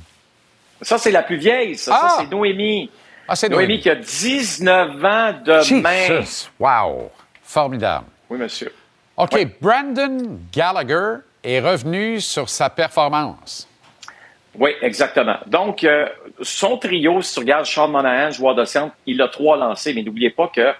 Ça, 0.81 0.97
c'est 0.97 1.11
la 1.11 1.23
plus 1.23 1.37
vieille. 1.37 1.75
Ça, 1.75 1.91
Ah! 1.99 2.09
Ça, 2.09 2.15
c'est 2.19 2.29
Noémie. 2.31 2.89
Ah, 3.27 3.35
c'est 3.35 3.49
Noémie 3.49 3.67
Noémie. 3.67 3.81
qui 3.81 3.89
a 3.89 3.95
19 3.95 5.03
ans 5.05 5.33
demain. 5.43 6.05
Jesus! 6.21 6.49
Wow! 6.59 7.09
Formidable. 7.43 8.05
Oui, 8.29 8.37
monsieur. 8.37 8.71
OK, 9.17 9.47
Brandon 9.59 10.39
Gallagher 10.53 11.17
est 11.43 11.59
revenu 11.59 12.21
sur 12.21 12.47
sa 12.49 12.69
performance. 12.69 13.67
Oui, 14.59 14.71
exactement. 14.81 15.37
Donc, 15.47 15.83
euh, 15.83 16.07
son 16.41 16.77
trio, 16.77 17.21
si 17.21 17.33
tu 17.33 17.39
regardes 17.39 17.65
Sean 17.65 17.87
Monahan, 17.87 18.31
joueur 18.31 18.55
de 18.55 18.65
centre, 18.65 18.93
il 19.05 19.21
a 19.21 19.29
trois 19.29 19.57
lancés, 19.57 19.93
mais 19.93 20.03
n'oubliez 20.03 20.29
pas 20.29 20.49
que 20.53 20.73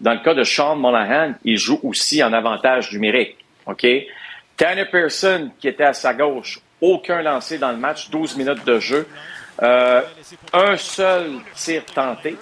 dans 0.00 0.12
le 0.12 0.18
cas 0.18 0.34
de 0.34 0.42
Sean 0.42 0.76
Monahan, 0.76 1.32
il 1.44 1.56
joue 1.56 1.80
aussi 1.82 2.22
en 2.22 2.32
avantage 2.32 2.92
numérique. 2.92 3.36
OK? 3.66 3.86
Tanner 4.56 4.84
Pearson, 4.84 5.50
qui 5.58 5.68
était 5.68 5.84
à 5.84 5.94
sa 5.94 6.12
gauche, 6.12 6.60
aucun 6.80 7.22
lancé 7.22 7.56
dans 7.58 7.70
le 7.70 7.78
match, 7.78 8.10
12 8.10 8.36
minutes 8.36 8.64
de 8.66 8.78
jeu. 8.78 9.08
Euh, 9.62 10.02
un 10.52 10.76
seul 10.76 11.30
tir 11.54 11.84
tenté. 11.86 12.36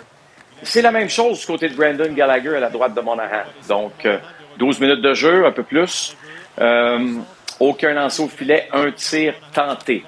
C'est 0.65 0.83
la 0.83 0.91
même 0.91 1.09
chose 1.09 1.41
du 1.41 1.47
côté 1.47 1.69
de 1.69 1.77
Brandon 1.77 2.13
Gallagher 2.13 2.57
à 2.57 2.61
la 2.61 2.71
droite 2.71 2.95
de 2.95 3.01
Monahan. 3.01 3.45
Donc, 3.69 4.05
euh, 4.05 4.19
12 4.59 4.81
minutes 4.81 5.01
de 5.01 5.15
jeu, 5.15 5.47
un 5.47 5.53
peu 5.53 5.63
plus. 5.63 6.17
aucun 7.61 7.93
lancé 7.93 8.23
au 8.23 8.29
filet, 8.29 8.69
un 8.73 8.91
tir 8.91 9.35
tenté. 9.55 10.05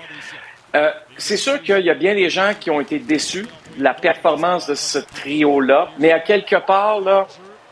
C'est 1.16 1.36
sûr 1.36 1.62
qu'il 1.62 1.80
y 1.80 1.90
a 1.90 1.94
bien 1.94 2.14
des 2.14 2.28
gens 2.28 2.52
qui 2.58 2.70
ont 2.70 2.80
été 2.80 2.98
déçus 2.98 3.46
de 3.78 3.84
la 3.84 3.94
performance 3.94 4.66
de 4.66 4.74
ce 4.74 4.98
trio-là, 4.98 5.90
mais 5.98 6.12
à 6.12 6.20
quelque 6.20 6.56
part, 6.56 7.00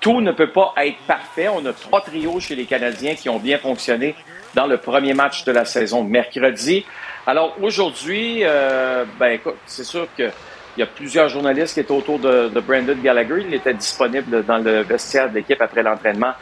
tout 0.00 0.20
ne 0.20 0.32
peut 0.32 0.50
pas 0.50 0.74
être 0.78 0.98
parfait. 1.06 1.48
On 1.48 1.64
a 1.64 1.72
trois 1.72 2.00
trios 2.00 2.40
chez 2.40 2.54
les 2.54 2.64
Canadiens 2.64 3.14
qui 3.14 3.28
ont 3.28 3.38
bien 3.38 3.58
fonctionné 3.58 4.14
dans 4.54 4.66
le 4.66 4.76
premier 4.76 5.14
match 5.14 5.44
de 5.44 5.52
la 5.52 5.64
saison 5.64 6.02
mercredi. 6.02 6.84
Alors 7.26 7.56
aujourd'hui, 7.62 8.40
euh, 8.42 9.04
ben 9.18 9.38
c'est 9.66 9.84
sûr 9.84 10.08
que 10.16 10.30
il 10.76 10.80
y 10.80 10.82
a 10.82 10.86
plusieurs 10.86 11.28
journalistes 11.28 11.74
qui 11.74 11.80
étaient 11.80 11.92
autour 11.92 12.18
de, 12.18 12.48
de, 12.48 12.60
Brandon 12.60 12.96
Gallagher. 13.02 13.44
Il 13.46 13.52
était 13.52 13.74
disponible 13.74 14.42
dans 14.44 14.56
le 14.56 14.80
vestiaire 14.80 15.28
de 15.28 15.34
l'équipe 15.34 15.60
après 15.60 15.82
l'entraînement 15.82 16.32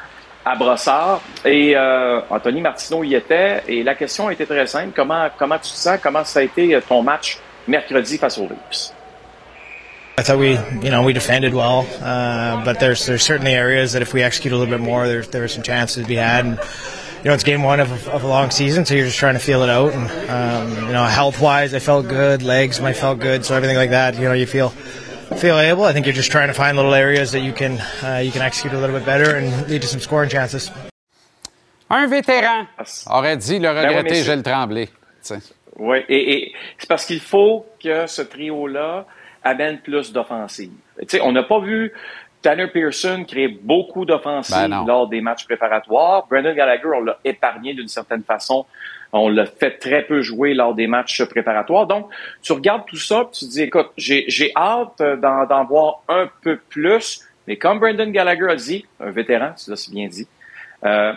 à 0.50 0.56
Brossard. 0.56 1.20
Et 1.44 1.74
euh, 1.76 2.20
Anthony 2.30 2.60
Martineau 2.60 3.04
y 3.04 3.14
était. 3.14 3.62
Et 3.68 3.82
la 3.82 3.94
question 3.94 4.30
était 4.30 4.46
très 4.46 4.66
simple. 4.66 4.92
Comment, 4.94 5.28
comment 5.38 5.56
tu 5.56 5.70
te 5.70 5.76
sens? 5.76 5.98
Comment 6.02 6.24
ça 6.24 6.40
a 6.40 6.42
été 6.42 6.78
ton 6.88 7.02
match 7.02 7.38
mercredi 7.68 8.18
face 8.18 8.38
aux 8.38 8.48
Leafs? 8.48 8.92
I 10.18 10.22
thought 10.22 10.38
we, 10.38 10.58
you 10.82 10.90
know, 10.90 11.02
we 11.02 11.14
defended 11.14 11.54
well, 11.54 11.86
uh, 12.02 12.62
but 12.62 12.78
there's 12.78 13.06
there's 13.06 13.22
certainly 13.22 13.54
areas 13.54 13.92
that 13.92 14.02
if 14.02 14.12
we 14.12 14.22
execute 14.22 14.52
a 14.52 14.56
little 14.56 14.70
bit 14.70 14.84
more, 14.84 15.08
there's 15.08 15.28
there 15.28 15.40
were 15.40 15.48
some 15.48 15.62
chances 15.62 16.02
to 16.02 16.08
be 16.08 16.16
had. 16.16 16.44
And, 16.44 16.58
you 16.58 17.28
know, 17.28 17.32
it's 17.32 17.42
game 17.42 17.62
one 17.62 17.80
of, 17.80 17.90
of 18.08 18.22
a 18.22 18.26
long 18.26 18.50
season, 18.50 18.84
so 18.84 18.94
you're 18.94 19.06
just 19.06 19.18
trying 19.18 19.32
to 19.32 19.40
feel 19.40 19.62
it 19.62 19.70
out. 19.70 19.94
And 19.94 20.10
um, 20.28 20.86
you 20.88 20.92
know, 20.92 21.04
health 21.06 21.40
wise, 21.40 21.72
I 21.72 21.78
felt 21.78 22.06
good. 22.06 22.42
Legs, 22.42 22.80
I 22.80 22.92
felt 22.92 23.18
good. 23.18 23.46
So 23.46 23.54
everything 23.54 23.78
like 23.78 23.90
that, 23.90 24.16
you 24.16 24.24
know, 24.24 24.34
you 24.34 24.46
feel 24.46 24.74
feel 25.36 25.58
able. 25.58 25.84
I 25.84 25.92
think 25.92 26.06
you're 26.06 26.14
just 26.14 26.30
trying 26.30 26.48
to 26.48 26.54
find 26.54 26.76
little 26.76 26.94
areas 26.94 27.32
that 27.32 27.40
you 27.40 27.52
can 27.52 27.80
uh, 28.02 28.18
you 28.18 28.32
can 28.32 28.42
execute 28.42 28.72
a 28.72 28.78
little 28.78 28.96
bit 28.96 29.06
better 29.06 29.36
and 29.36 29.68
lead 29.68 29.82
to 29.82 29.88
some 29.88 30.00
scoring 30.00 30.30
chances. 30.30 30.70
Un 31.88 32.06
vétéran 32.06 32.66
aurait 33.06 33.36
dit 33.36 33.58
le 33.58 33.68
regretter 33.68 34.02
ben 34.02 34.12
oui, 34.12 34.22
Gilles 34.22 34.42
Tremblay. 34.42 34.88
Oui, 35.76 35.98
et, 36.08 36.32
et 36.34 36.52
c'est 36.78 36.88
parce 36.88 37.04
qu'il 37.04 37.20
faut 37.20 37.66
que 37.82 38.06
ce 38.06 38.22
trio-là 38.22 39.06
amène 39.42 39.78
plus 39.80 40.12
d'offensives. 40.12 40.70
On 41.22 41.32
n'a 41.32 41.42
pas 41.42 41.58
vu 41.60 41.92
Tanner 42.42 42.68
Pearson 42.68 43.24
créer 43.26 43.48
beaucoup 43.48 44.04
d'offensives 44.04 44.68
ben 44.68 44.84
lors 44.86 45.08
des 45.08 45.20
matchs 45.20 45.44
préparatoires. 45.44 46.26
Brendan 46.28 46.54
Gallagher, 46.54 46.90
on 46.94 47.04
l'a 47.04 47.18
épargné 47.24 47.74
d'une 47.74 47.88
certaine 47.88 48.22
façon. 48.22 48.66
On 49.12 49.28
l'a 49.28 49.46
fait 49.46 49.78
très 49.78 50.02
peu 50.02 50.22
jouer 50.22 50.54
lors 50.54 50.74
des 50.74 50.86
matchs 50.86 51.24
préparatoires. 51.24 51.86
Donc, 51.86 52.08
tu 52.42 52.52
regardes 52.52 52.86
tout 52.86 52.96
ça, 52.96 53.28
tu 53.32 53.44
te 53.44 53.50
dis, 53.50 53.62
écoute, 53.62 53.90
j'ai 53.96 54.52
hâte 54.56 55.02
d'en 55.02 55.64
voir 55.64 56.02
un 56.08 56.28
peu 56.42 56.58
plus. 56.68 57.20
Mais 57.48 57.56
comme 57.56 57.80
Brendan 57.80 58.12
Gallagher 58.12 58.48
a 58.50 58.56
dit, 58.56 58.86
un 59.00 59.10
vétéran, 59.10 59.52
c'est 59.56 59.90
bien 59.90 60.06
dit, 60.06 60.28
euh, 60.84 61.12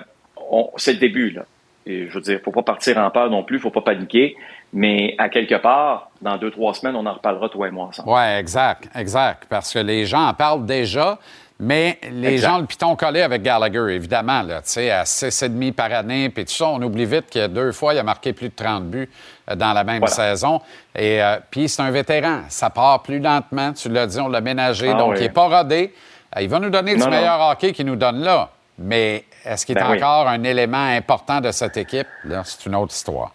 c'est 0.77 0.93
le 0.93 0.99
début. 0.99 1.29
Là. 1.29 1.45
Et 1.85 2.07
je 2.07 2.13
veux 2.13 2.21
dire, 2.21 2.39
faut 2.43 2.51
pas 2.51 2.63
partir 2.63 2.97
en 2.97 3.09
peur 3.11 3.29
non 3.29 3.43
plus, 3.43 3.59
faut 3.59 3.69
pas 3.69 3.81
paniquer. 3.81 4.35
Mais 4.71 5.15
à 5.17 5.29
quelque 5.29 5.55
part, 5.55 6.09
dans 6.21 6.37
deux, 6.37 6.49
trois 6.49 6.73
semaines, 6.73 6.95
on 6.95 7.05
en 7.05 7.13
reparlera, 7.13 7.49
toi 7.49 7.67
et 7.67 7.71
moi, 7.71 7.87
ensemble. 7.87 8.09
Oui, 8.09 8.39
exact, 8.39 8.89
exact. 8.95 9.45
Parce 9.47 9.71
que 9.73 9.79
les 9.79 10.05
gens 10.05 10.27
en 10.27 10.33
parlent 10.33 10.65
déjà, 10.65 11.19
mais 11.59 11.99
les 12.11 12.39
gens 12.39 12.57
le 12.57 12.65
piton 12.65 12.95
collé 12.95 13.21
avec 13.21 13.41
Gallagher, 13.41 13.93
évidemment, 13.93 14.41
là, 14.41 14.57
à 14.57 14.61
6,5 14.61 15.73
par 15.73 15.91
année, 15.93 16.29
puis 16.29 16.45
tout 16.45 16.51
ça, 16.51 16.67
on 16.67 16.81
oublie 16.81 17.05
vite 17.05 17.29
que 17.29 17.47
deux 17.47 17.71
fois, 17.71 17.93
il 17.93 17.99
a 17.99 18.03
marqué 18.03 18.33
plus 18.33 18.49
de 18.49 18.55
30 18.55 18.85
buts 18.85 19.09
euh, 19.49 19.55
dans 19.55 19.73
la 19.73 19.83
même 19.83 20.05
saison. 20.07 20.61
Et 20.95 21.21
euh, 21.21 21.37
puis, 21.49 21.69
c'est 21.69 21.81
un 21.81 21.91
vétéran. 21.91 22.41
Ça 22.49 22.69
part 22.69 23.03
plus 23.03 23.19
lentement. 23.19 23.71
Tu 23.73 23.89
l'as 23.89 24.07
dit, 24.07 24.19
on 24.19 24.29
l'a 24.29 24.41
ménagé, 24.41 24.89
ah 24.89 24.97
donc 24.97 25.13
il 25.17 25.21
n'est 25.21 25.29
pas 25.29 25.47
rodé. 25.47 25.93
Euh, 26.35 26.41
il 26.41 26.49
va 26.49 26.59
nous 26.59 26.69
donner 26.69 26.95
du 26.95 27.07
meilleur 27.07 27.39
hockey 27.39 27.71
qu'il 27.71 27.85
nous 27.85 27.95
donne 27.95 28.21
là. 28.21 28.49
Mais 28.77 29.25
est-ce 29.45 29.65
qu'il 29.65 29.77
est 29.77 29.81
ben 29.81 29.95
encore 29.95 30.27
un 30.27 30.43
élément 30.43 30.85
important 30.85 31.39
de 31.39 31.51
cette 31.51 31.77
équipe? 31.77 32.07
Là, 32.25 32.41
c'est 32.43 32.65
une 32.65 32.75
autre 32.75 32.93
histoire. 32.93 33.31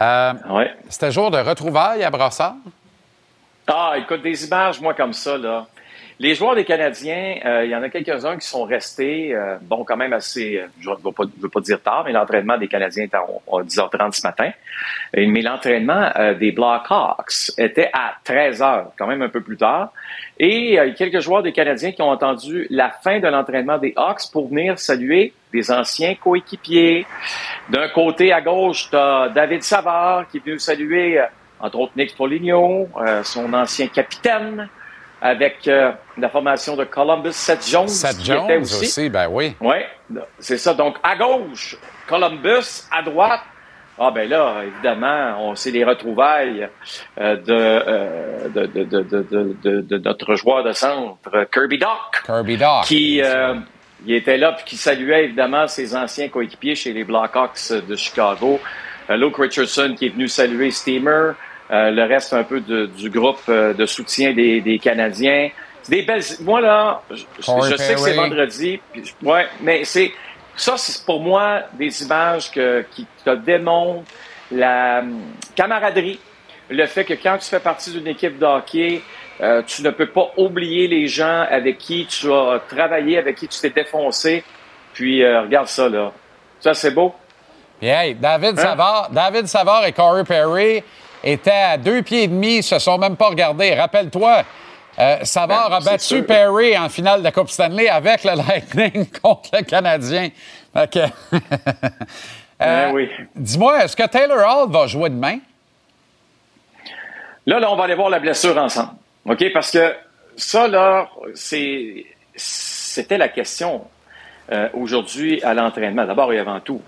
Euh, 0.00 0.32
C'était 0.88 1.10
jour 1.10 1.30
de 1.30 1.38
retrouvailles 1.38 2.04
à 2.04 2.10
Brossard? 2.10 2.54
Ah, 3.66 3.94
écoute, 3.96 4.22
des 4.22 4.46
images, 4.46 4.80
moi, 4.80 4.94
comme 4.94 5.12
ça, 5.12 5.36
là. 5.36 5.66
Les 6.18 6.34
joueurs 6.34 6.54
des 6.54 6.64
Canadiens, 6.64 7.36
euh, 7.44 7.64
il 7.64 7.70
y 7.70 7.76
en 7.76 7.82
a 7.82 7.88
quelques-uns 7.90 8.36
qui 8.38 8.46
sont 8.46 8.64
restés, 8.64 9.34
euh, 9.34 9.56
bon, 9.60 9.84
quand 9.84 9.96
même 9.96 10.12
assez, 10.12 10.62
je 10.80 10.88
ne 10.88 10.94
veux, 10.96 11.48
pas 11.48 11.60
dire 11.60 11.82
tard, 11.82 12.04
mais 12.06 12.12
l'entraînement 12.12 12.56
des 12.56 12.68
Canadiens 12.68 13.04
était 13.04 13.16
à, 13.16 13.26
10h30 13.62 14.12
ce 14.12 14.26
matin. 14.26 14.50
mais 15.14 15.42
l'entraînement 15.42 16.10
des 16.38 16.52
Blackhawks 16.52 17.52
était 17.58 17.90
à 17.92 18.14
13h, 18.24 18.86
quand 18.98 19.06
même 19.06 19.22
un 19.22 19.28
peu 19.28 19.42
plus 19.42 19.56
tard. 19.56 19.92
Et 20.38 20.78
a 20.78 20.90
quelques 20.90 21.20
joueurs 21.20 21.42
des 21.42 21.52
Canadiens 21.52 21.92
qui 21.92 22.02
ont 22.02 22.10
entendu 22.10 22.66
la 22.70 22.90
fin 22.90 23.20
de 23.20 23.28
l'entraînement 23.28 23.78
des 23.78 23.92
Hawks 23.96 24.30
pour 24.32 24.48
venir 24.48 24.78
saluer 24.78 25.32
des 25.52 25.70
anciens 25.70 26.14
coéquipiers. 26.14 27.06
D'un 27.70 27.88
côté 27.88 28.32
à 28.32 28.40
gauche, 28.40 28.90
tu 28.90 28.96
David 29.34 29.62
Savard 29.62 30.28
qui 30.28 30.36
est 30.38 30.44
venu 30.44 30.58
saluer, 30.58 31.18
euh, 31.18 31.24
entre 31.60 31.78
autres, 31.80 31.92
Nick 31.96 32.14
Foligno, 32.14 32.88
euh, 32.98 33.22
son 33.22 33.52
ancien 33.54 33.86
capitaine, 33.88 34.68
avec 35.20 35.66
euh, 35.66 35.92
la 36.18 36.28
formation 36.28 36.76
de 36.76 36.84
Columbus, 36.84 37.32
Seth 37.32 37.68
Jones. 37.68 37.88
Seth 37.88 38.22
Jones 38.24 38.60
aussi. 38.60 38.84
aussi, 38.84 39.08
ben 39.08 39.28
oui. 39.30 39.56
Oui, 39.60 39.76
c'est 40.38 40.58
ça. 40.58 40.74
Donc, 40.74 40.96
à 41.02 41.16
gauche, 41.16 41.76
Columbus, 42.06 42.84
à 42.90 43.02
droite, 43.02 43.40
ah 43.98 44.10
ben 44.10 44.28
là, 44.28 44.62
évidemment, 44.62 45.38
on 45.40 45.54
sait 45.54 45.70
les 45.70 45.82
retrouvailles 45.82 46.68
euh, 47.18 47.36
euh, 47.48 48.48
de, 48.48 48.66
de, 48.66 48.84
de, 48.84 49.80
de, 49.80 49.98
notre 49.98 50.34
joueur 50.34 50.62
de 50.64 50.72
centre, 50.72 51.46
Kirby 51.50 51.78
Dock. 51.78 52.22
Kirby 52.26 52.58
Dock. 52.58 52.84
Qui 52.84 53.22
euh, 53.22 53.54
il 54.04 54.14
était 54.14 54.36
là 54.36 54.52
puis 54.52 54.64
qui 54.66 54.76
saluait 54.76 55.24
évidemment 55.24 55.66
ses 55.66 55.96
anciens 55.96 56.28
coéquipiers 56.28 56.74
chez 56.74 56.92
les 56.92 57.04
Blackhawks 57.04 57.72
de 57.88 57.96
Chicago. 57.96 58.60
Luke 59.08 59.36
Richardson 59.38 59.94
qui 59.98 60.06
est 60.06 60.10
venu 60.10 60.28
saluer 60.28 60.70
Steamer. 60.70 61.32
Le 61.70 62.02
reste 62.06 62.32
un 62.32 62.44
peu 62.44 62.60
du 62.60 63.10
groupe 63.10 63.50
de 63.50 63.86
soutien 63.86 64.32
des, 64.32 64.60
des 64.60 64.78
Canadiens. 64.78 65.50
Des 65.88 66.02
belles. 66.02 66.22
Moi 66.40 66.60
là, 66.60 67.02
je, 67.10 67.24
je 67.38 67.76
sais 67.76 67.94
que 67.94 68.00
c'est 68.00 68.14
vendredi. 68.14 68.80
Puis, 68.92 69.14
ouais, 69.22 69.46
mais 69.60 69.84
c'est 69.84 70.12
ça, 70.56 70.76
c'est 70.76 71.04
pour 71.04 71.20
moi 71.20 71.62
des 71.74 72.02
images 72.02 72.50
qui 72.50 73.06
te 73.24 73.34
démontrent 73.36 74.02
la 74.50 75.00
hum, 75.00 75.22
camaraderie, 75.54 76.18
le 76.68 76.86
fait 76.86 77.04
que 77.04 77.14
quand 77.14 77.38
tu 77.38 77.48
fais 77.48 77.60
partie 77.60 77.90
d'une 77.90 78.06
équipe 78.06 78.38
de 78.38 78.44
hockey, 78.44 79.02
euh, 79.40 79.62
tu 79.66 79.82
ne 79.82 79.90
peux 79.90 80.08
pas 80.08 80.32
oublier 80.36 80.88
les 80.88 81.06
gens 81.06 81.46
avec 81.48 81.78
qui 81.78 82.06
tu 82.06 82.32
as 82.32 82.60
travaillé, 82.68 83.18
avec 83.18 83.36
qui 83.36 83.48
tu 83.48 83.60
t'es 83.60 83.70
défoncé. 83.70 84.42
Puis 84.92 85.22
euh, 85.22 85.42
regarde 85.42 85.68
ça 85.68 85.88
là, 85.88 86.12
ça 86.60 86.74
c'est 86.74 86.90
beau. 86.90 87.14
hey, 87.80 88.14
David 88.14 88.58
hein? 88.58 88.62
Savard, 88.62 89.10
David 89.10 89.46
Savard 89.46 89.86
et 89.86 89.92
Corey 89.92 90.24
Perry 90.24 90.82
étaient 91.24 91.50
à 91.50 91.76
deux 91.76 92.02
pieds 92.02 92.24
et 92.24 92.28
demi, 92.28 92.62
se 92.62 92.78
sont 92.78 92.98
même 92.98 93.16
pas 93.16 93.28
regardés. 93.28 93.74
Rappelle-toi, 93.74 94.42
euh, 94.98 95.18
Savard 95.22 95.70
ben, 95.70 95.76
a 95.76 95.80
battu 95.80 96.22
Perry 96.22 96.76
en 96.76 96.88
finale 96.88 97.20
de 97.20 97.24
la 97.24 97.32
Coupe 97.32 97.50
Stanley 97.50 97.88
avec 97.88 98.24
le 98.24 98.32
Lightning 98.36 99.06
contre 99.22 99.50
le 99.52 99.62
Canadien. 99.62 100.30
OK. 100.74 100.98
Ben 102.58 102.90
oui. 102.94 103.10
Dis-moi, 103.34 103.84
est-ce 103.84 103.94
que 103.94 104.06
Taylor 104.06 104.38
Hall 104.38 104.72
va 104.72 104.86
jouer 104.86 105.10
demain? 105.10 105.40
Là, 107.44 107.60
là, 107.60 107.70
on 107.70 107.76
va 107.76 107.84
aller 107.84 107.94
voir 107.94 108.08
la 108.08 108.18
blessure 108.18 108.56
ensemble. 108.56 108.92
OK? 109.26 109.52
Parce 109.52 109.70
que 109.70 109.94
ça, 110.36 110.66
là, 110.66 111.08
c'est, 111.34 112.06
c'était 112.34 113.18
la 113.18 113.28
question 113.28 113.84
euh, 114.52 114.68
aujourd'hui 114.74 115.42
à 115.42 115.54
l'entraînement. 115.54 116.06
D'abord 116.06 116.32
et 116.32 116.38
avant 116.38 116.60
tout, 116.60 116.80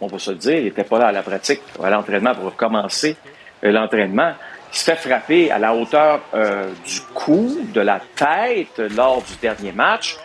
on 0.00 0.06
va 0.06 0.18
se 0.18 0.30
le 0.30 0.36
dire, 0.36 0.56
il 0.56 0.64
n'était 0.64 0.84
pas 0.84 0.98
là 0.98 1.08
à 1.08 1.12
la 1.12 1.22
pratique, 1.22 1.60
à 1.82 1.88
l'entraînement 1.88 2.34
pour 2.34 2.54
commencer 2.56 3.16
l'entraînement. 3.62 4.32
Il 4.72 4.78
se 4.78 4.84
fait 4.84 4.96
frapper 4.96 5.50
à 5.50 5.58
la 5.58 5.74
hauteur 5.74 6.20
euh, 6.34 6.70
du 6.84 7.00
cou, 7.14 7.58
de 7.72 7.80
la 7.80 8.00
tête 8.14 8.78
lors 8.94 9.22
du 9.22 9.36
dernier 9.40 9.72
match. 9.72 10.16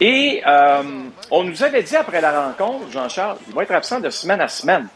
Et 0.00 0.42
euh, 0.46 0.82
on 1.30 1.42
nous 1.42 1.62
avait 1.62 1.82
dit 1.82 1.96
après 1.96 2.20
la 2.20 2.46
rencontre, 2.46 2.90
Jean-Charles, 2.90 3.38
il 3.48 3.54
va 3.54 3.64
être 3.64 3.72
absent 3.72 4.00
de 4.00 4.10
semaine 4.10 4.40
à 4.40 4.48
semaine. 4.48 4.86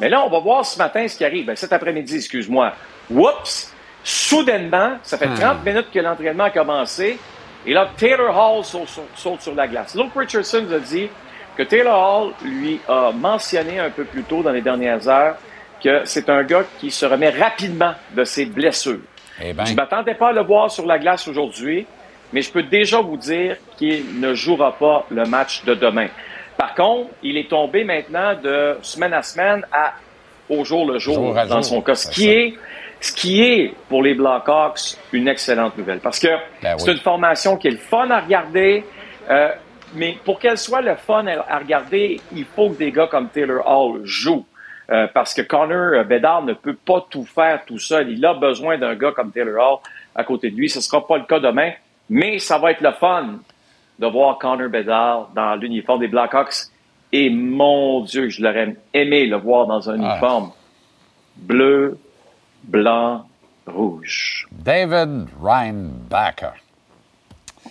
Mais 0.00 0.08
là, 0.08 0.24
on 0.24 0.30
va 0.30 0.38
voir 0.38 0.64
ce 0.64 0.78
matin 0.78 1.06
ce 1.08 1.16
qui 1.16 1.24
arrive. 1.24 1.46
Ben, 1.46 1.56
cet 1.56 1.72
après-midi, 1.72 2.16
excuse-moi. 2.16 2.72
Oups! 3.10 3.72
Soudainement, 4.04 4.98
ça 5.02 5.16
fait 5.16 5.28
30 5.28 5.60
hmm. 5.60 5.64
minutes 5.64 5.90
que 5.92 6.00
l'entraînement 6.00 6.44
a 6.44 6.50
commencé. 6.50 7.18
Et 7.64 7.72
là, 7.72 7.88
Taylor 7.96 8.36
Hall 8.36 8.64
saute, 8.64 9.40
sur 9.40 9.54
la 9.54 9.68
glace. 9.68 9.94
Luke 9.94 10.10
Richardson 10.16 10.64
nous 10.68 10.74
a 10.74 10.80
dit 10.80 11.08
que 11.56 11.62
Taylor 11.62 11.96
Hall 11.96 12.32
lui 12.42 12.80
a 12.88 13.12
mentionné 13.12 13.78
un 13.78 13.90
peu 13.90 14.04
plus 14.04 14.24
tôt 14.24 14.42
dans 14.42 14.50
les 14.50 14.62
dernières 14.62 15.06
heures 15.08 15.36
que 15.82 16.02
c'est 16.04 16.28
un 16.28 16.42
gars 16.44 16.64
qui 16.78 16.90
se 16.90 17.06
remet 17.06 17.30
rapidement 17.30 17.92
de 18.14 18.24
ses 18.24 18.46
blessures. 18.46 19.00
Eh 19.42 19.52
ben. 19.52 19.64
Je 19.64 19.72
ne 19.72 19.76
m'attendais 19.76 20.14
pas 20.14 20.28
à 20.28 20.32
le 20.32 20.42
voir 20.42 20.70
sur 20.70 20.86
la 20.86 20.98
glace 20.98 21.26
aujourd'hui, 21.28 21.86
mais 22.32 22.42
je 22.42 22.50
peux 22.50 22.62
déjà 22.62 23.00
vous 23.00 23.16
dire 23.16 23.56
qu'il 23.76 24.20
ne 24.20 24.34
jouera 24.34 24.72
pas 24.72 25.06
le 25.10 25.24
match 25.24 25.64
de 25.64 25.74
demain. 25.74 26.08
Par 26.56 26.74
contre, 26.74 27.10
il 27.22 27.36
est 27.36 27.48
tombé 27.48 27.84
maintenant 27.84 28.34
de 28.34 28.76
semaine 28.82 29.12
à 29.12 29.22
semaine 29.22 29.66
à 29.72 29.94
au 30.48 30.64
jour 30.64 30.90
le 30.90 30.98
jour, 30.98 31.34
dans 31.48 31.62
son 31.62 31.80
cas, 31.80 31.94
ce 31.94 32.10
qui 32.10 32.28
est 32.28 32.54
ce 33.00 33.12
qui 33.12 33.42
est 33.42 33.74
pour 33.88 34.02
les 34.02 34.14
Blackhawks 34.14 34.96
une 35.12 35.26
excellente 35.26 35.76
nouvelle 35.76 35.98
parce 35.98 36.20
que 36.20 36.28
ben 36.62 36.78
c'est 36.78 36.92
une 36.92 36.98
formation 36.98 37.56
qui 37.56 37.66
est 37.66 37.72
le 37.72 37.76
fun 37.78 38.08
à 38.10 38.20
regarder. 38.20 38.84
Euh, 39.28 39.48
mais 39.94 40.16
pour 40.24 40.38
qu'elle 40.38 40.56
soit 40.56 40.80
le 40.80 40.94
fun 40.94 41.26
à, 41.26 41.58
regarder, 41.58 42.20
il 42.34 42.44
faut 42.44 42.70
que 42.70 42.78
des 42.78 42.92
gars 42.92 43.08
comme 43.08 43.28
Taylor 43.28 43.66
Hall 43.66 44.00
jouent. 44.04 44.46
Euh, 44.92 45.06
parce 45.12 45.32
que 45.32 45.40
Connor 45.40 46.04
Bedard 46.04 46.42
ne 46.42 46.52
peut 46.52 46.74
pas 46.74 47.06
tout 47.08 47.24
faire 47.24 47.64
tout 47.64 47.78
seul. 47.78 48.10
Il 48.10 48.24
a 48.26 48.34
besoin 48.34 48.76
d'un 48.76 48.94
gars 48.94 49.12
comme 49.12 49.32
Taylor 49.32 49.56
Hall 49.56 49.78
à 50.14 50.22
côté 50.22 50.50
de 50.50 50.56
lui. 50.56 50.68
Ce 50.68 50.78
ne 50.78 50.82
sera 50.82 51.06
pas 51.06 51.16
le 51.16 51.24
cas 51.24 51.40
demain, 51.40 51.72
mais 52.10 52.38
ça 52.38 52.58
va 52.58 52.72
être 52.72 52.82
le 52.82 52.92
fun 52.92 53.38
de 53.98 54.06
voir 54.06 54.38
Connor 54.38 54.68
Bedard 54.68 55.30
dans 55.34 55.54
l'uniforme 55.54 56.00
des 56.00 56.08
Blackhawks. 56.08 56.68
Et 57.10 57.30
mon 57.30 58.00
Dieu, 58.00 58.28
je 58.28 58.42
l'aurais 58.42 58.76
aimé 58.92 59.26
le 59.26 59.36
voir 59.36 59.66
dans 59.66 59.88
un 59.88 59.96
uniforme 59.96 60.50
bleu, 61.36 61.98
blanc, 62.64 63.26
rouge. 63.66 64.46
David 64.50 65.26
Reinbacher. 65.40 66.58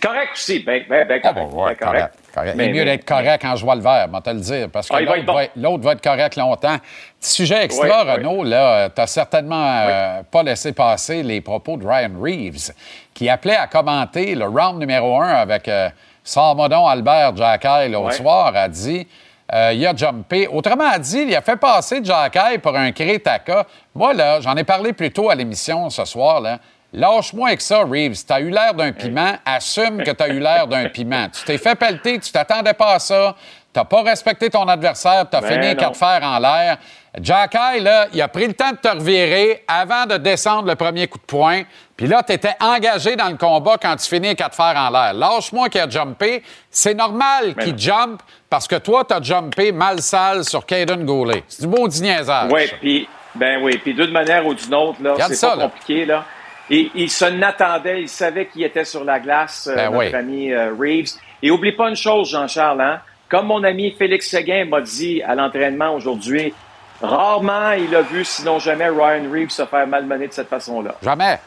Correct 0.00 0.30
aussi, 0.34 0.60
ben, 0.60 0.84
ben, 0.88 1.06
ben 1.06 1.20
correct. 1.20 1.24
Ah, 1.24 1.32
ben, 1.32 1.50
correct. 1.50 1.80
correct. 1.80 2.18
Mais, 2.36 2.52
il 2.54 2.60
est 2.60 2.72
mieux 2.72 2.84
d'être 2.84 3.04
correct 3.04 3.42
quand 3.42 3.56
je 3.56 3.64
vois 3.64 3.74
le 3.74 3.82
vert, 3.82 4.08
moi 4.08 4.20
te 4.20 4.30
le 4.30 4.40
dire, 4.40 4.68
parce 4.70 4.88
que 4.88 4.94
ah, 4.94 5.46
l'autre 5.56 5.82
va, 5.82 5.92
être 5.92 6.02
correct 6.02 6.36
longtemps. 6.36 6.76
Petit 7.20 7.30
sujet 7.30 7.64
extra, 7.64 8.04
Renaud, 8.04 8.44
là, 8.44 8.88
tu 8.88 9.02
certainement 9.06 9.80
euh, 9.82 10.22
pas 10.30 10.42
laissé 10.42 10.72
passer 10.72 11.22
les 11.22 11.40
propos 11.40 11.76
de 11.76 11.86
Ryan 11.86 12.10
Reeves, 12.20 12.72
qui 13.14 13.28
appelait 13.28 13.56
à 13.56 13.66
commenter 13.66 14.34
le 14.34 14.46
round 14.46 14.78
numéro 14.78 15.20
un 15.20 15.28
avec 15.28 15.68
euh, 15.68 15.88
Salmodon 16.24 16.86
Albert 16.86 17.36
Jacky 17.36 17.88
l'autre 17.90 18.14
soir, 18.14 18.54
a 18.56 18.68
dit 18.68 19.06
euh, 19.52 19.72
il 19.74 19.86
a 19.86 19.94
jumpé. 19.94 20.46
Autrement 20.46 20.98
dit, 20.98 21.24
il 21.28 21.36
a 21.36 21.42
fait 21.42 21.56
passer 21.56 22.00
Jacky 22.02 22.58
pour 22.58 22.74
un 22.74 22.90
Crétaka. 22.92 23.66
Moi, 23.94 24.14
là, 24.14 24.40
j'en 24.40 24.56
ai 24.56 24.64
parlé 24.64 24.94
plus 24.94 25.10
tôt 25.10 25.28
à 25.28 25.34
l'émission 25.34 25.90
ce 25.90 26.04
soir, 26.04 26.40
là. 26.40 26.58
Lâche-moi 26.92 27.48
avec 27.48 27.60
ça, 27.62 27.84
Reeves. 27.84 28.24
T'as 28.26 28.40
eu 28.40 28.50
l'air 28.50 28.74
d'un 28.74 28.92
piment. 28.92 29.32
Assume 29.46 30.02
que 30.02 30.10
t'as 30.10 30.28
eu 30.28 30.40
l'air 30.40 30.66
d'un 30.66 30.88
piment. 30.92 31.28
Tu 31.28 31.42
t'es 31.44 31.58
fait 31.58 31.74
pelleter, 31.74 32.18
tu 32.18 32.30
t'attendais 32.30 32.74
pas 32.74 32.94
à 32.94 32.98
ça. 32.98 33.34
T'as 33.72 33.84
pas 33.84 34.02
respecté 34.02 34.50
ton 34.50 34.68
adversaire, 34.68 35.24
t'as 35.30 35.40
ben 35.40 35.62
fini 35.62 35.76
quatre 35.76 35.96
fers 35.96 36.20
en 36.22 36.38
l'air. 36.38 36.76
Jack 37.18 37.54
là, 37.54 38.06
il 38.12 38.20
a 38.20 38.28
pris 38.28 38.46
le 38.46 38.52
temps 38.52 38.70
de 38.70 38.76
te 38.76 38.88
revirer 38.88 39.64
avant 39.66 40.04
de 40.04 40.18
descendre 40.18 40.68
le 40.68 40.74
premier 40.74 41.06
coup 41.06 41.16
de 41.18 41.24
poing. 41.24 41.62
Puis 41.96 42.06
là, 42.06 42.22
tu 42.22 42.34
étais 42.34 42.54
engagé 42.60 43.16
dans 43.16 43.28
le 43.28 43.36
combat 43.36 43.76
quand 43.80 43.96
tu 43.96 44.06
finis 44.06 44.36
quatre 44.36 44.54
fers 44.54 44.74
en 44.76 44.90
l'air. 44.90 45.14
Lâche-moi 45.14 45.70
qui 45.70 45.78
a 45.78 45.88
jumpé. 45.88 46.42
C'est 46.70 46.94
normal 46.94 47.54
qu'il 47.54 47.78
jump 47.78 48.20
parce 48.50 48.68
que 48.68 48.76
toi, 48.76 49.04
tu 49.08 49.14
as 49.14 49.22
jumpé 49.22 49.72
mal 49.72 50.02
sale 50.02 50.44
sur 50.44 50.66
Caden 50.66 51.04
Goulet. 51.06 51.42
C'est 51.48 51.62
du 51.62 51.68
beau 51.68 51.88
niaisage. 51.88 52.50
Oui, 52.52 52.70
puis 52.78 53.08
ben 53.34 53.62
oui, 53.62 53.78
puis 53.78 53.94
d'une 53.94 54.10
manière 54.10 54.46
ou 54.46 54.52
d'une 54.52 54.74
autre, 54.74 55.02
là, 55.02 55.14
c'est 55.30 55.46
pas 55.46 55.56
compliqué. 55.56 56.04
Là. 56.04 56.24
Et 56.70 56.90
il 56.94 57.10
se 57.10 57.24
n'attendait, 57.24 58.02
il 58.02 58.08
savait 58.08 58.46
qu'il 58.46 58.62
était 58.62 58.84
sur 58.84 59.04
la 59.04 59.20
glace, 59.20 59.68
euh, 59.70 59.74
ben 59.74 59.90
notre 59.90 60.14
ami 60.14 60.52
euh, 60.52 60.72
Reeves. 60.78 61.12
Et 61.42 61.50
oublie 61.50 61.72
pas 61.72 61.88
une 61.88 61.96
chose, 61.96 62.30
Jean-Charles, 62.30 62.80
hein? 62.80 63.00
comme 63.28 63.46
mon 63.46 63.64
ami 63.64 63.92
Félix 63.92 64.28
Seguin 64.28 64.64
m'a 64.66 64.80
dit 64.80 65.22
à 65.22 65.34
l'entraînement 65.34 65.94
aujourd'hui, 65.94 66.54
rarement 67.00 67.72
il 67.72 67.94
a 67.94 68.02
vu, 68.02 68.24
sinon 68.24 68.58
jamais, 68.58 68.88
Ryan 68.88 69.30
Reeves 69.30 69.50
se 69.50 69.64
faire 69.66 69.86
malmener 69.86 70.28
de 70.28 70.32
cette 70.32 70.48
façon-là. 70.48 70.94
Jamais. 71.02 71.38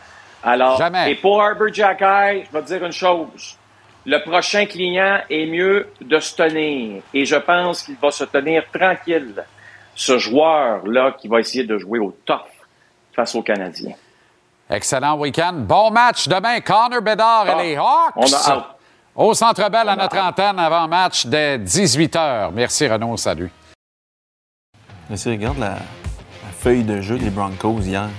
Alors, 0.44 0.78
jamais. 0.78 1.12
et 1.12 1.16
pour 1.16 1.42
Arbor 1.42 1.74
Jacky, 1.74 2.46
je 2.46 2.52
vais 2.52 2.62
te 2.62 2.68
dire 2.68 2.86
une 2.86 2.92
chose. 2.92 3.58
Le 4.06 4.20
prochain 4.20 4.68
client 4.68 5.22
est 5.30 5.48
mieux 5.48 5.88
de 6.00 6.20
se 6.20 6.36
tenir. 6.36 7.02
Et 7.14 7.26
je 7.26 7.36
pense 7.36 7.82
qu'il 7.82 7.96
va 7.96 8.12
se 8.12 8.24
tenir 8.26 8.64
tranquille. 8.72 9.44
Ce 9.96 10.20
joueur-là 10.20 11.16
qui 11.20 11.28
va 11.28 11.40
essayer 11.40 11.64
de 11.64 11.78
jouer 11.80 11.98
au 11.98 12.16
top 12.26 12.48
face 13.14 13.34
aux 13.34 13.42
Canadiens. 13.42 13.96
Excellent 14.70 15.18
week-end. 15.20 15.54
Bon 15.68 15.92
match 15.92 16.28
demain. 16.28 16.60
Connor 16.62 17.02
Bedard 17.02 17.48
et 17.48 17.52
Ah, 17.52 17.62
les 17.64 17.76
Hawks. 17.78 18.14
on 18.16 18.34
a 18.34 18.76
Au 19.16 19.34
Centre 19.34 19.70
Bell 19.70 19.88
à 19.90 19.96
notre 19.96 20.18
antenne 20.18 20.60
avant 20.60 20.88
match 20.88 21.26
dès 21.28 21.58
18h. 21.60 22.52
Merci 22.54 22.88
Renaud. 22.88 23.16
Salut. 23.18 23.52
Mais 25.10 25.18
si 25.18 25.30
regarde 25.30 25.60
la, 25.60 25.70
la 25.70 25.78
feuille 26.58 26.84
de 26.84 27.00
jeu 27.02 27.18
des 27.20 27.30
Broncos 27.30 27.82
hier. 27.82 28.10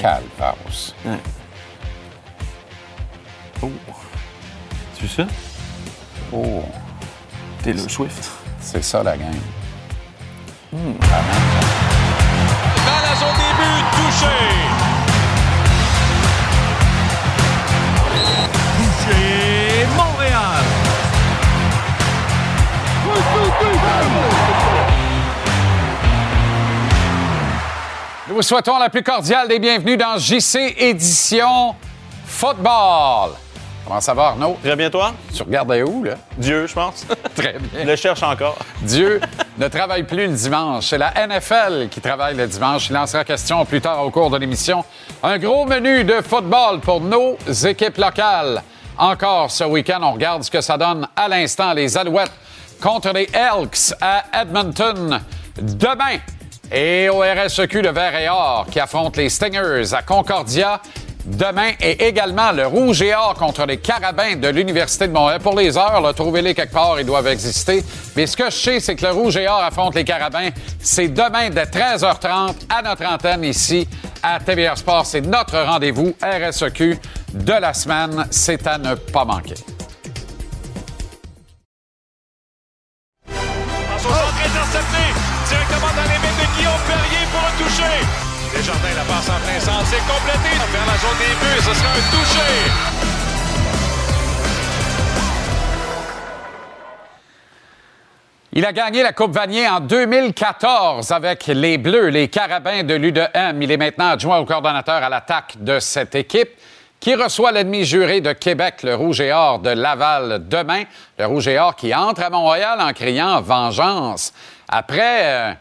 Calvados. 0.00 0.94
Ouais. 1.04 1.18
Oh. 3.62 3.70
Tu 4.98 5.08
sais 5.08 5.22
ça? 5.22 5.28
Oh. 6.32 6.62
Taylor 7.62 7.88
Swift. 7.90 8.30
C'est 8.60 8.82
ça 8.84 9.02
la 9.02 9.16
game. 9.16 9.30
Dans 10.72 10.78
la 13.02 13.14
zone 13.16 13.36
des 13.36 13.54
buts, 13.58 13.84
touché. 13.92 15.03
Montréal. 19.96 20.64
Nous 28.28 28.34
vous 28.34 28.42
souhaitons 28.42 28.78
la 28.78 28.88
plus 28.88 29.02
cordiale 29.02 29.48
des 29.48 29.58
bienvenus 29.58 29.98
dans 29.98 30.16
JC 30.16 30.74
Édition 30.78 31.74
Football. 32.26 33.32
Comment 33.86 34.00
ça 34.00 34.14
va, 34.14 34.28
Arnaud? 34.28 34.56
Très 34.62 34.76
bien, 34.76 34.88
toi? 34.88 35.12
Tu 35.34 35.42
regardais 35.42 35.82
où, 35.82 36.04
là? 36.04 36.14
Dieu, 36.38 36.66
je 36.66 36.72
pense. 36.72 37.06
Très 37.36 37.56
bien. 37.58 37.84
Le 37.84 37.96
cherche 37.96 38.22
encore. 38.22 38.56
Dieu 38.80 39.20
ne 39.58 39.68
travaille 39.68 40.04
plus 40.04 40.26
le 40.26 40.32
dimanche. 40.32 40.86
C'est 40.86 40.96
la 40.96 41.12
NFL 41.26 41.88
qui 41.90 42.00
travaille 42.00 42.34
le 42.34 42.46
dimanche. 42.46 42.88
Il 42.88 42.96
en 42.96 43.06
sera 43.06 43.24
question 43.24 43.62
plus 43.66 43.82
tard 43.82 44.02
au 44.02 44.10
cours 44.10 44.30
de 44.30 44.38
l'émission. 44.38 44.82
Un 45.22 45.36
gros 45.36 45.66
menu 45.66 46.04
de 46.04 46.22
football 46.22 46.80
pour 46.80 47.02
nos 47.02 47.36
équipes 47.66 47.98
locales. 47.98 48.62
Encore 48.96 49.50
ce 49.50 49.64
week-end, 49.64 50.00
on 50.02 50.12
regarde 50.12 50.44
ce 50.44 50.50
que 50.50 50.60
ça 50.60 50.78
donne 50.78 51.08
à 51.16 51.28
l'instant. 51.28 51.72
Les 51.72 51.96
Alouettes 51.96 52.30
contre 52.80 53.12
les 53.12 53.28
Elks 53.32 53.92
à 54.00 54.24
Edmonton 54.40 55.20
demain. 55.60 56.18
Et 56.72 57.08
au 57.08 57.20
RSEQ 57.20 57.82
de 57.82 57.88
Vert 57.88 58.16
et 58.16 58.28
Or 58.28 58.66
qui 58.70 58.78
affronte 58.78 59.16
les 59.16 59.28
Stingers 59.28 59.92
à 59.92 60.02
Concordia 60.02 60.80
demain 61.24 61.72
et 61.80 62.06
également 62.06 62.52
le 62.52 62.66
Rouge 62.66 63.02
et 63.02 63.14
Or 63.14 63.34
contre 63.34 63.64
les 63.66 63.78
Carabins 63.78 64.36
de 64.36 64.48
l'Université 64.48 65.06
de 65.08 65.12
Montréal. 65.12 65.40
Pour 65.40 65.58
les 65.58 65.76
heures, 65.76 66.14
trouvez-les 66.14 66.54
quelque 66.54 66.72
part, 66.72 66.98
ils 67.00 67.06
doivent 67.06 67.26
exister. 67.26 67.82
Mais 68.16 68.26
ce 68.26 68.36
que 68.36 68.46
je 68.46 68.56
sais, 68.56 68.80
c'est 68.80 68.96
que 68.96 69.06
le 69.06 69.12
Rouge 69.12 69.36
et 69.36 69.48
Or 69.48 69.62
affronte 69.62 69.94
les 69.94 70.04
Carabins. 70.04 70.50
C'est 70.78 71.08
demain 71.08 71.50
dès 71.50 71.64
13h30 71.64 72.54
à 72.68 72.82
notre 72.82 73.06
antenne 73.06 73.44
ici 73.44 73.88
à 74.22 74.40
TVR 74.40 74.76
Sport. 74.76 75.06
C'est 75.06 75.20
notre 75.20 75.58
rendez-vous 75.60 76.14
RSEQ 76.22 76.98
de 77.32 77.52
la 77.52 77.74
semaine. 77.74 78.26
C'est 78.30 78.66
à 78.66 78.78
ne 78.78 78.94
pas 78.94 79.24
manquer. 79.24 79.54
Directement 85.48 85.92
dans 85.94 86.02
les 86.02 86.18
mains 86.18 86.36
de 86.40 86.56
Guillaume 86.56 86.84
pour 87.32 87.66
toucher. 87.66 88.13
La 88.54 88.60
passe 89.02 89.28
en 89.28 89.40
plein 89.40 89.58
c'est 89.58 89.98
complété 90.06 90.56
la 90.56 91.60
ce 91.60 91.74
sera 91.74 91.88
un. 91.90 93.04
Il 98.52 98.64
a 98.64 98.72
gagné 98.72 99.02
la 99.02 99.12
Coupe 99.12 99.32
Vanier 99.32 99.68
en 99.68 99.80
2014 99.80 101.10
avec 101.10 101.48
les 101.48 101.78
Bleus, 101.78 102.10
les 102.10 102.28
Carabins 102.28 102.84
de 102.84 102.94
l'U2M. 102.94 103.56
Il 103.60 103.72
est 103.72 103.76
maintenant 103.76 104.10
adjoint 104.10 104.38
au 104.38 104.44
coordonnateur 104.44 105.02
à 105.02 105.08
l'attaque 105.08 105.56
de 105.58 105.80
cette 105.80 106.14
équipe 106.14 106.50
qui 107.00 107.16
reçoit 107.16 107.50
l'ennemi 107.50 107.84
juré 107.84 108.20
de 108.20 108.32
Québec, 108.32 108.84
le 108.84 108.94
Rouge 108.94 109.20
et 109.20 109.32
Or 109.32 109.58
de 109.58 109.70
Laval 109.70 110.46
demain. 110.46 110.84
Le 111.18 111.26
Rouge 111.26 111.48
et 111.48 111.58
Or 111.58 111.74
qui 111.74 111.92
entre 111.92 112.22
à 112.22 112.30
Montréal 112.30 112.78
en 112.80 112.92
criant 112.92 113.40
vengeance. 113.40 114.32
Après 114.68 115.24
euh, 115.24 115.52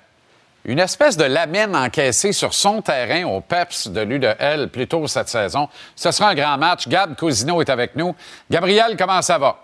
une 0.65 0.79
espèce 0.79 1.17
de 1.17 1.25
lamine 1.25 1.75
encaissée 1.75 2.31
sur 2.31 2.53
son 2.53 2.81
terrain 2.81 3.25
au 3.25 3.41
PEPS 3.41 3.89
de 3.89 4.01
l'U2L 4.01 4.67
plus 4.67 4.87
tôt 4.87 5.07
cette 5.07 5.29
saison. 5.29 5.67
Ce 5.95 6.11
sera 6.11 6.29
un 6.29 6.35
grand 6.35 6.57
match. 6.57 6.87
Gab 6.87 7.15
Cousineau 7.15 7.61
est 7.61 7.69
avec 7.69 7.95
nous. 7.95 8.15
Gabriel, 8.49 8.95
comment 8.97 9.21
ça 9.21 9.37
va? 9.37 9.57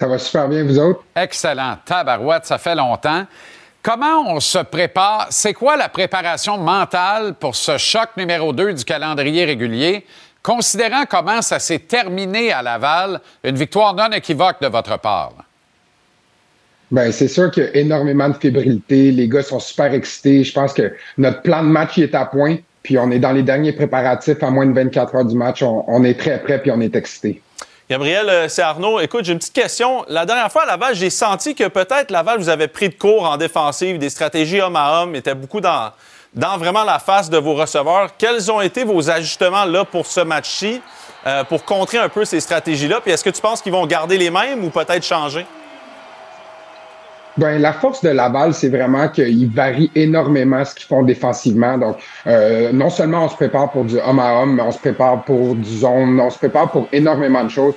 Ça 0.00 0.06
va 0.06 0.18
super 0.18 0.48
bien, 0.48 0.64
vous 0.64 0.78
autres? 0.78 1.04
Excellent. 1.14 1.76
Tabarouette, 1.84 2.46
ça 2.46 2.58
fait 2.58 2.74
longtemps. 2.74 3.26
Comment 3.82 4.22
on 4.28 4.40
se 4.40 4.58
prépare? 4.58 5.26
C'est 5.30 5.54
quoi 5.54 5.76
la 5.76 5.88
préparation 5.88 6.56
mentale 6.56 7.34
pour 7.34 7.54
ce 7.54 7.78
choc 7.78 8.10
numéro 8.16 8.52
2 8.52 8.74
du 8.74 8.84
calendrier 8.84 9.44
régulier? 9.44 10.06
Considérant 10.42 11.04
comment 11.08 11.42
ça 11.42 11.58
s'est 11.58 11.80
terminé 11.80 12.52
à 12.52 12.62
Laval, 12.62 13.20
une 13.44 13.56
victoire 13.56 13.94
non 13.94 14.10
équivoque 14.10 14.60
de 14.60 14.68
votre 14.68 14.98
part. 14.98 15.32
Ben, 16.92 17.10
c'est 17.10 17.28
sûr 17.28 17.50
qu'il 17.50 17.62
y 17.62 17.66
a 17.66 17.76
énormément 17.76 18.28
de 18.28 18.34
fébrilité. 18.34 19.12
Les 19.12 19.26
gars 19.26 19.42
sont 19.42 19.58
super 19.58 19.94
excités. 19.94 20.44
Je 20.44 20.52
pense 20.52 20.74
que 20.74 20.94
notre 21.16 21.40
plan 21.40 21.62
de 21.62 21.68
match 21.68 21.96
est 21.96 22.14
à 22.14 22.26
point. 22.26 22.58
Puis 22.82 22.98
on 22.98 23.10
est 23.10 23.18
dans 23.18 23.32
les 23.32 23.42
derniers 23.42 23.72
préparatifs 23.72 24.42
à 24.42 24.50
moins 24.50 24.66
de 24.66 24.74
24 24.74 25.14
heures 25.14 25.24
du 25.24 25.34
match. 25.34 25.62
On, 25.62 26.04
est 26.04 26.20
très 26.20 26.42
prêt 26.42 26.60
puis 26.60 26.70
on 26.70 26.82
est 26.82 26.94
excités. 26.94 27.40
Gabriel, 27.88 28.28
euh, 28.28 28.48
c'est 28.48 28.60
Arnaud. 28.60 29.00
Écoute, 29.00 29.24
j'ai 29.24 29.32
une 29.32 29.38
petite 29.38 29.54
question. 29.54 30.04
La 30.08 30.26
dernière 30.26 30.52
fois 30.52 30.64
à 30.64 30.66
Laval, 30.66 30.94
j'ai 30.94 31.08
senti 31.08 31.54
que 31.54 31.66
peut-être 31.68 32.10
Laval 32.10 32.38
vous 32.38 32.50
avait 32.50 32.68
pris 32.68 32.90
de 32.90 32.94
court 32.94 33.24
en 33.24 33.38
défensive, 33.38 33.98
des 33.98 34.10
stratégies 34.10 34.60
homme 34.60 34.76
à 34.76 35.00
homme, 35.00 35.14
était 35.14 35.34
beaucoup 35.34 35.62
dans, 35.62 35.92
dans 36.34 36.58
vraiment 36.58 36.84
la 36.84 36.98
face 36.98 37.30
de 37.30 37.38
vos 37.38 37.54
receveurs. 37.54 38.10
Quels 38.18 38.50
ont 38.52 38.60
été 38.60 38.84
vos 38.84 39.10
ajustements 39.10 39.64
là 39.64 39.86
pour 39.86 40.04
ce 40.06 40.20
match-ci, 40.20 40.82
euh, 41.26 41.42
pour 41.44 41.64
contrer 41.64 41.98
un 41.98 42.10
peu 42.10 42.26
ces 42.26 42.40
stratégies-là? 42.40 43.00
Puis 43.00 43.12
est-ce 43.12 43.24
que 43.24 43.30
tu 43.30 43.40
penses 43.40 43.62
qu'ils 43.62 43.72
vont 43.72 43.86
garder 43.86 44.18
les 44.18 44.30
mêmes 44.30 44.62
ou 44.62 44.68
peut-être 44.68 45.04
changer? 45.04 45.46
Ben, 47.38 47.62
la 47.62 47.72
force 47.72 48.02
de 48.02 48.10
Laval, 48.10 48.52
c'est 48.52 48.68
vraiment 48.68 49.08
qu'ils 49.08 49.48
varient 49.48 49.90
énormément 49.94 50.62
ce 50.64 50.74
qu'ils 50.74 50.86
font 50.86 51.02
défensivement. 51.02 51.78
Donc, 51.78 51.96
euh, 52.26 52.72
non 52.72 52.90
seulement 52.90 53.24
on 53.24 53.28
se 53.28 53.36
prépare 53.36 53.70
pour 53.70 53.84
du 53.84 53.98
homme 53.98 54.18
à 54.18 54.42
homme, 54.42 54.56
mais 54.56 54.62
on 54.62 54.70
se 54.70 54.78
prépare 54.78 55.24
pour 55.24 55.54
du 55.54 55.78
zone, 55.78 56.20
on 56.20 56.28
se 56.28 56.38
prépare 56.38 56.70
pour 56.70 56.88
énormément 56.92 57.42
de 57.42 57.48
choses. 57.48 57.74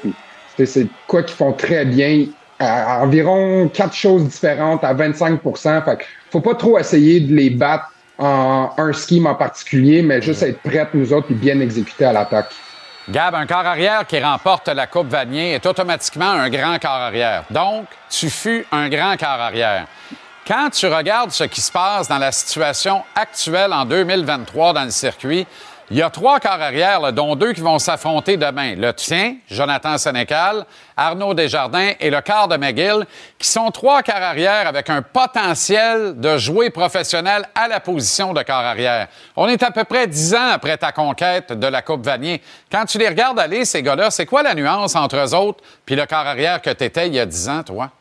C'est 0.57 0.88
quoi 1.07 1.23
qu'ils 1.23 1.36
font 1.36 1.53
très 1.53 1.86
bien 1.86 2.26
à, 2.60 3.02
environ 3.03 3.69
quatre 3.73 3.95
choses 3.95 4.26
différentes 4.26 4.84
à 4.84 4.94
25 4.94 5.40
Fait 5.41 5.98
faut 6.32 6.41
pas 6.41 6.56
trop 6.56 6.77
essayer 6.77 7.22
de 7.22 7.34
les 7.34 7.49
battre 7.49 7.91
en 8.18 8.72
un 8.77 8.94
scheme 8.94 9.27
en 9.27 9.36
particulier, 9.36 10.02
mais 10.02 10.22
juste 10.22 10.44
être 10.44 10.60
prête, 10.61 10.90
nous 10.94 11.14
autres, 11.14 11.27
et 11.32 11.34
bien 11.34 11.60
exécuter 11.60 12.06
à 12.06 12.14
l'attaque. 12.14 12.52
Gab, 13.07 13.36
un 13.36 13.45
corps 13.45 13.68
arrière 13.68 14.07
qui 14.07 14.19
remporte 14.19 14.68
la 14.68 14.88
Coupe 14.88 15.10
Vanier 15.10 15.53
est 15.53 15.65
automatiquement 15.68 16.32
un 16.32 16.49
grand 16.49 16.80
corps 16.80 16.91
arrière. 16.91 17.44
Donc, 17.52 17.86
tu 18.10 18.32
fus 18.32 18.65
un 18.72 18.90
grand 18.90 19.15
corps 19.15 19.30
arrière. 19.30 19.86
Quand 20.48 20.72
tu 20.72 20.88
regardes 20.88 21.30
ce 21.30 21.44
qui 21.44 21.61
se 21.61 21.72
passe 21.72 22.07
dans 22.07 22.18
la 22.18 22.32
situation 22.32 23.03
actuelle 23.15 23.73
en 23.73 23.86
2023 23.86 24.73
dans 24.73 24.86
le 24.86 24.90
circuit, 24.90 25.45
il 25.91 25.98
y 25.98 26.02
a 26.02 26.10
trois 26.10 26.40
quarts 26.40 26.62
arrière, 26.62 27.14
dont 27.14 27.36
deux 27.36 27.53
qui 27.53 27.62
vont 27.62 27.78
s'affronter 27.78 28.38
demain. 28.38 28.76
Le 28.76 28.91
tien, 28.94 29.36
Jonathan 29.48 29.98
Sénécal, 29.98 30.66
Arnaud 30.98 31.34
Desjardins 31.36 31.91
et 31.99 32.10
le 32.10 32.22
quart 32.22 32.48
de 32.48 32.57
McGill, 32.57 33.06
qui 33.38 33.48
sont 33.48 33.70
trois 33.70 34.02
quarts 34.02 34.22
arrière 34.22 34.68
avec 34.68 34.90
un 34.90 35.03
potentiel 35.03 36.20
de 36.20 36.38
jouer 36.38 36.72
professionnel 36.72 37.45
à 37.53 37.68
la 37.68 37.80
position 37.80 38.34
de 38.34 38.41
quart 38.41 38.66
arrière. 38.66 39.07
On 39.36 39.48
est 39.48 39.62
à 39.62 39.70
peu 39.70 39.84
près 39.84 40.07
dix 40.07 40.34
ans 40.34 40.49
après 40.53 40.78
ta 40.78 40.91
conquête 40.91 41.53
de 41.53 41.68
la 41.68 41.84
Coupe 41.84 42.03
Vanier. 42.03 42.41
Quand 42.72 42.86
tu 42.86 42.98
les 42.98 43.07
regardes 43.07 43.40
aller, 43.40 43.64
ces 43.64 43.84
gars-là, 43.84 44.10
c'est 44.10 44.26
quoi 44.26 44.41
la 44.41 44.56
nuance 44.56 44.95
entre 44.95 45.18
eux 45.18 45.36
autres 45.36 45.64
puis 45.86 45.95
le 45.95 46.06
quart 46.06 46.26
arrière 46.26 46.62
que 46.62 46.72
tu 46.72 46.84
étais 46.84 47.07
il 47.07 47.14
y 47.14 47.20
a 47.20 47.26
dix 47.26 47.48
ans, 47.48 47.62
toi? 47.62 47.91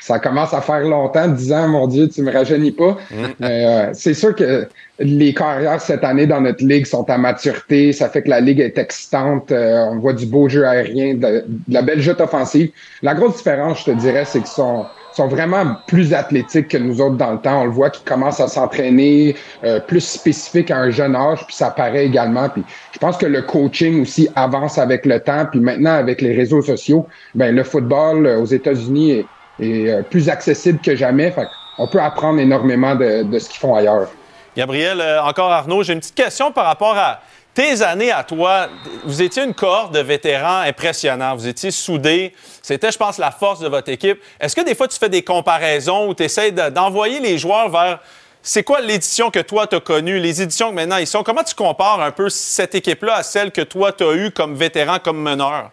Ça 0.00 0.18
commence 0.18 0.52
à 0.52 0.60
faire 0.60 0.80
longtemps, 0.80 1.28
disant 1.28 1.68
mon 1.68 1.86
Dieu, 1.86 2.08
tu 2.08 2.22
me 2.22 2.32
rajeunis 2.32 2.72
pas. 2.72 2.96
Mm. 3.10 3.24
Euh, 3.42 3.90
c'est 3.92 4.14
sûr 4.14 4.34
que 4.34 4.68
les 4.98 5.34
carrières 5.34 5.80
cette 5.80 6.04
année 6.04 6.26
dans 6.26 6.40
notre 6.40 6.64
ligue 6.64 6.86
sont 6.86 7.08
à 7.08 7.18
maturité. 7.18 7.92
Ça 7.92 8.08
fait 8.08 8.22
que 8.22 8.30
la 8.30 8.40
ligue 8.40 8.60
est 8.60 8.78
excitante. 8.78 9.50
Euh, 9.50 9.86
on 9.90 9.98
voit 9.98 10.12
du 10.12 10.26
beau 10.26 10.48
jeu 10.48 10.66
aérien, 10.66 11.14
de, 11.14 11.44
la 11.68 11.82
belle 11.82 12.00
jute 12.00 12.20
offensive. 12.20 12.70
La 13.02 13.14
grosse 13.14 13.36
différence, 13.38 13.80
je 13.80 13.84
te 13.86 13.90
dirais, 13.92 14.24
c'est 14.24 14.40
qu'ils 14.40 14.46
sont, 14.48 14.86
sont 15.14 15.28
vraiment 15.28 15.76
plus 15.86 16.12
athlétiques 16.12 16.68
que 16.68 16.78
nous 16.78 17.00
autres 17.00 17.16
dans 17.16 17.32
le 17.32 17.38
temps. 17.38 17.62
On 17.62 17.64
le 17.64 17.70
voit 17.70 17.90
qu'ils 17.90 18.04
commencent 18.04 18.40
à 18.40 18.48
s'entraîner 18.48 19.36
euh, 19.64 19.80
plus 19.80 20.00
spécifique 20.00 20.70
à 20.70 20.78
un 20.78 20.90
jeune 20.90 21.14
âge, 21.14 21.46
puis 21.46 21.54
ça 21.54 21.70
paraît 21.70 22.06
également. 22.06 22.48
Puis 22.48 22.64
je 22.92 22.98
pense 22.98 23.16
que 23.16 23.26
le 23.26 23.42
coaching 23.42 24.02
aussi 24.02 24.28
avance 24.34 24.78
avec 24.78 25.06
le 25.06 25.20
temps. 25.20 25.46
Puis 25.50 25.60
maintenant, 25.60 25.94
avec 25.94 26.20
les 26.20 26.34
réseaux 26.34 26.62
sociaux, 26.62 27.06
ben 27.34 27.54
le 27.54 27.62
football 27.62 28.26
aux 28.26 28.46
États-Unis 28.46 29.12
est, 29.12 29.26
est 29.60 30.02
plus 30.10 30.28
accessible 30.28 30.80
que 30.80 30.96
jamais. 30.96 31.30
Fait 31.30 31.46
on 31.78 31.86
peut 31.86 32.00
apprendre 32.00 32.40
énormément 32.40 32.94
de, 32.94 33.38
ce 33.38 33.48
qu'ils 33.48 33.58
font 33.58 33.74
ailleurs. 33.74 34.08
Gabriel, 34.56 35.00
euh, 35.00 35.22
encore 35.22 35.50
Arnaud, 35.50 35.82
j'ai 35.82 35.92
une 35.92 36.00
petite 36.00 36.14
question 36.14 36.52
par 36.52 36.66
rapport 36.66 36.96
à 36.96 37.20
tes 37.54 37.82
années 37.82 38.10
à 38.10 38.24
toi. 38.24 38.68
Vous 39.04 39.22
étiez 39.22 39.44
une 39.44 39.54
cohorte 39.54 39.92
de 39.94 40.00
vétérans 40.00 40.58
impressionnants. 40.58 41.36
Vous 41.36 41.46
étiez 41.46 41.70
soudés. 41.70 42.34
C'était, 42.60 42.90
je 42.90 42.98
pense, 42.98 43.18
la 43.18 43.30
force 43.30 43.60
de 43.60 43.68
votre 43.68 43.90
équipe. 43.90 44.20
Est-ce 44.40 44.54
que 44.56 44.62
des 44.62 44.74
fois, 44.74 44.88
tu 44.88 44.98
fais 44.98 45.08
des 45.08 45.22
comparaisons 45.22 46.08
ou 46.08 46.14
tu 46.14 46.24
essaies 46.24 46.52
d'envoyer 46.52 47.20
les 47.20 47.38
joueurs 47.38 47.68
vers 47.68 48.00
c'est 48.46 48.62
quoi 48.62 48.82
l'édition 48.82 49.30
que 49.30 49.38
toi, 49.38 49.66
tu 49.66 49.74
as 49.74 49.80
connue, 49.80 50.18
les 50.18 50.42
éditions 50.42 50.68
que 50.68 50.74
maintenant 50.74 50.98
ils 50.98 51.06
sont? 51.06 51.22
Comment 51.22 51.42
tu 51.42 51.54
compares 51.54 52.02
un 52.02 52.10
peu 52.10 52.28
cette 52.28 52.74
équipe-là 52.74 53.14
à 53.14 53.22
celle 53.22 53.50
que 53.50 53.62
toi, 53.62 53.90
tu 53.90 54.04
as 54.04 54.12
eue 54.12 54.30
comme 54.32 54.54
vétéran, 54.54 54.98
comme 55.02 55.18
meneur? 55.18 55.70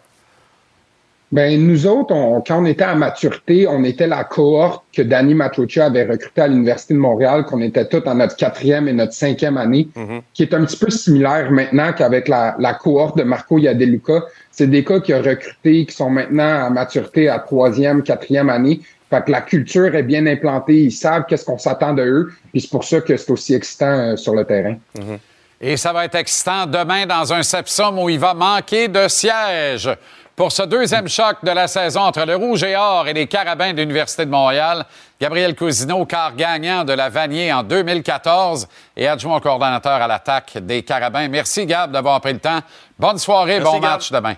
Ben 1.32 1.66
nous 1.66 1.86
autres, 1.86 2.14
quand 2.46 2.60
on 2.60 2.66
était 2.66 2.84
à 2.84 2.94
maturité, 2.94 3.66
on 3.66 3.84
était 3.84 4.06
la 4.06 4.22
cohorte 4.22 4.84
que 4.92 5.00
Danny 5.00 5.32
Matruccia 5.32 5.86
avait 5.86 6.04
recruté 6.04 6.42
à 6.42 6.46
l'Université 6.46 6.92
de 6.92 6.98
Montréal, 6.98 7.46
qu'on 7.46 7.62
était 7.62 7.86
tous 7.86 8.06
en 8.06 8.16
notre 8.16 8.36
quatrième 8.36 8.86
et 8.86 8.92
notre 8.92 9.14
cinquième 9.14 9.56
année, 9.56 9.88
mm-hmm. 9.96 10.20
qui 10.34 10.42
est 10.42 10.52
un 10.52 10.62
petit 10.66 10.76
peu 10.76 10.90
similaire 10.90 11.50
maintenant 11.50 11.94
qu'avec 11.94 12.28
la, 12.28 12.54
la 12.58 12.74
cohorte 12.74 13.16
de 13.16 13.22
Marco 13.22 13.56
Yadeluca. 13.56 14.24
C'est 14.50 14.66
des 14.66 14.84
cas 14.84 15.00
qui 15.00 15.14
ont 15.14 15.22
recruté, 15.22 15.86
qui 15.86 15.96
sont 15.96 16.10
maintenant 16.10 16.66
à 16.66 16.68
maturité 16.68 17.30
à 17.30 17.38
troisième, 17.38 18.02
quatrième 18.02 18.50
année. 18.50 18.82
Fait 19.08 19.24
que 19.24 19.30
la 19.30 19.40
culture 19.40 19.94
est 19.94 20.02
bien 20.02 20.26
implantée, 20.26 20.82
ils 20.82 20.92
savent 20.92 21.24
qu'est-ce 21.26 21.46
qu'on 21.46 21.58
s'attend 21.58 21.94
de 21.94 22.02
eux, 22.02 22.32
puis 22.50 22.60
c'est 22.60 22.70
pour 22.70 22.84
ça 22.84 23.00
que 23.00 23.16
c'est 23.16 23.30
aussi 23.30 23.54
excitant 23.54 23.86
euh, 23.86 24.16
sur 24.16 24.34
le 24.34 24.44
terrain. 24.44 24.76
Mm-hmm. 24.98 25.18
Et 25.64 25.76
ça 25.76 25.92
va 25.92 26.04
être 26.04 26.16
excitant 26.16 26.66
demain 26.66 27.06
dans 27.06 27.32
un 27.32 27.42
Sepsum 27.42 27.98
où 27.98 28.10
il 28.10 28.18
va 28.18 28.34
manquer 28.34 28.88
de 28.88 29.06
sièges 29.06 29.88
pour 30.36 30.50
ce 30.50 30.62
deuxième 30.62 31.08
choc 31.08 31.38
de 31.42 31.50
la 31.50 31.68
saison 31.68 32.00
entre 32.00 32.24
le 32.24 32.36
Rouge 32.36 32.62
et 32.62 32.76
Or 32.76 33.06
et 33.06 33.12
les 33.12 33.26
Carabins 33.26 33.72
de 33.72 33.78
l'Université 33.78 34.24
de 34.24 34.30
Montréal. 34.30 34.84
Gabriel 35.20 35.54
Cousineau, 35.54 36.04
quart 36.06 36.34
gagnant 36.34 36.84
de 36.84 36.92
la 36.92 37.08
Vanier 37.08 37.52
en 37.52 37.62
2014 37.62 38.66
et 38.96 39.06
adjoint 39.06 39.40
coordonnateur 39.40 40.00
à 40.00 40.06
l'attaque 40.06 40.58
des 40.58 40.82
Carabins. 40.82 41.28
Merci, 41.28 41.66
Gab, 41.66 41.92
d'avoir 41.92 42.20
pris 42.20 42.32
le 42.32 42.38
temps. 42.38 42.60
Bonne 42.98 43.18
soirée, 43.18 43.60
bon 43.60 43.78
match 43.78 44.10
demain. 44.10 44.34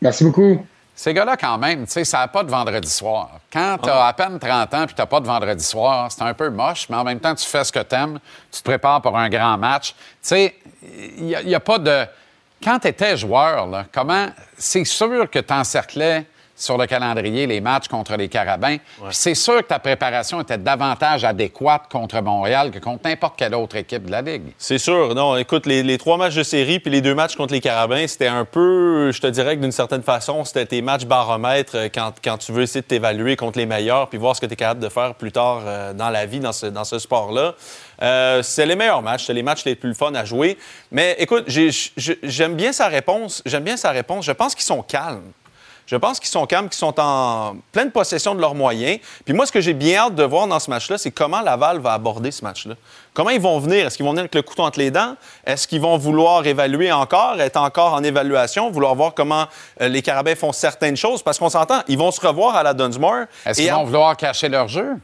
Merci 0.00 0.24
beaucoup. 0.24 0.64
Ces 0.96 1.12
gars-là, 1.12 1.36
quand 1.36 1.58
même, 1.58 1.86
tu 1.86 1.92
sais, 1.92 2.04
ça 2.04 2.18
n'a 2.18 2.28
pas 2.28 2.44
de 2.44 2.50
vendredi 2.50 2.88
soir. 2.88 3.30
Quand 3.52 3.78
tu 3.82 3.88
as 3.88 4.06
à 4.06 4.12
peine 4.12 4.38
30 4.38 4.74
ans 4.74 4.86
puis 4.86 4.94
tu 4.94 5.00
n'as 5.00 5.06
pas 5.06 5.18
de 5.18 5.26
vendredi 5.26 5.64
soir, 5.64 6.12
c'est 6.12 6.22
un 6.22 6.34
peu 6.34 6.50
moche, 6.50 6.88
mais 6.88 6.96
en 6.96 7.02
même 7.02 7.18
temps, 7.18 7.34
tu 7.34 7.44
fais 7.44 7.64
ce 7.64 7.72
que 7.72 7.80
tu 7.80 7.94
aimes, 7.96 8.20
tu 8.52 8.60
te 8.60 8.64
prépares 8.64 9.02
pour 9.02 9.18
un 9.18 9.28
grand 9.28 9.58
match. 9.58 9.90
Tu 9.90 9.96
sais, 10.22 10.54
il 11.18 11.24
n'y 11.24 11.54
a, 11.54 11.60
pas 11.60 11.78
de 11.78 12.06
quand 12.64 12.78
tu 12.78 12.88
étais 12.88 13.16
joueur, 13.16 13.68
comment 13.92 14.28
c'est 14.56 14.84
sûr 14.84 15.30
que 15.30 15.38
tu 15.38 15.52
encerclais 15.52 16.24
sur 16.56 16.78
le 16.78 16.86
calendrier 16.86 17.46
les 17.46 17.60
matchs 17.60 17.88
contre 17.88 18.16
les 18.16 18.28
Carabins. 18.28 18.76
C'est 19.10 19.34
sûr 19.34 19.58
que 19.58 19.68
ta 19.68 19.78
préparation 19.78 20.40
était 20.40 20.58
davantage 20.58 21.24
adéquate 21.24 21.90
contre 21.90 22.20
Montréal 22.20 22.70
que 22.70 22.78
contre 22.78 23.08
n'importe 23.08 23.34
quelle 23.36 23.54
autre 23.54 23.76
équipe 23.76 24.04
de 24.06 24.10
la 24.10 24.22
Ligue. 24.22 24.52
C'est 24.56 24.78
sûr. 24.78 25.14
Non, 25.14 25.36
écoute, 25.36 25.66
les, 25.66 25.98
trois 25.98 26.16
matchs 26.16 26.36
de 26.36 26.42
série 26.42 26.78
puis 26.78 26.90
les 26.90 27.00
deux 27.00 27.14
matchs 27.14 27.34
contre 27.34 27.52
les 27.52 27.60
Carabins, 27.60 28.06
c'était 28.06 28.28
un 28.28 28.44
peu, 28.44 29.10
je 29.12 29.20
te 29.20 29.26
dirais 29.26 29.56
que 29.56 29.62
d'une 29.62 29.72
certaine 29.72 30.02
façon, 30.02 30.44
c'était 30.44 30.66
tes 30.66 30.82
matchs 30.82 31.06
baromètres 31.06 31.76
euh, 31.76 31.88
quand, 31.92 32.12
quand 32.22 32.38
tu 32.38 32.52
veux 32.52 32.62
essayer 32.62 32.82
de 32.82 32.86
t'évaluer 32.86 33.36
contre 33.36 33.58
les 33.58 33.66
meilleurs 33.66 34.08
puis 34.08 34.18
voir 34.18 34.36
ce 34.36 34.40
que 34.40 34.46
tu 34.46 34.52
es 34.52 34.56
capable 34.56 34.80
de 34.80 34.88
faire 34.88 35.14
plus 35.14 35.32
tard 35.32 35.62
euh, 35.66 35.92
dans 35.92 36.10
la 36.10 36.26
vie, 36.26 36.40
dans 36.40 36.52
ce, 36.52 36.66
dans 36.66 36.84
ce 36.84 36.98
sport-là. 36.98 37.54
Euh, 38.02 38.42
c'est 38.42 38.66
les 38.66 38.76
meilleurs 38.76 39.02
matchs, 39.02 39.26
c'est 39.26 39.34
les 39.34 39.42
matchs 39.42 39.64
les 39.64 39.74
plus 39.74 39.94
fun 39.94 40.14
à 40.14 40.24
jouer. 40.24 40.58
Mais 40.90 41.16
écoute, 41.18 41.44
j'aime 41.48 42.54
bien 42.54 42.72
sa 42.72 42.88
réponse. 42.88 43.42
J'aime 43.46 43.64
bien 43.64 43.76
sa 43.76 43.90
réponse. 43.90 44.24
Je 44.24 44.32
pense 44.32 44.54
qu'ils 44.54 44.64
sont 44.64 44.82
calmes. 44.82 45.32
Je 45.86 45.96
pense 45.96 46.18
qu'ils 46.18 46.30
sont 46.30 46.46
calmes, 46.46 46.68
qu'ils 46.68 46.78
sont 46.78 46.98
en 46.98 47.56
pleine 47.70 47.90
possession 47.90 48.34
de 48.34 48.40
leurs 48.40 48.54
moyens. 48.54 48.98
Puis 49.24 49.34
moi, 49.34 49.44
ce 49.44 49.52
que 49.52 49.60
j'ai 49.60 49.74
bien 49.74 49.98
hâte 49.98 50.14
de 50.14 50.22
voir 50.22 50.46
dans 50.46 50.58
ce 50.58 50.70
match-là, 50.70 50.96
c'est 50.96 51.10
comment 51.10 51.42
Laval 51.42 51.78
va 51.78 51.92
aborder 51.92 52.30
ce 52.30 52.42
match-là. 52.42 52.74
Comment 53.12 53.30
ils 53.30 53.40
vont 53.40 53.58
venir? 53.58 53.86
Est-ce 53.86 53.96
qu'ils 53.96 54.04
vont 54.04 54.12
venir 54.12 54.22
avec 54.22 54.34
le 54.34 54.42
couteau 54.42 54.62
entre 54.62 54.78
les 54.78 54.90
dents? 54.90 55.14
Est-ce 55.44 55.68
qu'ils 55.68 55.82
vont 55.82 55.98
vouloir 55.98 56.46
évaluer 56.46 56.90
encore, 56.90 57.38
être 57.38 57.58
encore 57.58 57.92
en 57.92 58.02
évaluation, 58.02 58.70
vouloir 58.70 58.94
voir 58.94 59.12
comment 59.12 59.44
euh, 59.82 59.88
les 59.88 60.00
Carabins 60.00 60.34
font 60.34 60.52
certaines 60.52 60.96
choses? 60.96 61.22
Parce 61.22 61.38
qu'on 61.38 61.50
s'entend, 61.50 61.82
ils 61.86 61.98
vont 61.98 62.10
se 62.10 62.26
revoir 62.26 62.56
à 62.56 62.62
la 62.62 62.72
Dunsmore. 62.72 63.26
Est-ce 63.44 63.60
qu'ils 63.60 63.70
vont 63.70 63.84
vouloir 63.84 64.16
cacher 64.16 64.48
leur 64.48 64.68
jeu? 64.68 64.96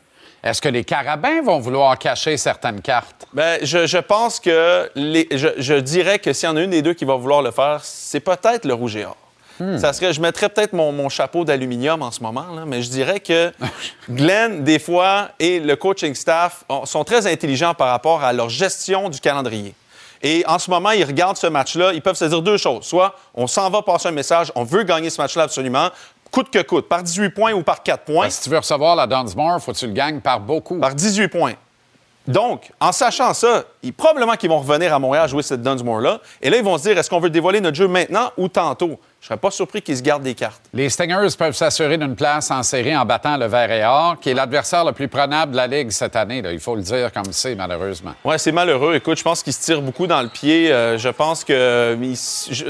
Est-ce 0.42 0.62
que 0.62 0.68
les 0.68 0.84
carabins 0.84 1.42
vont 1.42 1.58
vouloir 1.58 1.98
cacher 1.98 2.36
certaines 2.36 2.80
cartes? 2.80 3.26
Bien, 3.32 3.58
je, 3.62 3.98
pense 3.98 4.40
que 4.40 4.90
les, 4.94 5.28
je, 5.32 5.74
dirais 5.74 6.18
que 6.18 6.32
s'il 6.32 6.48
y 6.48 6.52
en 6.52 6.56
a 6.56 6.62
une 6.62 6.70
des 6.70 6.82
deux 6.82 6.94
qui 6.94 7.04
va 7.04 7.14
vouloir 7.14 7.42
le 7.42 7.50
faire, 7.50 7.80
c'est 7.82 8.20
peut-être 8.20 8.64
le 8.64 8.74
rouge 8.74 8.96
et 8.96 9.04
or. 9.04 9.16
Hmm. 9.58 9.76
Ça 9.76 9.92
serait, 9.92 10.14
je 10.14 10.20
mettrais 10.22 10.48
peut-être 10.48 10.72
mon, 10.72 11.08
chapeau 11.10 11.44
d'aluminium 11.44 12.00
en 12.00 12.10
ce 12.10 12.22
moment, 12.22 12.46
mais 12.66 12.82
je 12.82 12.88
dirais 12.88 13.20
que 13.20 13.52
Glenn, 14.08 14.64
des 14.64 14.78
fois, 14.78 15.28
et 15.38 15.60
le 15.60 15.76
coaching 15.76 16.14
staff 16.14 16.64
sont 16.84 17.04
très 17.04 17.26
intelligents 17.26 17.74
par 17.74 17.88
rapport 17.88 18.24
à 18.24 18.32
leur 18.32 18.48
gestion 18.48 19.10
du 19.10 19.20
calendrier. 19.20 19.74
Et 20.22 20.44
en 20.46 20.58
ce 20.58 20.70
moment, 20.70 20.90
ils 20.90 21.04
regardent 21.04 21.36
ce 21.36 21.46
match-là, 21.46 21.92
ils 21.92 22.02
peuvent 22.02 22.16
se 22.16 22.26
dire 22.26 22.42
deux 22.42 22.58
choses. 22.58 22.84
Soit 22.84 23.14
on 23.34 23.46
s'en 23.46 23.70
va 23.70 23.82
passer 23.82 24.08
un 24.08 24.12
message, 24.12 24.52
on 24.54 24.64
veut 24.64 24.82
gagner 24.82 25.10
ce 25.10 25.20
match-là 25.20 25.44
absolument, 25.44 25.88
coûte 26.30 26.50
que 26.50 26.62
coûte, 26.62 26.88
par 26.88 27.02
18 27.02 27.30
points 27.30 27.52
ou 27.52 27.62
par 27.62 27.82
4 27.82 28.04
points. 28.04 28.26
Ben, 28.26 28.30
si 28.30 28.42
tu 28.42 28.50
veux 28.50 28.58
recevoir 28.58 28.96
la 28.96 29.06
Dunsmore, 29.06 29.60
faut 29.60 29.72
que 29.72 29.78
tu 29.78 29.86
le 29.86 29.92
gagnes 29.92 30.20
par 30.20 30.40
beaucoup. 30.40 30.78
Par 30.78 30.94
18 30.94 31.28
points. 31.28 31.54
Donc, 32.26 32.70
en 32.80 32.92
sachant 32.92 33.34
ça, 33.34 33.64
probablement 33.96 34.34
qu'ils 34.34 34.50
vont 34.50 34.60
revenir 34.60 34.94
à 34.94 34.98
Montréal 34.98 35.28
jouer 35.28 35.42
cette 35.42 35.62
Dunsmore-là. 35.62 36.20
Et 36.40 36.50
là, 36.50 36.58
ils 36.58 36.64
vont 36.64 36.78
se 36.78 36.84
dire, 36.84 36.98
est-ce 36.98 37.10
qu'on 37.10 37.18
veut 37.18 37.30
dévoiler 37.30 37.60
notre 37.60 37.76
jeu 37.76 37.88
maintenant 37.88 38.30
ou 38.36 38.48
tantôt? 38.48 39.00
Je 39.20 39.26
serais 39.26 39.36
pas 39.36 39.50
surpris 39.50 39.82
qu'ils 39.82 39.98
se 39.98 40.02
gardent 40.02 40.22
des 40.22 40.34
cartes. 40.34 40.62
Les 40.72 40.88
Stingers 40.88 41.36
peuvent 41.38 41.54
s'assurer 41.54 41.98
d'une 41.98 42.16
place 42.16 42.50
en 42.50 42.62
série 42.62 42.96
en 42.96 43.04
battant 43.04 43.36
le 43.36 43.46
Vert 43.46 43.70
et 43.70 43.84
Or, 43.84 44.18
qui 44.18 44.30
est 44.30 44.34
l'adversaire 44.34 44.82
le 44.84 44.92
plus 44.92 45.08
prenable 45.08 45.52
de 45.52 45.56
la 45.56 45.66
Ligue 45.66 45.90
cette 45.90 46.16
année. 46.16 46.42
Il 46.50 46.58
faut 46.58 46.74
le 46.74 46.80
dire 46.80 47.12
comme 47.12 47.30
c'est, 47.30 47.54
malheureusement. 47.54 48.12
Oui, 48.24 48.36
c'est 48.38 48.52
malheureux. 48.52 48.94
Écoute, 48.94 49.18
je 49.18 49.22
pense 49.22 49.42
qu'ils 49.42 49.52
se 49.52 49.62
tirent 49.62 49.82
beaucoup 49.82 50.06
dans 50.06 50.22
le 50.22 50.28
pied. 50.28 50.72
Euh, 50.72 50.96
je 50.96 51.10
pense 51.10 51.44
que 51.44 51.98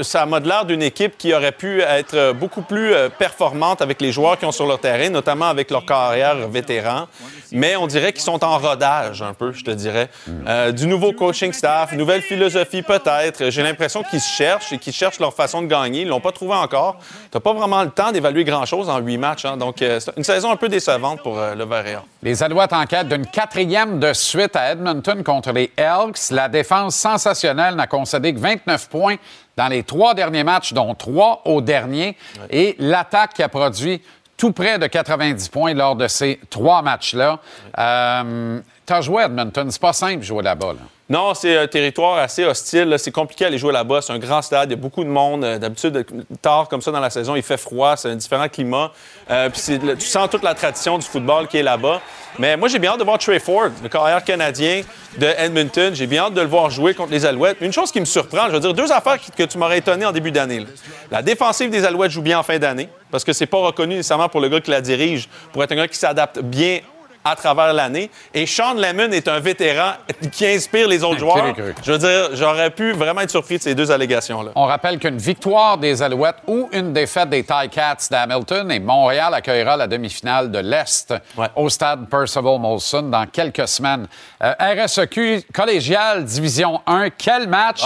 ça 0.01 0.25
m'a 0.25 0.39
l'air 0.41 0.65
d'une 0.65 0.81
équipe 0.81 1.17
qui 1.17 1.33
aurait 1.33 1.53
pu 1.53 1.81
être 1.81 2.33
beaucoup 2.33 2.63
plus 2.63 2.93
euh, 2.93 3.07
performante 3.07 3.81
avec 3.81 4.01
les 4.01 4.11
joueurs 4.11 4.37
qui 4.37 4.45
ont 4.45 4.51
sur 4.51 4.67
leur 4.67 4.79
terrain, 4.79 5.09
notamment 5.09 5.47
avec 5.47 5.71
leur 5.71 5.85
carrière 5.85 6.49
vétéran. 6.49 7.07
Mais 7.53 7.75
on 7.75 7.87
dirait 7.87 8.11
qu'ils 8.11 8.23
sont 8.23 8.43
en 8.43 8.57
rodage 8.57 9.21
un 9.21 9.33
peu, 9.33 9.51
je 9.53 9.63
te 9.63 9.71
dirais. 9.71 10.09
Euh, 10.47 10.71
du 10.71 10.87
nouveau 10.87 11.13
coaching 11.13 11.53
staff, 11.53 11.93
nouvelle 11.93 12.21
philosophie 12.21 12.81
peut-être. 12.81 13.49
J'ai 13.49 13.63
l'impression 13.63 14.03
qu'ils 14.03 14.21
se 14.21 14.29
cherchent 14.29 14.73
et 14.73 14.77
qu'ils 14.77 14.93
cherchent 14.93 15.19
leur 15.19 15.33
façon 15.33 15.61
de 15.61 15.67
gagner. 15.67 16.01
Ils 16.01 16.07
l'ont 16.07 16.19
pas 16.19 16.31
encore. 16.49 16.97
Tu 17.31 17.37
n'as 17.37 17.41
pas 17.41 17.53
vraiment 17.53 17.83
le 17.83 17.89
temps 17.89 18.11
d'évaluer 18.11 18.43
grand-chose 18.43 18.89
en 18.89 18.99
huit 18.99 19.17
matchs. 19.17 19.45
Hein. 19.45 19.57
Donc, 19.57 19.81
euh, 19.81 19.99
c'est 19.99 20.15
une 20.17 20.23
saison 20.23 20.51
un 20.51 20.55
peu 20.55 20.69
décevante 20.69 21.21
pour 21.21 21.37
le 21.37 21.65
Vert 21.65 22.03
Les 22.23 22.41
Alouettes 22.43 22.73
en 22.73 22.85
quête 22.85 23.07
d'une 23.07 23.25
quatrième 23.25 23.99
de 23.99 24.13
suite 24.13 24.55
à 24.55 24.71
Edmonton 24.71 25.23
contre 25.23 25.51
les 25.51 25.71
Elks. 25.77 26.31
La 26.31 26.49
défense 26.49 26.95
sensationnelle 26.95 27.75
n'a 27.75 27.87
concédé 27.87 28.33
que 28.33 28.39
29 28.39 28.89
points 28.89 29.15
dans 29.57 29.67
les 29.67 29.83
trois 29.83 30.13
derniers 30.13 30.43
matchs, 30.43 30.73
dont 30.73 30.95
trois 30.95 31.41
au 31.45 31.61
dernier. 31.61 32.17
Et 32.49 32.75
l'attaque 32.79 33.33
qui 33.33 33.43
a 33.43 33.49
produit 33.49 34.01
tout 34.37 34.51
près 34.51 34.79
de 34.79 34.87
90 34.87 35.49
points 35.49 35.73
lors 35.75 35.95
de 35.95 36.07
ces 36.07 36.39
trois 36.49 36.81
matchs-là. 36.81 37.39
Euh, 37.77 38.59
tu 38.87 38.93
as 38.93 39.01
joué 39.01 39.21
à 39.21 39.25
Edmonton. 39.27 39.69
C'est 39.69 39.81
pas 39.81 39.93
simple 39.93 40.19
de 40.19 40.23
jouer 40.23 40.41
là-bas. 40.41 40.67
là 40.67 40.73
bas 40.73 40.79
non, 41.11 41.33
c'est 41.33 41.57
un 41.57 41.67
territoire 41.67 42.19
assez 42.19 42.45
hostile. 42.45 42.95
C'est 42.97 43.11
compliqué 43.11 43.43
à 43.43 43.49
aller 43.49 43.57
jouer 43.57 43.73
là-bas. 43.73 44.01
C'est 44.01 44.13
un 44.13 44.17
grand 44.17 44.41
stade. 44.41 44.69
Il 44.69 44.71
y 44.71 44.79
a 44.79 44.81
beaucoup 44.81 45.03
de 45.03 45.09
monde. 45.09 45.43
Euh, 45.43 45.59
d'habitude, 45.59 46.05
tard 46.41 46.69
comme 46.69 46.81
ça 46.81 46.89
dans 46.89 47.01
la 47.01 47.09
saison, 47.09 47.35
il 47.35 47.43
fait 47.43 47.57
froid. 47.57 47.97
C'est 47.97 48.07
un 48.07 48.15
différent 48.15 48.47
climat. 48.47 48.93
Euh, 49.29 49.49
puis 49.49 49.77
tu 49.99 50.05
sens 50.05 50.29
toute 50.29 50.41
la 50.41 50.53
tradition 50.53 50.97
du 50.97 51.05
football 51.05 51.49
qui 51.49 51.57
est 51.57 51.63
là-bas. 51.63 51.99
Mais 52.39 52.55
moi, 52.55 52.69
j'ai 52.69 52.79
bien 52.79 52.91
hâte 52.91 52.99
de 52.99 53.03
voir 53.03 53.17
Trey 53.17 53.39
Ford, 53.39 53.71
le 53.83 53.89
carrière 53.89 54.23
canadien 54.23 54.83
de 55.17 55.25
Edmonton. 55.37 55.93
J'ai 55.93 56.07
bien 56.07 56.23
hâte 56.23 56.33
de 56.33 56.39
le 56.39 56.47
voir 56.47 56.69
jouer 56.69 56.93
contre 56.93 57.11
les 57.11 57.25
Alouettes. 57.25 57.57
Une 57.59 57.73
chose 57.73 57.91
qui 57.91 57.99
me 57.99 58.05
surprend, 58.05 58.47
je 58.47 58.53
veux 58.53 58.61
dire, 58.61 58.73
deux 58.73 58.89
affaires 58.89 59.17
que 59.35 59.43
tu 59.43 59.57
m'aurais 59.57 59.79
étonné 59.79 60.05
en 60.05 60.13
début 60.13 60.31
d'année. 60.31 60.65
La 61.11 61.21
défensive 61.21 61.69
des 61.69 61.83
Alouettes 61.83 62.11
joue 62.11 62.21
bien 62.21 62.39
en 62.39 62.43
fin 62.43 62.57
d'année 62.57 62.87
parce 63.11 63.25
que 63.25 63.33
c'est 63.33 63.47
pas 63.47 63.57
reconnu 63.57 63.95
nécessairement 63.95 64.29
pour 64.29 64.39
le 64.39 64.47
gars 64.47 64.61
qui 64.61 64.71
la 64.71 64.79
dirige, 64.79 65.27
pour 65.51 65.61
être 65.61 65.73
un 65.73 65.75
gars 65.75 65.89
qui 65.89 65.97
s'adapte 65.97 66.39
bien 66.39 66.79
à 67.23 67.35
travers 67.35 67.73
l'année. 67.73 68.09
Et 68.33 68.45
Sean 68.45 68.73
Lemon 68.73 69.11
est 69.11 69.27
un 69.27 69.39
vétéran 69.39 69.93
qui 70.31 70.45
inspire 70.45 70.87
les 70.87 71.03
autres 71.03 71.19
joueurs. 71.19 71.53
Je 71.83 71.91
veux 71.91 71.97
dire, 71.97 72.29
j'aurais 72.33 72.71
pu 72.71 72.91
vraiment 72.93 73.21
être 73.21 73.29
surpris 73.29 73.57
de 73.57 73.63
ces 73.63 73.75
deux 73.75 73.91
allégations-là. 73.91 74.51
On 74.55 74.65
rappelle 74.65 74.99
qu'une 74.99 75.17
victoire 75.17 75.77
des 75.77 76.01
Alouettes 76.01 76.37
ou 76.47 76.69
une 76.71 76.93
défaite 76.93 77.29
des 77.29 77.43
Cats 77.43 78.07
d'Hamilton 78.09 78.71
et 78.71 78.79
Montréal 78.79 79.33
accueillera 79.33 79.77
la 79.77 79.87
demi-finale 79.87 80.51
de 80.51 80.59
l'Est 80.59 81.13
au 81.55 81.69
stade 81.69 82.07
Percival 82.09 82.59
Molson 82.59 83.03
dans 83.03 83.25
quelques 83.27 83.67
semaines. 83.67 84.07
Euh, 84.43 84.53
RSEQ 84.59 85.43
collégial 85.53 86.23
Division 86.23 86.81
1, 86.85 87.09
quel 87.11 87.47
match! 87.47 87.83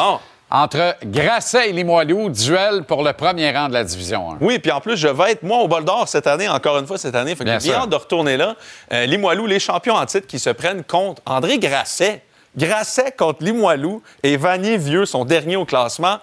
Entre 0.52 0.96
Grasset 1.04 1.70
et 1.70 1.74
Limoilou, 1.74 2.30
duel 2.30 2.84
pour 2.84 3.04
le 3.04 3.14
premier 3.14 3.52
rang 3.52 3.68
de 3.68 3.74
la 3.74 3.84
Division 3.84 4.32
1. 4.34 4.38
Oui, 4.42 4.60
puis 4.60 4.72
en 4.72 4.80
plus, 4.80 4.96
je 4.96 5.08
vais 5.08 5.32
être, 5.32 5.44
moi, 5.44 5.60
au 5.60 5.68
bol 5.68 5.84
d'or 5.84 6.08
cette 6.08 6.28
année, 6.28 6.48
encore 6.48 6.78
une 6.78 6.86
fois 6.86 6.98
cette 6.98 7.16
année. 7.16 7.36
Fait 7.36 7.44
que 7.44 7.60
j'ai 7.60 7.74
hâte 7.74 7.90
de 7.90 7.96
retourner 7.96 8.38
là. 8.38 8.56
Euh, 8.94 9.06
Limoilou, 9.06 9.48
les 9.48 9.60
champions 9.60 9.96
en 9.96 10.06
titre 10.06 10.28
qui 10.28 10.40
se 10.40 10.50
prennent 10.52 10.84
contre 10.84 11.22
André 11.26 11.58
Grasset. 11.58 12.22
Grasset 12.56 13.12
contre 13.18 13.44
Limoilou 13.44 14.02
et 14.24 14.38
Vanier 14.38 14.78
Vieux, 14.78 15.06
son 15.06 15.26
dernier 15.26 15.56
au 15.56 15.66
classement. 15.66 16.20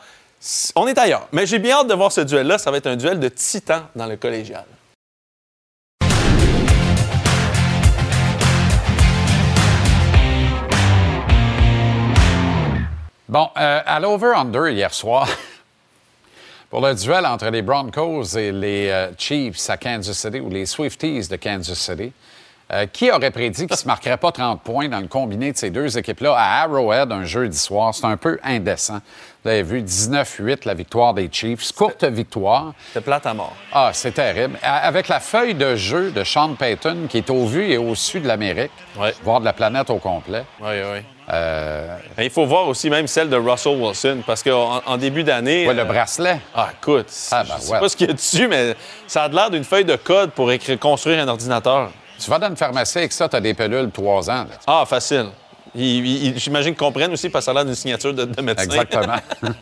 On 0.74 0.86
est 0.86 0.99
ailleurs. 0.99 1.28
Mais 1.32 1.47
j'ai 1.47 1.59
bien 1.59 1.78
hâte 1.78 1.89
de 1.89 1.94
voir 1.94 2.11
ce 2.11 2.23
duel-là. 2.23 2.59
Ça 2.59 2.70
va 2.70 2.78
être 2.78 2.86
un 2.86 2.97
duel 2.97 3.20
de 3.20 3.28
titans 3.28 3.85
dans 3.94 4.07
le 4.07 4.16
collégial. 4.16 4.65
Bon, 13.32 13.48
euh, 13.56 13.80
à 13.86 13.98
l'over-under 13.98 14.68
hier 14.68 14.92
soir, 14.92 15.26
pour 16.70 16.86
le 16.86 16.94
duel 16.94 17.24
entre 17.24 17.48
les 17.48 17.62
Broncos 17.62 18.36
et 18.36 18.52
les 18.52 18.90
euh, 18.90 19.10
Chiefs 19.16 19.70
à 19.70 19.78
Kansas 19.78 20.18
City, 20.18 20.38
ou 20.38 20.50
les 20.50 20.66
Swifties 20.66 21.28
de 21.28 21.36
Kansas 21.36 21.78
City, 21.78 22.12
euh, 22.73 22.86
qui 22.86 23.11
aurait 23.11 23.31
prédit 23.31 23.66
qu'il 23.66 23.74
ne 23.74 23.77
se 23.77 23.86
marquerait 23.86 24.16
pas 24.16 24.32
30 24.32 24.62
points 24.62 24.89
dans 24.89 25.01
le 25.01 25.07
combiné 25.07 25.53
de 25.53 25.57
ces 25.57 25.70
deux 25.70 25.99
équipes-là 25.99 26.35
à 26.36 26.62
Arrowhead 26.62 27.12
un 27.12 27.24
jeudi 27.24 27.59
soir? 27.59 27.94
C'est 27.94 28.07
un 28.07 28.16
peu 28.16 28.39
indécent. 28.43 29.01
Vous 29.44 29.51
avez 29.51 29.62
vu 29.62 29.82
19-8 29.82 30.61
la 30.65 30.74
victoire 30.74 31.15
des 31.15 31.28
Chiefs. 31.31 31.73
Courte 31.73 32.05
victoire. 32.05 32.74
C'est 32.93 33.03
plate 33.03 33.27
à 33.27 33.35
mort. 33.35 33.55
Ah, 33.73 33.90
c'est 33.93 34.12
terrible. 34.12 34.57
Avec 34.62 35.09
la 35.09 35.20
feuille 35.20 35.55
de 35.55 35.74
jeu 35.74 36.12
de 36.12 36.24
Sean 36.24 36.55
Payton 36.55 37.09
qui 37.09 37.19
est 37.19 37.28
au 37.28 37.47
vu 37.47 37.70
et 37.70 37.77
au 37.77 37.94
sud 37.94 38.23
de 38.23 38.28
l'Amérique, 38.28 38.70
voire 39.23 39.40
de 39.40 39.44
la 39.44 39.53
planète 39.53 39.90
au 39.90 39.97
complet. 39.97 40.44
Oui, 40.61 40.74
oui. 40.93 41.01
Euh, 41.32 41.97
il 42.19 42.31
faut 42.31 42.47
voir 42.47 42.69
aussi 42.69 42.90
même 42.90 43.07
celle 43.07 43.28
de 43.31 43.36
Russell 43.36 43.81
Wilson, 43.81 44.19
parce 44.27 44.43
qu'en 44.43 44.82
en 44.85 44.97
début 44.97 45.24
d'année... 45.24 45.66
Oui, 45.69 45.74
le 45.74 45.85
bracelet. 45.85 46.40
Ah, 46.55 46.70
écoute, 46.81 47.07
ah, 47.31 47.44
ben, 47.44 47.55
je 47.57 47.62
sais 47.62 47.78
pas 47.78 47.89
ce 47.89 47.97
qu'il 47.97 48.09
y 48.09 48.11
a 48.11 48.15
dessus, 48.15 48.49
mais 48.49 48.74
ça 49.07 49.24
a 49.24 49.28
l'air 49.28 49.51
d'une 49.51 49.65
feuille 49.65 49.85
de 49.85 49.97
code 49.97 50.32
pour 50.32 50.51
écrire, 50.51 50.78
construire 50.78 51.23
un 51.23 51.28
ordinateur. 51.28 51.90
Tu 52.23 52.31
vas 52.31 52.39
dans 52.39 52.49
une 52.49 52.57
pharmacie 52.57 52.99
avec 52.99 53.12
ça, 53.12 53.28
tu 53.28 53.36
as 53.36 53.40
des 53.40 53.55
pilules 53.55 53.90
trois 53.90 54.31
ans. 54.31 54.47
Ah, 54.66 54.85
facile. 54.86 55.27
J'imagine 55.74 56.73
qu'ils 56.73 56.77
comprennent 56.77 57.12
aussi 57.12 57.28
parce 57.31 57.44
que 57.44 57.47
ça 57.47 57.51
a 57.51 57.55
l'air 57.55 57.65
d'une 57.65 57.74
signature 57.74 58.12
de, 58.12 58.24
médecin. 58.43 58.65
Exactement. 58.65 59.16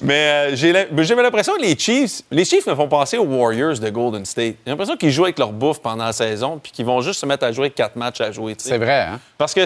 Mais 0.00 0.52
euh, 0.52 0.56
j'ai 0.56 0.72
l'impression 1.14 1.54
que 1.56 1.62
les 1.62 1.78
Chiefs, 1.78 2.22
les 2.30 2.44
Chiefs 2.44 2.66
me 2.66 2.74
font 2.74 2.88
penser 2.88 3.16
aux 3.18 3.24
Warriors 3.24 3.78
de 3.78 3.88
Golden 3.88 4.24
State. 4.24 4.56
J'ai 4.64 4.70
l'impression 4.70 4.96
qu'ils 4.96 5.10
jouent 5.10 5.24
avec 5.24 5.38
leur 5.38 5.52
bouffe 5.52 5.80
pendant 5.80 6.04
la 6.04 6.12
saison 6.12 6.58
puis 6.62 6.72
qu'ils 6.72 6.84
vont 6.84 7.00
juste 7.00 7.20
se 7.20 7.26
mettre 7.26 7.44
à 7.44 7.52
jouer 7.52 7.70
quatre 7.70 7.96
matchs 7.96 8.20
à 8.20 8.30
jouer. 8.30 8.54
C'est 8.58 8.78
vrai, 8.78 9.02
hein? 9.02 9.20
Parce 9.38 9.54
que 9.54 9.64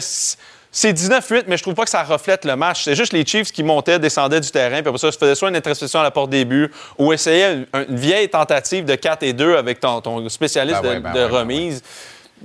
c'est 0.72 0.92
19-8, 0.92 1.44
mais 1.48 1.56
je 1.56 1.62
trouve 1.62 1.74
pas 1.74 1.82
que 1.82 1.90
ça 1.90 2.04
reflète 2.04 2.44
le 2.44 2.54
match. 2.54 2.84
C'est 2.84 2.94
juste 2.94 3.12
les 3.12 3.26
Chiefs 3.26 3.50
qui 3.50 3.64
montaient, 3.64 3.98
descendaient 3.98 4.40
du 4.40 4.50
terrain, 4.50 4.80
puis 4.80 4.88
après 4.88 4.98
ça, 4.98 5.10
se 5.10 5.18
faisait 5.18 5.34
soit 5.34 5.48
une 5.48 5.56
interception 5.56 5.98
à 5.98 6.04
la 6.04 6.12
porte 6.12 6.30
début 6.30 6.70
ou 6.96 7.12
essayaient 7.12 7.66
une, 7.74 7.96
vieille 7.96 8.28
tentative 8.28 8.84
de 8.84 8.94
4 8.94 9.24
et 9.24 9.32
2 9.32 9.56
avec 9.56 9.80
ton, 9.80 10.28
spécialiste 10.28 10.80
ben 10.82 11.00
de, 11.00 11.12
ben 11.12 11.26
remise. 11.26 11.82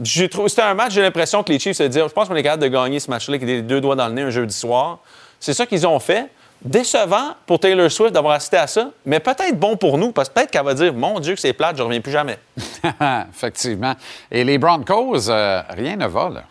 J'ai 0.01 0.27
trouvé, 0.27 0.49
c'était 0.49 0.63
un 0.63 0.73
match, 0.73 0.93
j'ai 0.93 1.03
l'impression 1.03 1.43
que 1.43 1.51
les 1.51 1.59
Chiefs 1.59 1.77
se 1.77 1.83
disaient, 1.83 2.01
je 2.01 2.13
pense 2.13 2.27
qu'on 2.27 2.35
est 2.35 2.43
capable 2.43 2.63
de 2.63 2.67
gagner 2.67 2.99
ce 2.99 3.09
match-là 3.11 3.35
avec 3.35 3.47
les 3.47 3.61
deux 3.61 3.79
doigts 3.79 3.95
dans 3.95 4.07
le 4.07 4.13
nez 4.13 4.23
un 4.23 4.31
jeudi 4.31 4.55
soir. 4.55 4.99
C'est 5.39 5.53
ça 5.53 5.65
qu'ils 5.65 5.85
ont 5.85 5.99
fait. 5.99 6.27
Décevant 6.63 7.35
pour 7.45 7.59
Taylor 7.59 7.91
Swift 7.91 8.11
d'avoir 8.11 8.33
assisté 8.33 8.57
à 8.57 8.65
ça, 8.65 8.89
mais 9.05 9.19
peut-être 9.19 9.59
bon 9.59 9.77
pour 9.77 9.99
nous, 9.99 10.11
parce 10.11 10.29
que 10.29 10.33
peut-être 10.33 10.49
qu'elle 10.49 10.65
va 10.65 10.73
dire 10.73 10.93
Mon 10.93 11.19
Dieu, 11.19 11.35
que 11.35 11.39
c'est 11.39 11.53
plate, 11.53 11.77
je 11.77 11.83
reviens 11.83 12.01
plus 12.01 12.13
jamais. 12.13 12.39
Effectivement. 13.29 13.93
Et 14.31 14.43
les 14.43 14.57
Broncos, 14.57 15.29
euh, 15.29 15.61
rien 15.69 15.95
ne 15.95 16.07
va, 16.07 16.29
là. 16.29 16.43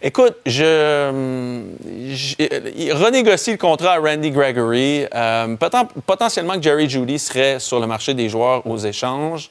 Écoute, 0.00 0.36
je, 0.46 1.72
je, 1.84 2.92
renégocie 2.92 3.52
le 3.52 3.56
contrat 3.56 3.94
à 3.94 3.98
Randy 3.98 4.30
Gregory. 4.30 5.06
Euh, 5.12 5.56
potentiellement 6.06 6.54
que 6.54 6.62
Jerry 6.62 6.88
Judy 6.88 7.18
serait 7.18 7.58
sur 7.58 7.80
le 7.80 7.86
marché 7.86 8.14
des 8.14 8.28
joueurs 8.28 8.64
aux 8.66 8.78
échanges. 8.78 9.50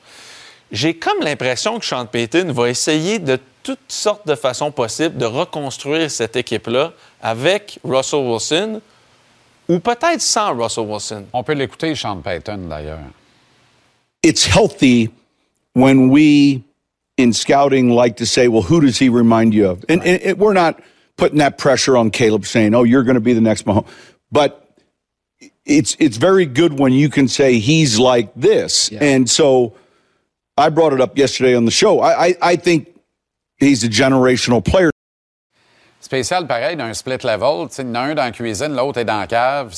J'ai 0.72 0.94
comme 0.94 1.20
l'impression 1.22 1.80
que 1.80 1.86
Sean 1.86 2.06
Payton 2.06 2.52
va 2.52 2.70
essayer 2.70 3.20
de 3.20 3.40
toutes 3.64 3.80
sortes 3.90 4.28
de 4.28 4.36
façons 4.36 4.72
possibles 4.72 5.18
de 5.18 5.26
reconstruire 5.26 6.10
cette 6.10 6.36
équipe-là 6.36 6.94
avec 7.22 7.80
Russell 7.84 8.20
Wilson 8.20 8.82
ou 9.68 9.80
peut-être 9.80 10.22
sans 10.22 10.56
Russell 10.58 10.86
Wilson. 10.86 11.26
On 11.34 11.44
peut 11.44 11.54
l'écouter, 11.54 11.94
Sean 11.96 12.18
Payton, 12.18 12.68
d'ailleurs. 12.70 13.00
It's 14.24 14.46
healthy 14.46 15.10
when 15.74 16.10
we, 16.10 16.62
in 17.18 17.34
scouting, 17.34 17.90
like 17.90 18.18
to 18.18 18.26
say, 18.26 18.48
well, 18.48 18.62
who 18.62 18.80
does 18.80 18.98
he 18.98 19.10
remind 19.10 19.54
you 19.54 19.68
of? 19.68 19.84
And, 19.90 20.02
right. 20.02 20.22
and 20.22 20.40
we're 20.40 20.54
not 20.54 20.80
putting 21.18 21.40
that 21.40 21.58
pressure 21.58 21.98
on 21.98 22.12
Caleb 22.12 22.46
saying, 22.46 22.76
oh, 22.76 22.84
you're 22.84 23.04
going 23.04 23.16
to 23.16 23.22
be 23.22 23.34
the 23.34 23.42
next 23.42 23.66
Mahomes. 23.66 23.88
But 24.32 24.64
it's, 25.66 25.98
it's 26.00 26.18
very 26.18 26.46
good 26.46 26.80
when 26.80 26.94
you 26.94 27.10
can 27.10 27.28
say 27.28 27.60
he's 27.60 28.00
like 28.00 28.34
this. 28.36 28.92
Yeah. 28.92 29.04
And 29.04 29.30
so 29.30 29.76
I 30.58 30.70
brought 30.70 30.94
it 30.94 31.02
up 31.02 31.18
yesterday 31.18 31.56
on 31.56 31.66
the 31.66 31.72
show. 31.72 32.00
I, 32.00 32.28
I, 32.28 32.36
I 32.42 32.56
think 32.56 32.88
he's 33.58 33.84
a 33.84 33.90
generational 33.90 34.64
player. 34.64 34.92
Spécial 36.00 36.48
pareil 36.48 36.78
d'un 36.78 36.94
split 36.94 37.24
level. 37.24 37.68
Il 37.80 37.86
y 37.86 37.90
en 37.90 37.96
a 37.96 38.00
un 38.00 38.16
dans 38.16 38.24
la 38.24 38.32
cuisine, 38.32 38.76
l'autre 38.76 39.00
est 39.00 39.06
dans 39.06 39.20
la 39.20 39.28
cave. 39.28 39.74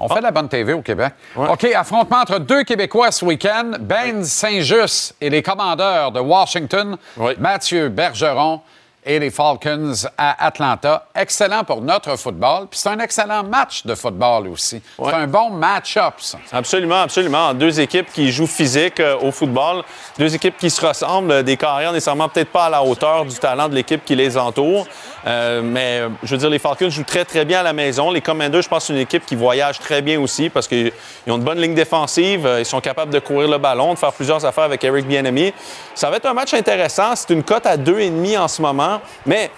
On 0.00 0.08
fait 0.08 0.20
de 0.20 0.24
la 0.24 0.30
bonne 0.30 0.48
TV 0.48 0.72
au 0.72 0.80
Québec. 0.80 1.12
OK, 1.36 1.64
affrontement 1.74 2.18
entre 2.18 2.38
deux 2.38 2.64
Québécois 2.64 3.10
ce 3.12 3.24
week-end. 3.24 3.72
Ben 3.80 4.24
Saint-Just 4.24 5.14
et 5.20 5.28
les 5.28 5.42
commandeurs 5.42 6.10
de 6.10 6.20
Washington, 6.20 6.96
Mathieu 7.38 7.90
Bergeron 7.90 8.60
et 9.04 9.18
les 9.18 9.30
Falcons 9.30 9.92
à 10.16 10.46
Atlanta. 10.46 11.06
Excellent 11.14 11.64
pour 11.64 11.80
notre 11.80 12.16
football, 12.16 12.66
puis 12.70 12.78
c'est 12.78 12.90
un 12.90 12.98
excellent 12.98 13.42
match 13.42 13.84
de 13.86 13.94
football 13.94 14.48
aussi. 14.48 14.82
C'est 15.02 15.14
un 15.14 15.26
bon 15.26 15.50
match-up, 15.50 16.14
ça. 16.18 16.38
Absolument, 16.52 17.02
absolument. 17.02 17.54
Deux 17.54 17.80
équipes 17.80 18.12
qui 18.12 18.30
jouent 18.30 18.46
physique 18.46 19.00
euh, 19.00 19.16
au 19.22 19.32
football, 19.32 19.82
deux 20.18 20.34
équipes 20.34 20.56
qui 20.58 20.68
se 20.68 20.84
ressemblent, 20.84 21.32
euh, 21.32 21.42
des 21.42 21.56
carrières 21.56 21.92
nécessairement 21.92 22.28
peut-être 22.28 22.50
pas 22.50 22.66
à 22.66 22.70
la 22.70 22.82
hauteur 22.82 23.24
du 23.24 23.36
talent 23.36 23.68
de 23.68 23.74
l'équipe 23.74 24.04
qui 24.04 24.14
les 24.14 24.36
entoure. 24.36 24.86
Euh, 25.26 25.60
mais 25.62 26.02
je 26.22 26.30
veux 26.30 26.38
dire, 26.38 26.50
les 26.50 26.58
Falcons 26.58 26.90
jouent 26.90 27.04
très, 27.04 27.24
très 27.24 27.44
bien 27.44 27.60
à 27.60 27.62
la 27.62 27.72
maison. 27.72 28.10
Les 28.10 28.20
Commanders, 28.20 28.62
je 28.62 28.68
pense, 28.68 28.86
c'est 28.86 28.92
une 28.92 28.98
équipe 28.98 29.26
qui 29.26 29.36
voyage 29.36 29.78
très 29.78 30.02
bien 30.02 30.20
aussi 30.20 30.48
parce 30.48 30.66
qu'ils 30.66 30.92
ont 31.28 31.36
une 31.36 31.44
bonne 31.44 31.60
ligne 31.60 31.74
défensive. 31.74 32.48
Ils 32.58 32.66
sont 32.66 32.80
capables 32.80 33.12
de 33.12 33.18
courir 33.18 33.48
le 33.48 33.58
ballon, 33.58 33.94
de 33.94 33.98
faire 33.98 34.12
plusieurs 34.12 34.44
affaires 34.44 34.64
avec 34.64 34.82
Eric 34.84 35.06
Bieniemy. 35.06 35.52
Ça 35.94 36.10
va 36.10 36.16
être 36.16 36.26
un 36.26 36.34
match 36.34 36.54
intéressant. 36.54 37.14
C'est 37.14 37.32
une 37.32 37.42
cote 37.42 37.66
à 37.66 37.76
deux 37.76 38.00
et 38.00 38.10
demi 38.10 38.36
en 38.36 38.48
ce 38.48 38.62
moment. 38.62 39.00
Mais 39.26 39.50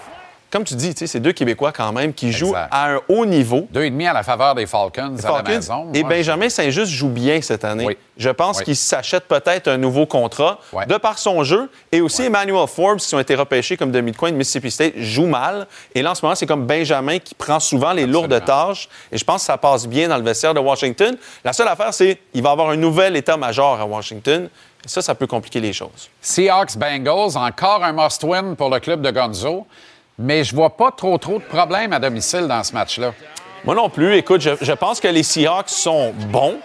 comme 0.53 0.65
tu 0.65 0.75
dis, 0.75 0.93
c'est 0.95 1.19
deux 1.19 1.31
Québécois 1.31 1.71
quand 1.71 1.91
même 1.91 2.13
qui 2.13 2.31
jouent 2.31 2.53
à 2.53 2.91
un 2.91 2.99
haut 3.09 3.25
niveau. 3.25 3.67
Deux 3.71 3.85
et 3.85 3.89
demi 3.89 4.05
à 4.05 4.13
la 4.13 4.21
faveur 4.21 4.53
des 4.53 4.67
Falcons, 4.67 5.15
à 5.23 5.31
la 5.31 5.41
maison. 5.41 5.87
Et 5.95 6.03
Benjamin 6.03 6.47
Saint-Just 6.47 6.91
joue 6.91 7.09
bien 7.09 7.41
cette 7.41 7.63
année. 7.65 7.97
Je 8.17 8.29
pense 8.29 8.61
qu'il 8.61 8.75
s'achète 8.75 9.23
peut-être 9.23 9.67
un 9.67 9.77
nouveau 9.77 10.05
contrat 10.05 10.59
de 10.87 10.95
par 10.97 11.17
son 11.17 11.43
jeu. 11.43 11.71
Et 11.91 12.01
aussi 12.01 12.21
Emmanuel 12.21 12.67
Forbes, 12.67 12.99
qui 12.99 13.15
ont 13.15 13.19
été 13.19 13.33
repêchés 13.33 13.77
comme 13.77 13.91
demi-coin 13.91 14.31
de 14.31 14.37
Mississippi 14.37 14.69
State, 14.69 14.93
joue 14.97 15.25
mal. 15.25 15.65
Et 15.95 16.03
là, 16.03 16.11
en 16.11 16.15
ce 16.15 16.23
moment, 16.23 16.35
c'est 16.35 16.45
comme 16.45 16.67
Benjamin 16.67 17.17
qui 17.17 17.33
prend 17.33 17.59
souvent 17.59 17.91
les 17.91 18.05
lourdes 18.05 18.45
tâches. 18.45 18.87
Et 19.11 19.17
je 19.17 19.23
pense 19.23 19.41
que 19.41 19.47
ça 19.47 19.57
passe 19.57 19.87
bien 19.87 20.07
dans 20.07 20.17
le 20.17 20.23
vestiaire 20.23 20.53
de 20.53 20.59
Washington. 20.59 21.17
La 21.43 21.53
seule 21.53 21.67
affaire, 21.67 21.95
c'est 21.95 22.19
qu'il 22.31 22.43
va 22.43 22.51
avoir 22.51 22.69
un 22.69 22.77
nouvel 22.77 23.15
état-major 23.15 23.81
à 23.81 23.85
Washington. 23.87 24.49
Ça, 24.85 25.01
ça 25.01 25.15
peut 25.15 25.27
compliquer 25.27 25.61
les 25.61 25.73
choses. 25.73 26.09
Seahawks 26.21 26.77
Bengals, 26.77 27.37
encore 27.37 27.83
un 27.83 27.93
must-win 27.93 28.55
pour 28.55 28.69
le 28.69 28.79
club 28.79 29.01
de 29.01 29.09
Gonzo. 29.09 29.65
Mais 30.19 30.43
je 30.43 30.55
vois 30.55 30.71
pas 30.71 30.91
trop 30.91 31.17
trop 31.17 31.39
de 31.39 31.43
problèmes 31.43 31.93
à 31.93 31.99
domicile 31.99 32.47
dans 32.47 32.63
ce 32.63 32.73
match-là. 32.73 33.13
Moi 33.65 33.75
non 33.75 33.89
plus. 33.89 34.15
Écoute, 34.15 34.41
je, 34.41 34.73
pense 34.73 34.99
que 34.99 35.07
les 35.07 35.23
Seahawks 35.23 35.69
sont 35.69 36.13
bons, 36.29 36.57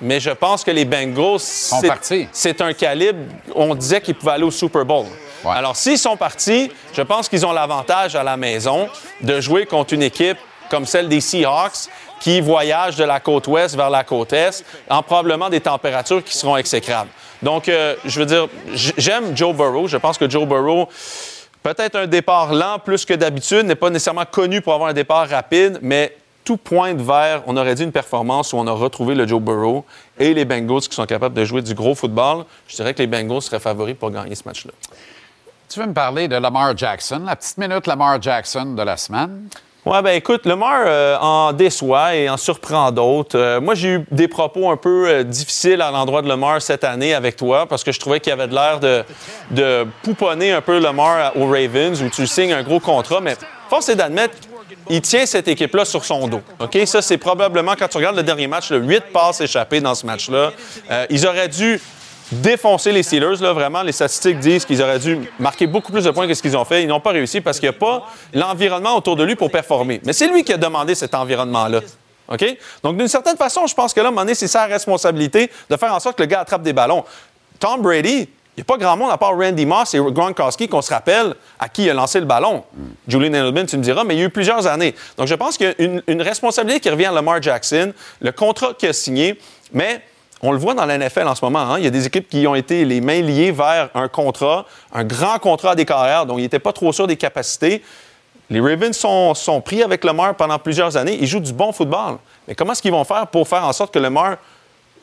mais 0.00 0.20
je 0.20 0.30
pense 0.30 0.64
que 0.64 0.70
les 0.70 0.84
Bengals, 0.84 1.40
c'est 1.40 2.60
un 2.60 2.72
calibre. 2.72 3.18
On 3.54 3.74
disait 3.74 4.00
qu'ils 4.00 4.14
pouvaient 4.14 4.32
aller 4.32 4.44
au 4.44 4.50
Super 4.50 4.84
Bowl. 4.84 5.06
Alors, 5.44 5.76
s'ils 5.76 5.98
sont 5.98 6.16
partis, 6.16 6.72
je 6.92 7.02
pense 7.02 7.28
qu'ils 7.28 7.46
ont 7.46 7.52
l'avantage 7.52 8.16
à 8.16 8.22
la 8.22 8.36
maison 8.36 8.88
de 9.20 9.40
jouer 9.40 9.66
contre 9.66 9.94
une 9.94 10.02
équipe 10.02 10.38
comme 10.68 10.86
celle 10.86 11.08
des 11.08 11.20
Seahawks 11.20 11.88
qui 12.20 12.40
voyage 12.40 12.96
de 12.96 13.04
la 13.04 13.20
côte 13.20 13.46
ouest 13.46 13.76
vers 13.76 13.90
la 13.90 14.02
côte 14.02 14.32
est 14.32 14.64
en 14.88 15.02
probablement 15.02 15.48
des 15.48 15.60
températures 15.60 16.24
qui 16.24 16.36
seront 16.36 16.56
exécrables. 16.56 17.10
Donc, 17.42 17.68
euh, 17.68 17.94
je 18.04 18.18
veux 18.18 18.26
dire, 18.26 18.48
j'aime 18.74 19.36
Joe 19.36 19.54
Burrow. 19.54 19.86
Je 19.86 19.98
pense 19.98 20.18
que 20.18 20.28
Joe 20.28 20.46
Burrow, 20.46 20.88
peut-être 21.74 21.96
un 21.96 22.06
départ 22.06 22.54
lent 22.54 22.78
plus 22.78 23.04
que 23.04 23.14
d'habitude, 23.14 23.64
n'est 23.64 23.74
pas 23.74 23.90
nécessairement 23.90 24.24
connu 24.24 24.60
pour 24.60 24.72
avoir 24.72 24.90
un 24.90 24.92
départ 24.92 25.28
rapide, 25.28 25.80
mais 25.82 26.16
tout 26.44 26.56
pointe 26.56 27.00
vers, 27.00 27.42
on 27.48 27.56
aurait 27.56 27.74
dit 27.74 27.82
une 27.82 27.90
performance 27.90 28.52
où 28.52 28.56
on 28.56 28.68
a 28.68 28.70
retrouvé 28.70 29.16
le 29.16 29.26
Joe 29.26 29.40
Burrow 29.40 29.84
et 30.16 30.32
les 30.32 30.44
Bengals 30.44 30.82
qui 30.82 30.94
sont 30.94 31.06
capables 31.06 31.34
de 31.34 31.44
jouer 31.44 31.62
du 31.62 31.74
gros 31.74 31.96
football. 31.96 32.44
Je 32.68 32.76
dirais 32.76 32.94
que 32.94 33.00
les 33.00 33.08
Bengals 33.08 33.42
seraient 33.42 33.58
favoris 33.58 33.96
pour 33.96 34.12
gagner 34.12 34.36
ce 34.36 34.44
match-là. 34.46 34.70
Tu 35.68 35.80
veux 35.80 35.86
me 35.86 35.92
parler 35.92 36.28
de 36.28 36.36
Lamar 36.36 36.76
Jackson, 36.76 37.22
la 37.26 37.34
petite 37.34 37.58
minute 37.58 37.88
Lamar 37.88 38.22
Jackson 38.22 38.74
de 38.76 38.82
la 38.82 38.96
semaine? 38.96 39.48
Oui, 39.88 39.98
ben 40.02 40.16
écoute, 40.16 40.46
Lamar 40.46 40.82
euh, 40.84 41.16
en 41.20 41.52
déçoit 41.52 42.16
et 42.16 42.28
en 42.28 42.36
surprend 42.36 42.90
d'autres. 42.90 43.38
Euh, 43.38 43.60
moi, 43.60 43.76
j'ai 43.76 43.90
eu 43.90 44.04
des 44.10 44.26
propos 44.26 44.68
un 44.68 44.76
peu 44.76 45.08
euh, 45.08 45.22
difficiles 45.22 45.80
à 45.80 45.92
l'endroit 45.92 46.22
de 46.22 46.28
Lamar 46.28 46.60
cette 46.60 46.82
année 46.82 47.14
avec 47.14 47.36
toi 47.36 47.66
parce 47.68 47.84
que 47.84 47.92
je 47.92 48.00
trouvais 48.00 48.18
qu'il 48.18 48.32
avait 48.32 48.48
l'air 48.48 48.80
de, 48.80 49.86
pouponner 50.02 50.50
un 50.50 50.60
peu 50.60 50.80
Lamar 50.80 51.36
aux 51.36 51.46
Ravens 51.46 52.02
où 52.02 52.08
tu 52.08 52.26
signes 52.26 52.52
un 52.52 52.64
gros 52.64 52.80
contrat, 52.80 53.20
mais 53.20 53.36
force 53.70 53.88
est 53.88 53.94
d'admettre 53.94 54.34
il 54.90 55.00
tient 55.00 55.24
cette 55.24 55.46
équipe-là 55.46 55.84
sur 55.84 56.04
son 56.04 56.26
dos. 56.26 56.42
OK? 56.58 56.78
Ça, 56.86 57.00
c'est 57.00 57.18
probablement, 57.18 57.74
quand 57.78 57.86
tu 57.86 57.96
regardes 57.96 58.16
le 58.16 58.24
dernier 58.24 58.48
match, 58.48 58.70
le 58.70 58.78
8 58.78 59.04
passes 59.12 59.40
échappées 59.40 59.80
dans 59.80 59.94
ce 59.94 60.04
match-là. 60.04 60.50
ils 61.10 61.26
auraient 61.26 61.48
dû 61.48 61.80
défoncer 62.32 62.92
les 62.92 63.02
Steelers. 63.02 63.36
Là, 63.40 63.52
vraiment, 63.52 63.82
les 63.82 63.92
statistiques 63.92 64.38
disent 64.38 64.64
qu'ils 64.64 64.82
auraient 64.82 64.98
dû 64.98 65.18
marquer 65.38 65.66
beaucoup 65.66 65.92
plus 65.92 66.04
de 66.04 66.10
points 66.10 66.26
que 66.26 66.34
ce 66.34 66.42
qu'ils 66.42 66.56
ont 66.56 66.64
fait. 66.64 66.82
Ils 66.82 66.88
n'ont 66.88 67.00
pas 67.00 67.12
réussi 67.12 67.40
parce 67.40 67.60
qu'il 67.60 67.68
n'y 67.68 67.74
a 67.74 67.78
pas 67.78 68.06
l'environnement 68.34 68.96
autour 68.96 69.16
de 69.16 69.24
lui 69.24 69.36
pour 69.36 69.50
performer. 69.50 70.00
Mais 70.04 70.12
c'est 70.12 70.28
lui 70.28 70.44
qui 70.44 70.52
a 70.52 70.56
demandé 70.56 70.94
cet 70.94 71.14
environnement-là. 71.14 71.80
OK? 72.28 72.56
Donc, 72.82 72.96
d'une 72.96 73.08
certaine 73.08 73.36
façon, 73.36 73.66
je 73.66 73.74
pense 73.74 73.94
que 73.94 74.00
là, 74.00 74.06
à 74.06 74.08
un 74.08 74.10
moment 74.10 74.22
donné, 74.22 74.34
c'est 74.34 74.48
sa 74.48 74.66
responsabilité 74.66 75.50
de 75.70 75.76
faire 75.76 75.94
en 75.94 76.00
sorte 76.00 76.16
que 76.16 76.22
le 76.22 76.28
gars 76.28 76.40
attrape 76.40 76.62
des 76.62 76.72
ballons. 76.72 77.04
Tom 77.60 77.80
Brady, 77.80 78.28
il 78.56 78.60
n'y 78.60 78.62
a 78.62 78.64
pas 78.64 78.78
grand 78.78 78.96
monde 78.96 79.10
à 79.10 79.18
part 79.18 79.36
Randy 79.36 79.66
Moss 79.66 79.94
et 79.94 79.98
Gronkowski 79.98 80.66
qu'on 80.66 80.82
se 80.82 80.92
rappelle 80.92 81.34
à 81.58 81.68
qui 81.68 81.84
il 81.84 81.90
a 81.90 81.94
lancé 81.94 82.18
le 82.18 82.26
ballon. 82.26 82.64
Julian 83.06 83.34
Edelman, 83.34 83.66
tu 83.66 83.76
me 83.76 83.82
diras, 83.82 84.02
mais 84.02 84.14
il 84.14 84.18
y 84.18 84.22
a 84.22 84.26
eu 84.26 84.30
plusieurs 84.30 84.66
années. 84.66 84.94
Donc, 85.16 85.26
je 85.28 85.34
pense 85.34 85.56
qu'il 85.56 85.66
y 85.66 85.70
a 85.70 85.74
une, 85.84 86.02
une 86.06 86.22
responsabilité 86.22 86.80
qui 86.80 86.90
revient 86.90 87.04
à 87.04 87.12
Lamar 87.12 87.40
Jackson, 87.42 87.92
le 88.20 88.32
contrat 88.32 88.74
qu'il 88.74 88.88
a 88.88 88.92
signé, 88.92 89.38
mais 89.72 90.02
on 90.42 90.52
le 90.52 90.58
voit 90.58 90.74
dans 90.74 90.84
la 90.84 90.96
en 90.96 91.34
ce 91.34 91.44
moment. 91.44 91.60
Hein. 91.60 91.78
Il 91.78 91.84
y 91.84 91.86
a 91.86 91.90
des 91.90 92.06
équipes 92.06 92.28
qui 92.28 92.46
ont 92.46 92.54
été 92.54 92.84
les 92.84 93.00
mains 93.00 93.22
liées 93.22 93.52
vers 93.52 93.88
un 93.94 94.08
contrat, 94.08 94.66
un 94.92 95.04
grand 95.04 95.38
contrat 95.38 95.74
des 95.74 95.84
carrières, 95.84 96.26
dont 96.26 96.38
ils 96.38 96.42
n'étaient 96.42 96.58
pas 96.58 96.72
trop 96.72 96.92
sûrs 96.92 97.06
des 97.06 97.16
capacités. 97.16 97.82
Les 98.50 98.60
Ravens 98.60 98.96
sont, 98.96 99.34
sont 99.34 99.60
pris 99.60 99.82
avec 99.82 100.04
Lemar 100.04 100.34
pendant 100.34 100.58
plusieurs 100.58 100.96
années. 100.96 101.18
Ils 101.20 101.26
jouent 101.26 101.40
du 101.40 101.52
bon 101.52 101.72
football. 101.72 102.18
Mais 102.46 102.54
comment 102.54 102.72
est-ce 102.72 102.82
qu'ils 102.82 102.92
vont 102.92 103.04
faire 103.04 103.26
pour 103.26 103.48
faire 103.48 103.64
en 103.64 103.72
sorte 103.72 103.92
que 103.92 103.98
Lemar 103.98 104.36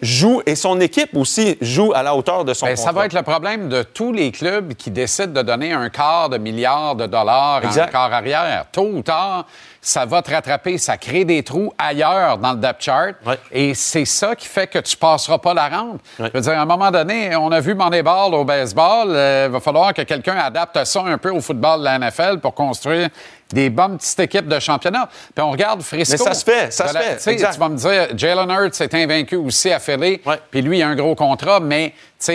joue 0.04 0.42
et 0.46 0.56
son 0.56 0.80
équipe 0.80 1.16
aussi 1.16 1.58
joue 1.62 1.94
à 1.94 2.04
la 2.04 2.16
hauteur 2.16 2.46
de 2.46 2.54
son 2.54 2.66
Bien, 2.66 2.76
contrat? 2.76 2.92
Ça 2.92 2.96
va 2.96 3.06
être 3.06 3.14
le 3.14 3.24
problème 3.24 3.70
de 3.70 3.84
tous 3.84 4.12
les 4.12 4.32
clubs 4.32 4.74
qui 4.74 4.92
décident 4.92 5.34
de 5.34 5.42
donner 5.42 5.72
un 5.72 5.90
quart 5.90 6.30
de 6.30 6.38
milliard 6.38 6.96
de 6.96 7.06
dollars 7.08 7.62
en 7.66 7.88
quart 7.88 8.14
arrière. 8.14 8.66
Tôt 8.72 8.90
ou 8.94 9.02
tard, 9.02 9.46
ça 9.82 10.06
va 10.06 10.22
te 10.22 10.32
rattraper, 10.32 10.78
ça 10.78 10.98
crée 10.98 11.26
des 11.26 11.44
trous 11.44 11.74
ailleurs 11.78 12.38
dans 12.38 12.54
le 12.54 12.58
depth 12.58 12.82
chart. 12.82 13.16
Et 13.52 13.74
c'est 13.74 14.06
ça 14.06 14.36
qui 14.36 14.48
fait 14.48 14.68
que 14.68 14.80
tu 14.80 14.96
passeras 14.96 15.38
pas 15.38 15.54
la 15.54 15.68
rampe. 15.68 16.02
Je 16.20 16.30
veux 16.34 16.42
dire, 16.42 16.54
à 16.54 16.62
un 16.62 16.66
moment 16.66 16.90
donné, 16.90 17.36
on 17.36 17.52
a 17.52 17.60
vu 17.60 17.76
Moneyball 17.76 18.34
au 18.34 18.46
baseball. 18.46 19.10
Euh, 19.10 19.46
il 19.48 19.52
va 19.52 19.60
falloir 19.60 19.94
que 19.94 20.04
quelqu'un 20.04 20.38
adapte 20.38 20.84
ça 20.86 21.02
un 21.02 21.18
peu 21.18 21.32
au 21.32 21.42
football 21.42 21.80
de 21.80 21.86
la 21.86 22.00
NFL 22.00 22.40
pour 22.40 22.54
construire 22.54 23.10
des 23.54 23.70
bonnes 23.70 23.98
petites 23.98 24.20
équipes 24.20 24.48
de 24.48 24.60
championnat. 24.60 25.10
Puis 25.34 25.44
on 25.44 25.52
regarde 25.52 25.82
Frisco. 25.82 26.12
Mais 26.12 26.18
ça 26.18 26.34
se 26.34 26.44
fait, 26.44 26.72
ça 26.72 26.88
se 26.88 26.98
fait. 26.98 27.36
Tu 27.36 27.60
vas 27.60 27.70
me 27.70 27.78
dire, 27.78 28.08
Jalen 28.16 28.50
Hurts 28.50 28.82
est 28.82 28.94
invaincu 28.94 29.36
aussi 29.36 29.72
à 29.72 29.80
Philly, 29.80 30.20
puis 30.52 30.62
lui, 30.62 30.80
il 30.80 30.84
a 30.84 30.90
un 30.90 30.96
gros 30.96 31.16
contrat, 31.16 31.60
mais 31.60 31.94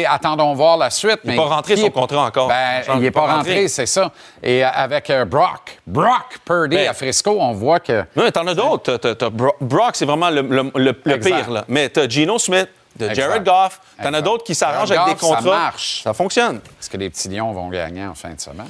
attendons 0.09 0.55
voir 0.55 0.77
la 0.77 0.91
suite. 0.91 1.21
Il 1.25 1.31
n'est 1.31 1.37
pas 1.37 1.45
rentré 1.45 1.77
son 1.77 1.91
contrat 1.91 2.27
encore. 2.27 2.49
Ben, 2.49 2.83
il 2.95 3.01
n'est 3.01 3.11
pas, 3.11 3.27
rentré, 3.27 3.69
c'est 3.69 3.87
ça. 3.87 4.13
Et 4.43 4.65
euh, 4.65 4.69
avec 4.73 5.11
euh, 5.11 5.25
Brock, 5.25 5.79
Brock 5.87 6.39
Purdy 6.45 6.77
ben, 6.77 6.89
à 6.89 6.95
Frisco, 6.95 7.37
on 7.41 7.53
voit 7.53 7.81
que... 7.81 8.01
Non, 8.15 8.25
mais 8.25 8.33
t'en 8.33 8.47
as 8.47 8.55
d'autres. 8.55 8.99
Brock, 9.61 9.91
c'est 9.95 10.05
vraiment 10.05 10.31
le, 10.31 10.93
pire. 10.93 11.51
Là. 11.51 11.65
Mais 11.69 11.89
t'as 11.89 12.09
Geno 12.09 12.39
Smith, 12.39 12.69
de 12.97 13.15
Jared 13.15 13.45
Goff. 13.45 13.81
T'en 14.03 14.13
as 14.13 14.21
d'autres 14.21 14.45
qui 14.45 14.55
s'arrangent 14.55 14.91
avec 14.91 15.15
des 15.15 15.21
contrats. 15.21 15.43
Ça 15.43 15.49
marche. 15.49 16.01
Ça 16.03 16.15
fonctionne. 16.15 16.57
Est-ce 16.81 16.91
que 16.91 16.97
les 16.97 17.11
petits 17.11 17.29
Lions 17.29 17.53
vont 17.53 17.69
gagner 17.69 18.07
en 18.07 18.15
fin 18.15 18.31
de 18.31 18.41
semaine? 18.41 18.67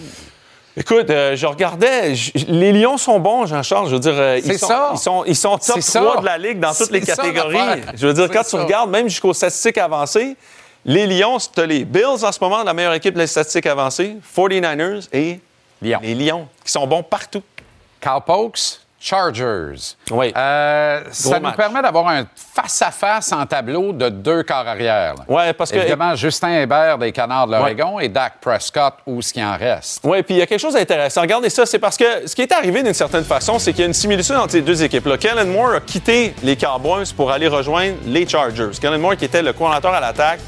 Écoute, 0.78 1.10
euh, 1.10 1.34
je 1.34 1.44
regardais, 1.44 2.14
les 2.46 2.72
Lions 2.72 2.98
sont 2.98 3.18
bons, 3.18 3.46
Jean-Charles. 3.46 3.88
Je 3.88 3.94
veux 3.94 4.00
dire, 4.00 4.14
euh, 4.14 4.38
ils, 4.38 4.58
sont, 4.58 4.92
ils, 4.92 4.98
sont, 4.98 5.24
ils 5.24 5.34
sont 5.34 5.58
top 5.58 5.80
3 5.80 6.20
de 6.20 6.24
la 6.24 6.38
Ligue 6.38 6.60
dans 6.60 6.72
toutes 6.72 6.92
les 6.92 7.00
catégories. 7.00 7.82
je 7.94 8.06
veux 8.06 8.14
dire, 8.14 8.30
quand 8.30 8.44
tu 8.44 8.54
regardes, 8.54 8.88
même 8.88 9.08
jusqu'aux 9.08 9.34
statistiques 9.34 9.78
avancées, 9.78 10.36
les 10.84 11.08
Lions, 11.08 11.38
tu 11.38 11.60
as 11.60 11.66
les 11.66 11.84
Bills 11.84 12.22
en 12.22 12.30
ce 12.30 12.38
moment, 12.40 12.62
la 12.62 12.72
meilleure 12.72 12.94
équipe 12.94 13.14
des 13.14 13.26
statistiques 13.26 13.66
avancées, 13.66 14.18
49ers 14.36 15.08
et 15.12 15.40
les 15.82 16.14
Lions, 16.14 16.46
qui 16.64 16.70
sont 16.70 16.86
bons 16.86 17.02
partout. 17.02 17.42
Cowpokes, 18.00 18.80
Chargers. 19.00 19.94
Oui. 20.10 20.32
Euh, 20.36 21.02
ça 21.12 21.38
nous 21.38 21.52
permet 21.52 21.80
d'avoir 21.82 22.08
un 22.08 22.24
face-à-face 22.34 23.32
en 23.32 23.46
tableau 23.46 23.92
de 23.92 24.08
deux 24.08 24.42
corps 24.42 24.66
arrière. 24.66 25.14
Oui, 25.28 25.52
parce 25.56 25.70
que. 25.70 25.76
Évidemment, 25.76 26.14
Justin 26.16 26.60
Hébert 26.60 26.98
des 26.98 27.12
Canards 27.12 27.46
de 27.46 27.52
l'Oregon 27.52 28.00
et 28.00 28.08
Dak 28.08 28.34
Prescott, 28.40 28.94
où 29.06 29.22
ce 29.22 29.32
qui 29.32 29.42
en 29.42 29.56
reste. 29.56 30.00
Oui, 30.04 30.22
puis 30.22 30.34
il 30.34 30.38
y 30.38 30.42
a 30.42 30.46
quelque 30.46 30.60
chose 30.60 30.74
d'intéressant. 30.74 31.20
Regardez 31.20 31.50
ça, 31.50 31.64
c'est 31.64 31.78
parce 31.78 31.96
que 31.96 32.26
ce 32.26 32.34
qui 32.34 32.42
est 32.42 32.52
arrivé 32.52 32.82
d'une 32.82 32.94
certaine 32.94 33.24
façon, 33.24 33.58
c'est 33.58 33.72
qu'il 33.72 33.80
y 33.80 33.84
a 33.84 33.86
une 33.86 33.94
similitude 33.94 34.34
entre 34.34 34.52
ces 34.52 34.62
deux 34.62 34.82
équipes-là. 34.82 35.16
Kellen 35.16 35.48
Moore 35.48 35.74
a 35.74 35.80
quitté 35.80 36.34
les 36.42 36.56
Cowboys 36.56 37.12
pour 37.16 37.30
aller 37.30 37.46
rejoindre 37.48 37.96
les 38.06 38.28
Chargers. 38.28 38.70
Kellen 38.80 39.00
Moore, 39.00 39.16
qui 39.16 39.26
était 39.26 39.42
le 39.42 39.52
coordinateur 39.52 39.94
à 39.94 40.00
l'attaque 40.00 40.40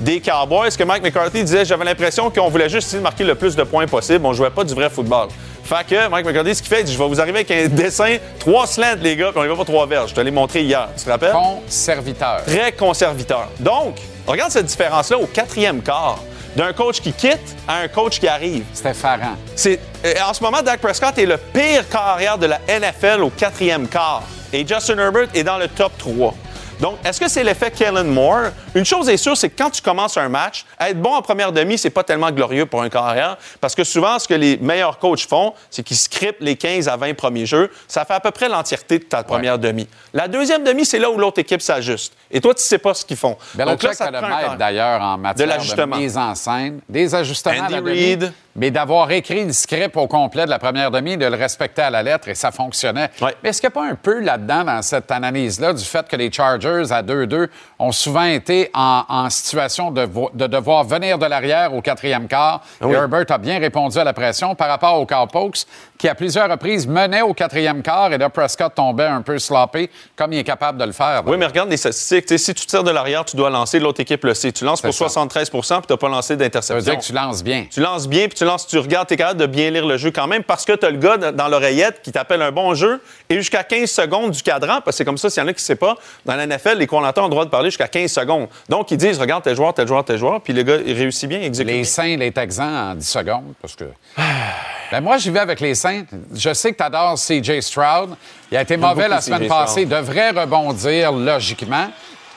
des 0.00 0.20
Cowboys, 0.20 0.70
que 0.76 0.84
Mike 0.84 1.02
McCarthy 1.02 1.42
disait 1.44 1.64
j'avais 1.64 1.84
l'impression 1.84 2.30
qu'on 2.30 2.48
voulait 2.48 2.68
juste 2.68 2.94
marquer 3.00 3.24
le 3.24 3.34
plus 3.34 3.56
de 3.56 3.62
points 3.64 3.86
possible. 3.86 4.24
On 4.24 4.32
jouait 4.32 4.50
pas 4.50 4.64
du 4.64 4.74
vrai 4.74 4.90
football. 4.90 5.28
Fait 5.64 5.86
que 5.86 6.08
Mike 6.08 6.24
McCarthy, 6.24 6.54
ce 6.54 6.62
qu'il 6.62 6.70
fait, 6.70 6.80
il 6.80 6.84
dit 6.84 6.92
Je 6.94 6.98
vais 6.98 7.08
vous 7.08 7.20
arriver 7.20 7.40
avec 7.40 7.50
un 7.50 7.68
dessin, 7.68 8.16
trois 8.38 8.66
slants, 8.66 8.96
les 9.00 9.16
gars, 9.16 9.30
puis 9.32 9.40
on 9.40 9.44
y 9.44 9.48
va 9.48 9.56
pas 9.56 9.64
trois 9.64 9.86
verges. 9.86 10.10
Je 10.10 10.14
te 10.14 10.20
l'ai 10.20 10.30
montré 10.30 10.62
hier. 10.62 10.88
Tu 10.96 11.04
te 11.04 11.10
rappelles? 11.10 11.32
Conservateur. 11.32 12.42
Très 12.46 12.72
conservateur. 12.72 13.48
Donc, 13.60 13.96
regarde 14.26 14.50
cette 14.50 14.66
différence-là 14.66 15.18
au 15.18 15.26
quatrième 15.26 15.82
quart. 15.82 16.20
D'un 16.56 16.72
coach 16.72 17.00
qui 17.00 17.12
quitte 17.12 17.54
à 17.68 17.80
un 17.80 17.88
coach 17.88 18.18
qui 18.18 18.26
arrive. 18.26 18.64
C'est 18.72 18.90
effarant. 18.90 19.36
C'est, 19.54 19.78
euh, 20.04 20.14
en 20.26 20.32
ce 20.32 20.42
moment, 20.42 20.62
Dak 20.62 20.80
Prescott 20.80 21.16
est 21.18 21.26
le 21.26 21.36
pire 21.36 21.86
carrière 21.88 22.38
de 22.38 22.46
la 22.46 22.58
NFL 22.66 23.22
au 23.22 23.30
quatrième 23.30 23.86
quart. 23.86 24.22
Et 24.52 24.66
Justin 24.66 24.98
Herbert 24.98 25.28
est 25.34 25.44
dans 25.44 25.58
le 25.58 25.68
top 25.68 25.92
3. 25.98 26.34
Donc, 26.80 26.98
est-ce 27.04 27.18
que 27.18 27.28
c'est 27.28 27.42
l'effet 27.42 27.72
Kellen 27.72 28.06
Moore? 28.06 28.50
Une 28.74 28.84
chose 28.84 29.08
est 29.08 29.16
sûre, 29.16 29.36
c'est 29.36 29.50
que 29.50 29.60
quand 29.60 29.70
tu 29.70 29.82
commences 29.82 30.16
un 30.16 30.28
match, 30.28 30.64
être 30.78 31.00
bon 31.00 31.14
en 31.14 31.22
première 31.22 31.52
demi, 31.52 31.76
c'est 31.76 31.90
pas 31.90 32.04
tellement 32.04 32.30
glorieux 32.30 32.66
pour 32.66 32.82
un 32.82 32.88
carrière 32.88 33.36
parce 33.60 33.74
que 33.74 33.82
souvent, 33.82 34.18
ce 34.18 34.28
que 34.28 34.34
les 34.34 34.56
meilleurs 34.58 34.98
coachs 35.00 35.26
font, 35.26 35.54
c'est 35.70 35.82
qu'ils 35.82 35.96
scriptent 35.96 36.40
les 36.40 36.54
15 36.54 36.86
à 36.86 36.96
20 36.96 37.14
premiers 37.14 37.46
jeux. 37.46 37.70
Ça 37.88 38.04
fait 38.04 38.14
à 38.14 38.20
peu 38.20 38.30
près 38.30 38.48
l'entièreté 38.48 39.00
de 39.00 39.04
ta 39.04 39.24
première 39.24 39.58
demi. 39.58 39.88
La 40.14 40.28
deuxième 40.28 40.64
demi, 40.64 40.84
c'est 40.84 40.98
là 40.98 41.10
où 41.10 41.18
l'autre 41.18 41.38
équipe 41.40 41.60
s'ajuste. 41.60 42.14
Et 42.30 42.40
toi, 42.40 42.54
tu 42.54 42.62
sais 42.62 42.78
pas 42.78 42.94
ce 42.94 43.04
qu'ils 43.04 43.16
font. 43.16 43.36
Donc 43.66 43.82
là, 43.82 43.92
ça 43.94 44.10
le 44.10 44.20
maître, 44.20 44.56
d'ailleurs, 44.56 45.00
en 45.02 45.18
matière 45.18 45.46
de, 45.48 45.84
mise 45.98 46.16
en 46.16 46.34
scène, 46.34 46.80
des 46.88 47.14
ajustements 47.14 47.52
Andy 47.64 47.74
à 47.74 47.80
la 47.80 47.90
Reid. 47.90 48.18
demi, 48.20 48.32
mais 48.56 48.70
d'avoir 48.70 49.10
écrit 49.12 49.44
le 49.44 49.52
script 49.52 49.96
au 49.96 50.06
complet 50.06 50.44
de 50.44 50.50
la 50.50 50.58
première 50.58 50.90
demi, 50.90 51.16
de 51.16 51.26
le 51.26 51.36
respecter 51.36 51.82
à 51.82 51.90
la 51.90 52.02
lettre, 52.02 52.28
et 52.28 52.34
ça 52.34 52.50
fonctionnait. 52.50 53.10
Mais 53.42 53.50
est-ce 53.50 53.60
qu'il 53.60 53.68
n'y 53.68 53.72
a 53.72 53.80
pas 53.82 53.86
un 53.86 53.94
peu 53.94 54.20
là-dedans, 54.20 54.64
dans 54.64 54.82
cette 54.82 55.10
analyse-là, 55.10 55.72
du 55.72 55.84
fait 55.84 56.06
que 56.08 56.16
les 56.16 56.30
Chargers, 56.32 56.90
à 56.90 57.02
2-2, 57.02 57.48
ont 57.78 57.92
souvent 57.92 58.24
été 58.24 58.70
en, 58.74 59.04
en 59.08 59.30
situation 59.30 59.90
de, 59.90 60.02
vo- 60.02 60.30
de 60.34 60.46
devoir 60.46 60.84
venir 60.84 61.18
de 61.18 61.26
l'arrière 61.26 61.72
au 61.74 61.80
quatrième 61.80 62.26
quart? 62.28 62.62
Oui. 62.80 62.92
Et 62.92 62.96
Herbert 62.96 63.26
a 63.30 63.38
bien 63.38 63.58
répondu 63.58 63.98
à 63.98 64.04
la 64.04 64.12
pression 64.12 64.54
par 64.54 64.68
rapport 64.68 64.98
au 65.00 65.06
Cowpokes, 65.06 65.60
qui 65.98 66.08
à 66.08 66.14
plusieurs 66.14 66.48
reprises 66.48 66.86
menait 66.86 67.22
au 67.22 67.34
quatrième 67.34 67.82
quart, 67.82 68.12
et 68.12 68.18
là, 68.18 68.30
Prescott 68.30 68.72
tombait 68.74 69.04
un 69.06 69.20
peu 69.20 69.38
sloppé, 69.38 69.90
comme 70.16 70.32
il 70.32 70.38
est 70.38 70.44
capable 70.44 70.78
de 70.78 70.84
le 70.84 70.92
faire. 70.92 71.22
Oui, 71.26 71.36
mais 71.36 71.46
regarde 71.46 71.68
les 71.68 71.76
statistiques. 71.76 72.38
Si 72.38 72.54
tu 72.54 72.66
tires 72.66 72.84
de 72.84 72.90
l'arrière, 72.90 73.24
tu 73.24 73.36
dois 73.36 73.50
lancer, 73.50 73.80
l'autre 73.80 74.00
équipe 74.00 74.24
le 74.24 74.32
sait. 74.34 74.52
Tu 74.52 74.64
lances 74.64 74.80
pour 74.80 74.94
ça. 74.94 75.08
73 75.08 75.50
puis 75.50 75.60
tu 75.60 75.72
n'as 75.72 75.96
pas 75.96 76.08
lancé 76.08 76.28
Ça 76.28 76.34
veut 76.34 76.38
d'interception. 76.38 76.92
dire 76.92 77.00
que 77.00 77.04
tu 77.04 77.12
lances 77.12 77.42
bien. 77.42 77.66
Tu 77.70 77.80
lances 77.80 78.08
bien, 78.08 78.28
puis 78.28 78.38
tu 78.38 78.44
lances, 78.44 78.66
tu 78.66 78.78
regardes, 78.78 79.08
tu 79.08 79.14
es 79.14 79.16
capable 79.16 79.40
de 79.40 79.46
bien 79.46 79.70
lire 79.70 79.86
le 79.86 79.96
jeu 79.96 80.10
quand 80.10 80.26
même 80.26 80.44
parce 80.44 80.64
que 80.64 80.72
tu 80.72 80.86
as 80.86 80.90
le 80.90 80.98
gars 80.98 81.16
dans 81.16 81.48
l'oreillette 81.48 82.00
qui 82.02 82.12
t'appelle 82.12 82.42
un 82.42 82.52
bon 82.52 82.74
jeu 82.74 83.02
et 83.28 83.34
jusqu'à 83.34 83.64
15 83.64 83.90
secondes 83.90 84.30
du 84.30 84.42
cadran, 84.42 84.80
parce 84.84 84.84
que 84.84 84.92
c'est 84.92 85.04
comme 85.04 85.18
ça, 85.18 85.30
s'il 85.30 85.42
y 85.42 85.44
en 85.44 85.48
a 85.48 85.52
qui 85.52 85.62
ne 85.62 85.66
savent 85.66 85.76
pas, 85.76 85.96
dans 86.24 86.36
la 86.36 86.46
NFL, 86.46 86.78
les 86.78 86.86
coordinateurs 86.86 87.24
ont 87.24 87.28
le 87.28 87.32
droit 87.32 87.44
de 87.44 87.50
parler 87.50 87.70
jusqu'à 87.70 87.88
15 87.88 88.10
secondes. 88.10 88.48
Donc, 88.68 88.90
ils 88.90 88.96
disent, 88.96 89.18
regarde, 89.18 89.42
tel 89.42 89.56
joueur, 89.56 89.74
tel 89.74 89.88
joueur, 89.88 90.04
tel 90.04 90.18
joueur, 90.18 90.40
puis 90.40 90.52
le 90.52 90.62
gars, 90.62 90.76
il 90.84 90.92
réussit 90.96 91.28
bien, 91.28 91.38
il 91.38 91.46
exécute. 91.46 91.72
Les 91.72 91.84
Saints, 91.84 92.16
les 92.16 92.30
Texans 92.30 92.92
en 92.92 92.94
10 92.94 93.08
secondes, 93.08 93.54
parce 93.60 93.74
que. 93.74 93.84
Ben 94.90 95.02
moi, 95.02 95.18
j'y 95.18 95.30
vais 95.30 95.40
avec 95.40 95.60
les 95.60 95.74
Saints. 95.74 96.04
Je 96.34 96.54
sais 96.54 96.72
que 96.72 96.78
tu 96.78 96.82
adores 96.82 97.16
CJ 97.18 97.60
Stroud. 97.60 98.16
Il 98.50 98.56
a 98.56 98.62
été 98.62 98.76
mauvais 98.76 99.06
la 99.06 99.20
semaine 99.20 99.46
passée. 99.46 99.82
Il 99.82 99.88
devrait 99.88 100.30
rebondir 100.30 101.12
logiquement. 101.12 101.88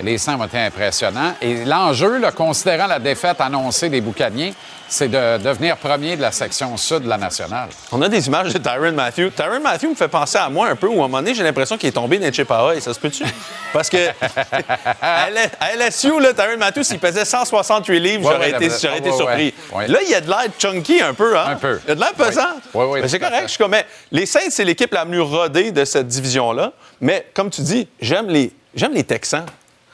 Les 0.01 0.17
Saints 0.17 0.37
ont 0.37 0.45
été 0.45 0.57
impressionnants. 0.57 1.33
Et 1.41 1.63
l'enjeu, 1.63 2.17
là, 2.17 2.31
considérant 2.31 2.87
la 2.87 2.99
défaite 2.99 3.39
annoncée 3.39 3.89
des 3.89 4.01
Boucaniers, 4.01 4.53
c'est 4.91 5.07
de 5.07 5.37
devenir 5.37 5.77
premier 5.77 6.17
de 6.17 6.21
la 6.21 6.33
section 6.33 6.75
sud 6.75 7.03
de 7.03 7.07
la 7.09 7.17
nationale. 7.17 7.69
On 7.93 8.01
a 8.01 8.09
des 8.09 8.27
images 8.27 8.51
de 8.53 8.57
Tyron 8.57 8.91
Matthew. 8.91 9.31
Tyron 9.33 9.61
Matthew 9.61 9.85
me 9.91 9.95
fait 9.95 10.09
penser 10.09 10.37
à 10.37 10.49
moi 10.49 10.67
un 10.67 10.75
peu, 10.75 10.87
où 10.87 10.91
à 11.01 11.05
un 11.05 11.07
moment 11.07 11.19
donné, 11.19 11.33
j'ai 11.33 11.43
l'impression 11.43 11.77
qu'il 11.77 11.87
est 11.87 11.93
tombé 11.93 12.19
d'un 12.19 12.29
chip 12.31 12.51
à 12.51 12.73
Ça 12.81 12.93
se 12.93 12.99
peut-tu? 12.99 13.23
Parce 13.71 13.89
que 13.89 13.97
à 15.01 15.29
LSU, 15.77 16.19
là, 16.19 16.33
Tyron 16.33 16.57
Matthew, 16.57 16.83
s'il 16.83 16.99
pesait 16.99 17.23
168 17.23 17.99
livres, 17.99 18.25
Ouais, 18.27 18.33
j'aurais 18.33 18.51
ouais, 18.51 18.57
été, 18.57 18.67
la- 18.67 18.77
j'aurais 18.77 18.97
été 18.97 19.09
ouais, 19.11 19.15
surpris. 19.17 19.53
Là, 19.87 19.99
il 20.03 20.09
y 20.09 20.15
a 20.15 20.19
de 20.21 20.27
l'air 20.27 20.45
chunky 20.59 21.01
un 21.01 21.13
peu, 21.13 21.37
hein? 21.37 21.45
Un 21.51 21.55
peu. 21.55 21.79
Il 21.85 21.89
y 21.89 21.91
a 21.91 21.95
de 21.95 21.99
l'air 22.01 22.13
pesant. 22.13 22.41
Oui, 22.73 22.85
oui, 22.89 23.01
c'est 23.07 23.19
correct. 23.19 23.43
Je 23.43 23.47
suis 23.51 23.57
comme, 23.57 23.71
mais 23.71 23.85
les 24.11 24.25
Saints, 24.25 24.49
c'est 24.49 24.65
l'équipe 24.65 24.93
la 24.93 25.05
mieux 25.05 25.21
rodée 25.23 25.71
de 25.71 25.85
cette 25.85 26.07
division-là. 26.07 26.73
Mais 26.99 27.27
comme 27.33 27.49
tu 27.49 27.61
dis, 27.61 27.87
j'aime 28.01 28.27
les, 28.27 28.51
j'aime 28.75 28.93
les 28.93 29.03
Texans. 29.05 29.45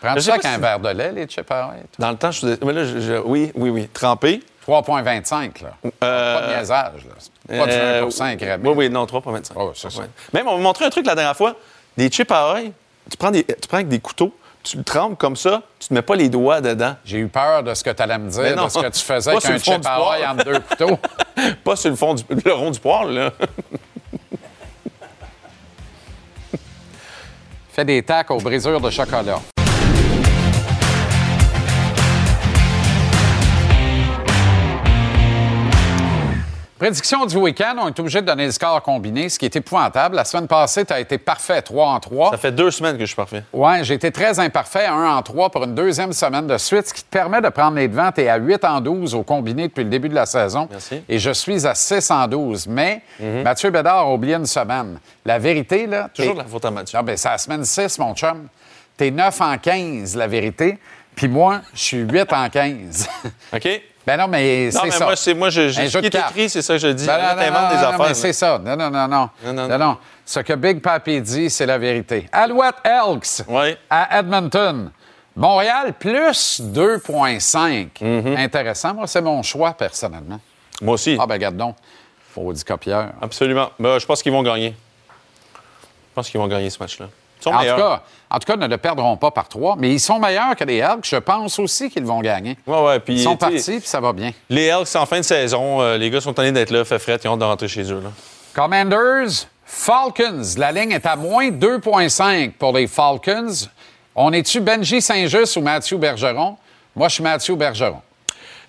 Prends-tu 0.02 0.22
ça 0.22 0.32
pas 0.32 0.34
avec 0.36 0.46
un 0.46 0.56
si- 0.56 0.62
verre 0.62 0.80
de 0.80 0.90
lait, 0.90 1.12
les 1.12 1.26
chips 1.28 1.52
à 1.52 1.74
Dans 1.98 2.12
le 2.12 2.18
temps, 2.18 2.32
je 2.32 2.40
faisais. 2.40 2.58
mais 2.64 2.74
là, 2.74 2.84
je- 2.84 3.00
je- 3.00 3.22
oui, 3.24 3.52
oui, 3.56 3.70
oui. 3.70 3.88
Trempé. 3.94 4.42
3,25, 4.68 5.64
là. 5.64 5.92
Pas 6.00 6.42
de 6.42 6.48
niaisage, 6.58 7.06
là. 7.06 7.58
Pas 7.60 7.66
du 7.68 7.72
Euh, 7.74 8.10
1 8.20 8.26
incrémé. 8.26 8.70
Oui, 8.70 8.74
oui, 8.76 8.90
non, 8.90 9.06
3,25. 9.06 9.52
Oh, 9.56 9.72
c'est 9.74 9.90
ça. 9.90 10.02
Ouais. 10.02 10.08
Même, 10.34 10.48
on 10.48 10.58
m'a 10.58 10.64
montré 10.64 10.84
un 10.86 10.90
truc 10.90 11.06
la 11.06 11.16
dernière 11.16 11.38
fois. 11.38 11.56
Des 11.96 12.10
chips 12.10 12.30
à 12.32 12.54
oeil, 12.54 12.74
tu 13.10 13.16
prends, 13.18 13.32
des, 13.32 13.46
tu 13.46 13.68
prends 13.68 13.78
avec 13.78 13.88
des 13.88 14.00
couteaux, 14.00 14.36
tu 14.64 14.76
le 14.78 14.84
trempes 14.84 15.18
comme 15.18 15.38
ça, 15.38 15.62
tu 15.80 15.88
te 15.88 15.94
mets 15.94 16.02
pas 16.02 16.16
les 16.16 16.28
doigts 16.28 16.60
dedans. 16.60 16.96
J'ai 17.06 17.20
eu 17.20 17.28
peur 17.30 17.64
de 17.64 17.74
ce 17.74 17.84
que 17.84 17.90
tu 17.92 18.02
allais 18.04 18.18
me 18.18 18.30
dire, 18.30 18.56
non. 18.58 18.66
de 18.66 18.70
ce 18.70 18.80
que 18.80 18.90
tu 18.90 19.00
faisais 19.04 19.32
avec 19.32 19.46
un 19.46 19.58
chip 19.58 19.86
à 19.86 20.02
oeil 20.02 20.28
entre 20.28 20.44
deux 20.44 20.60
couteaux. 20.60 21.00
Pas 21.64 21.76
sur 21.78 21.90
le 21.90 21.96
fond 21.96 22.14
du 22.14 22.24
le 22.46 22.54
rond 22.54 22.70
du 22.72 22.80
poêle, 22.80 23.10
là. 23.14 23.32
Fais 27.72 27.86
des 27.86 28.04
tacs 28.04 28.32
aux 28.32 28.40
brisures 28.40 28.82
de 28.82 28.90
chocolat. 28.90 29.40
Prédiction 36.80 37.26
du 37.26 37.36
week-end, 37.38 37.76
on 37.80 37.88
est 37.88 38.00
obligé 38.00 38.22
de 38.22 38.28
donner 38.28 38.46
le 38.46 38.52
score 38.52 38.84
combiné, 38.84 39.30
ce 39.30 39.40
qui 39.40 39.46
est 39.46 39.56
épouvantable. 39.56 40.16
La 40.16 40.24
semaine 40.24 40.48
passée, 40.48 40.86
tu 40.86 40.94
as 40.94 41.00
été 41.00 41.18
parfait 41.18 41.64
3 41.64 41.88
en 41.88 42.00
3. 42.00 42.30
Ça 42.30 42.38
fait 42.38 42.52
deux 42.52 42.70
semaines 42.70 42.94
que 42.94 43.02
je 43.02 43.08
suis 43.08 43.16
parfait. 43.16 43.42
Oui, 43.52 43.84
j'ai 43.84 43.96
été 43.96 44.12
très 44.12 44.40
imparfait, 44.40 44.86
1 44.86 45.16
en 45.16 45.22
3 45.24 45.50
pour 45.50 45.64
une 45.64 45.74
deuxième 45.74 46.14
semaine 46.14 46.46
de 46.46 46.56
suite, 46.60 46.88
ce 46.88 46.94
qui 46.94 47.02
te 47.04 47.10
permet 47.10 47.42
de 47.42 47.50
prendre 47.50 47.78
les 47.78 47.88
devants. 47.88 48.12
Tu 48.12 48.22
es 48.22 48.30
à 48.30 48.38
8 48.38 48.64
en 48.64 48.80
12 48.80 49.16
au 49.16 49.24
combiné 49.24 49.70
depuis 49.70 49.86
le 49.86 49.90
début 49.90 50.08
de 50.08 50.14
la 50.14 50.28
saison. 50.28 50.68
Merci. 50.70 51.02
Et 51.10 51.18
je 51.18 51.32
suis 51.32 51.66
à 51.66 51.74
6 51.74 52.12
en 52.12 52.28
12. 52.28 52.68
Mais 52.68 53.02
Mathieu 53.20 53.72
Bédard 53.72 54.06
a 54.06 54.14
oublié 54.14 54.36
une 54.36 54.46
semaine. 54.46 55.00
La 55.26 55.40
vérité, 55.40 55.88
là. 55.88 56.10
Toujours 56.14 56.36
la 56.36 56.44
faute 56.44 56.66
à 56.66 56.70
Mathieu. 56.70 57.00
non, 57.00 57.04
ben, 57.04 57.18
c'est 57.18 57.30
la 57.30 57.40
semaine 57.40 57.66
6, 57.66 57.98
mon 57.98 58.14
chum. 58.14 58.48
T'es 58.96 59.10
9 59.10 59.42
en 59.42 59.58
15, 59.58 60.16
la 60.16 60.28
vérité. 60.28 60.78
Puis 61.16 61.28
moi, 61.28 61.62
je 61.74 61.80
suis 61.80 61.98
8 61.98 62.32
en 62.34 62.50
15. 62.50 63.10
OK? 63.56 63.82
Ben 64.08 64.16
non, 64.16 64.30
mais 64.30 64.68
Non, 64.68 64.72
c'est 64.72 64.86
mais 64.86 64.92
ça. 64.92 65.04
moi, 65.06 65.16
c'est, 65.18 65.34
moi, 65.34 65.50
je, 65.50 65.68
je, 65.68 65.88
ce 65.90 65.98
qui 65.98 66.06
est 66.06 66.16
écrit, 66.16 66.50
c'est 66.50 66.62
ça 66.62 66.76
que 66.76 66.80
je 66.80 66.88
dis. 66.88 67.06
Ben 67.06 67.18
non, 67.18 67.42
t'inventes 67.42 67.62
non, 67.64 67.70
des 67.70 67.76
non, 67.76 68.02
affaires. 68.04 68.16
c'est 68.16 68.32
ça. 68.32 68.58
Non, 68.58 68.78
non, 68.78 68.90
non, 68.90 69.06
non. 69.06 69.30
Non, 69.44 69.54
non, 69.54 69.68
Non, 69.68 69.78
non. 69.78 69.98
Ce 70.26 70.40
que 70.40 70.54
Big 70.54 70.80
Papi 70.82 71.20
dit, 71.20 71.50
c'est 71.50 71.66
la 71.66 71.78
vérité. 71.78 72.30
Alouette 72.32 72.76
Elks 72.86 73.44
à 73.90 74.18
Edmonton. 74.20 74.92
Montréal, 75.36 75.94
plus 76.00 76.62
2,5. 76.62 77.90
Mm-hmm. 78.02 78.38
Intéressant. 78.38 78.94
Moi, 78.94 79.08
c'est 79.08 79.22
mon 79.22 79.44
choix, 79.44 79.74
personnellement. 79.74 80.40
Moi 80.82 80.94
aussi. 80.94 81.18
Ah, 81.20 81.28
ben, 81.28 81.34
regarde 81.34 81.58
donc. 81.58 81.76
Faut 82.34 82.54
copieur. 82.66 83.10
Absolument. 83.22 83.72
Ben, 83.78 84.00
je 84.00 84.06
pense 84.06 84.24
qu'ils 84.24 84.32
vont 84.32 84.42
gagner. 84.42 84.74
Je 85.50 86.14
pense 86.16 86.30
qu'ils 86.30 86.40
vont 86.40 86.48
gagner 86.48 86.70
ce 86.70 86.80
match-là. 86.80 87.08
Sont 87.50 87.56
En 87.56 87.60
tout, 87.60 87.82
cas, 87.82 88.02
en 88.30 88.40
tout 88.40 88.46
cas, 88.46 88.56
ne 88.58 88.68
le 88.68 88.78
perdront 88.78 89.18
pas 89.18 89.32
par 89.32 89.48
trois, 89.48 89.76
mais 89.78 89.92
ils 89.92 90.00
sont 90.00 90.20
meilleurs 90.20 90.56
que 90.56 90.64
les 90.64 90.78
Elks. 90.78 91.06
Je 91.06 91.18
pense 91.18 91.60
aussi 91.60 91.90
qu'ils 91.90 92.06
vont 92.06 92.22
gagner. 92.22 92.58
Ouais, 92.66 92.82
ouais, 92.82 93.00
puis, 93.00 93.16
Ils 93.16 93.24
sont 93.24 93.38
partis, 93.38 93.80
puis 93.80 93.88
ça 93.88 94.00
va 94.00 94.14
bien. 94.14 94.32
Les 94.50 94.66
Elks, 94.66 94.96
en 94.96 95.06
fin 95.06 95.20
de 95.20 95.26
saison, 95.26 95.82
euh, 95.82 95.98
les 95.98 96.10
gars 96.10 96.22
sont 96.22 96.34
tannés 96.34 96.52
d'être 96.52 96.72
là, 96.72 96.84
fait 96.86 97.00
fret, 97.00 97.20
ils 97.24 97.28
ont 97.28 97.38
de 97.38 97.44
rentrer 97.44 97.68
chez 97.68 97.84
eux. 97.92 98.02
Là. 98.04 98.10
Commanders, 98.54 99.48
Falcons. 99.66 100.56
La 100.58 100.72
ligne 100.72 100.92
est 100.92 101.06
à 101.06 101.16
moins 101.16 101.50
2,5 101.50 102.54
pour 102.54 102.74
les 102.74 102.88
Falcons. 102.88 103.68
On 104.16 104.34
est-tu 104.34 104.62
Benji 104.62 105.02
Saint-Just 105.02 105.58
ou 105.58 105.62
Mathieu 105.62 105.98
Bergeron? 105.98 106.58
Moi, 106.96 107.08
je 107.10 107.14
suis 107.16 107.24
Mathieu 107.24 107.56
Bergeron. 107.56 108.02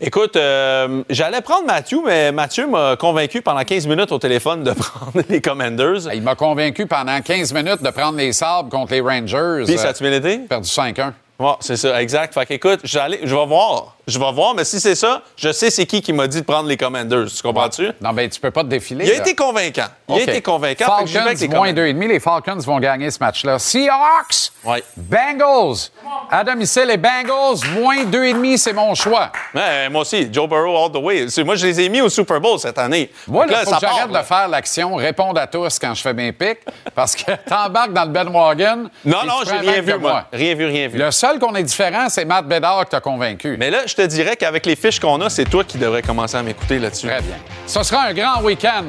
Écoute, 0.01 0.37
euh, 0.37 1.03
j'allais 1.11 1.41
prendre 1.41 1.67
Mathieu, 1.67 2.01
mais 2.07 2.31
Mathieu 2.31 2.69
m'a 2.69 2.95
convaincu 2.97 3.43
pendant 3.43 3.65
15 3.65 3.87
minutes 3.89 4.13
au 4.13 4.19
téléphone 4.19 4.63
de 4.63 4.71
prendre 4.75 5.21
les 5.29 5.41
Commanders. 5.41 6.13
Il 6.15 6.23
m'a 6.23 6.37
convaincu 6.37 6.87
pendant 6.87 7.21
15 7.21 7.53
minutes 7.53 7.83
de 7.83 7.91
prendre 7.91 8.17
les 8.17 8.33
sabres 8.33 8.69
contre 8.71 8.93
les 8.93 9.01
Rangers. 9.01 9.65
Puis, 9.67 9.77
ça 9.77 9.89
a-tu 9.89 10.05
bien 10.05 10.13
été? 10.13 10.39
perdu 10.39 10.69
5-1. 10.69 11.13
Ouais, 11.41 11.53
c'est 11.61 11.77
ça, 11.77 12.01
exact. 12.01 12.33
Fait 12.35 12.47
qu'écoute, 12.47 12.81
j'allais- 12.85 13.21
je 13.25 13.35
vais 13.35 13.47
voir. 13.47 13.97
Je 14.09 14.19
vais 14.19 14.33
voir, 14.33 14.55
mais 14.55 14.65
si 14.65 14.81
c'est 14.81 14.95
ça, 14.95 15.21
je 15.37 15.53
sais 15.53 15.69
c'est 15.71 15.85
qui 15.85 16.01
qui 16.01 16.15
m'a 16.15 16.27
dit 16.27 16.41
de 16.41 16.45
prendre 16.47 16.67
les 16.67 16.79
Commanders. 16.79 17.27
Tu 17.27 17.43
comprends-tu? 17.43 17.91
Non, 18.01 18.15
ben 18.15 18.29
tu 18.31 18.41
peux 18.41 18.51
pas 18.51 18.63
te 18.63 18.69
défiler. 18.69 19.05
Il 19.05 19.11
a 19.11 19.15
là. 19.17 19.21
été 19.21 19.35
convaincant. 19.35 19.87
Il 20.09 20.15
a 20.15 20.23
été 20.23 20.41
convaincant. 20.41 20.87
avec 20.97 21.09
Falcons, 21.09 21.35
les 21.39 21.49
moins 21.49 21.73
Commanders. 21.75 21.95
2,5. 21.95 22.09
Les 22.09 22.21
Falcons 22.21 22.59
vont 22.61 22.79
gagner 22.79 23.11
ce 23.11 23.19
match-là. 23.21 23.59
Seahawks, 23.59 24.51
Ouais. 24.65 24.83
Bengals. 24.97 25.91
À 26.31 26.43
domicile, 26.43 26.85
les 26.89 26.97
Bengals, 26.97 27.59
moins 27.79 28.03
2,5, 28.05 28.57
c'est 28.57 28.73
mon 28.73 28.95
choix. 28.95 29.31
Ouais, 29.55 29.89
moi 29.91 30.01
aussi, 30.03 30.29
Joe 30.33 30.49
Burrow 30.49 30.87
all 30.87 30.91
the 30.93 30.97
way. 30.97 31.27
Moi, 31.45 31.57
je 31.57 31.67
les 31.67 31.81
ai 31.83 31.89
mis 31.91 32.01
au 32.01 32.09
Super 32.09 32.41
Bowl 32.41 32.59
cette 32.59 32.79
année. 32.79 33.11
Moi, 33.27 33.45
il 33.47 33.53
que 33.53 33.59
faut 33.61 33.71
ça 33.71 33.77
que 33.77 33.81
j'arrête 33.83 34.09
de 34.09 34.15
là. 34.15 34.23
faire 34.23 34.49
l'action, 34.49 34.95
répondre 34.95 35.39
à 35.39 35.47
tous 35.47 35.79
quand 35.79 35.93
je 35.95 36.01
fais 36.01 36.15
mes 36.15 36.33
pics, 36.33 36.61
parce 36.95 37.15
que 37.15 37.31
t'embarques 37.49 37.93
dans 37.93 38.05
le 38.05 38.11
bandwagon. 38.11 38.89
Non, 39.05 39.19
non, 39.27 39.35
j'ai 39.47 39.59
rien 39.59 39.83
vu, 39.83 39.99
moi. 39.99 40.25
Rien 40.33 40.55
vu, 40.55 40.65
rien 40.67 40.89
vu. 40.89 40.99
Le 40.99 41.11
seul 41.11 41.39
qu'on 41.39 41.55
est 41.55 41.63
différent, 41.63 42.07
c'est 42.09 42.25
Matt 42.25 42.47
Bédard 42.47 42.85
qui 42.85 42.91
t'a 42.93 43.01
convaincu. 43.01 43.57
Mais 43.59 43.71
là, 43.71 43.81
je 43.87 43.98
te 43.99 44.07
dirais 44.07 44.37
qu'avec 44.37 44.65
les 44.65 44.77
fiches 44.77 45.01
qu'on 45.01 45.21
a, 45.21 45.29
c'est 45.29 45.45
toi 45.45 45.65
qui 45.65 45.77
devrais 45.77 46.03
commencer 46.03 46.37
à 46.37 46.43
m'écouter 46.43 46.79
là-dessus. 46.79 47.09
Très 47.09 47.21
bien. 47.21 47.37
Ce 47.67 47.83
sera 47.83 48.05
un 48.05 48.15
grand 48.15 48.43
week-end 48.43 48.85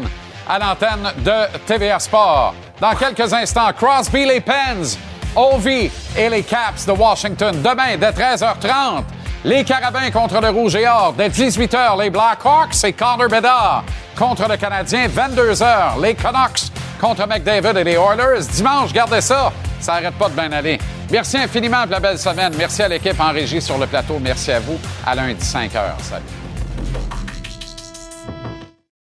à 0.47 0.59
l'antenne 0.59 1.11
de 1.17 1.57
TVA 1.65 1.99
Sport. 1.99 2.53
Dans 2.79 2.93
quelques 2.93 3.33
instants, 3.33 3.71
Crosby 3.75 4.25
les 4.25 4.39
Pens, 4.39 4.97
Ovi 5.35 5.89
et 6.15 6.29
les 6.29 6.43
Caps 6.43 6.85
de 6.85 6.91
Washington. 6.91 7.55
Demain, 7.61 7.97
dès 7.97 8.11
13h30, 8.11 9.03
les 9.45 9.63
Carabins 9.63 10.11
contre 10.11 10.39
le 10.39 10.49
Rouge 10.49 10.75
et 10.75 10.87
Or. 10.87 11.13
Dès 11.17 11.29
18h, 11.29 11.99
les 12.01 12.09
Blackhawks 12.09 12.83
et 12.83 12.93
Connor 12.93 13.29
Bedard 13.29 13.83
contre 14.15 14.47
le 14.47 14.57
Canadien. 14.57 15.07
22h, 15.07 16.01
les 16.01 16.13
Canucks 16.13 16.71
contre 16.99 17.27
McDavid 17.27 17.77
et 17.77 17.83
les 17.83 17.93
Oilers. 17.93 18.45
Dimanche, 18.53 18.93
gardez 18.93 19.21
ça. 19.21 19.51
Ça 19.79 19.93
n'arrête 19.93 20.15
pas 20.15 20.29
de 20.29 20.35
bien 20.35 20.51
aller. 20.51 20.77
Merci 21.09 21.37
infiniment 21.37 21.83
pour 21.83 21.91
la 21.91 21.99
belle 21.99 22.19
semaine. 22.19 22.53
Merci 22.57 22.83
à 22.83 22.87
l'équipe 22.87 23.19
en 23.19 23.31
régie 23.31 23.61
sur 23.61 23.77
le 23.77 23.87
plateau. 23.87 24.19
Merci 24.19 24.51
à 24.51 24.59
vous. 24.59 24.77
À 25.05 25.15
lundi, 25.15 25.41
5h. 25.41 25.69
Salut. 26.01 26.38